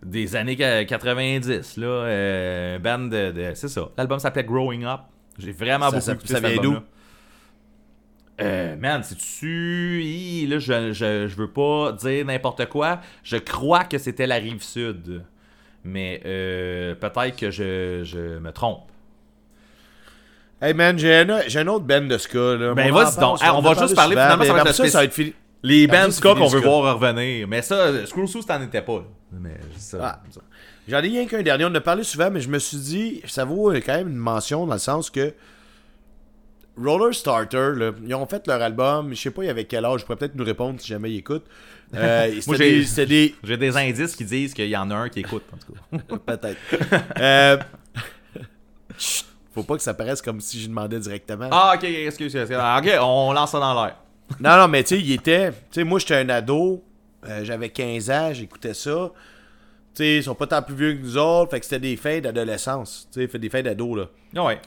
des 0.02 0.36
années 0.36 0.56
qua- 0.56 0.85
90, 0.85 1.77
là. 1.78 1.86
euh, 1.86 2.77
un 2.77 2.78
band 2.78 3.06
de... 3.09 3.31
de- 3.32 3.52
C'est 3.55 3.69
ça. 3.69 3.89
L'album 3.97 4.19
s'appelait 4.19 4.44
Growing 4.44 4.85
Up. 4.85 5.01
J'ai 5.39 5.52
vraiment 5.52 5.90
Ça, 5.90 5.97
beaucoup 6.12 6.27
ça- 6.27 6.35
ça 6.35 6.40
vient 6.40 6.62
d'où? 6.62 6.77
Euh, 8.40 8.77
man, 8.77 9.02
c'est-tu. 9.02 10.47
Là, 10.48 10.59
je, 10.59 10.93
je, 10.93 11.28
je 11.28 11.36
veux 11.36 11.51
pas 11.51 11.93
dire 11.93 12.24
n'importe 12.27 12.66
quoi. 12.69 13.01
Je 13.23 13.36
crois 13.36 13.85
que 13.85 13.97
c'était 13.98 14.27
la 14.27 14.36
rive 14.36 14.62
sud. 14.62 15.24
Mais 15.85 16.20
euh, 16.24 16.94
peut-être 16.94 17.36
que 17.36 17.51
je, 17.51 18.02
je 18.05 18.39
me 18.39 18.51
trompe. 18.52 18.90
Hey 20.62 20.72
man, 20.74 20.98
j'ai 20.98 21.14
un, 21.14 21.40
j'ai 21.47 21.59
un 21.60 21.66
autre 21.66 21.85
band 21.85 22.02
de 22.02 22.16
ska, 22.18 22.55
là. 22.56 22.74
Ben, 22.74 22.90
vas-y 22.93 23.20
donc. 23.20 23.39
On 23.43 23.60
va 23.60 23.74
juste 23.74 23.94
parler, 23.94 24.14
souvent, 24.14 24.24
finalement, 24.36 24.44
ça 24.44 24.52
va 24.52 24.59
être 24.60 24.66
après 24.68 24.70
le 24.70 24.72
ça, 24.74 24.85
spéc- 24.85 24.89
ça 24.90 24.98
va 24.98 25.05
être 25.05 25.12
fini. 25.12 25.35
Les 25.62 25.85
Après 25.86 26.05
bands 26.06 26.10
ska 26.10 26.35
qu'on 26.35 26.47
veut 26.48 26.60
voir 26.60 26.98
revenir. 26.98 27.48
Mais 27.48 27.62
ça, 27.62 28.06
Screw 28.06 28.26
Sous, 28.26 28.43
t'en 28.43 28.60
étais 28.62 28.82
pas. 28.82 29.05
Mais 29.32 29.56
ça, 29.76 29.98
Ah. 30.02 30.22
ça. 30.31 30.40
J'en 30.89 30.98
ai 30.98 31.09
rien 31.09 31.26
qu'un 31.26 31.43
dernier, 31.43 31.64
on 31.64 31.68
en 31.68 31.74
a 31.74 31.81
parlé 31.81 32.02
souvent, 32.05 32.31
mais 32.31 32.40
je 32.40 32.48
me 32.48 32.59
suis 32.59 32.76
dit, 32.76 33.22
ça 33.26 33.44
vaut 33.44 33.72
quand 33.72 33.94
même 33.94 34.09
une 34.09 34.16
mention 34.16 34.66
dans 34.66 34.74
le 34.74 34.78
sens 34.78 35.09
que 35.10 35.32
Roller 36.76 37.14
Starter, 37.14 37.70
là, 37.76 37.93
ils 38.06 38.14
ont 38.14 38.26
fait 38.26 38.47
leur 38.47 38.60
album, 38.60 39.10
je 39.14 39.20
sais 39.20 39.31
pas 39.31 39.43
il 39.44 39.47
y 39.47 39.51
avait 39.51 39.64
quel 39.64 39.85
âge, 39.85 40.01
je 40.01 40.05
pourrais 40.05 40.18
peut-être 40.18 40.35
nous 40.35 40.44
répondre 40.44 40.81
si 40.81 40.89
jamais 40.89 41.10
ils 41.12 41.18
écoutent. 41.18 41.47
Euh, 41.94 42.31
Moi, 42.47 42.56
j'ai- 42.56 42.78
des- 42.81 42.85
c'était 42.85 43.06
des, 43.06 43.35
J'ai 43.44 43.56
des 43.56 43.76
indices 43.76 44.16
qui 44.16 44.24
disent 44.24 44.52
qu'il 44.55 44.68
y 44.68 44.76
en 44.76 44.90
a 44.90 44.94
un 44.94 45.09
qui 45.09 45.20
écoute, 45.20 45.44
en 45.52 45.56
tout 45.56 45.72
cas. 45.72 46.16
Peut-être. 46.36 46.59
Euh, 47.18 47.56
chut, 48.98 49.24
Faut 49.55 49.62
pas 49.62 49.76
que 49.76 49.82
ça 49.82 49.94
paraisse 49.94 50.20
comme 50.20 50.40
si 50.40 50.60
je 50.60 50.68
demandais 50.68 50.98
directement. 50.98 51.48
Ah, 51.52 51.74
ok, 51.76 51.85
excuse, 51.85 52.35
excuse. 52.35 52.56
Ah, 52.60 52.81
Ok, 52.82 52.90
on 53.01 53.32
lance 53.32 53.52
ça 53.52 53.60
dans 53.60 53.85
l'air. 53.85 53.97
Non, 54.40 54.56
non, 54.56 54.68
mais 54.68 54.82
tu 54.82 54.97
sais, 54.97 55.01
il 55.01 55.12
était. 55.12 55.51
Tu 55.52 55.56
sais, 55.72 55.85
moi, 55.85 55.98
j'étais 55.98 56.16
un 56.16 56.28
ado. 56.28 56.82
euh, 57.28 57.44
J'avais 57.44 57.68
15 57.68 58.10
ans, 58.10 58.31
j'écoutais 58.32 58.74
ça. 58.74 59.10
Tu 59.94 60.02
sais, 60.02 60.16
ils 60.16 60.22
sont 60.24 60.35
pas 60.35 60.47
tant 60.48 60.62
plus 60.62 60.74
vieux 60.74 60.94
que 60.94 61.02
nous 61.02 61.16
autres. 61.16 61.51
Fait 61.52 61.60
que 61.60 61.66
c'était 61.66 61.78
des 61.81 61.97
fins 61.97 62.20
d'adolescence. 62.20 63.09
Tu 63.12 63.20
sais, 63.20 63.28
fait 63.28 63.39
des 63.39 63.48
fins 63.48 63.62
d'ado, 63.62 63.94
là. 63.94 64.06
Ouais. 64.44 64.60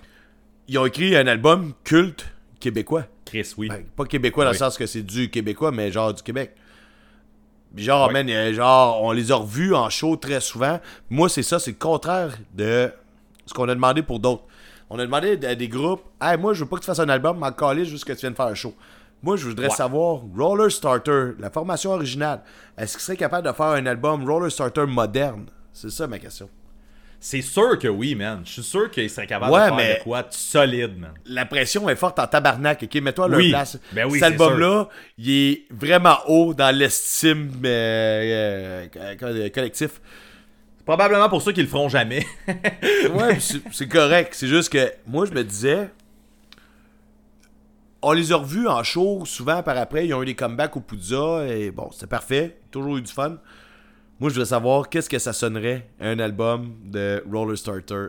Ils 0.69 0.77
ont 0.77 0.85
écrit 0.85 1.15
un 1.17 1.27
album 1.27 1.73
culte 1.83 2.25
québécois. 2.59 3.03
Chris, 3.25 3.51
oui. 3.57 3.67
Ben, 3.67 3.83
pas 3.95 4.05
québécois 4.05 4.45
dans 4.45 4.51
Oui. 4.51 4.55
le 4.55 4.59
sens 4.59 4.77
que 4.77 4.85
c'est 4.85 5.01
du 5.01 5.29
québécois, 5.29 5.71
mais 5.71 5.91
genre 5.91 6.13
du 6.13 6.23
Québec. 6.23 6.55
Genre, 7.75 8.07
Oui. 8.07 8.13
man, 8.13 8.29
euh, 8.29 8.53
genre, 8.53 9.03
on 9.03 9.11
les 9.11 9.31
a 9.31 9.35
revus 9.35 9.75
en 9.75 9.89
show 9.89 10.15
très 10.15 10.39
souvent. 10.39 10.79
Moi, 11.09 11.27
c'est 11.29 11.43
ça, 11.43 11.59
c'est 11.59 11.71
le 11.71 11.77
contraire 11.77 12.37
de 12.53 12.91
ce 13.45 13.53
qu'on 13.53 13.67
a 13.67 13.75
demandé 13.75 14.01
pour 14.01 14.19
d'autres. 14.19 14.43
On 14.89 14.97
a 14.99 15.05
demandé 15.05 15.37
à 15.45 15.55
des 15.55 15.67
groupes, 15.67 16.03
hey, 16.21 16.37
moi, 16.37 16.53
je 16.53 16.61
veux 16.63 16.69
pas 16.69 16.77
que 16.77 16.81
tu 16.81 16.85
fasses 16.87 16.99
un 16.99 17.09
album, 17.09 17.37
m'en 17.39 17.51
caler 17.51 17.83
juste 17.85 18.05
que 18.05 18.13
tu 18.13 18.21
viennes 18.21 18.35
faire 18.35 18.45
un 18.47 18.55
show. 18.55 18.73
Moi, 19.21 19.35
je 19.35 19.45
voudrais 19.47 19.67
Ouais. 19.67 19.73
savoir, 19.75 20.21
Roller 20.37 20.71
Starter, 20.71 21.31
la 21.39 21.49
formation 21.49 21.91
originale, 21.91 22.41
est-ce 22.77 22.93
qu'ils 22.93 23.01
seraient 23.01 23.17
capables 23.17 23.47
de 23.47 23.51
faire 23.53 23.65
un 23.67 23.85
album 23.85 24.29
Roller 24.29 24.51
Starter 24.51 24.85
moderne? 24.85 25.47
C'est 25.73 25.89
ça 25.89 26.07
ma 26.07 26.19
question. 26.19 26.49
C'est 27.19 27.41
sûr 27.41 27.79
que 27.79 27.87
oui, 27.87 28.13
man. 28.13 28.41
Je 28.45 28.51
suis 28.51 28.63
sûr 28.63 28.91
qu'il 28.91 29.09
serait 29.09 29.25
capable 29.25 29.51
Ouais, 29.51 29.61
de 29.61 29.65
faire 29.65 29.75
mais- 29.75 29.97
de 29.97 30.03
quoi 30.03 30.21
de 30.21 30.27
solide, 30.31 30.99
man. 30.99 31.13
la 31.25 31.45
pression 31.47 31.89
est 31.89 31.95
forte 31.95 32.19
en 32.19 32.27
tabarnak, 32.27 32.83
ok? 32.83 33.01
Mets-toi 33.01 33.25
à 33.25 33.27
leur 33.27 33.39
Oui. 33.39 33.49
place. 33.49 33.79
Ben 33.91 34.05
oui, 34.05 34.19
Cet 34.19 34.33
album-là, 34.33 34.87
il 35.17 35.29
est 35.31 35.63
vraiment 35.71 36.17
haut 36.27 36.53
dans 36.53 36.73
l'estime 36.73 37.51
euh, 37.65 38.85
euh, 38.95 39.15
co- 39.15 39.51
collectif. 39.53 39.99
Probablement 40.87 41.27
pour 41.27 41.41
ceux 41.41 41.51
qui 41.51 41.61
le 41.61 41.67
feront 41.67 41.89
jamais. 41.89 42.25
Ouais, 43.13 43.41
c'est 43.41 43.61
c'est 43.73 43.89
correct. 43.89 44.33
C'est 44.33 44.47
juste 44.47 44.71
que 44.71 44.89
moi, 45.05 45.25
je 45.25 45.33
me 45.33 45.43
disais, 45.43 45.89
on 48.01 48.13
les 48.13 48.31
a 48.31 48.37
revus 48.37 48.69
en 48.69 48.81
show 48.83 49.25
souvent 49.25 49.61
par 49.63 49.75
après. 49.77 50.07
Ils 50.07 50.13
ont 50.13 50.23
eu 50.23 50.27
des 50.27 50.35
comebacks 50.35 50.77
au 50.77 50.79
Poudza 50.79 51.45
et 51.45 51.71
bon, 51.71 51.89
c'était 51.91 52.07
parfait. 52.07 52.57
Toujours 52.71 52.95
eu 52.95 53.01
du 53.01 53.11
fun. 53.11 53.37
Moi, 54.21 54.29
je 54.29 54.35
voulais 54.35 54.45
savoir 54.45 54.87
qu'est-ce 54.87 55.09
que 55.09 55.19
ça 55.19 55.33
sonnerait 55.33 55.89
un 55.99 56.19
album 56.19 56.75
de 56.85 57.21
Roller 57.29 57.57
Starter 57.57 58.07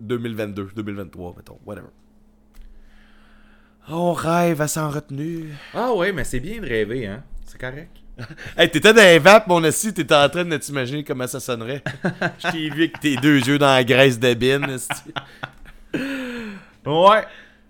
2022, 0.00 0.70
2023, 0.74 1.34
mettons, 1.36 1.58
whatever. 1.64 1.88
On 3.88 4.12
rêve 4.12 4.60
à 4.60 4.66
s'en 4.66 4.90
retenir. 4.90 5.44
ah 5.74 5.94
ouais, 5.94 6.10
mais 6.12 6.24
c'est 6.24 6.40
bien 6.40 6.60
de 6.60 6.66
rêver, 6.66 7.06
hein. 7.06 7.22
C'est 7.46 7.60
correct. 7.60 7.96
Hey, 8.56 8.70
t'étais 8.70 8.92
dans 8.92 9.02
les 9.02 9.18
vapes, 9.18 9.46
mon 9.46 9.62
assis, 9.62 9.94
t'étais 9.94 10.14
en 10.14 10.28
train 10.28 10.44
de 10.44 10.56
t'imaginer 10.56 11.04
comment 11.04 11.26
ça 11.26 11.38
sonnerait. 11.38 11.82
Je 12.44 12.50
t'ai 12.50 12.70
vu 12.70 12.82
avec 12.82 13.00
tes 13.00 13.16
deux 13.16 13.38
yeux 13.38 13.58
dans 13.58 13.66
la 13.66 13.84
graisse 13.84 14.18
de 14.18 14.34
bine. 14.34 14.78
Ouais. 16.84 17.24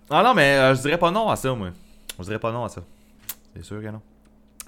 Ah 0.09 0.23
non, 0.23 0.33
mais 0.33 0.57
euh, 0.57 0.75
je 0.75 0.81
dirais 0.81 0.97
pas 0.97 1.11
non 1.11 1.29
à 1.29 1.35
ça, 1.35 1.53
moi. 1.53 1.69
Je 2.17 2.23
dirais 2.23 2.39
pas 2.39 2.51
non 2.51 2.63
à 2.63 2.69
ça. 2.69 2.81
C'est 3.55 3.63
sûr 3.63 3.81
que 3.81 3.87
non. 3.87 4.01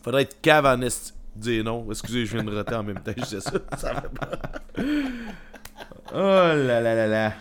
Faudrait 0.03 0.23
être 0.23 0.39
cave 0.41 0.65
en 0.65 0.81
esti. 0.81 1.13
Dire 1.35 1.63
non. 1.63 1.87
Excusez, 1.89 2.25
je 2.25 2.33
viens 2.35 2.43
de 2.43 2.55
roter 2.55 2.75
en 2.75 2.83
même 2.83 2.99
temps, 2.99 3.13
je 3.15 3.23
disais 3.23 3.39
ça. 3.39 3.51
ça 3.77 3.93
va 3.93 4.01
pas. 4.01 4.29
Oh 6.13 6.17
là 6.17 6.81
là 6.81 6.93
là 6.93 7.07
là. 7.07 7.33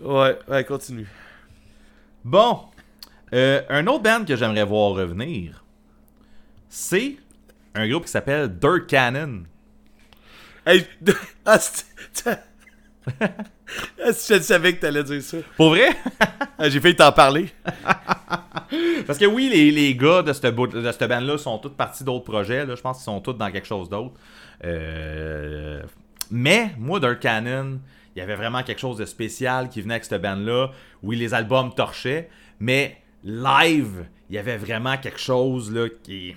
Ouais, 0.00 0.38
ouais, 0.48 0.64
continue. 0.64 1.08
Bon. 2.24 2.60
Euh, 3.32 3.62
un 3.68 3.86
autre 3.86 4.02
band 4.02 4.24
que 4.24 4.36
j'aimerais 4.36 4.64
voir 4.64 4.92
revenir, 4.92 5.64
c'est 6.68 7.16
un 7.74 7.88
groupe 7.88 8.04
qui 8.04 8.10
s'appelle 8.10 8.58
Dirt 8.58 8.86
Cannon. 8.86 9.44
Hey, 10.66 10.86
ah, 11.46 11.58
Ah, 14.02 14.12
si 14.12 14.34
je 14.34 14.40
savais 14.40 14.74
que 14.74 14.80
t'allais 14.80 15.04
dire 15.04 15.22
ça. 15.22 15.36
Pour 15.56 15.70
vrai? 15.70 15.90
Ah, 16.58 16.68
J'ai 16.68 16.80
failli 16.80 16.96
t'en 16.96 17.12
parler. 17.12 17.48
Parce 19.06 19.18
que 19.18 19.26
oui, 19.26 19.50
les, 19.52 19.70
les 19.70 19.94
gars 19.94 20.22
de 20.22 20.32
cette, 20.32 20.54
bout- 20.54 20.66
de 20.66 20.90
cette 20.90 21.08
band-là 21.08 21.36
sont 21.38 21.58
tous 21.58 21.70
partis 21.70 22.02
d'autres 22.04 22.24
projets. 22.24 22.64
Là. 22.66 22.74
Je 22.74 22.80
pense 22.80 22.98
qu'ils 22.98 23.04
sont 23.04 23.20
tous 23.20 23.34
dans 23.34 23.50
quelque 23.50 23.66
chose 23.66 23.88
d'autre. 23.88 24.14
Euh, 24.64 25.82
Mais, 26.30 26.70
moi, 26.78 26.98
Dirt 27.00 27.20
Cannon, 27.20 27.78
il 28.16 28.18
y 28.18 28.22
avait 28.22 28.36
vraiment 28.36 28.62
quelque 28.62 28.80
chose 28.80 28.96
de 28.98 29.04
spécial 29.04 29.68
qui 29.68 29.80
venait 29.82 29.94
avec 29.94 30.04
cette 30.04 30.20
band-là. 30.22 30.70
Oui, 31.02 31.16
les 31.16 31.34
albums 31.34 31.74
torchaient, 31.74 32.28
mais 32.60 32.96
live, 33.24 34.06
il 34.30 34.36
y 34.36 34.38
avait 34.38 34.56
vraiment 34.56 34.96
quelque 34.96 35.20
chose 35.20 35.72
là, 35.72 35.88
qui... 36.02 36.34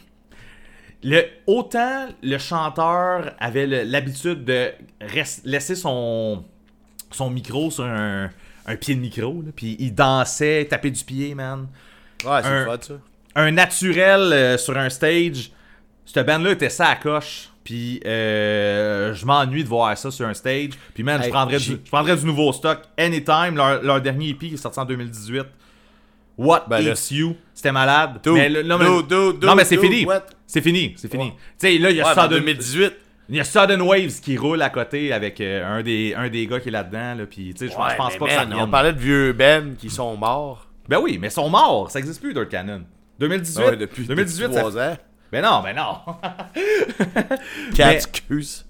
Le, 1.04 1.24
autant 1.48 2.08
le 2.22 2.38
chanteur 2.38 3.34
avait 3.40 3.66
l'habitude 3.86 4.46
de 4.46 4.72
laisser 5.46 5.76
son, 5.76 6.44
son 7.12 7.30
micro 7.30 7.72
sur 7.72 7.86
un, 7.86 8.30
un 8.68 8.76
pied 8.76 8.96
de 8.96 9.00
micro, 9.00 9.44
puis 9.56 9.76
il 9.80 9.96
dansait, 9.96 10.66
tapait 10.70 10.92
du 10.92 11.04
pied, 11.04 11.34
man 11.36 11.68
Ouais, 12.24 12.40
c'est 12.44 12.66
fun, 12.66 12.78
ça. 12.80 12.94
un 13.36 13.52
naturel 13.52 14.22
euh, 14.34 14.58
sur 14.60 14.78
un 14.78 14.90
stage. 14.90 15.52
Cette 16.06 16.26
band-là 16.28 16.52
était 16.52 16.70
ça 16.70 16.90
à 16.90 16.96
coche. 16.96 17.48
Puis 17.64 18.02
euh, 18.08 19.14
je 19.14 19.24
m'ennuie 19.26 19.64
de 19.64 19.70
voir 19.70 19.96
ça 19.98 20.10
sur 20.12 20.28
un 20.28 20.34
stage. 20.34 20.72
Puis 20.94 21.04
man, 21.04 21.22
je, 21.24 21.30
prendrais 21.30 21.58
du, 21.58 21.64
j'ai- 21.64 21.80
je 21.84 21.90
prendrais 21.92 22.16
du 22.18 22.26
nouveau 22.26 22.52
stock 22.54 22.82
anytime. 22.98 23.56
Leur, 23.56 23.82
leur 23.84 24.02
dernier 24.02 24.30
EP 24.30 24.48
qui 24.50 24.54
est 24.56 24.58
sorti 24.58 24.80
en 24.80 24.86
2018. 24.86 25.46
What 26.38 26.66
Ben 26.70 26.82
It's 26.88 27.12
You. 27.12 27.36
C'était 27.54 27.72
malade? 27.72 28.20
Dude, 28.24 28.34
mais 28.34 28.50
le- 28.50 28.64
non, 28.64 28.78
mais, 28.78 28.86
dude, 28.86 29.08
dude, 29.08 29.44
non, 29.46 29.56
mais 29.56 29.64
dude, 29.64 29.70
c'est 29.70 29.78
fini. 29.78 30.08
C'est 30.48 30.62
fini. 30.62 30.94
C'est 30.98 31.12
fini. 31.12 31.26
Ouais. 31.26 31.32
Tu 31.60 31.68
sais, 31.68 31.78
là, 31.78 31.92
il 31.92 31.98
y 31.98 32.02
a 32.02 32.06
Ouais, 32.08 32.12
mais 32.16 32.22
en 32.22 32.24
Sudden- 32.24 32.40
2018. 32.40 32.94
il 33.30 33.36
y 33.36 33.40
a 33.40 33.44
Sudden 33.44 33.82
Waves 33.82 34.20
qui 34.22 34.38
roule 34.38 34.62
à 34.62 34.70
côté 34.70 35.14
avec 35.14 35.40
euh, 35.40 35.64
un, 35.80 35.84
des, 35.84 36.14
un 36.16 36.30
des 36.30 36.48
gars 36.48 36.60
qui 36.60 36.70
est 36.70 36.72
là-dedans. 36.72 37.16
Là, 37.16 37.26
puis, 37.26 37.54
tu 37.54 37.68
sais, 37.68 37.72
je 37.72 37.76
pense 37.98 38.16
pas 38.18 38.26
que 38.26 38.32
ça. 38.32 38.46
On 38.58 38.68
parlait 38.68 38.94
de 38.94 39.00
vieux 39.00 39.34
Ben 39.34 39.76
qui 39.78 39.90
sont 39.90 40.18
morts. 40.18 40.68
Ben 40.90 41.00
oui, 41.00 41.18
mais 41.22 41.28
ils 41.28 41.32
sont 41.32 41.50
morts. 41.50 41.92
Ça 41.92 42.00
existe 42.00 42.22
plus, 42.22 42.34
Dirt 42.34 42.50
Cannon. 42.50 42.82
2018. 43.20 43.64
Ouais, 43.64 43.78
depuis, 43.78 44.06
2018, 44.06 44.44
depuis 44.44 44.54
ça- 44.56 44.60
3 44.62 44.78
ans. 44.80 44.98
Ben 45.32 45.42
non, 45.44 45.62
ben 45.64 45.76
non. 45.76 45.98
Quatre 47.76 47.92
excuses. 47.92 48.66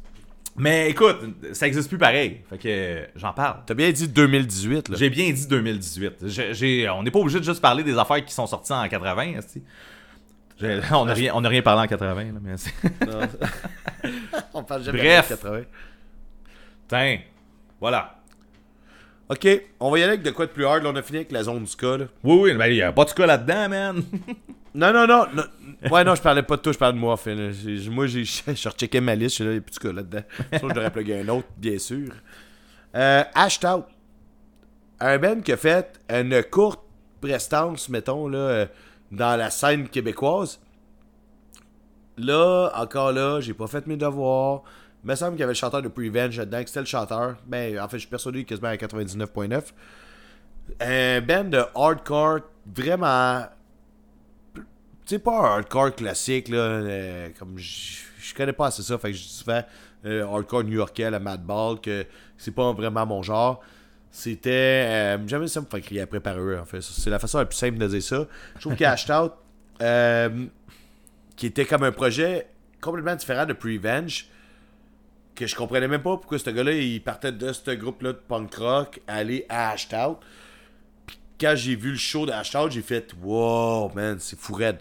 Mais 0.63 0.91
écoute, 0.91 1.17
ça 1.53 1.65
existe 1.65 1.89
plus 1.89 1.97
pareil. 1.97 2.41
Fait 2.47 2.57
que 2.59 2.67
euh, 2.67 3.05
j'en 3.15 3.33
parle. 3.33 3.61
T'as 3.65 3.73
bien 3.73 3.89
dit 3.91 4.07
2018, 4.07 4.89
là. 4.89 4.95
J'ai 4.99 5.09
bien 5.09 5.31
dit 5.31 5.47
2018. 5.47 6.27
J'ai- 6.27 6.53
j'ai- 6.53 6.87
on 6.89 7.01
n'est 7.01 7.09
pas 7.09 7.17
obligé 7.17 7.39
de 7.39 7.43
juste 7.43 7.59
parler 7.61 7.83
des 7.83 7.97
affaires 7.97 8.23
qui 8.23 8.31
sont 8.31 8.45
sorties 8.45 8.71
en 8.71 8.87
80. 8.87 9.37
esti. 9.39 9.63
J'ai- 10.59 10.79
On 10.91 11.05
n'a 11.05 11.13
rien, 11.15 11.31
on 11.33 11.43
a 11.43 11.49
rien 11.49 11.63
parlé 11.63 11.81
en 11.81 11.87
80. 11.87 12.23
Là, 12.25 12.39
mais 12.43 12.57
c'est- 12.57 12.73
On 14.53 14.63
parle 14.63 14.83
jamais 14.83 14.99
Bref. 14.99 15.29
de 15.31 15.35
80. 15.35 15.61
Tiens, 16.87 17.17
voilà. 17.79 18.17
Ok, 19.29 19.47
on 19.79 19.89
va 19.89 19.97
y 19.97 20.03
aller 20.03 20.11
avec 20.13 20.23
de 20.23 20.29
quoi 20.29 20.45
de 20.45 20.51
plus 20.51 20.65
hard. 20.65 20.83
Là, 20.83 20.91
on 20.93 20.95
a 20.95 21.01
fini 21.01 21.17
avec 21.19 21.31
la 21.31 21.41
zone 21.41 21.63
du 21.63 21.75
cas, 21.75 21.97
là. 21.97 22.05
Oui, 22.23 22.51
oui, 22.51 22.53
ben, 22.53 22.67
il 22.67 22.73
n'y 22.75 22.81
a 22.83 22.91
pas 22.91 23.05
de 23.05 23.11
cas 23.11 23.25
là-dedans, 23.25 23.67
man. 23.69 24.03
Non, 24.73 24.93
non, 24.93 25.05
non, 25.05 25.25
non. 25.33 25.43
Ouais, 25.91 26.03
non, 26.03 26.15
je 26.15 26.21
parlais 26.21 26.43
pas 26.43 26.55
de 26.55 26.61
toi, 26.61 26.71
je 26.71 26.77
parlais 26.77 26.93
de 26.93 26.99
moi, 26.99 27.13
en 27.13 27.17
fait. 27.17 27.35
là. 27.35 27.51
J'ai- 27.51 27.89
Moi, 27.89 28.07
j'ai 28.07 28.23
je 28.55 28.69
rechecké 28.69 29.01
ma 29.01 29.15
liste, 29.15 29.31
je 29.31 29.35
suis 29.35 29.43
là, 29.43 29.51
il 29.51 29.55
y 29.55 29.57
a 29.57 29.61
plus 29.61 29.73
de 29.73 29.79
cas 29.79 29.91
là-dedans. 29.91 30.23
Sinon, 30.53 30.69
je 30.69 30.73
devrais 30.75 30.91
plugger 30.91 31.19
un 31.21 31.27
autre, 31.29 31.47
bien 31.57 31.77
sûr. 31.77 32.11
Euh, 32.95 33.23
Out. 33.35 33.85
Un 34.99 35.17
band 35.17 35.41
qui 35.41 35.51
a 35.51 35.57
fait 35.57 35.99
une 36.09 36.43
courte 36.43 36.81
prestance, 37.21 37.89
mettons, 37.89 38.27
là, 38.27 38.37
euh, 38.37 38.65
dans 39.11 39.35
la 39.37 39.49
scène 39.49 39.89
québécoise. 39.89 40.59
Là, 42.17 42.71
encore 42.75 43.11
là, 43.11 43.39
j'ai 43.41 43.53
pas 43.53 43.67
fait 43.67 43.87
mes 43.87 43.97
devoirs. 43.97 44.61
Il 45.03 45.09
me 45.09 45.15
semble 45.15 45.31
qu'il 45.31 45.39
y 45.39 45.43
avait 45.43 45.53
le 45.53 45.57
chanteur 45.57 45.81
de 45.81 45.87
Prevenge 45.87 46.37
là-dedans, 46.37 46.61
que 46.61 46.67
c'était 46.67 46.81
le 46.81 46.85
chanteur. 46.85 47.35
Ben, 47.47 47.79
en 47.79 47.87
fait, 47.87 47.97
je 47.97 48.01
suis 48.01 48.09
persuadé 48.09 48.43
quasiment 48.43 48.67
à 48.67 48.75
99.9. 48.75 49.73
Un 50.79 51.21
band 51.21 51.45
de 51.45 51.63
hardcore 51.75 52.41
vraiment 52.75 53.45
sais, 55.15 55.19
pas 55.19 55.39
un 55.39 55.55
hardcore 55.55 55.95
classique, 55.95 56.49
là. 56.49 56.57
euh, 56.57 57.29
comme 57.37 57.57
je 57.57 58.35
connais 58.35 58.53
pas 58.53 58.67
assez 58.67 58.81
ça, 58.81 58.97
que 58.97 59.11
je 59.11 59.21
dis 59.21 59.27
souvent 59.27 59.61
euh, 60.05 60.25
hardcore 60.25 60.63
new-yorkais, 60.63 61.09
la 61.11 61.19
Madball, 61.19 61.79
que 61.79 62.05
c'est 62.37 62.53
pas 62.55 62.71
vraiment 62.73 63.05
mon 63.05 63.21
genre. 63.21 63.61
C'était. 64.11 64.85
euh, 64.87 65.27
jamais 65.27 65.47
ça 65.47 65.61
me 65.61 65.65
fait 65.65 65.81
crier 65.81 66.01
après 66.01 66.19
par 66.19 66.37
eux, 66.39 66.57
en 66.59 66.65
fait. 66.65 66.81
C'est 66.81 67.09
la 67.09 67.19
façon 67.19 67.37
la 67.37 67.45
plus 67.45 67.57
simple 67.57 67.77
de 67.77 67.87
dire 67.87 68.03
ça. 68.03 68.25
Je 68.55 68.61
trouve 68.61 68.75
qu'Hashed 68.75 69.11
Out, 69.11 69.33
euh, 69.81 70.45
qui 71.35 71.47
était 71.47 71.65
comme 71.65 71.83
un 71.83 71.91
projet 71.91 72.47
complètement 72.81 73.15
différent 73.15 73.45
de 73.45 73.53
Prevenge, 73.53 74.27
que 75.35 75.47
je 75.47 75.55
comprenais 75.55 75.87
même 75.87 76.01
pas 76.01 76.17
pourquoi 76.17 76.39
ce 76.39 76.49
gars-là, 76.49 76.73
il 76.73 77.01
partait 77.01 77.31
de 77.31 77.53
ce 77.53 77.71
groupe-là 77.71 78.13
de 78.13 78.17
punk 78.17 78.53
rock, 78.55 79.01
aller 79.07 79.45
à 79.47 79.71
Hashed 79.71 79.93
quand 81.41 81.55
j'ai 81.55 81.75
vu 81.75 81.91
le 81.91 81.97
show 81.97 82.25
de 82.25 82.31
Hashtag, 82.31 82.71
j'ai 82.71 82.83
fait 82.83 83.13
Wow, 83.21 83.91
man, 83.95 84.17
c'est 84.19 84.39
fou 84.39 84.53
raide. 84.53 84.77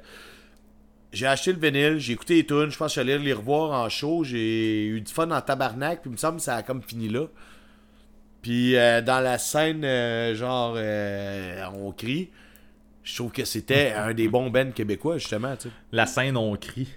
J'ai 1.13 1.27
acheté 1.27 1.53
le 1.53 1.59
vinyle, 1.59 1.99
j'ai 1.99 2.13
écouté 2.13 2.35
les 2.35 2.47
tunes, 2.47 2.71
je 2.71 2.77
pense 2.77 2.93
que 2.93 3.01
j'allais 3.01 3.19
les 3.19 3.33
revoir 3.33 3.73
en 3.73 3.89
show, 3.89 4.23
j'ai 4.23 4.87
eu 4.87 5.01
du 5.01 5.13
fun 5.13 5.31
en 5.31 5.41
tabarnak, 5.41 6.03
puis 6.03 6.11
il 6.11 6.13
me 6.13 6.17
semble 6.17 6.37
que 6.37 6.43
ça 6.43 6.57
a 6.57 6.63
comme 6.63 6.83
fini 6.83 7.09
là. 7.09 7.27
Puis 8.43 8.77
euh, 8.77 9.03
dans 9.03 9.21
la 9.21 9.39
scène, 9.39 9.85
euh, 9.85 10.35
genre, 10.37 10.75
euh, 10.77 11.65
on 11.75 11.91
crie, 11.91 12.31
je 13.03 13.17
trouve 13.17 13.33
que 13.33 13.45
c'était 13.45 13.93
un 13.97 14.15
des 14.15 14.29
bons 14.29 14.51
bands 14.51 14.71
québécois, 14.71 15.19
justement, 15.19 15.57
tu 15.57 15.69
sais. 15.69 15.75
La 15.91 16.07
scène, 16.07 16.37
on 16.37 16.55
crie. 16.57 16.89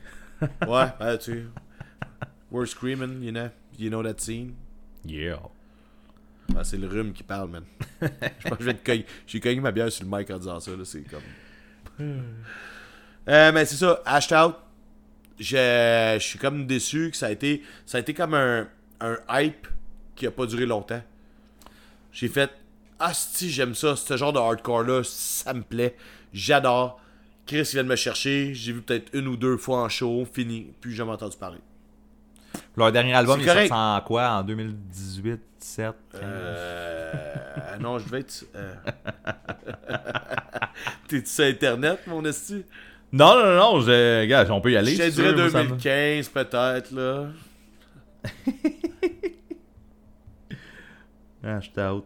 Ouais, 0.41 0.85
ouais, 1.01 1.17
tu 1.17 1.31
sais. 1.33 1.43
We're 2.51 2.67
screaming, 2.67 3.23
you 3.23 3.31
know, 3.31 3.49
you 3.79 3.89
know 3.89 4.03
that 4.03 4.19
scene. 4.19 4.53
Yeah. 5.05 5.39
Ah, 6.55 6.63
c'est 6.63 6.77
le 6.77 6.87
rhume 6.87 7.13
qui 7.13 7.23
parle, 7.23 7.49
man. 7.49 7.63
je 8.01 8.49
pense 8.49 8.57
que 8.57 8.63
je 8.63 8.65
vais 8.65 8.73
te 8.73 8.85
cogner. 8.85 9.05
J'ai 9.25 9.39
cogné 9.39 9.59
ma 9.59 9.71
bière 9.71 9.91
sur 9.91 10.05
le 10.05 10.17
mic 10.17 10.29
en 10.29 10.37
disant 10.37 10.59
ça, 10.59 10.71
là. 10.71 10.83
C'est 10.83 11.03
comme. 11.03 11.21
Euh, 13.29 13.51
mais 13.51 13.65
c'est 13.65 13.75
ça, 13.75 14.01
Hashed 14.05 14.33
Out. 14.33 14.55
Je, 15.39 16.17
je 16.19 16.23
suis 16.23 16.37
comme 16.39 16.67
déçu 16.67 17.09
que 17.11 17.17
ça 17.17 17.27
a 17.27 17.31
été. 17.31 17.63
Ça 17.85 17.97
a 17.97 18.01
été 18.01 18.13
comme 18.13 18.33
un, 18.33 18.67
un 18.99 19.17
hype 19.29 19.67
qui 20.15 20.27
a 20.27 20.31
pas 20.31 20.45
duré 20.45 20.65
longtemps. 20.65 21.01
J'ai 22.11 22.27
fait. 22.27 22.51
Ah, 22.99 23.13
si, 23.13 23.49
j'aime 23.49 23.75
ça. 23.75 23.95
Ce 23.95 24.15
genre 24.17 24.33
de 24.33 24.39
hardcore-là, 24.39 25.01
ça 25.03 25.53
me 25.53 25.63
plaît. 25.63 25.95
J'adore. 26.33 26.99
Chris, 27.45 27.61
il 27.71 27.73
vient 27.73 27.83
de 27.83 27.89
me 27.89 27.95
chercher. 27.95 28.53
J'ai 28.53 28.71
vu 28.71 28.81
peut-être 28.81 29.09
une 29.13 29.27
ou 29.27 29.35
deux 29.35 29.57
fois 29.57 29.83
en 29.83 29.89
show. 29.89 30.25
Fini. 30.31 30.71
Puis 30.79 30.93
jamais 30.93 31.11
entendu 31.11 31.35
parler. 31.37 31.59
Leur 32.77 32.91
dernier 32.91 33.13
album, 33.13 33.39
C'est 33.39 33.45
il 33.45 33.49
est 33.49 33.67
sorti 33.67 33.73
en 33.73 34.01
quoi? 34.01 34.29
En 34.29 34.43
2018, 34.43 35.41
17 35.63 35.95
15? 36.11 36.21
Euh. 36.21 37.77
non, 37.79 37.97
je 37.97 38.09
vais 38.09 38.19
être. 38.19 38.43
euh. 38.55 38.73
T'es-tu 41.07 41.25
sur 41.29 41.45
Internet, 41.45 42.01
mon 42.07 42.25
esti? 42.25 42.65
Non, 43.13 43.35
non, 43.37 43.55
non, 43.55 43.79
je... 43.81 44.19
regarde, 44.21 44.49
on 44.51 44.59
peut 44.59 44.71
y 44.73 44.77
aller. 44.77 44.95
Je 44.95 44.97
te 44.97 45.03
si 45.03 45.09
tu 45.15 45.21
dirais 45.21 45.31
veux, 45.33 45.41
moi, 45.43 45.49
ça 45.51 45.63
me- 45.63 45.69
2015, 45.69 46.27
peut-être, 46.29 46.91
là. 46.91 47.27
Ah, 51.45 51.59
je 51.59 51.65
suis 51.69 51.81
out. 51.81 52.05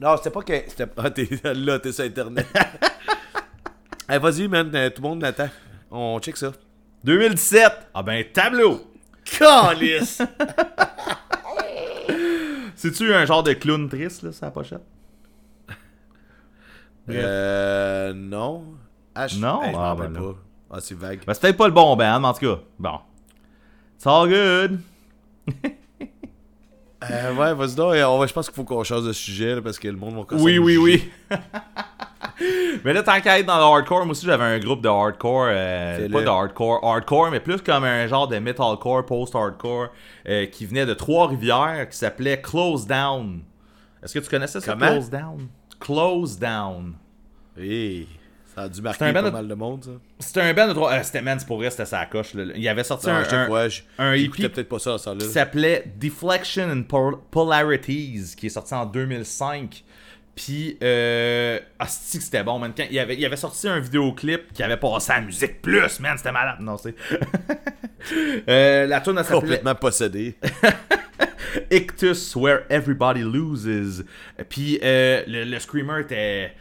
Non, 0.00 0.16
c'était 0.16 0.30
pas 0.30 0.42
que. 0.42 0.52
Ah, 0.96 1.10
t'es 1.14 1.28
là, 1.54 1.78
t'es 1.78 1.92
sur 1.92 2.04
Internet. 2.04 2.44
hey, 4.08 4.18
vas-y, 4.18 4.48
man, 4.48 4.68
euh, 4.74 4.90
tout 4.90 5.00
le 5.00 5.08
monde 5.08 5.22
l'attend. 5.22 5.48
On 5.92 6.18
check 6.18 6.36
ça. 6.36 6.50
2017. 7.04 7.72
Ah 7.94 8.02
ben, 8.02 8.24
tableau. 8.32 8.90
Calice! 9.24 10.20
C'est-tu 12.84 13.14
un 13.14 13.24
genre 13.24 13.42
de 13.42 13.54
clown 13.54 13.88
triste, 13.88 14.24
là, 14.24 14.32
sa 14.32 14.50
pochette? 14.50 14.82
euh. 17.08 18.12
Non. 18.12 18.74
Ah, 19.14 19.26
je- 19.26 19.38
Non? 19.38 19.62
Hey, 19.62 19.72
je 19.72 19.78
Ah, 19.78 19.94
ben 19.98 20.12
là. 20.12 20.20
pas. 20.20 20.34
Ah, 20.70 20.78
c'est 20.80 20.94
vague. 20.94 21.20
Ben, 21.26 21.32
c'est 21.32 21.40
peut-être 21.40 21.56
pas 21.56 21.66
le 21.68 21.72
bon 21.72 21.96
band, 21.96 22.20
mais 22.20 22.26
en 22.28 22.34
tout 22.34 22.40
cas. 22.46 22.60
Bon. 22.78 22.98
It's 23.96 24.06
all 24.06 24.28
good. 24.28 24.80
Euh, 27.10 27.34
ouais, 27.34 27.54
vas-y 27.54 27.74
donc. 27.74 27.94
on 27.94 28.18
va- 28.18 28.26
Je 28.26 28.32
pense 28.34 28.48
qu'il 28.48 28.54
faut 28.54 28.64
qu'on 28.64 28.84
change 28.84 29.04
de 29.06 29.12
sujet, 29.14 29.54
là, 29.54 29.62
parce 29.62 29.78
que 29.78 29.88
le 29.88 29.96
monde 29.96 30.14
va 30.28 30.36
Oui, 30.36 30.58
oui, 30.58 30.76
oui. 30.76 31.10
mais 32.84 32.92
là, 32.92 33.02
tant 33.02 33.20
qu'à 33.20 33.38
être 33.38 33.46
dans 33.46 33.56
le 33.58 33.62
hardcore, 33.62 34.04
moi 34.04 34.12
aussi 34.12 34.26
j'avais 34.26 34.44
un 34.44 34.58
groupe 34.58 34.80
de 34.82 34.88
hardcore. 34.88 35.46
euh, 35.48 36.08
pas 36.08 36.22
de 36.22 36.26
hardcore, 36.28 36.84
hardcore, 36.84 37.30
mais 37.30 37.40
plus 37.40 37.60
comme 37.62 37.84
un 37.84 38.06
genre 38.06 38.28
de 38.28 38.38
metalcore, 38.38 39.04
post-hardcore, 39.06 39.88
euh, 40.28 40.46
qui 40.46 40.66
venait 40.66 40.86
de 40.86 40.94
Trois-Rivières, 40.94 41.88
qui 41.88 41.96
s'appelait 41.96 42.40
Close 42.40 42.86
Down. 42.86 43.42
Est-ce 44.02 44.14
que 44.14 44.18
tu 44.24 44.28
connaissais 44.30 44.60
ça, 44.60 44.72
Comment? 44.72 44.86
Close 44.92 45.10
Down? 45.10 45.48
Close 45.80 46.38
Down. 46.38 46.94
Hey, 47.58 48.06
ça 48.54 48.62
a 48.62 48.68
dû 48.68 48.82
marquer 48.82 49.12
pas 49.12 49.22
de- 49.22 49.30
mal 49.30 49.48
de 49.48 49.54
monde, 49.54 49.84
ça. 49.84 49.90
C'était 50.18 50.40
un 50.42 50.54
band 50.54 50.68
de 50.68 50.72
trois. 50.74 50.92
euh, 50.92 51.00
c'était 51.02 51.22
man, 51.22 51.38
c'est 51.38 51.46
pour 51.46 51.56
vrai, 51.56 51.70
c'était 51.70 51.86
sa 51.86 52.04
coche. 52.06 52.34
Là. 52.34 52.44
Il 52.56 52.68
avait 52.68 52.84
sorti 52.84 53.06
Non, 53.06 53.14
un, 53.14 53.22
un- 53.42 53.46
quoi, 53.46 53.66
un 53.98 54.12
EP 54.12 54.48
peut-être 54.48 54.68
pas 54.68 54.78
ça, 54.78 54.98
ça, 54.98 55.12
là. 55.14 55.18
qui 55.20 55.26
s'appelait 55.26 55.92
Deflection 55.96 56.68
and 56.70 56.82
Pol- 56.84 57.16
Polarities, 57.30 58.34
qui 58.36 58.46
est 58.46 58.50
sorti 58.50 58.74
en 58.74 58.86
2005. 58.86 59.84
Puis, 60.34 60.76
euh, 60.82 61.60
ah, 61.78 61.86
c'est 61.86 62.18
que 62.18 62.24
c'était 62.24 62.42
bon, 62.42 62.58
man? 62.58 62.72
Quand 62.76 62.84
il, 62.90 62.98
avait, 62.98 63.16
il 63.16 63.24
avait 63.24 63.36
sorti 63.36 63.68
un 63.68 63.78
vidéoclip 63.78 64.52
qui 64.52 64.62
avait 64.64 64.76
passé 64.76 65.12
à 65.12 65.20
Musique 65.20 65.62
Plus, 65.62 66.00
man, 66.00 66.16
c'était 66.18 66.32
malade. 66.32 66.56
Non, 66.60 66.76
c'est. 66.76 66.94
euh, 68.48 68.86
la 68.86 69.00
tune 69.00 69.16
s'appelait 69.18 69.34
Complètement 69.40 69.74
possédé. 69.74 70.34
Ictus 71.70 72.34
Where 72.36 72.62
Everybody 72.68 73.20
Loses. 73.22 74.04
Puis, 74.48 74.78
euh, 74.82 75.22
le, 75.26 75.44
le 75.44 75.58
screamer 75.60 76.00
était. 76.00 76.52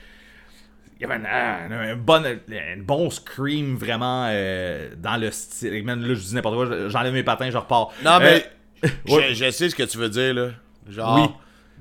Il 0.99 1.01
y 1.01 1.11
avait 1.11 1.15
un, 1.15 1.71
un- 1.71 1.91
un 1.91 1.95
bon, 1.95 2.23
un 2.23 2.77
bon 2.77 3.09
scream 3.09 3.75
vraiment 3.75 4.27
euh, 4.29 4.91
dans 4.97 5.17
le 5.17 5.31
style. 5.31 5.83
Man, 5.83 6.01
là, 6.01 6.13
je 6.13 6.19
dis 6.19 6.35
n'importe 6.35 6.55
quoi, 6.55 6.89
j'enlève 6.89 7.11
mes 7.13 7.23
patins, 7.23 7.49
je 7.49 7.57
repars. 7.57 7.91
Non, 8.05 8.19
mais 8.19 8.45
Euh, 8.85 8.87
je, 9.07 9.11
ouais. 9.13 9.33
je 9.33 9.49
sais 9.51 9.69
ce 9.69 9.75
que 9.75 9.83
tu 9.83 9.97
veux 9.97 10.09
dire, 10.09 10.33
là. 10.33 10.49
Genre, 10.89 11.15
Oui. 11.15 11.29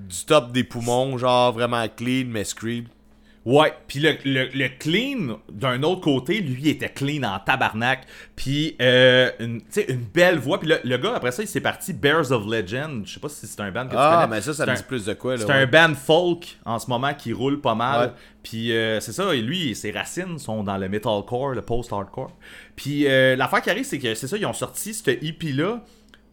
Du 0.08 0.24
top 0.26 0.52
des 0.52 0.64
poumons, 0.64 1.16
genre 1.18 1.52
vraiment 1.52 1.86
clean, 1.88 2.24
mais 2.28 2.44
scream. 2.44 2.84
Ouais, 3.44 3.72
puis 3.88 3.98
le, 3.98 4.12
le, 4.24 4.46
le 4.54 4.68
clean, 4.78 5.40
d'un 5.50 5.82
autre 5.82 6.00
côté, 6.02 6.40
lui, 6.40 6.68
était 6.68 6.88
clean 6.90 7.24
en 7.24 7.40
tabarnak. 7.40 8.06
Puis, 8.36 8.76
euh, 8.80 9.32
une, 9.40 9.58
tu 9.62 9.66
sais, 9.70 9.86
une 9.88 10.04
belle 10.04 10.38
voix. 10.38 10.60
Puis 10.60 10.68
le, 10.68 10.78
le 10.84 10.96
gars, 10.96 11.14
après 11.16 11.32
ça, 11.32 11.42
il 11.42 11.48
s'est 11.48 11.60
parti 11.60 11.92
Bears 11.92 12.30
of 12.30 12.46
Legend. 12.46 13.04
Je 13.04 13.14
sais 13.14 13.18
pas 13.18 13.28
si 13.28 13.44
c'est 13.48 13.60
un 13.60 13.72
band 13.72 13.86
que 13.86 13.90
tu 13.90 13.96
Ah, 13.98 14.20
connais. 14.22 14.36
mais 14.36 14.42
ça, 14.42 14.54
ça 14.54 14.64
C'est 14.64 14.70
me 14.70 14.76
un- 14.76 14.78
dit 14.78 14.84
plus 14.86 15.04
de 15.06 15.14
quoi, 15.14 15.32
là. 15.34 15.38
C'est 15.44 15.46
ouais. 15.52 15.54
un 15.54 15.66
band 15.66 15.94
folk 15.96 16.56
en 16.64 16.78
ce 16.78 16.86
moment 16.88 17.14
qui 17.14 17.32
roule 17.32 17.60
pas 17.60 17.74
mal. 17.74 18.10
Ouais. 18.10 18.14
Puis 18.44 18.70
euh, 18.76 19.00
c'est 19.00 19.10
ça, 19.12 19.34
et 19.34 19.42
lui, 19.42 19.74
ses 19.74 19.90
racines 19.90 20.38
sont 20.38 20.62
dans 20.62 20.76
le 20.78 20.88
metalcore, 20.88 21.50
le 21.50 21.62
post-hardcore. 21.62 22.30
Puis 22.76 23.08
euh, 23.08 23.34
l'affaire 23.34 23.60
qui 23.60 23.70
arrive, 23.70 23.84
c'est 23.84 23.98
que 23.98 24.14
c'est 24.14 24.28
ça, 24.28 24.36
ils 24.36 24.46
ont 24.46 24.52
sorti 24.52 24.94
ce 24.94 25.10
EP-là. 25.10 25.82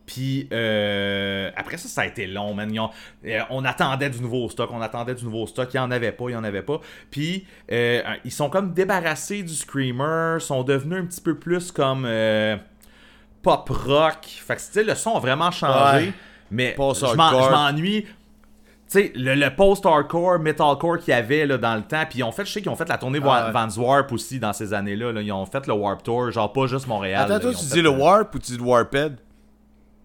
Puis 0.09 0.49
euh, 0.51 1.51
après 1.55 1.77
ça, 1.77 1.87
ça 1.87 2.01
a 2.01 2.05
été 2.07 2.25
long, 2.25 2.55
man. 2.55 2.67
Ont- 2.79 2.89
euh, 3.27 3.41
on 3.51 3.63
attendait 3.63 4.09
du 4.09 4.21
nouveau 4.21 4.49
stock, 4.49 4.67
on 4.73 4.81
attendait 4.81 5.13
du 5.13 5.23
nouveau 5.23 5.45
stock. 5.45 5.69
Il 5.71 5.77
n'y 5.77 5.83
en 5.83 5.91
avait 5.91 6.11
pas, 6.11 6.23
il 6.29 6.31
n'y 6.31 6.35
en 6.35 6.43
avait 6.43 6.63
pas. 6.63 6.81
Puis 7.11 7.45
euh, 7.71 8.01
ils 8.25 8.31
sont 8.31 8.49
comme 8.49 8.73
débarrassés 8.73 9.43
du 9.43 9.53
Screamer, 9.53 10.39
sont 10.41 10.63
devenus 10.63 10.97
un 11.03 11.05
petit 11.05 11.21
peu 11.21 11.35
plus 11.37 11.71
comme 11.71 12.05
euh, 12.07 12.57
pop 13.43 13.69
rock. 13.69 14.25
Fait 14.25 14.55
que 14.55 14.79
le 14.79 14.95
son 14.95 15.15
a 15.15 15.19
vraiment 15.19 15.51
changé. 15.51 16.07
Ouais. 16.07 16.13
Mais 16.49 16.73
je 17.11 17.51
m'ennuie. 17.51 18.01
Tu 18.01 18.09
sais, 18.87 19.11
le, 19.13 19.35
le 19.35 19.55
post-hardcore, 19.55 20.39
metalcore 20.39 20.97
qu'il 20.97 21.11
y 21.13 21.17
avait 21.17 21.45
là, 21.45 21.59
dans 21.59 21.75
le 21.75 21.83
temps, 21.83 22.03
puis 22.09 22.17
ils 22.19 22.23
ont 22.23 22.31
fait, 22.31 22.43
je 22.45 22.51
sais 22.53 22.61
qu'ils 22.63 22.71
ont 22.71 22.75
fait 22.75 22.89
la 22.89 22.97
tournée 22.97 23.19
Ah 23.23 23.45
ouais. 23.45 23.51
Vans 23.51 23.67
Warp 23.83 24.11
aussi 24.11 24.39
dans 24.39 24.53
ces 24.53 24.73
années-là. 24.73 25.11
là. 25.11 25.21
Ils 25.21 25.31
ont 25.31 25.45
fait 25.45 25.67
le 25.67 25.73
Warp 25.73 26.01
Tour, 26.01 26.31
genre 26.31 26.51
pas 26.51 26.65
juste 26.65 26.87
Montréal. 26.87 27.25
Attends, 27.25 27.33
là. 27.33 27.39
toi, 27.39 27.51
tu 27.51 27.57
fait, 27.67 27.73
dis 27.75 27.81
le 27.83 27.89
Warp 27.89 28.33
ou 28.33 28.39
tu 28.39 28.53
dis 28.53 28.57
le 28.57 28.63
Warped? 28.63 29.17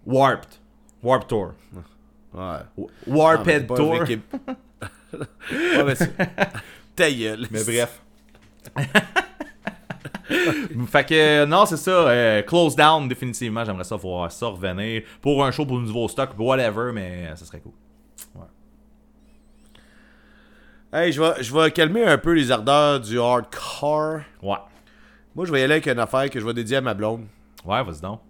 Warped. 0.06 0.58
Warp 1.02 1.28
Tour. 1.28 1.54
Ouais. 2.32 2.86
Warped 3.06 3.66
Ah, 3.70 3.74
Tour. 3.74 4.00
ouais, 4.02 5.84
mais. 5.84 5.94
Ta 6.96 7.10
gueule. 7.10 7.46
Mais 7.50 7.64
bref. 7.64 8.00
fait 10.88 11.04
que 11.04 11.44
non, 11.44 11.66
c'est 11.66 11.76
ça. 11.76 11.90
euh, 11.90 12.42
close 12.42 12.74
down, 12.76 13.08
définitivement. 13.08 13.64
J'aimerais 13.64 13.84
ça 13.84 13.96
voir 13.96 14.30
ça 14.32 14.46
revenir 14.46 15.02
pour 15.20 15.44
un 15.44 15.50
show 15.50 15.66
pour 15.66 15.78
un 15.78 15.82
nouveau 15.82 16.08
stock, 16.08 16.30
whatever, 16.38 16.92
mais 16.92 17.28
euh, 17.30 17.36
ça 17.36 17.44
serait 17.44 17.60
cool. 17.60 17.72
Hey, 20.92 21.10
je 21.10 21.20
vais, 21.20 21.42
je 21.42 21.52
vais 21.52 21.70
calmer 21.72 22.04
un 22.04 22.18
peu 22.18 22.32
les 22.34 22.52
ardeurs 22.52 23.00
du 23.00 23.18
hardcore. 23.18 24.20
Ouais. 24.40 24.56
Moi, 25.34 25.44
je 25.44 25.50
vais 25.50 25.60
y 25.60 25.64
aller 25.64 25.72
avec 25.74 25.88
une 25.88 25.98
affaire 25.98 26.30
que 26.30 26.38
je 26.38 26.46
vais 26.46 26.54
dédier 26.54 26.76
à 26.76 26.80
ma 26.80 26.94
blonde. 26.94 27.26
Ouais, 27.64 27.82
vas-y 27.82 28.00
donc. 28.00 28.20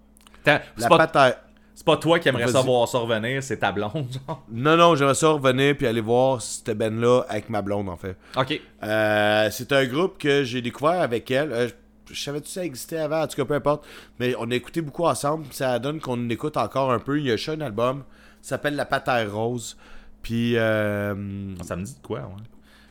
La 0.46 0.60
pas, 0.88 1.36
c'est 1.74 1.84
pas 1.84 1.96
toi 1.96 2.18
qui 2.18 2.28
aimerais 2.28 2.48
ça 2.48 2.60
voir 2.62 2.88
ça 2.88 2.98
revenir, 2.98 3.42
c'est 3.42 3.59
ta 3.59 3.72
blonde, 3.72 3.92
genre. 4.26 4.44
Non, 4.51 4.76
non, 4.76 4.94
j'aimerais 4.94 5.14
ça 5.14 5.28
revenir 5.30 5.76
puis 5.76 5.86
aller 5.86 6.01
voir 6.01 6.40
cette 6.40 6.76
band-là 6.78 7.22
avec 7.28 7.48
ma 7.51 7.62
blonde, 7.62 7.88
en 7.88 7.96
fait. 7.96 8.16
Ok. 8.36 8.60
Euh, 8.82 9.48
c'est 9.51 9.72
un 9.72 9.84
groupe 9.86 10.18
que 10.18 10.44
j'ai 10.44 10.62
découvert 10.62 11.01
avec 11.02 11.30
elle. 11.30 11.52
Euh, 11.52 11.68
je 12.10 12.20
savais-tu 12.22 12.48
ça 12.51 12.64
existait 12.64 12.98
avant, 12.98 13.22
en 13.22 13.26
tout 13.26 13.36
cas, 13.36 13.44
peu 13.44 13.55
importe. 13.55 13.84
Mais 14.20 14.34
on 14.38 14.51
a 14.51 14.55
écouté 14.55 14.82
beaucoup 14.82 15.05
ensemble. 15.06 15.46
Ça 15.51 15.78
donne 15.78 16.01
qu'on 16.01 16.28
écoute 16.30 16.56
encore 16.56 16.92
un 16.92 16.98
peu. 16.98 17.18
Il 17.18 17.26
y 17.26 17.32
a 17.32 17.36
un 17.52 17.60
album. 17.60 18.05
Ça 18.42 18.51
s'appelle 18.51 18.76
La 18.76 18.84
Patère 18.84 19.32
Rose. 19.34 19.76
Puis, 20.22 20.56
euh, 20.56 21.14
Ça 21.62 21.76
me 21.76 21.82
dit 21.84 21.94
de 22.01 22.06
quoi, 22.06 22.20
ouais. 22.20 22.42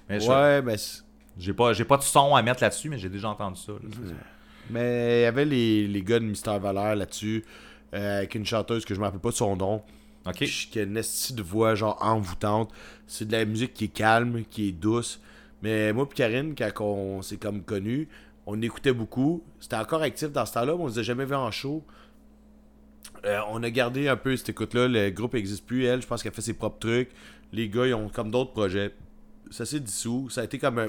Mais 0.10 0.20
je- 0.20 0.30
ouais, 0.30 0.62
mais, 0.62 0.78
c'est- 0.78 1.04
j'ai 1.38 1.54
pas, 1.54 1.74
j'ai 1.74 1.86
pas 1.86 1.98
de 1.98 2.04
son 2.04 2.36
à 2.36 2.42
mettre 2.42 2.62
là-dessus, 2.62 2.90
mais 2.90 2.98
j'ai 2.98 3.10
déjà 3.10 3.30
entendu 3.30 3.60
ça. 3.60 3.72
là. 3.72 3.80
mais 4.70 5.20
il 5.20 5.24
y 5.24 5.26
avait 5.26 5.46
les, 5.46 5.88
les 5.88 6.02
gars 6.02 6.20
de 6.20 6.26
Mystère 6.26 6.60
Valeur 6.60 6.96
là-dessus. 6.96 7.44
Euh, 7.94 8.20
avec 8.20 8.36
une 8.36 8.46
chanteuse 8.46 8.86
que 8.86 8.94
je 8.94 9.00
me 9.00 9.06
rappelle 9.06 9.20
pas 9.20 9.30
de 9.30 9.36
son 9.36 9.56
nom. 9.56 9.82
Ok. 10.26 10.46
Qui 10.46 10.80
a 10.80 10.84
une 10.84 10.94
de 10.94 11.42
voix 11.42 11.76
genre 11.76 11.98
envoûtante. 12.02 12.72
C'est 13.08 13.26
de 13.26 13.32
la 13.34 13.46
musique 13.46 13.74
qui 13.74 13.86
est 13.86 13.90
calme, 13.90 14.44
qui 14.50 14.70
est 14.70 14.72
douce. 14.72 15.20
Mais 15.62 15.94
moi 15.94 16.08
et 16.10 16.14
Karine, 16.14 16.56
quand 16.56 16.86
on 16.86 17.22
s'est 17.22 17.38
comme 17.38 17.62
connus, 17.64 18.08
on 18.46 18.62
écoutait 18.62 18.94
beaucoup. 18.94 19.44
C'était 19.60 19.76
encore 19.76 20.02
actif 20.02 20.32
dans 20.32 20.46
ce 20.46 20.54
temps-là, 20.54 20.76
mais 20.76 20.84
on 20.84 20.88
les 20.88 21.00
a 21.00 21.04
jamais 21.04 21.26
vus 21.26 21.36
en 21.36 21.52
show. 21.52 21.84
Euh, 23.26 23.40
on 23.50 23.64
a 23.64 23.70
gardé 23.70 24.08
un 24.08 24.18
peu 24.18 24.36
cette 24.36 24.50
écoute-là. 24.50 24.88
Le 24.88 25.10
groupe 25.10 25.34
n'existe 25.34 25.66
plus. 25.66 25.86
Elle, 25.86 26.02
je 26.02 26.08
pense 26.08 26.24
qu'elle 26.24 26.34
fait 26.34 26.42
ses 26.42 26.54
propres 26.54 26.80
trucs. 26.80 27.12
Les 27.52 27.70
gars, 27.70 27.88
ils 27.88 27.94
ont 27.94 28.10
comme 28.10 28.32
d'autres 28.32 28.52
projets. 28.52 28.94
Ça 29.52 29.66
s'est 29.66 29.80
dissous. 29.80 30.30
Ça 30.30 30.42
a 30.42 30.44
été 30.44 30.58
comme 30.58 30.80
un, 30.80 30.88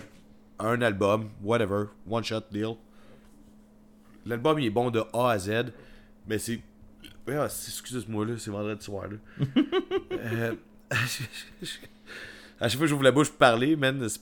un 0.58 0.80
album, 0.82 1.28
whatever, 1.42 1.86
one 2.08 2.24
shot 2.24 2.42
deal. 2.50 2.76
L'album, 4.26 4.58
il 4.58 4.66
est 4.66 4.70
bon 4.70 4.90
de 4.90 5.02
A 5.12 5.30
à 5.30 5.38
Z, 5.38 5.72
mais 6.26 6.38
c'est. 6.38 6.60
Ah, 7.28 7.48
c'est- 7.48 7.70
Excuse-moi, 7.70 8.26
là, 8.26 8.34
c'est 8.38 8.50
vendredi 8.50 8.84
soir, 8.84 9.06
là. 9.08 9.16
Euh, 10.12 10.54
à 10.90 10.96
chaque 12.68 12.78
fois 12.78 12.80
que 12.80 12.86
j'ouvre 12.86 13.02
la 13.02 13.12
bouche 13.12 13.28
pour 13.28 13.38
parler, 13.38 13.76
man, 13.76 14.08
c'est 14.08 14.20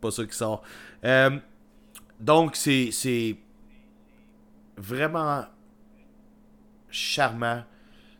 pas 0.00 0.10
ça 0.10 0.24
qui 0.24 0.36
sort. 0.36 0.62
Euh, 1.04 1.38
donc, 2.18 2.56
c'est 2.56 3.36
vraiment 4.76 5.44
charmant. 6.90 7.64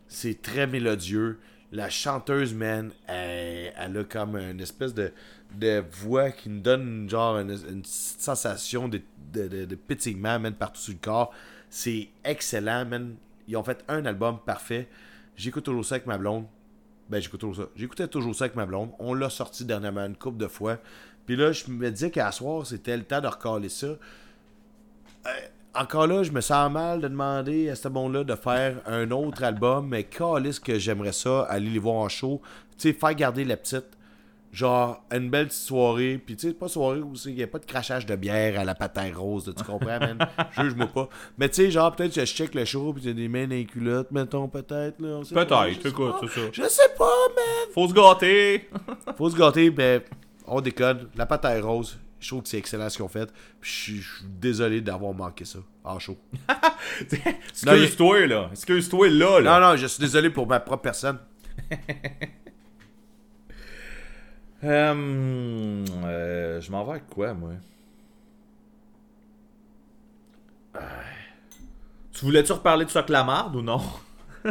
C'est 0.07 0.41
très 0.41 0.67
mélodieux. 0.67 1.39
La 1.71 1.89
chanteuse, 1.89 2.53
man, 2.53 2.91
elle, 3.07 3.73
elle 3.77 3.97
a 3.97 4.03
comme 4.03 4.35
une 4.37 4.59
espèce 4.59 4.93
de, 4.93 5.11
de 5.55 5.83
voix 5.91 6.31
qui 6.31 6.49
nous 6.49 6.61
donne 6.61 7.07
genre 7.09 7.37
une, 7.37 7.83
sensation 7.85 8.87
de, 8.87 9.01
de, 9.33 9.47
de, 9.47 9.65
de 9.65 9.75
pétillement, 9.75 10.39
man, 10.39 10.53
partout 10.53 10.81
sur 10.81 10.93
le 10.93 10.99
corps. 10.99 11.33
C'est 11.69 12.09
excellent, 12.23 12.85
man. 12.85 13.15
Ils 13.49 13.57
ont 13.57 13.63
fait 13.63 13.83
un 13.87 14.05
album 14.05 14.37
parfait. 14.45 14.87
J'écoute 15.35 15.63
toujours 15.63 15.83
ça 15.83 15.95
avec 15.95 16.05
ma 16.05 16.19
blonde. 16.19 16.45
Ben, 17.09 17.19
j'écoute 17.19 17.39
toujours 17.39 17.55
ça. 17.55 17.69
J'écoutais 17.75 18.07
toujours 18.07 18.35
ça 18.35 18.45
avec 18.45 18.55
ma 18.55 18.67
blonde. 18.67 18.91
On 18.99 19.15
l'a 19.15 19.31
sorti 19.31 19.65
dernièrement 19.65 20.05
une 20.05 20.15
couple 20.15 20.37
de 20.37 20.47
fois. 20.47 20.77
Puis 21.25 21.35
là, 21.35 21.51
je 21.51 21.69
me 21.71 21.89
disais 21.89 22.11
qu'à 22.11 22.31
soir, 22.31 22.67
c'était 22.67 22.95
le 22.95 23.03
temps 23.03 23.21
de 23.21 23.27
recaler 23.27 23.69
ça. 23.69 23.87
Euh, 23.87 23.97
encore 25.73 26.05
là, 26.05 26.21
je 26.21 26.31
me 26.31 26.41
sens 26.41 26.71
mal 26.71 27.01
de 27.01 27.07
demander 27.07 27.69
à 27.69 27.75
ce 27.75 27.87
bon-là 27.87 28.23
de 28.23 28.35
faire 28.35 28.81
un 28.85 29.09
autre 29.09 29.43
album, 29.43 29.87
mais 29.87 30.03
calisse 30.03 30.59
que 30.59 30.77
j'aimerais 30.77 31.11
ça, 31.11 31.41
aller 31.43 31.71
les 31.71 31.79
voir 31.79 31.95
en 31.95 32.09
show. 32.09 32.41
Tu 32.77 32.89
sais, 32.89 32.93
faire 32.93 33.15
garder 33.15 33.45
la 33.45 33.57
petite. 33.57 33.97
Genre, 34.51 35.03
une 35.11 35.29
belle 35.29 35.47
petite 35.47 35.61
soirée. 35.61 36.19
Puis, 36.25 36.35
tu 36.35 36.47
sais, 36.47 36.53
pas 36.55 36.67
soirée 36.67 37.01
où 37.01 37.13
il 37.25 37.35
n'y 37.35 37.43
a 37.43 37.47
pas 37.47 37.59
de 37.59 37.65
crachage 37.65 38.05
de 38.07 38.15
bière 38.15 38.59
à 38.59 38.63
la 38.63 38.73
patin 38.73 39.11
rose, 39.15 39.53
tu 39.55 39.63
comprends, 39.63 39.99
man? 39.99 40.17
Juge-moi 40.59 40.87
pas. 40.87 41.07
Mais, 41.37 41.49
tu 41.49 41.55
sais, 41.55 41.69
genre, 41.71 41.95
peut-être 41.95 42.15
que 42.15 42.21
je 42.21 42.33
check 42.33 42.55
le 42.55 42.65
show, 42.65 42.91
puis 42.93 43.03
y 43.03 43.09
a 43.09 43.13
des 43.13 43.27
mains 43.27 43.43
dans 43.45 43.51
les 43.55 43.65
culottes, 43.65 44.09
mettons, 44.11 44.47
peut-être, 44.47 44.99
là. 44.99 45.21
Peut-être, 45.31 45.85
écoute, 45.85 46.19
pas. 46.19 46.27
c'est 46.33 46.39
ça. 46.41 46.47
Je 46.51 46.63
sais 46.67 46.89
pas, 46.97 47.05
man! 47.35 47.73
Faut 47.75 47.87
se 47.87 47.93
gâter. 47.93 48.69
Faut 49.17 49.29
se 49.29 49.37
gâter, 49.37 49.69
mais 49.69 50.03
on 50.47 50.61
déconne. 50.61 51.07
La 51.15 51.27
pâte 51.27 51.45
à 51.45 51.61
rose, 51.61 51.99
je 52.19 52.27
trouve 52.27 52.41
que 52.41 52.49
c'est 52.49 52.57
excellent 52.57 52.89
ce 52.89 52.95
qu'ils 52.97 53.05
ont 53.05 53.09
fait. 53.09 53.31
Puis 53.61 53.71
je 53.71 53.81
suis- 53.83 54.01
je 54.01 54.15
suis 54.17 54.25
désolé 54.27 54.81
d'avoir 54.81 55.13
manqué 55.13 55.45
ça 55.45 55.59
en 55.83 55.99
show. 55.99 56.17
Excuse-toi, 57.01 58.25
là. 58.27 58.49
Excuse-toi, 58.51 59.09
là, 59.09 59.39
là. 59.41 59.59
Non, 59.59 59.67
non, 59.69 59.75
je 59.77 59.85
suis 59.85 60.01
désolé 60.01 60.29
pour 60.31 60.47
ma 60.47 60.59
propre 60.59 60.81
personne. 60.83 61.19
Euh, 64.63 65.85
euh, 66.05 66.61
je 66.61 66.71
m'en 66.71 66.83
vais 66.83 66.91
avec 66.91 67.09
quoi, 67.09 67.33
moi? 67.33 67.51
Euh, 70.75 70.79
Tu 72.13 72.25
voulais-tu 72.25 72.51
reparler 72.51 72.85
de 72.85 72.89
ça 72.89 73.03
que 73.03 73.11
la 73.11 73.23
marde 73.23 73.55
ou 73.55 73.61
non? 73.61 73.81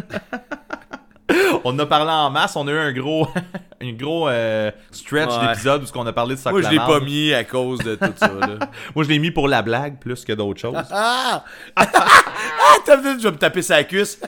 on 1.64 1.70
en 1.74 1.78
a 1.78 1.86
parlé 1.86 2.10
en 2.10 2.30
masse, 2.30 2.56
on 2.56 2.66
a 2.66 2.70
eu 2.72 2.78
un 2.78 2.92
gros, 2.92 3.28
un 3.82 3.92
gros 3.92 4.28
euh, 4.28 4.70
stretch 4.90 5.30
Ouais. 5.30 5.48
d'épisode 5.48 5.82
où 5.82 5.86
on 5.98 6.06
a 6.06 6.12
parlé 6.12 6.34
de 6.36 6.40
ça 6.40 6.50
Moi, 6.50 6.60
que 6.60 6.66
je 6.68 6.74
la 6.74 6.80
l'ai 6.80 6.86
pas 6.86 7.00
mis 7.00 7.34
à 7.34 7.44
cause 7.44 7.80
de 7.80 7.94
tout 7.96 8.12
ça, 8.16 8.28
là. 8.32 8.46
Moi, 8.94 9.04
je 9.04 9.08
l'ai 9.10 9.18
mis 9.18 9.30
pour 9.30 9.46
la 9.48 9.60
blague 9.62 9.98
plus 9.98 10.24
que 10.24 10.32
d'autres 10.32 10.60
choses. 10.60 10.74
Ah! 10.90 11.44
ah! 11.76 11.86
T'as 12.86 12.96
vu, 12.96 13.18
je 13.18 13.24
vais 13.24 13.32
me 13.32 13.38
taper 13.38 13.60
sa 13.60 13.84
cuisse. 13.84 14.18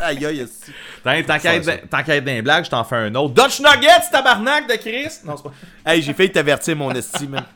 Aïe, 0.00 0.26
aïe, 0.26 0.46
ça. 0.48 0.72
dans 1.04 2.24
les 2.24 2.42
blagues, 2.42 2.64
je 2.64 2.70
t'en 2.70 2.84
fais 2.84 2.96
un 2.96 3.14
autre. 3.14 3.34
Dutch 3.34 3.60
Nuggets, 3.60 4.10
tabarnak 4.10 4.68
de 4.68 4.74
Chris! 4.76 5.18
Non, 5.24 5.36
c'est 5.36 5.42
pas. 5.44 5.52
Hey, 5.92 6.02
j'ai 6.02 6.12
failli 6.14 6.30
t'avertir, 6.32 6.76
mon 6.76 6.90
esti, 6.92 7.26
man. 7.28 7.44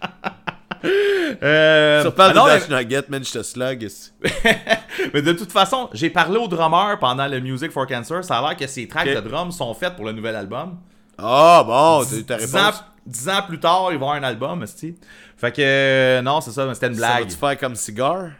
Euh, 0.84 2.00
Tu 2.02 2.06
reparles 2.08 2.36
ah 2.36 2.58
de 2.58 2.72
mais- 2.72 2.82
Nugget, 2.82 3.04
man, 3.08 3.24
je 3.24 3.32
te 3.32 3.42
slug. 3.42 3.88
Mais 5.14 5.22
de 5.22 5.32
toute 5.32 5.52
façon, 5.52 5.88
j'ai 5.92 6.10
parlé 6.10 6.36
au 6.38 6.48
drummer 6.48 6.98
pendant 6.98 7.26
le 7.28 7.38
Music 7.40 7.70
for 7.70 7.86
Cancer. 7.86 8.24
Ça 8.24 8.38
a 8.38 8.42
l'air 8.48 8.56
que 8.56 8.66
ces 8.66 8.88
tracks 8.88 9.06
de 9.08 9.20
drum 9.20 9.52
sont 9.52 9.72
faites 9.74 9.94
pour 9.94 10.04
le 10.04 10.12
nouvel 10.12 10.34
album. 10.34 10.78
Ah, 11.18 11.62
bon, 11.64 12.04
t'as 12.26 12.38
Dix 12.38 12.56
ans, 12.56 12.58
réponse. 12.66 12.84
dix 13.06 13.28
ans 13.28 13.42
plus 13.46 13.60
tard, 13.60 13.88
il 13.92 13.98
va 13.98 14.06
y 14.06 14.08
avoir 14.08 14.14
un 14.14 14.22
album, 14.24 14.62
esti. 14.64 14.96
Fait 15.36 15.52
que, 15.52 15.62
euh, 15.62 16.22
non, 16.22 16.40
c'est 16.40 16.50
ça, 16.50 16.66
mais 16.66 16.74
c'était 16.74 16.88
une 16.88 16.94
Ça 16.94 16.98
blague. 17.06 17.24
va-tu 17.24 17.36
faire 17.36 17.58
comme 17.58 17.74
cigare? 17.76 18.30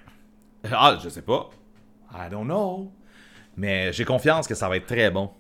Ah, 0.73 0.97
je 1.03 1.09
sais 1.09 1.23
pas. 1.23 1.49
I 2.13 2.29
don't 2.31 2.45
know. 2.45 2.93
Mais 3.57 3.93
j'ai 3.93 4.05
confiance 4.05 4.47
que 4.47 4.55
ça 4.55 4.69
va 4.69 4.77
être 4.77 4.87
très 4.87 5.11
bon. 5.11 5.31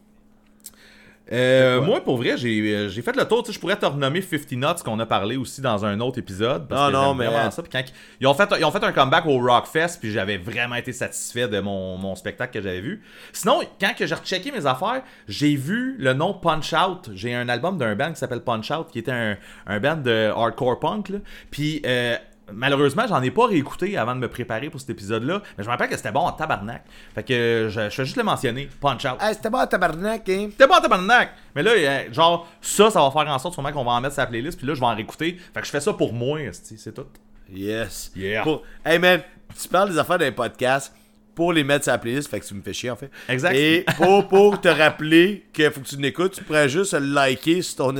Euh, 1.30 1.80
moi, 1.80 2.02
pour 2.02 2.16
vrai, 2.18 2.36
j'ai 2.36 2.60
euh, 2.74 2.88
j'ai 2.88 3.00
fait 3.00 3.16
le 3.16 3.24
tour. 3.24 3.42
Tu 3.42 3.46
sais, 3.46 3.52
je 3.54 3.60
pourrais 3.60 3.76
te 3.76 3.86
renommer 3.86 4.20
50 4.20 4.52
Nuts 4.52 4.82
qu'on 4.84 4.98
a 4.98 5.06
parlé 5.06 5.36
aussi 5.36 5.60
dans 5.60 5.84
un 5.84 5.98
autre 6.00 6.18
épisode. 6.18 6.66
Parce 6.68 6.80
Non, 6.80 6.88
que 6.88 6.92
non, 7.06 7.14
mais- 7.14 7.26
vraiment 7.26 7.50
ça. 7.50 7.62
Puis 7.62 7.70
quand 7.70 7.82
ils, 8.20 8.26
ont 8.26 8.34
fait, 8.34 8.48
ils 8.58 8.64
ont 8.64 8.70
fait 8.72 8.82
un 8.84 8.92
comeback 8.92 9.24
au 9.26 9.38
Rockfest, 9.38 9.98
puis 10.00 10.10
j'avais 10.10 10.36
vraiment 10.36 10.74
été 10.74 10.92
satisfait 10.92 11.46
de 11.48 11.60
mon, 11.60 11.96
mon 11.96 12.16
spectacle 12.16 12.52
que 12.52 12.60
j'avais 12.62 12.80
vu. 12.80 13.02
Sinon, 13.32 13.60
quand 13.80 13.94
que 13.96 14.04
j'ai 14.04 14.14
rechecké 14.16 14.50
mes 14.50 14.66
affaires, 14.66 15.02
j'ai 15.28 15.54
vu 15.54 15.96
le 15.98 16.12
nom 16.12 16.34
Punch 16.34 16.74
Out. 16.74 17.10
J'ai 17.14 17.34
un 17.34 17.48
album 17.48 17.78
d'un 17.78 17.94
band 17.94 18.10
qui 18.12 18.18
s'appelle 18.18 18.42
Punch 18.42 18.70
Out, 18.72 18.88
qui 18.92 18.98
était 18.98 19.12
un, 19.12 19.38
un 19.68 19.78
band 19.80 19.96
de 19.98 20.32
hardcore 20.36 20.80
punk. 20.80 21.08
là. 21.08 21.18
Puis 21.52 21.80
euh, 21.86 22.16
malheureusement, 22.54 23.04
j'en 23.08 23.22
ai 23.22 23.30
pas 23.30 23.46
réécouté 23.46 23.96
avant 23.96 24.14
de 24.14 24.20
me 24.20 24.28
préparer 24.28 24.70
pour 24.70 24.80
cet 24.80 24.90
épisode-là. 24.90 25.42
Mais 25.56 25.64
je 25.64 25.68
me 25.68 25.72
rappelle 25.72 25.88
que 25.88 25.96
c'était 25.96 26.12
bon 26.12 26.20
en 26.20 26.32
tabarnak. 26.32 26.84
Fait 27.14 27.22
que 27.22 27.68
je, 27.70 27.90
je 27.90 27.96
vais 27.96 28.04
juste 28.04 28.16
le 28.16 28.22
mentionner. 28.24 28.68
Punch 28.80 29.04
Out. 29.04 29.16
Hey, 29.20 29.34
c'était 29.34 29.50
bon, 29.50 29.64
tabarnak, 29.66 30.28
hein? 30.28 30.48
C'était 30.50 30.66
bon 30.66 30.74
en 30.74 30.80
tabarnak! 30.80 31.32
Mais 31.54 31.62
là, 31.62 31.70
euh, 31.72 32.12
genre, 32.12 32.48
ça, 32.60 32.90
ça 32.90 33.00
va 33.00 33.10
faire 33.10 33.32
en 33.32 33.38
sorte 33.38 33.54
sûrement 33.54 33.72
qu'on 33.72 33.84
va 33.84 33.92
en 33.92 34.00
mettre 34.00 34.14
sur 34.14 34.22
la 34.22 34.26
playlist, 34.26 34.58
puis 34.58 34.66
là, 34.66 34.74
je 34.74 34.80
vais 34.80 34.86
en 34.86 34.94
réécouter. 34.94 35.36
Fait 35.54 35.60
que 35.60 35.66
je 35.66 35.70
fais 35.70 35.80
ça 35.80 35.92
pour 35.92 36.12
moi, 36.12 36.38
c'est 36.52 36.94
tout. 36.94 37.06
Yes. 37.52 38.12
Yeah. 38.16 38.42
Pour- 38.42 38.62
Hey 38.84 38.98
man, 38.98 39.20
tu 39.60 39.68
parles 39.68 39.90
des 39.90 39.98
affaires 39.98 40.18
d'un 40.18 40.32
podcast 40.32 40.94
pour 41.34 41.52
les 41.52 41.64
mettre 41.64 41.84
sur 41.84 41.92
la 41.92 41.98
playlist, 41.98 42.28
fait 42.30 42.40
que 42.40 42.44
tu 42.46 42.54
me 42.54 42.62
fais 42.62 42.72
chier 42.72 42.90
en 42.90 42.96
fait. 42.96 43.10
Exact. 43.28 43.54
Et 43.54 43.84
pour, 43.96 44.28
pour 44.28 44.60
te 44.60 44.68
rappeler 44.68 45.46
qu'il 45.52 45.70
faut 45.70 45.80
que 45.80 45.86
tu 45.86 45.96
l'écoutes, 45.96 46.32
tu 46.34 46.44
pourrais 46.44 46.68
juste 46.68 46.92
liker 46.94 47.62
sur 47.62 47.76
ton 47.76 47.94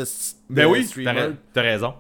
Ben 0.51 0.67
oui, 0.67 0.85
streamer. 0.85 1.05
t'as 1.15 1.21
ra- 1.27 1.33
t'as 1.55 1.63
raison. 1.63 1.95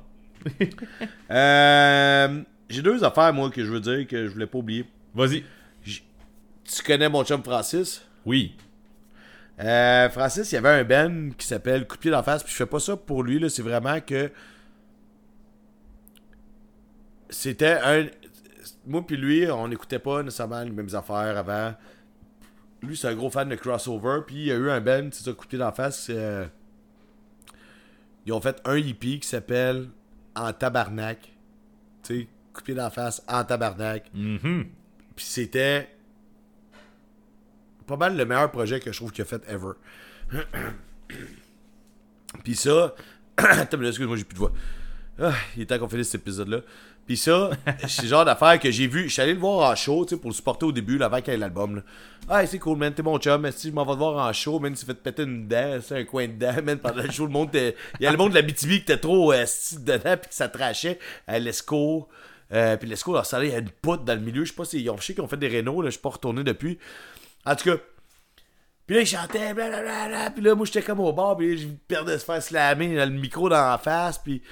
Euh, 1.30 2.42
J'ai 2.68 2.82
deux 2.82 3.02
affaires, 3.04 3.32
moi, 3.32 3.50
que 3.50 3.64
je 3.64 3.70
veux 3.70 3.80
dire 3.80 4.06
que 4.06 4.26
je 4.26 4.32
voulais 4.32 4.46
pas 4.46 4.58
oublier. 4.58 4.86
Vas-y. 5.14 5.44
Tu 5.84 6.82
connais 6.84 7.08
mon 7.08 7.24
chum 7.24 7.42
Francis? 7.42 8.02
Oui. 8.24 8.54
Euh, 9.60 10.08
Francis, 10.10 10.50
il 10.52 10.54
y 10.54 10.58
avait 10.58 10.68
un 10.80 10.84
band 10.84 11.30
qui 11.36 11.46
s'appelle 11.46 11.86
Coup 11.86 11.96
de 11.96 12.00
pied 12.00 12.10
d'en 12.10 12.22
face, 12.22 12.42
puis 12.42 12.52
je 12.52 12.56
fais 12.56 12.66
pas 12.66 12.80
ça 12.80 12.96
pour 12.96 13.22
lui, 13.22 13.38
là, 13.38 13.48
c'est 13.48 13.62
vraiment 13.62 14.00
que. 14.00 14.30
C'était 17.30 17.78
un. 17.82 18.06
Moi 18.86 19.04
puis 19.06 19.16
lui, 19.16 19.50
on 19.50 19.68
n'écoutait 19.68 19.98
pas 19.98 20.22
nécessairement 20.22 20.62
les 20.62 20.70
mêmes 20.70 20.94
affaires 20.94 21.36
avant. 21.36 21.74
lui, 22.82 22.96
c'est 22.96 23.08
un 23.08 23.14
gros 23.14 23.30
fan 23.30 23.48
de 23.48 23.54
crossover. 23.56 24.20
Puis 24.26 24.36
il 24.36 24.46
y 24.46 24.52
a 24.52 24.56
eu 24.56 24.70
un 24.70 24.80
band, 24.80 25.08
c'est 25.12 25.24
ça, 25.24 25.32
coupé 25.32 25.56
d'en 25.56 25.72
face. 25.72 26.08
euh, 26.10 26.46
ils 28.26 28.32
ont 28.32 28.40
fait 28.40 28.60
un 28.64 28.76
hippie 28.76 29.18
qui 29.20 29.28
s'appelle 29.28 29.88
En 30.34 30.52
Tabarnak. 30.52 31.32
Tu 32.02 32.20
sais, 32.20 32.28
coupé 32.52 32.74
d'en 32.74 32.90
face, 32.90 33.22
En 33.28 33.44
Tabarnak. 33.44 34.10
Mhm. 34.14 34.66
Puis 35.16 35.24
c'était 35.24 35.88
pas 37.86 37.96
mal 37.96 38.16
le 38.16 38.24
meilleur 38.24 38.50
projet 38.50 38.80
que 38.80 38.90
je 38.92 38.96
trouve 38.96 39.12
qu'il 39.12 39.22
a 39.22 39.26
fait 39.26 39.42
ever. 39.48 39.72
Puis 42.44 42.54
ça. 42.54 42.94
Attends, 43.36 43.82
excuse-moi, 43.82 44.16
j'ai 44.16 44.24
plus 44.24 44.34
de 44.34 44.38
voix. 44.38 44.52
Ah, 45.18 45.34
il 45.56 45.62
est 45.62 45.66
temps 45.66 45.78
qu'on 45.78 45.88
finisse 45.88 46.08
cet 46.10 46.22
épisode-là. 46.22 46.60
Puis 47.06 47.16
ça, 47.16 47.50
c'est 47.88 48.02
le 48.02 48.08
genre 48.08 48.24
d'affaire 48.24 48.58
que 48.60 48.70
j'ai 48.70 48.86
vu. 48.86 49.04
Je 49.04 49.12
suis 49.12 49.22
allé 49.22 49.34
le 49.34 49.40
voir 49.40 49.70
en 49.70 49.74
show, 49.74 50.04
tu 50.04 50.14
sais, 50.14 50.20
pour 50.20 50.30
le 50.30 50.34
supporter 50.34 50.66
au 50.66 50.72
début, 50.72 50.98
là, 50.98 51.06
avant 51.06 51.20
qu'il 51.20 51.32
y 51.32 51.36
ait 51.36 51.38
l'album. 51.38 51.82
Ah, 52.28 52.46
c'est 52.46 52.58
cool, 52.58 52.78
man, 52.78 52.94
t'es 52.94 53.02
mon 53.02 53.18
chum. 53.18 53.40
Mais 53.40 53.50
si 53.52 53.68
je 53.68 53.72
m'en 53.72 53.84
vais 53.84 53.92
te 53.92 53.98
voir 53.98 54.26
en 54.26 54.32
show, 54.32 54.60
man, 54.60 54.72
tu 54.74 54.86
fait 54.86 54.94
péter 54.94 55.24
une 55.24 55.48
dent, 55.48 55.78
c'est 55.82 55.98
un 55.98 56.04
coin 56.04 56.28
de 56.28 56.32
dent, 56.32 56.62
man, 56.62 56.78
pendant 56.78 57.02
le 57.02 57.10
show, 57.10 57.26
le 57.26 57.32
monde 57.32 57.50
Il 57.52 57.74
y 58.00 58.06
a 58.06 58.12
le 58.12 58.16
monde 58.16 58.30
de 58.30 58.36
la 58.36 58.42
BTV 58.42 58.76
qui 58.76 58.82
était 58.82 58.98
trop 58.98 59.32
euh, 59.32 59.44
dedans, 59.80 60.16
puis 60.16 60.28
que 60.28 60.34
ça 60.34 60.48
trachait. 60.48 60.98
à 61.26 61.38
l'ESCO. 61.38 62.08
Euh, 62.52 62.76
puis 62.76 62.88
l'ESCO, 62.88 63.22
salaire, 63.24 63.48
il 63.48 63.52
y 63.52 63.56
a 63.56 63.58
une 63.58 63.70
poutre 63.70 64.04
dans 64.04 64.14
le 64.14 64.20
milieu. 64.20 64.44
Je 64.44 64.50
sais 64.50 64.56
pas 64.56 64.64
si. 64.64 64.80
Ils 64.80 64.90
ont, 64.90 64.96
je 64.96 65.04
sais 65.04 65.14
qu'ils 65.14 65.24
ont 65.24 65.28
fait 65.28 65.36
des 65.36 65.48
rénaux, 65.48 65.82
là, 65.82 65.88
je 65.88 65.92
suis 65.92 66.00
pas 66.00 66.10
retourné 66.10 66.44
depuis. 66.44 66.78
En 67.44 67.56
tout 67.56 67.70
cas. 67.70 67.76
Puis 68.86 68.96
là, 68.96 69.02
il 69.02 69.06
chantait, 69.06 69.54
blablabla. 69.54 70.30
Puis 70.30 70.42
là, 70.42 70.54
moi, 70.54 70.66
j'étais 70.66 70.82
comme 70.82 71.00
au 71.00 71.12
bar, 71.12 71.36
puis 71.36 71.58
je 71.58 71.68
perdais 71.88 72.14
de 72.14 72.18
se 72.18 72.24
faire 72.24 72.42
slammer 72.42 72.94
dans 72.94 73.12
le 73.12 73.18
micro 73.18 73.48
dans 73.48 73.70
la 73.70 73.78
face. 73.78 74.18
Puis 74.18 74.42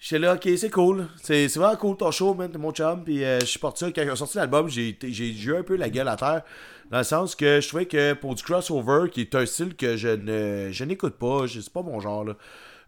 j'étais 0.00 0.18
là, 0.18 0.34
ok, 0.34 0.48
c'est 0.56 0.70
cool. 0.70 1.06
C'est 1.22 1.46
vraiment 1.54 1.76
cool 1.76 1.96
ton 1.96 2.10
show, 2.10 2.34
man, 2.34 2.50
mon 2.58 2.72
chum. 2.72 3.04
Puis 3.04 3.22
euh, 3.24 3.38
je 3.40 3.44
suis 3.46 3.58
parti 3.60 3.84
ça. 3.84 3.92
Quand 3.92 4.02
ils 4.02 4.10
ont 4.10 4.16
sorti 4.16 4.36
l'album, 4.38 4.68
j'ai 4.68 4.96
eu 5.00 5.56
un 5.56 5.62
peu 5.62 5.76
la 5.76 5.88
gueule 5.90 6.08
à 6.08 6.16
terre. 6.16 6.42
Dans 6.90 6.98
le 6.98 7.04
sens 7.04 7.36
que 7.36 7.60
je 7.60 7.68
trouvais 7.68 7.86
que 7.86 8.14
pour 8.14 8.34
du 8.34 8.42
crossover, 8.42 9.10
qui 9.10 9.20
est 9.20 9.34
un 9.36 9.46
style 9.46 9.76
que 9.76 9.96
je 9.96 10.08
ne 10.08 10.70
je 10.72 10.84
n'écoute 10.84 11.14
pas, 11.18 11.46
c'est 11.46 11.72
pas 11.72 11.82
mon 11.82 12.00
genre, 12.00 12.24
là. 12.24 12.36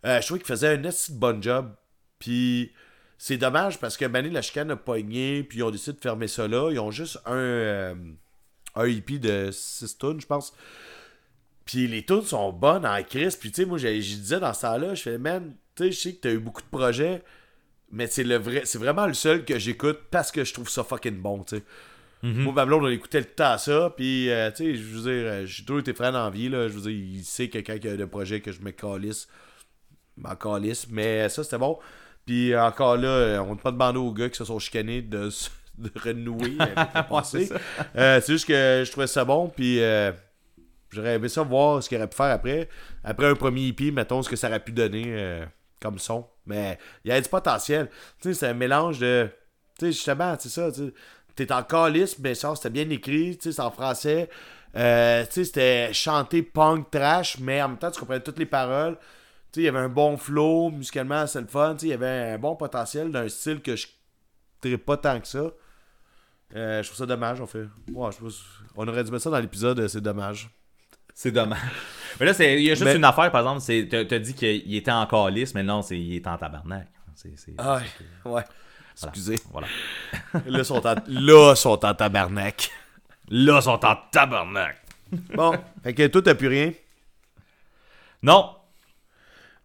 euh, 0.06 0.20
je 0.20 0.26
trouvais 0.26 0.40
qu'il 0.40 0.48
faisait 0.48 0.76
un 0.76 0.84
assez 0.84 1.12
bon 1.12 1.40
job. 1.40 1.72
Puis 2.18 2.72
c'est 3.18 3.36
dommage 3.36 3.78
parce 3.78 3.96
que 3.96 4.04
Mané 4.06 4.30
la 4.30 4.42
chicane 4.42 4.70
a 4.72 4.76
pogné, 4.76 5.44
puis 5.44 5.58
ils 5.58 5.62
ont 5.62 5.70
décidé 5.70 5.96
de 5.96 6.02
fermer 6.02 6.26
ça 6.26 6.48
là. 6.48 6.70
Ils 6.72 6.80
ont 6.80 6.90
juste 6.90 7.18
un, 7.26 7.34
euh, 7.36 7.94
un 8.74 8.84
EP 8.86 9.18
de 9.20 9.50
6 9.52 9.98
tonnes, 9.98 10.20
je 10.20 10.26
pense. 10.26 10.52
Puis 11.64 11.86
les 11.86 12.04
tunes 12.04 12.22
sont 12.22 12.52
bonnes 12.52 12.84
en 12.84 13.02
crise. 13.04 13.36
Puis 13.36 13.52
tu 13.52 13.62
sais, 13.62 13.68
moi, 13.68 13.78
je 13.78 13.86
disais 13.88 14.40
dans 14.40 14.52
ce 14.52 14.62
temps-là, 14.62 14.94
je 14.94 15.02
fais, 15.02 15.18
man, 15.18 15.54
tu 15.74 15.84
sais, 15.84 15.92
je 15.92 16.00
sais 16.00 16.12
que 16.14 16.20
t'as 16.20 16.32
eu 16.32 16.38
beaucoup 16.38 16.62
de 16.62 16.66
projets, 16.66 17.22
mais 17.90 18.06
c'est 18.06 18.24
le 18.24 18.36
vrai, 18.36 18.62
c'est 18.64 18.78
vraiment 18.78 19.06
le 19.06 19.14
seul 19.14 19.44
que 19.44 19.58
j'écoute 19.58 20.00
parce 20.10 20.32
que 20.32 20.44
je 20.44 20.52
trouve 20.52 20.68
ça 20.68 20.84
fucking 20.84 21.20
bon, 21.20 21.44
tu 21.44 21.56
sais. 21.56 21.62
Moi, 22.24 22.52
ma 22.52 22.64
blonde, 22.64 22.84
on 22.84 22.88
écoutait 22.88 23.18
le 23.18 23.26
temps 23.26 23.50
à 23.50 23.58
ça, 23.58 23.92
puis 23.96 24.30
euh, 24.30 24.48
tu 24.52 24.58
sais, 24.58 24.74
je 24.76 24.82
veux 24.82 25.02
dire, 25.02 25.32
euh, 25.32 25.44
j'ai 25.44 25.64
toujours 25.64 25.80
été 25.80 25.92
frère 25.92 26.12
dans 26.12 26.22
la 26.22 26.30
vie, 26.30 26.48
là. 26.48 26.68
Je 26.68 26.74
veux 26.74 26.82
dire, 26.82 26.92
il 26.92 27.24
sait 27.24 27.48
que 27.48 27.58
quand 27.58 27.74
il 27.74 27.84
y 27.84 27.88
a 27.88 27.96
des 27.96 28.06
projets 28.06 28.40
que 28.40 28.52
je 28.52 28.60
me 28.60 28.70
calisse, 28.70 29.26
m'en 30.16 30.36
calisse, 30.36 30.86
mais 30.88 31.28
ça, 31.28 31.42
c'était 31.42 31.58
bon. 31.58 31.80
Puis 32.24 32.56
encore 32.56 32.96
là, 32.96 33.08
euh, 33.08 33.38
on 33.40 33.54
n'a 33.54 33.60
pas 33.60 33.72
demandé 33.72 33.98
aux 33.98 34.12
gars 34.12 34.28
qui 34.28 34.36
se 34.36 34.44
sont 34.44 34.58
chicanés 34.58 35.02
de, 35.02 35.28
renouer 35.96 36.56
avec 36.58 36.94
le 36.94 37.02
passé. 37.08 37.46
c'est. 37.46 37.98
Euh, 37.98 38.20
juste 38.20 38.46
que 38.46 38.82
je 38.86 38.90
trouvais 38.90 39.06
ça 39.06 39.24
bon, 39.24 39.48
puis 39.48 39.82
euh, 39.82 40.12
j'aurais 40.90 41.14
aimé 41.14 41.28
ça 41.28 41.42
voir 41.42 41.82
ce 41.82 41.88
qu'il 41.88 41.98
aurait 41.98 42.08
pu 42.08 42.16
faire 42.16 42.26
après. 42.26 42.68
Après 43.02 43.26
un 43.26 43.34
premier 43.34 43.68
EP, 43.68 43.90
mettons 43.90 44.22
ce 44.22 44.28
que 44.28 44.36
ça 44.36 44.48
aurait 44.48 44.60
pu 44.62 44.72
donner 44.72 45.42
comme 45.82 45.98
son. 45.98 46.26
Mais 46.46 46.78
il 47.04 47.08
y 47.08 47.12
avait 47.12 47.20
du 47.22 47.28
potentiel. 47.28 47.88
Tu 48.20 48.28
sais, 48.28 48.34
c'est 48.34 48.48
un 48.48 48.54
mélange 48.54 48.98
de. 49.00 49.28
Tu 49.78 49.86
sais, 49.86 49.92
justement, 49.92 50.36
c'est 50.38 50.48
ça. 50.48 50.68
T'es 51.34 51.50
en 51.52 51.62
calice, 51.62 52.18
mais 52.18 52.34
ça, 52.34 52.54
c'était 52.54 52.70
bien 52.70 52.88
écrit. 52.90 53.36
Tu 53.36 53.44
sais, 53.44 53.52
c'est 53.52 53.62
en 53.62 53.70
français. 53.70 54.28
Euh, 54.76 55.24
tu 55.26 55.32
sais, 55.32 55.44
c'était 55.44 55.92
chanté 55.92 56.42
punk 56.42 56.90
trash, 56.90 57.38
mais 57.40 57.60
en 57.62 57.68
même 57.70 57.78
temps, 57.78 57.90
tu 57.90 58.00
comprenais 58.00 58.20
toutes 58.20 58.38
les 58.38 58.46
paroles. 58.46 58.96
Tu 59.52 59.56
sais, 59.56 59.60
il 59.62 59.64
y 59.64 59.68
avait 59.68 59.78
un 59.80 59.88
bon 59.88 60.16
flow, 60.16 60.70
musicalement, 60.70 61.26
c'est 61.26 61.40
le 61.40 61.46
fun. 61.46 61.74
Tu 61.74 61.80
sais, 61.80 61.86
il 61.86 61.90
y 61.90 61.94
avait 61.94 62.32
un 62.34 62.38
bon 62.38 62.56
potentiel 62.56 63.10
d'un 63.10 63.28
style 63.28 63.60
que 63.60 63.76
je 63.76 63.86
ne 64.64 64.76
pas 64.76 64.96
tant 64.96 65.20
que 65.20 65.26
ça. 65.26 65.50
Euh, 66.54 66.82
je 66.82 66.88
trouve 66.88 66.98
ça 66.98 67.06
dommage, 67.06 67.40
on 67.40 67.46
fait. 67.46 67.66
Ouais, 67.92 68.12
je 68.12 68.18
pense- 68.18 68.44
on 68.76 68.86
aurait 68.86 69.04
dû 69.04 69.10
mettre 69.10 69.24
ça 69.24 69.30
dans 69.30 69.38
l'épisode, 69.40 69.80
euh, 69.80 69.88
c'est 69.88 70.00
dommage. 70.00 70.50
C'est 71.14 71.30
dommage. 71.32 71.58
Mais 72.20 72.26
là, 72.26 72.34
c'est- 72.34 72.54
il 72.60 72.62
y 72.64 72.70
a 72.70 72.74
juste 72.74 72.84
Mais- 72.84 72.96
une 72.96 73.04
affaire, 73.04 73.30
par 73.30 73.40
exemple, 73.42 73.60
c'est 73.60 73.88
t'as 73.88 74.18
dit 74.18 74.34
qu'il 74.34 74.74
était 74.74 74.90
encore 74.90 75.30
lisse, 75.30 75.54
mais 75.54 75.62
non, 75.62 75.82
c'est 75.82 75.98
il 75.98 76.16
est 76.16 76.26
en 76.26 76.36
tabarnak. 76.36 76.88
C'est, 77.14 77.36
c'est- 77.38 77.54
Ah, 77.58 77.76
ouais. 77.78 77.84
voilà. 78.24 78.46
Excusez. 78.94 79.36
Voilà. 79.50 79.66
Là, 80.46 80.64
sont 80.64 80.86
en... 80.86 80.94
Là, 81.06 81.54
sont 81.54 81.84
en 81.84 81.94
tabarnak. 81.94 82.70
Là, 83.28 83.58
ils 83.58 83.62
sont 83.62 83.84
en 83.84 83.96
tabarnak. 84.10 84.76
Bon, 85.34 85.52
fait 85.82 85.94
que 85.94 86.06
toi, 86.08 86.22
t'as 86.22 86.34
plus 86.34 86.48
rien? 86.48 86.72
Non. 88.22 88.54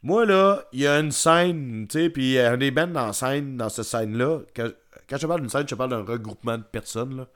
Moi, 0.04 0.26
là, 0.26 0.64
il 0.74 0.82
y 0.82 0.88
a 0.88 1.00
une 1.00 1.12
scène, 1.12 1.88
tu 1.90 2.00
sais, 2.00 2.10
puis 2.10 2.24
il 2.24 2.32
y 2.34 2.40
a 2.40 2.56
des 2.56 2.72
bands 2.72 2.88
dans 2.88 3.12
scène, 3.14 3.58
dans 3.58 3.68
cette 3.70 3.86
scène-là. 3.86 4.40
Quand, 4.56 4.70
quand 5.10 5.18
je 5.18 5.28
parle 5.28 5.42
d'une 5.42 5.50
scène, 5.50 5.68
je 5.68 5.76
parle 5.76 5.90
d'un 5.90 6.04
regroupement 6.04 6.58
de 6.58 6.64
personnes, 6.64 7.18
là. 7.18 7.28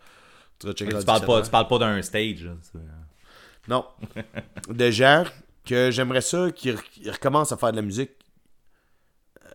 Tu 0.60 0.74
Tu 0.76 0.86
le 0.86 1.04
parles, 1.04 1.26
pas, 1.26 1.42
tu 1.42 1.50
parles 1.50 1.68
pas 1.68 1.78
d'un 1.80 2.02
stage. 2.04 2.44
là. 2.46 2.52
Non. 3.68 3.86
de 4.70 4.92
gens 4.92 5.24
que 5.66 5.92
j'aimerais 5.92 6.22
ça 6.22 6.52
qu'ils 6.52 6.76
re- 6.76 6.82
qu'ils 6.84 7.12
recommencent 7.12 7.52
à 7.52 7.58
faire 7.58 7.72
de 7.72 7.76
la 7.78 7.82
musique. 7.84 8.12
Euh, 9.46 9.50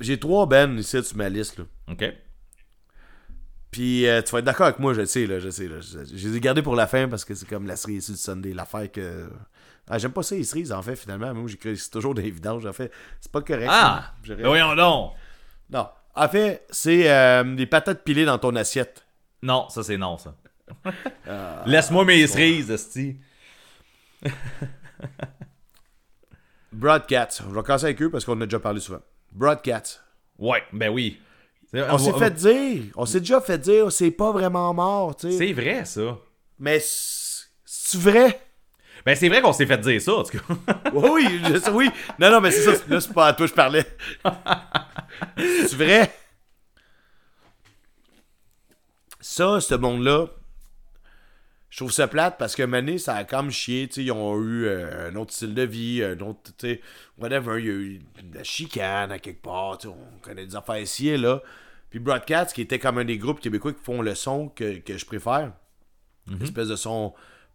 J'ai 0.00 0.18
trois 0.18 0.46
bands 0.46 0.74
ici 0.76 1.02
sur 1.04 1.16
ma 1.16 1.28
liste, 1.28 1.58
là. 1.58 1.64
Ok. 1.90 2.04
Puis 3.70 4.06
euh, 4.06 4.22
tu 4.22 4.30
vas 4.32 4.38
être 4.38 4.44
d'accord 4.44 4.66
avec 4.66 4.78
moi, 4.78 4.94
je 4.94 5.04
sais, 5.04 5.26
là, 5.26 5.40
je 5.40 5.50
sais. 5.50 5.66
Là, 5.68 5.80
je, 5.80 6.04
je 6.04 6.28
les 6.28 6.36
ai 6.36 6.40
gardés 6.40 6.62
pour 6.62 6.76
la 6.76 6.86
fin 6.86 7.08
parce 7.08 7.24
que 7.24 7.34
c'est 7.34 7.48
comme 7.48 7.66
la 7.66 7.76
cerise 7.76 8.08
le 8.08 8.16
Sunday, 8.16 8.52
l'affaire 8.54 8.90
que. 8.90 9.28
Ah, 9.88 9.98
j'aime 9.98 10.12
pas 10.12 10.22
ça, 10.22 10.34
les 10.34 10.44
cerises, 10.44 10.72
en 10.72 10.80
fait, 10.80 10.96
finalement. 10.96 11.34
Moi, 11.34 11.50
que 11.60 11.74
c'est 11.74 11.90
toujours 11.90 12.14
des 12.14 12.30
vidanges, 12.30 12.64
en 12.64 12.72
fait. 12.72 12.90
C'est 13.20 13.30
pas 13.30 13.42
correct. 13.42 13.68
Ah! 13.70 14.14
Ben 14.26 14.46
voyons 14.46 14.74
donc. 14.74 15.12
Non. 15.70 15.88
En 16.14 16.28
fait, 16.28 16.64
c'est 16.70 17.10
euh, 17.10 17.42
des 17.56 17.66
patates 17.66 18.02
pilées 18.04 18.24
dans 18.24 18.38
ton 18.38 18.54
assiette. 18.56 19.04
Non, 19.42 19.68
ça 19.68 19.82
c'est 19.82 19.98
non, 19.98 20.16
ça. 20.16 20.34
Ah, 21.28 21.62
Laisse-moi 21.66 22.04
mes 22.04 22.26
cerises, 22.26 22.70
esti. 22.70 23.16
Broadcats. 26.72 27.28
Je 27.48 27.54
vais 27.54 27.62
casser 27.62 27.84
avec 27.86 28.02
eux 28.02 28.10
parce 28.10 28.24
qu'on 28.24 28.32
en 28.32 28.40
a 28.40 28.46
déjà 28.46 28.58
parlé 28.58 28.80
souvent. 28.80 29.00
Broadcats. 29.32 30.00
Ouais, 30.38 30.62
ben 30.72 30.90
oui. 30.90 31.20
On 31.72 31.98
s'est 31.98 32.12
fait 32.12 32.30
dire, 32.30 32.84
on 32.94 33.04
s'est 33.04 33.20
déjà 33.20 33.40
fait 33.40 33.58
dire, 33.58 33.90
c'est 33.90 34.12
pas 34.12 34.30
vraiment 34.30 34.72
mort, 34.72 35.16
tu 35.16 35.30
sais. 35.30 35.38
C'est 35.38 35.52
vrai, 35.52 35.84
ça. 35.84 36.18
Mais 36.58 36.78
c'est 36.80 37.98
vrai? 37.98 38.40
Ben 39.04 39.14
c'est 39.16 39.28
vrai 39.28 39.42
qu'on 39.42 39.52
s'est 39.52 39.66
fait 39.66 39.78
dire 39.78 40.00
ça, 40.00 40.14
en 40.14 40.22
tout 40.22 40.38
cas. 40.38 40.54
Oui, 40.92 41.40
je 41.42 41.70
oui. 41.70 41.90
Non, 42.18 42.30
non, 42.30 42.40
mais 42.40 42.52
c'est 42.52 42.62
ça. 42.62 42.84
Là, 42.88 43.00
c'est 43.00 43.12
pas 43.12 43.26
à 43.26 43.32
toi 43.32 43.46
que 43.46 43.50
je 43.50 43.54
parlais. 43.54 43.84
c'est 45.36 45.74
vrai? 45.74 46.14
Ça, 49.20 49.60
ce 49.60 49.74
monde-là, 49.74 50.28
je 51.74 51.80
trouve 51.80 51.90
ça 51.90 52.06
plate 52.06 52.36
parce 52.38 52.54
que 52.54 52.62
Mané, 52.62 52.98
ça 52.98 53.16
a 53.16 53.24
comme 53.24 53.50
chié. 53.50 53.88
Tu 53.88 53.94
sais, 53.94 54.04
ils 54.04 54.12
ont 54.12 54.40
eu 54.40 54.66
euh, 54.66 55.10
un 55.10 55.16
autre 55.16 55.32
style 55.32 55.54
de 55.54 55.62
vie, 55.62 56.04
un 56.04 56.20
autre, 56.20 56.52
tu 56.56 56.68
sais, 56.68 56.80
whatever. 57.18 57.58
Il 57.58 57.66
y 57.66 57.68
a 57.68 57.72
eu 57.72 57.98
de 57.98 58.38
la 58.38 58.44
chicane 58.44 59.10
à 59.10 59.18
quelque 59.18 59.42
part. 59.42 59.78
tu 59.78 59.88
sais, 59.88 59.92
On 59.92 60.18
connaît 60.20 60.46
des 60.46 60.54
affaires 60.54 60.78
ici 60.78 61.08
et 61.08 61.16
là. 61.16 61.42
Puis 61.90 61.98
Broadcast, 61.98 62.54
qui 62.54 62.60
était 62.60 62.78
comme 62.78 62.98
un 62.98 63.04
des 63.04 63.18
groupes 63.18 63.40
québécois 63.40 63.72
qui 63.72 63.82
font 63.82 64.02
le 64.02 64.14
son 64.14 64.50
que, 64.50 64.78
que 64.78 64.96
je 64.96 65.04
préfère. 65.04 65.50
Une 66.30 66.40
espèce 66.44 66.68
de 66.68 66.76
son 66.76 67.12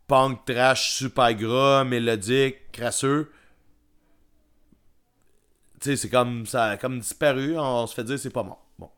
punk, 0.07 0.43
trash, 0.43 0.95
super 0.95 1.33
gras, 1.33 1.85
mélodique, 1.85 2.73
crasseux. 2.73 3.31
Tu 5.79 5.91
sais, 5.91 5.95
c'est 5.95 6.09
comme 6.09 6.45
ça 6.45 6.71
a 6.71 6.77
comme 6.77 6.99
disparu, 6.99 7.57
on 7.57 7.87
se 7.87 7.93
fait 7.93 8.03
dire 8.03 8.19
c'est 8.19 8.31
pas 8.31 8.43
mort. 8.43 8.67
Bon. 8.79 8.89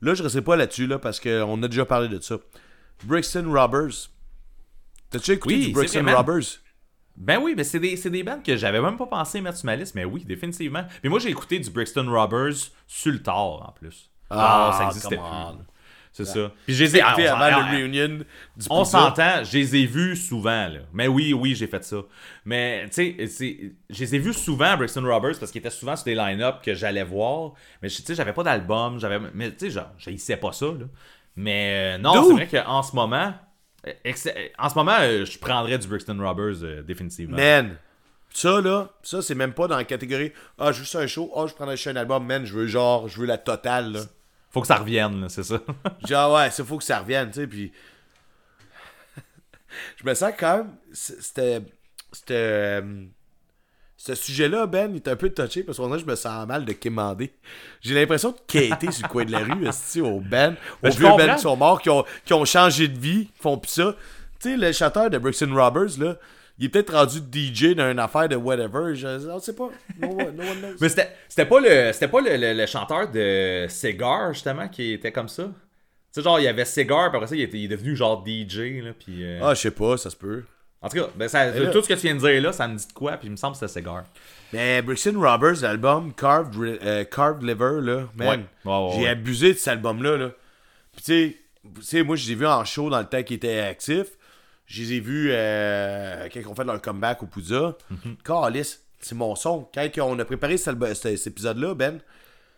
Là, 0.00 0.14
je 0.14 0.22
ne 0.22 0.40
pas 0.40 0.56
là-dessus, 0.56 0.86
là, 0.86 0.98
parce 0.98 1.20
qu'on 1.20 1.62
a 1.62 1.68
déjà 1.68 1.84
parlé 1.84 2.08
de 2.08 2.20
ça. 2.20 2.38
Brixton 3.04 3.52
Robbers. 3.52 4.08
T'as-tu 5.12 5.32
écouté 5.32 5.54
Oui, 5.54 5.66
du 5.66 5.72
vrai, 5.72 6.02
man. 6.02 6.14
Robbers? 6.14 6.42
Ben 7.16 7.38
oui, 7.42 7.54
mais 7.56 7.64
c'est 7.64 7.78
des, 7.78 7.94
des 7.96 8.22
bands 8.22 8.40
que 8.44 8.56
j'avais 8.56 8.80
même 8.80 8.96
pas 8.96 9.06
pensé 9.06 9.40
mettre 9.40 9.58
sur 9.58 9.66
ma 9.66 9.76
liste, 9.76 9.94
mais 9.94 10.04
oui, 10.04 10.24
définitivement. 10.24 10.84
Mais 11.04 11.10
moi, 11.10 11.18
j'ai 11.18 11.28
écouté 11.28 11.58
du 11.58 11.70
Brixton 11.70 12.06
Robbers 12.10 12.54
sur 12.86 13.12
le 13.12 13.22
tard, 13.22 13.68
en 13.68 13.72
plus. 13.78 14.10
Ah, 14.30 14.70
Ah, 14.72 14.78
ça 14.78 14.86
existait 14.86 15.16
plus. 15.16 15.24
C'est 16.14 16.24
ça. 16.26 16.52
Puis 16.66 16.74
je 16.74 16.84
les 16.84 16.96
ai... 16.96 17.00
ah, 17.02 17.08
Écouté 17.10 17.22
on 17.24 17.26
s'en- 17.28 17.34
avant 17.40 17.56
ah, 17.56 17.72
le 17.72 17.76
reunion 17.78 18.08
du 18.56 18.66
On 18.68 18.84
s'entend, 18.84 19.44
je 19.44 19.58
les 19.58 19.76
ai 19.76 19.86
vus 19.86 20.16
souvent, 20.16 20.68
là. 20.68 20.80
Mais 20.92 21.08
oui, 21.08 21.32
oui, 21.32 21.54
j'ai 21.54 21.66
fait 21.66 21.82
ça. 21.84 21.98
Mais, 22.44 22.86
tu 22.94 23.16
sais, 23.28 23.72
je 23.88 23.98
les 24.00 24.14
ai 24.14 24.18
vus 24.18 24.34
souvent, 24.34 24.76
Brixton 24.76 25.04
Robbers, 25.06 25.38
parce 25.38 25.50
qu'ils 25.50 25.60
étaient 25.60 25.70
souvent 25.70 25.96
sur 25.96 26.04
des 26.04 26.14
line-up 26.14 26.56
que 26.62 26.74
j'allais 26.74 27.04
voir. 27.04 27.52
Mais, 27.82 27.88
tu 27.88 28.02
sais, 28.02 28.14
j'avais 28.14 28.32
pas 28.34 28.42
d'album, 28.42 28.98
j'avais... 28.98 29.20
Mais, 29.34 29.50
tu 29.52 29.66
sais, 29.66 29.70
genre, 29.70 29.90
j'haïssais 29.98 30.36
pas 30.36 30.52
ça, 30.52 30.66
là. 30.66 30.86
Mais, 31.36 31.96
euh, 31.96 31.98
non, 31.98 32.22
c'est 32.24 32.32
vrai 32.34 32.46
qu'en 32.48 32.82
ce 32.82 32.94
moment... 32.94 33.32
euh, 33.86 33.92
euh, 34.06 34.48
En 34.58 34.68
ce 34.68 34.74
moment, 34.74 34.96
euh, 35.00 35.24
je 35.24 35.38
prendrais 35.38 35.78
du 35.78 35.88
Brixton 35.88 36.18
Robbers, 36.20 36.62
euh, 36.62 36.82
définitivement. 36.82 37.36
Man, 37.36 37.76
ça 38.30 38.60
là, 38.60 38.90
ça 39.02 39.22
c'est 39.22 39.34
même 39.34 39.52
pas 39.52 39.66
dans 39.66 39.76
la 39.76 39.84
catégorie 39.84 40.32
Ah, 40.58 40.72
juste 40.72 40.96
un 40.96 41.06
show, 41.06 41.32
ah, 41.36 41.46
je 41.46 41.54
prendrais 41.54 41.76
juste 41.76 41.88
un 41.88 41.96
album, 41.96 42.24
man, 42.26 42.44
je 42.44 42.54
veux 42.54 42.66
genre, 42.66 43.08
je 43.08 43.20
veux 43.20 43.26
la 43.26 43.38
totale 43.38 43.92
là. 43.92 44.00
Faut 44.50 44.60
que 44.60 44.66
ça 44.66 44.76
revienne, 44.76 45.22
là, 45.22 45.28
c'est 45.30 45.44
ça. 45.44 45.58
Genre, 46.06 46.34
ouais, 46.34 46.50
ça 46.50 46.62
faut 46.62 46.76
que 46.76 46.84
ça 46.84 46.98
revienne, 46.98 47.30
tu 47.30 47.40
sais, 47.40 47.46
puis. 47.46 47.72
je 49.96 50.04
me 50.04 50.12
sens 50.12 50.32
quand 50.38 50.58
même. 50.58 50.76
C'était. 50.92 51.62
C'était. 52.12 52.82
Ce 54.04 54.14
sujet-là, 54.16 54.66
Ben, 54.66 54.90
il 54.90 54.96
est 54.96 55.08
un 55.08 55.14
peu 55.14 55.30
touché 55.30 55.62
parce 55.62 55.78
que 55.78 55.98
je 55.98 56.04
me 56.04 56.16
sens 56.16 56.46
mal 56.48 56.64
de 56.64 56.72
quémander. 56.72 57.32
J'ai 57.80 57.94
l'impression 57.94 58.30
de 58.32 58.36
quêter 58.48 58.90
sur 58.90 59.06
le 59.06 59.08
coin 59.12 59.24
de 59.24 59.30
la 59.32 59.38
rue, 59.40 59.66
esti, 59.68 60.00
au 60.00 60.18
Ben, 60.20 60.56
Ben, 60.82 60.88
aux 60.88 60.92
je 60.92 60.98
vieux 60.98 61.08
Ben 61.16 61.36
qui 61.36 61.42
sont 61.42 61.56
morts, 61.56 61.80
qui 61.80 61.88
ont, 61.90 62.04
qui 62.24 62.34
ont 62.34 62.44
changé 62.44 62.88
de 62.88 62.98
vie, 62.98 63.26
qui 63.26 63.40
font 63.40 63.56
plus 63.58 63.70
ça. 63.70 63.94
Tu 64.40 64.50
sais, 64.50 64.56
le 64.56 64.72
chanteur 64.72 65.08
de 65.08 65.18
Brixton 65.18 65.54
Robbers, 65.54 65.98
là, 66.00 66.16
il 66.58 66.66
est 66.66 66.68
peut-être 66.68 66.92
rendu 66.92 67.18
DJ 67.32 67.74
dans 67.76 67.90
une 67.92 67.98
affaire 68.00 68.28
de 68.28 68.34
whatever. 68.36 68.94
Je 68.96 69.06
on 69.28 69.38
sait 69.38 69.54
pas. 69.54 69.70
No, 70.00 70.08
one- 70.08 70.34
no 70.36 70.42
one 70.42 70.58
knows. 70.60 70.74
Mais 70.80 70.88
c'était 70.88 71.08
c'était 71.28 71.46
pas 71.46 71.60
le 71.60 71.92
c'était 71.92 72.08
pas 72.08 72.20
le, 72.20 72.36
le- 72.36 72.52
le 72.54 72.66
chanteur 72.66 73.08
de 73.10 73.66
Cigar 73.68 74.32
justement 74.34 74.68
qui 74.68 74.92
était 74.94 75.12
comme 75.12 75.28
ça? 75.28 75.44
Tu 75.44 75.50
sais 76.12 76.22
genre 76.22 76.38
il 76.40 76.44
y 76.44 76.48
avait 76.48 76.64
Cigar 76.64 77.08
puis 77.10 77.16
après 77.16 77.28
ça 77.28 77.36
il, 77.36 77.40
était, 77.42 77.56
il 77.58 77.64
est 77.64 77.68
devenu 77.68 77.96
genre 77.96 78.22
DJ 78.26 78.82
là 78.82 78.92
puis 78.98 79.24
euh, 79.24 79.40
Ah, 79.42 79.54
je 79.54 79.60
sais 79.60 79.70
pas, 79.70 79.96
ça 79.96 80.10
se 80.10 80.16
peut. 80.16 80.44
En 80.82 80.88
tout 80.88 80.96
cas 80.98 81.08
ben, 81.16 81.28
ça- 81.28 81.46
là- 81.50 81.70
tout 81.70 81.82
ce 81.82 81.88
que 81.88 81.94
tu 81.94 82.00
viens 82.00 82.14
de 82.14 82.20
dire 82.20 82.42
là 82.42 82.52
ça 82.52 82.66
me 82.68 82.76
dit 82.76 82.86
de 82.86 82.92
quoi 82.92 83.12
puis 83.12 83.28
il 83.28 83.30
me 83.30 83.36
semble 83.36 83.54
que 83.56 83.60
c'était 83.66 83.80
Cigar. 83.80 84.04
Mais 84.52 84.82
Brixton 84.82 85.14
Robbers, 85.18 85.62
l'album 85.62 86.12
Carved, 86.14 86.54
euh, 86.82 87.04
Carved 87.04 87.42
Liver, 87.42 87.80
là, 87.80 88.04
Ouais. 88.18 88.26
Ouais, 88.26 88.36
ouais, 88.66 88.90
j'ai 88.94 89.02
ouais. 89.02 89.08
abusé 89.08 89.52
de 89.54 89.58
cet 89.58 89.68
album-là. 89.68 90.16
Là. 90.18 90.30
Puis 90.94 91.02
tu 91.04 91.12
sais, 91.12 91.36
tu 91.76 91.82
sais, 91.82 92.02
moi 92.02 92.16
je 92.16 92.26
les 92.26 92.32
ai 92.32 92.34
vus 92.34 92.46
en 92.46 92.64
show 92.64 92.90
dans 92.90 92.98
le 93.00 93.06
temps 93.06 93.22
qu'ils 93.22 93.36
étaient 93.36 93.60
actifs. 93.60 94.18
Je 94.66 94.82
les 94.82 94.92
ai 94.94 95.00
vus 95.00 95.28
euh, 95.32 96.28
quand 96.32 96.40
ils 96.40 96.46
ont 96.48 96.54
fait 96.54 96.64
leur 96.64 96.80
comeback 96.82 97.22
au 97.22 97.26
Pouza. 97.26 97.76
Mhm. 97.90 98.16
Calice, 98.24 98.82
c'est 99.00 99.14
mon 99.14 99.34
son. 99.34 99.68
Quand 99.74 99.88
on 100.00 100.18
a 100.18 100.24
préparé 100.24 100.56
cet 100.56 101.26
épisode-là, 101.26 101.74
Ben, 101.74 102.00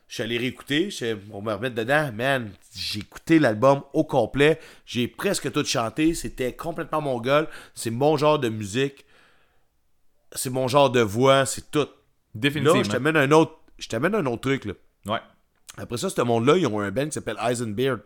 je 0.09 0.15
suis 0.15 0.23
allé 0.23 0.39
réécouter, 0.39 0.91
je 0.91 1.17
on 1.33 1.43
me 1.43 1.53
remettre 1.53 1.75
dedans. 1.75 2.11
Man, 2.13 2.51
j'ai 2.75 3.01
écouté 3.01 3.39
l'album 3.39 3.83
au 3.93 4.05
complet. 4.05 4.61
J'ai 4.85 5.09
presque 5.09 5.51
tout 5.51 5.65
chanté. 5.65 6.15
C'était 6.15 6.55
complètement 6.55 7.01
mon 7.01 7.21
gueule. 7.21 7.49
C'est 7.75 7.91
mon 7.91 8.17
genre 8.17 8.39
de 8.39 8.49
musique. 8.49 9.05
C'est 10.33 10.51
mon 10.51 10.69
genre 10.69 10.91
de 10.91 11.01
voix. 11.01 11.47
C'est 11.47 11.71
tout. 11.71 11.81
Là, 11.81 11.87
Définitivement. 12.35 12.83
je 12.83 12.91
t'amène 12.91 13.17
un 13.17 13.31
autre. 13.33 13.59
Je 13.79 13.89
t'amène 13.89 14.15
un 14.15 14.27
autre 14.27 14.43
truc, 14.43 14.67
là. 14.67 14.75
Ouais. 15.07 15.21
Après 15.77 15.97
ça, 15.97 16.11
ce 16.11 16.21
monde-là, 16.23 16.57
ils 16.57 16.67
ont 16.67 16.81
un 16.81 16.91
band 16.91 17.07
qui 17.07 17.13
s'appelle 17.13 17.39
Eisenbeard. 17.41 17.99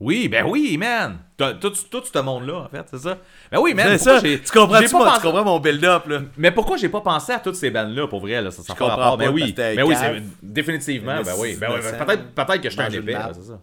Oui, 0.00 0.28
ben 0.28 0.44
oui, 0.46 0.76
man. 0.78 1.18
Tout, 1.36 1.70
tout 1.90 2.02
ce 2.04 2.18
monde-là, 2.20 2.54
en 2.60 2.68
fait, 2.68 2.86
c'est 2.90 2.98
ça. 2.98 3.18
Ben 3.50 3.58
oui, 3.60 3.74
man. 3.74 3.98
Ça. 3.98 4.20
j'ai- 4.20 4.40
Tu 4.40 4.50
comprends, 4.52 4.78
j'ai 4.80 4.86
tu, 4.86 4.92
pas 4.92 5.04
mon- 5.04 5.16
tu 5.16 5.20
comprends 5.22 5.44
mon 5.44 5.58
build-up, 5.58 6.06
là? 6.06 6.20
Mais 6.36 6.52
pourquoi 6.52 6.76
j'ai 6.76 6.88
pas 6.88 7.00
pensé 7.00 7.32
à 7.32 7.40
toutes 7.40 7.56
ces 7.56 7.70
bandes-là, 7.70 8.06
pour 8.06 8.20
vrai, 8.20 8.40
là, 8.40 8.50
ça, 8.52 8.62
ça 8.62 8.74
Je 8.74 8.78
comprends 8.78 9.16
Ben 9.16 9.26
pas, 9.26 9.32
oui, 9.32 9.52
ben 9.56 9.82
oui, 9.82 9.94
cave. 9.94 10.16
c'est 10.20 10.22
définitivement, 10.46 11.20
ben 11.22 11.34
oui. 11.38 11.56
Ben 11.60 11.68
oui, 11.72 11.80
peut-être, 11.80 12.60
que 12.62 12.68
je 12.70 12.74
suis 12.74 12.80
un 12.82 12.90
épais, 12.90 13.16
c'est 13.34 13.42
ça. 13.42 13.60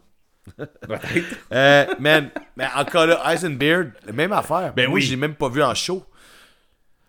Peut-être. 0.57 1.35
Euh, 1.51 1.85
man, 1.99 2.29
mais 2.55 2.67
encore 2.75 3.07
là, 3.07 3.33
Eisenbeard, 3.33 3.85
même 4.13 4.31
affaire. 4.31 4.73
Ben 4.75 4.87
Moi, 4.87 4.95
oui. 4.95 5.01
je 5.01 5.09
l'ai 5.11 5.15
même 5.17 5.33
pas 5.35 5.49
vu 5.49 5.63
en 5.63 5.73
show. 5.73 6.05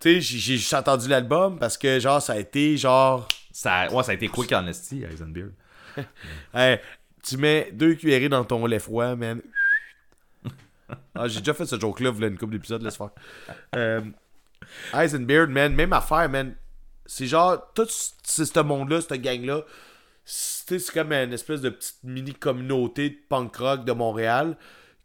Tu 0.01 0.15
sais, 0.15 0.21
j'ai 0.23 0.39
j'ai 0.39 0.57
juste 0.57 0.73
entendu 0.73 1.09
l'album 1.09 1.59
parce 1.59 1.77
que, 1.77 1.99
genre, 1.99 2.23
ça 2.23 2.33
a 2.35 2.37
été, 2.39 2.77
genre... 2.79 3.27
Ça, 3.53 3.93
ouais, 3.93 4.03
ça 4.05 4.13
a 4.13 4.15
été 4.15 4.29
quick 4.29 4.53
honesty, 4.53 5.05
Eisenbeard. 5.05 5.51
Hey, 6.55 6.79
tu 7.27 7.37
mets 7.37 7.71
deux 7.73 7.95
cuillerées 7.95 8.29
dans 8.29 8.45
ton 8.45 8.65
lait 8.67 8.79
froid, 8.79 9.15
man. 9.17 9.41
Ah, 11.17 11.27
j'ai 11.27 11.41
déjà 11.41 11.55
fait 11.55 11.67
ce 11.67 11.81
joke-là, 11.81 12.11
vous 12.11 12.23
une 12.23 12.39
couple 12.39 12.53
d'épisodes, 12.53 12.83
laisse 12.83 12.97
faire. 12.97 13.11
Euh, 13.75 14.03
Eisenbeard, 14.95 15.49
man, 15.49 15.75
même 15.75 15.93
affaire, 15.93 16.29
man. 16.29 16.55
C'est 17.07 17.27
genre, 17.27 17.73
tout 17.75 17.89
ce 17.89 18.61
monde-là, 18.61 19.01
cette 19.01 19.21
gang-là, 19.21 19.63
c'est 20.25 20.85
comme 20.93 21.13
une 21.13 21.33
espèce 21.33 21.61
de 21.61 21.71
petite 21.71 21.99
mini-communauté 22.05 23.11
de 23.11 23.17
punk 23.29 23.57
rock 23.57 23.85
de 23.85 23.93
Montréal 23.93 24.57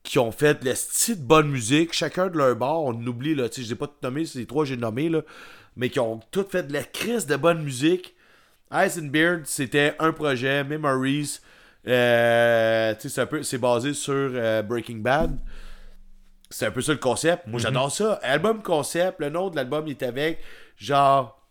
qui 0.03 0.19
ont 0.19 0.31
fait 0.31 0.63
le 0.63 0.73
style 0.75 1.21
de 1.21 1.27
bonne 1.27 1.49
musique, 1.49 1.93
chacun 1.93 2.27
de 2.27 2.37
leur 2.37 2.55
bord, 2.55 2.85
on 2.85 2.93
oublie, 3.05 3.35
là, 3.35 3.49
tu 3.49 3.61
sais, 3.61 3.67
je 3.67 3.69
les 3.69 3.75
pas 3.75 3.87
tout 3.87 3.93
nommé, 4.03 4.25
c'est 4.25 4.39
les 4.39 4.45
trois 4.45 4.63
que 4.63 4.69
j'ai 4.69 4.77
nommés, 4.77 5.09
là, 5.09 5.21
mais 5.75 5.89
qui 5.89 5.99
ont 5.99 6.19
tout 6.31 6.45
fait 6.49 6.63
de 6.63 6.73
la 6.73 6.83
crise 6.83 7.27
de 7.27 7.35
bonne 7.35 7.63
musique. 7.63 8.15
Eisenbeard, 8.73 9.41
c'était 9.45 9.95
un 9.99 10.11
projet, 10.11 10.63
Memories, 10.63 11.39
euh, 11.87 12.93
c'est 12.99 13.43
c'est 13.43 13.57
basé 13.57 13.93
sur 13.93 14.13
euh, 14.13 14.61
Breaking 14.61 14.97
Bad. 14.97 15.37
C'est 16.49 16.65
un 16.65 16.71
peu 16.71 16.81
ça 16.81 16.91
le 16.91 16.97
concept. 16.99 17.47
Moi, 17.47 17.59
j'adore 17.59 17.91
ça. 17.91 18.13
Album 18.23 18.61
concept, 18.61 19.19
le 19.21 19.29
nom 19.29 19.49
de 19.49 19.55
l'album, 19.55 19.87
il 19.87 19.91
est 19.91 20.03
avec, 20.03 20.39
genre, 20.75 21.41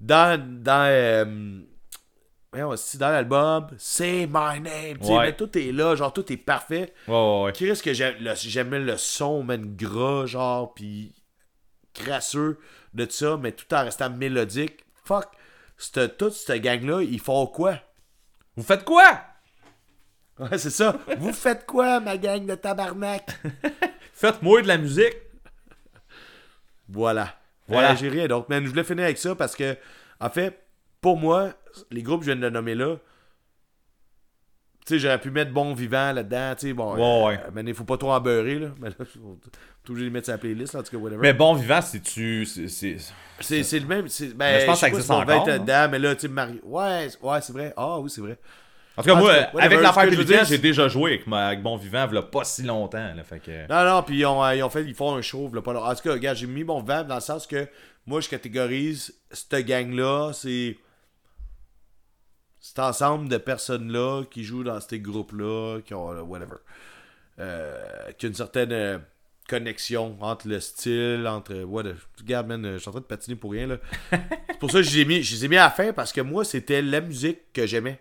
dans, 0.00 0.40
dans, 0.62 0.86
euh, 0.88 1.60
c'est 2.76 2.98
dans 2.98 3.10
l'album, 3.10 3.66
Say 3.78 4.26
My 4.26 4.60
Name, 4.60 4.96
Ouais. 5.02 5.18
mais 5.26 5.36
tout 5.36 5.56
est 5.58 5.72
là, 5.72 5.94
genre, 5.94 6.12
tout 6.12 6.32
est 6.32 6.36
parfait. 6.38 6.92
Ouais, 7.06 7.42
ouais, 7.44 7.52
risque 7.68 7.84
que 7.84 7.92
j'aime- 7.92 8.16
le- 8.20 8.34
j'aimais 8.34 8.78
le 8.80 8.96
son, 8.96 9.42
man, 9.42 9.76
gras, 9.76 10.24
genre, 10.26 10.72
pis 10.74 11.14
crasseux 11.94 12.58
de 12.94 13.06
ça, 13.10 13.36
mais 13.36 13.52
tout 13.52 13.72
en 13.74 13.84
restant 13.84 14.08
mélodique. 14.10 14.84
Fuck, 15.04 15.26
toute 16.18 16.32
cette 16.32 16.62
gang-là, 16.62 17.02
ils 17.02 17.20
font 17.20 17.46
quoi? 17.46 17.78
Vous 18.56 18.62
faites 18.62 18.84
quoi? 18.84 19.20
Ouais, 20.38 20.58
c'est 20.58 20.70
ça. 20.70 20.98
Vous 21.18 21.32
faites 21.32 21.66
quoi, 21.66 22.00
ma 22.00 22.16
gang 22.16 22.44
de 22.46 22.54
tabarnak? 22.54 23.24
Faites-moi 24.14 24.62
de 24.62 24.68
la 24.68 24.78
musique. 24.78 25.16
Voilà. 26.88 27.34
Voilà. 27.68 27.92
Euh, 27.92 27.96
J'ai 27.96 28.08
rien 28.08 28.26
d'autre. 28.26 28.46
Man, 28.48 28.64
je 28.64 28.70
voulais 28.70 28.84
finir 28.84 29.04
avec 29.04 29.18
ça 29.18 29.34
parce 29.34 29.56
que, 29.56 29.76
en 30.20 30.30
fait, 30.30 30.58
pour 31.00 31.16
moi, 31.16 31.52
les 31.90 32.02
groupes 32.02 32.20
que 32.20 32.26
je 32.26 32.32
viens 32.32 32.40
de 32.40 32.48
nommer 32.50 32.74
là, 32.74 32.96
tu 34.86 34.94
sais, 34.94 34.98
j'aurais 34.98 35.20
pu 35.20 35.30
mettre 35.30 35.52
Bon 35.52 35.74
Vivant 35.74 36.12
là-dedans, 36.12 36.54
tu 36.58 36.68
sais, 36.68 36.72
bon. 36.72 36.94
Ouais, 36.94 37.26
ouais. 37.28 37.40
euh, 37.44 37.50
mais 37.52 37.62
il 37.62 37.74
faut 37.74 37.84
pas 37.84 37.96
trop 37.96 38.12
en 38.12 38.20
beurrer, 38.20 38.58
là. 38.58 38.68
Mais 38.80 38.88
là, 38.88 38.94
faut 38.98 39.38
obligé 39.88 40.04
de 40.06 40.10
les 40.10 40.10
mettre 40.10 40.26
sur 40.26 40.34
la 40.34 40.38
playlist, 40.38 40.74
là, 40.74 40.80
en 40.80 40.82
tout 40.82 40.90
cas, 40.90 40.96
whatever. 40.96 41.20
Mais 41.20 41.32
bon 41.32 41.54
vivant, 41.54 41.80
c'est 41.80 42.00
tu. 42.00 42.44
c'est- 42.46 43.78
le 43.78 43.86
même. 43.86 44.06
Ben, 44.06 44.34
Mais 44.38 44.60
je 44.60 44.66
pense 44.66 44.74
que 44.76 44.80
ça 44.80 44.88
existe 44.88 45.06
si 45.06 45.12
encore, 45.12 45.44
dedans, 45.46 45.88
mais 45.90 45.98
là, 45.98 46.14
tu 46.14 46.22
sais, 46.22 46.28
Mario. 46.28 46.60
Ouais, 46.64 47.08
ouais, 47.22 47.40
c'est 47.40 47.52
vrai. 47.52 47.72
Ah 47.76 47.98
oui, 47.98 48.10
c'est 48.10 48.20
vrai. 48.20 48.38
En 48.96 49.02
tout 49.02 49.08
cas, 49.08 49.14
En 49.14 49.18
moi, 49.18 49.32
whatever, 49.32 49.62
avec 49.62 49.80
l'affaire 49.80 50.24
dire, 50.24 50.44
j'ai 50.44 50.58
déjà 50.58 50.86
joué 50.86 51.12
avec, 51.12 51.26
ma, 51.26 51.46
avec 51.46 51.62
Bon 51.62 51.76
Vivant, 51.76 52.06
il 52.12 52.20
pas 52.30 52.44
si 52.44 52.62
longtemps. 52.62 53.14
Là, 53.14 53.24
fait 53.24 53.40
que... 53.40 53.66
Non, 53.68 53.90
non, 53.90 54.02
puis 54.02 54.18
ils 54.18 54.26
ont, 54.26 54.44
euh, 54.44 54.54
ils 54.54 54.62
ont 54.62 54.68
fait, 54.68 54.84
ils 54.84 54.94
font 54.94 55.14
un 55.16 55.22
show, 55.22 55.50
là, 55.52 55.62
pas. 55.62 55.72
En 55.72 55.94
tout 55.94 56.02
cas, 56.02 56.12
regarde, 56.12 56.36
j'ai 56.36 56.46
mis 56.46 56.62
mon 56.62 56.82
vent 56.82 57.02
dans 57.02 57.14
le 57.14 57.20
sens 57.22 57.46
que 57.46 57.66
moi, 58.06 58.20
je 58.20 58.28
catégorise 58.28 59.14
cette 59.30 59.66
gang-là, 59.66 60.32
c'est. 60.34 60.76
Cet 62.62 62.78
ensemble 62.78 63.28
de 63.28 63.38
personnes-là 63.38 64.22
qui 64.30 64.44
jouent 64.44 64.62
dans 64.62 64.80
ces 64.80 65.00
groupes-là, 65.00 65.80
qui 65.84 65.94
ont, 65.94 66.12
euh, 66.12 66.22
whatever. 66.22 66.58
Euh, 67.40 68.12
qui 68.12 68.26
a 68.26 68.28
une 68.28 68.36
certaine 68.36 68.72
euh, 68.72 68.98
connexion 69.48 70.16
entre 70.20 70.46
le 70.46 70.60
style, 70.60 71.26
entre. 71.26 71.54
What, 71.64 71.82
regarde, 72.20 72.46
man, 72.46 72.74
je 72.74 72.78
suis 72.78 72.88
en 72.88 72.92
train 72.92 73.00
de 73.00 73.06
patiner 73.06 73.34
pour 73.34 73.50
rien, 73.50 73.66
là. 73.66 73.78
c'est 74.12 74.58
pour 74.60 74.70
ça 74.70 74.78
que 74.78 74.84
je 74.84 74.94
les 74.94 75.00
ai 75.00 75.04
mis, 75.04 75.22
je 75.24 75.34
les 75.34 75.44
ai 75.44 75.48
mis 75.48 75.56
à 75.56 75.64
la 75.64 75.70
fin 75.70 75.92
parce 75.92 76.12
que 76.12 76.20
moi, 76.20 76.44
c'était 76.44 76.82
la 76.82 77.00
musique 77.00 77.52
que 77.52 77.66
j'aimais. 77.66 78.00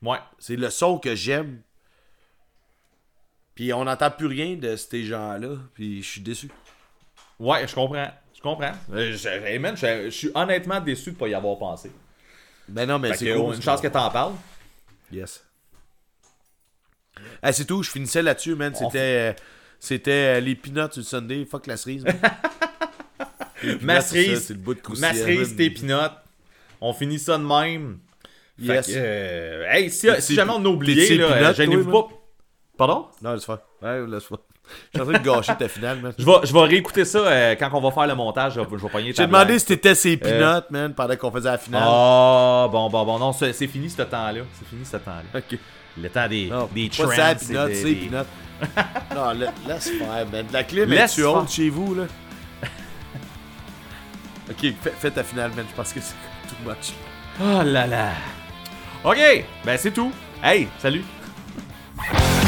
Ouais. 0.00 0.18
C'est 0.38 0.56
le 0.56 0.70
son 0.70 0.98
que 0.98 1.16
j'aime. 1.16 1.60
Puis 3.56 3.72
on 3.72 3.84
n'entend 3.84 4.12
plus 4.12 4.26
rien 4.26 4.54
de 4.54 4.76
ces 4.76 5.04
gens-là. 5.04 5.56
Puis 5.74 6.04
je 6.04 6.08
suis 6.08 6.20
déçu. 6.20 6.50
Ouais, 7.40 7.66
je 7.66 7.74
comprends. 7.74 8.10
Je 8.32 8.40
comprends. 8.40 8.72
Euh, 8.92 9.12
je, 9.16 9.28
hey, 9.28 9.58
man, 9.58 9.76
je, 9.76 10.04
je 10.04 10.10
suis 10.10 10.30
honnêtement 10.36 10.80
déçu 10.80 11.10
de 11.10 11.16
pas 11.16 11.26
y 11.26 11.34
avoir 11.34 11.58
pensé. 11.58 11.90
Ben 12.68 12.86
non, 12.86 12.98
mais 12.98 13.14
c'est 13.14 13.32
cool. 13.34 13.54
une 13.54 13.62
chance 13.62 13.80
que 13.80 13.88
t'en 13.88 14.10
parles. 14.10 14.34
Yes. 15.10 15.44
Ah, 17.42 17.52
c'est 17.52 17.64
tout, 17.64 17.82
je 17.82 17.90
finissais 17.90 18.22
là-dessus, 18.22 18.54
man. 18.54 18.74
C'était 18.74 18.98
euh, 18.98 19.32
c'était 19.78 20.36
euh, 20.36 20.40
les 20.40 20.54
peanuts 20.54 20.88
du 20.94 21.02
Sunday. 21.02 21.44
Fuck 21.44 21.66
la 21.66 21.76
cerise. 21.76 22.04
Ma 23.80 24.00
cerise, 24.00 24.46
C'est 24.46 24.54
le 24.54 24.60
bout 24.60 24.74
de 24.74 25.00
ma 25.00 25.14
cerise, 25.14 25.54
tes 25.54 25.70
peanuts. 25.70 26.14
On 26.80 26.92
finit 26.92 27.18
ça 27.18 27.38
de 27.38 27.44
même. 27.44 27.98
Yes. 28.58 28.90
euh, 28.90 29.64
hey, 29.70 29.90
si, 29.90 30.34
jamais 30.34 30.52
on 30.52 30.64
a 30.64 30.68
oublié, 30.68 31.16
là, 31.16 31.52
gênez-vous 31.52 31.90
pas. 31.90 32.08
Pardon? 32.76 33.06
Non, 33.22 33.34
laisse 33.34 33.44
faire. 33.44 33.58
Ouais, 33.80 34.06
laisse 34.06 34.24
faire. 34.24 34.38
Je 34.94 34.98
suis 34.98 35.02
en 35.08 35.10
train 35.10 35.18
de 35.20 35.24
gâcher 35.24 35.52
ta 35.58 35.68
finale, 35.68 36.00
man. 36.00 36.12
Je 36.18 36.24
vais, 36.24 36.32
je 36.44 36.52
vais 36.52 36.60
réécouter 36.60 37.04
ça 37.04 37.18
euh, 37.18 37.54
quand 37.58 37.68
on 37.72 37.80
va 37.80 37.90
faire 37.90 38.06
le 38.06 38.14
montage. 38.14 38.54
Je 38.54 38.60
vais, 38.60 38.66
je 38.70 38.76
vais 38.82 38.88
pogner 38.88 39.12
ta 39.12 39.22
J'ai 39.22 39.26
demandé 39.26 39.58
si 39.58 39.66
t'étais 39.66 39.94
ces 39.94 40.16
peanuts, 40.16 40.62
man, 40.70 40.94
pendant 40.94 41.16
qu'on 41.16 41.30
faisait 41.30 41.50
la 41.50 41.58
finale. 41.58 41.82
Ah, 41.84 42.68
bon, 42.70 42.88
bon, 42.88 43.04
bon. 43.04 43.18
Non, 43.18 43.32
c'est 43.32 43.52
c'est 43.52 43.66
fini 43.66 43.90
ce 43.90 44.02
temps-là. 44.02 44.40
C'est 44.58 44.68
fini 44.68 44.84
ce 44.84 44.96
temps-là. 44.96 45.38
Ok. 45.40 45.58
Le 46.00 46.08
temps 46.08 46.26
des, 46.28 46.46
Non, 46.46 46.68
des 46.74 46.88
trends. 46.88 47.10
ça, 47.10 47.32
et 47.32 47.34
peanuts, 47.34 47.66
des- 47.68 47.74
c'est 47.74 47.84
des- 47.84 47.94
peanuts. 48.06 48.26
non, 49.14 49.32
la- 49.32 49.52
laisse 49.74 49.90
faire, 49.90 50.26
man. 50.32 50.46
La 50.52 50.62
Laisse 50.62 51.12
est-tu 51.12 51.24
haute 51.24 51.40
faire. 51.40 51.50
chez 51.50 51.68
vous, 51.68 51.94
là? 51.94 52.04
Ok, 54.50 54.72
fais, 54.82 54.92
fais 54.98 55.10
ta 55.10 55.22
finale, 55.24 55.50
man. 55.56 55.64
Je 55.70 55.74
pense 55.76 55.92
que 55.92 56.00
c'est 56.00 56.14
too 56.48 56.56
much. 56.68 56.92
Oh 57.40 57.62
là 57.64 57.86
là. 57.86 58.10
Ok, 59.04 59.18
ben 59.64 59.76
c'est 59.78 59.90
tout. 59.92 60.12
Hey, 60.42 60.68
salut. 60.78 61.04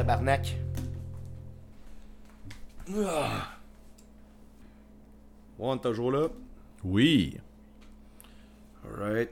tabarnak. 0.00 0.56
Ah. 2.96 3.58
On 5.58 5.76
est 5.76 5.80
toujours 5.80 6.10
là? 6.10 6.28
Oui. 6.82 7.36
Alright. 8.82 9.30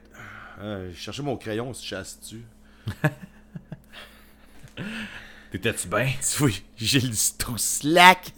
Euh, 0.59 0.91
je 0.91 0.95
cherchais 0.95 1.23
mon 1.23 1.37
crayon, 1.37 1.73
si 1.73 1.87
chasse-tu. 1.87 2.45
T'étais-tu 5.51 5.87
bien? 5.87 6.11
Oui, 6.41 6.63
j'ai 6.77 6.99
le 6.99 7.13
slack. 7.13 8.31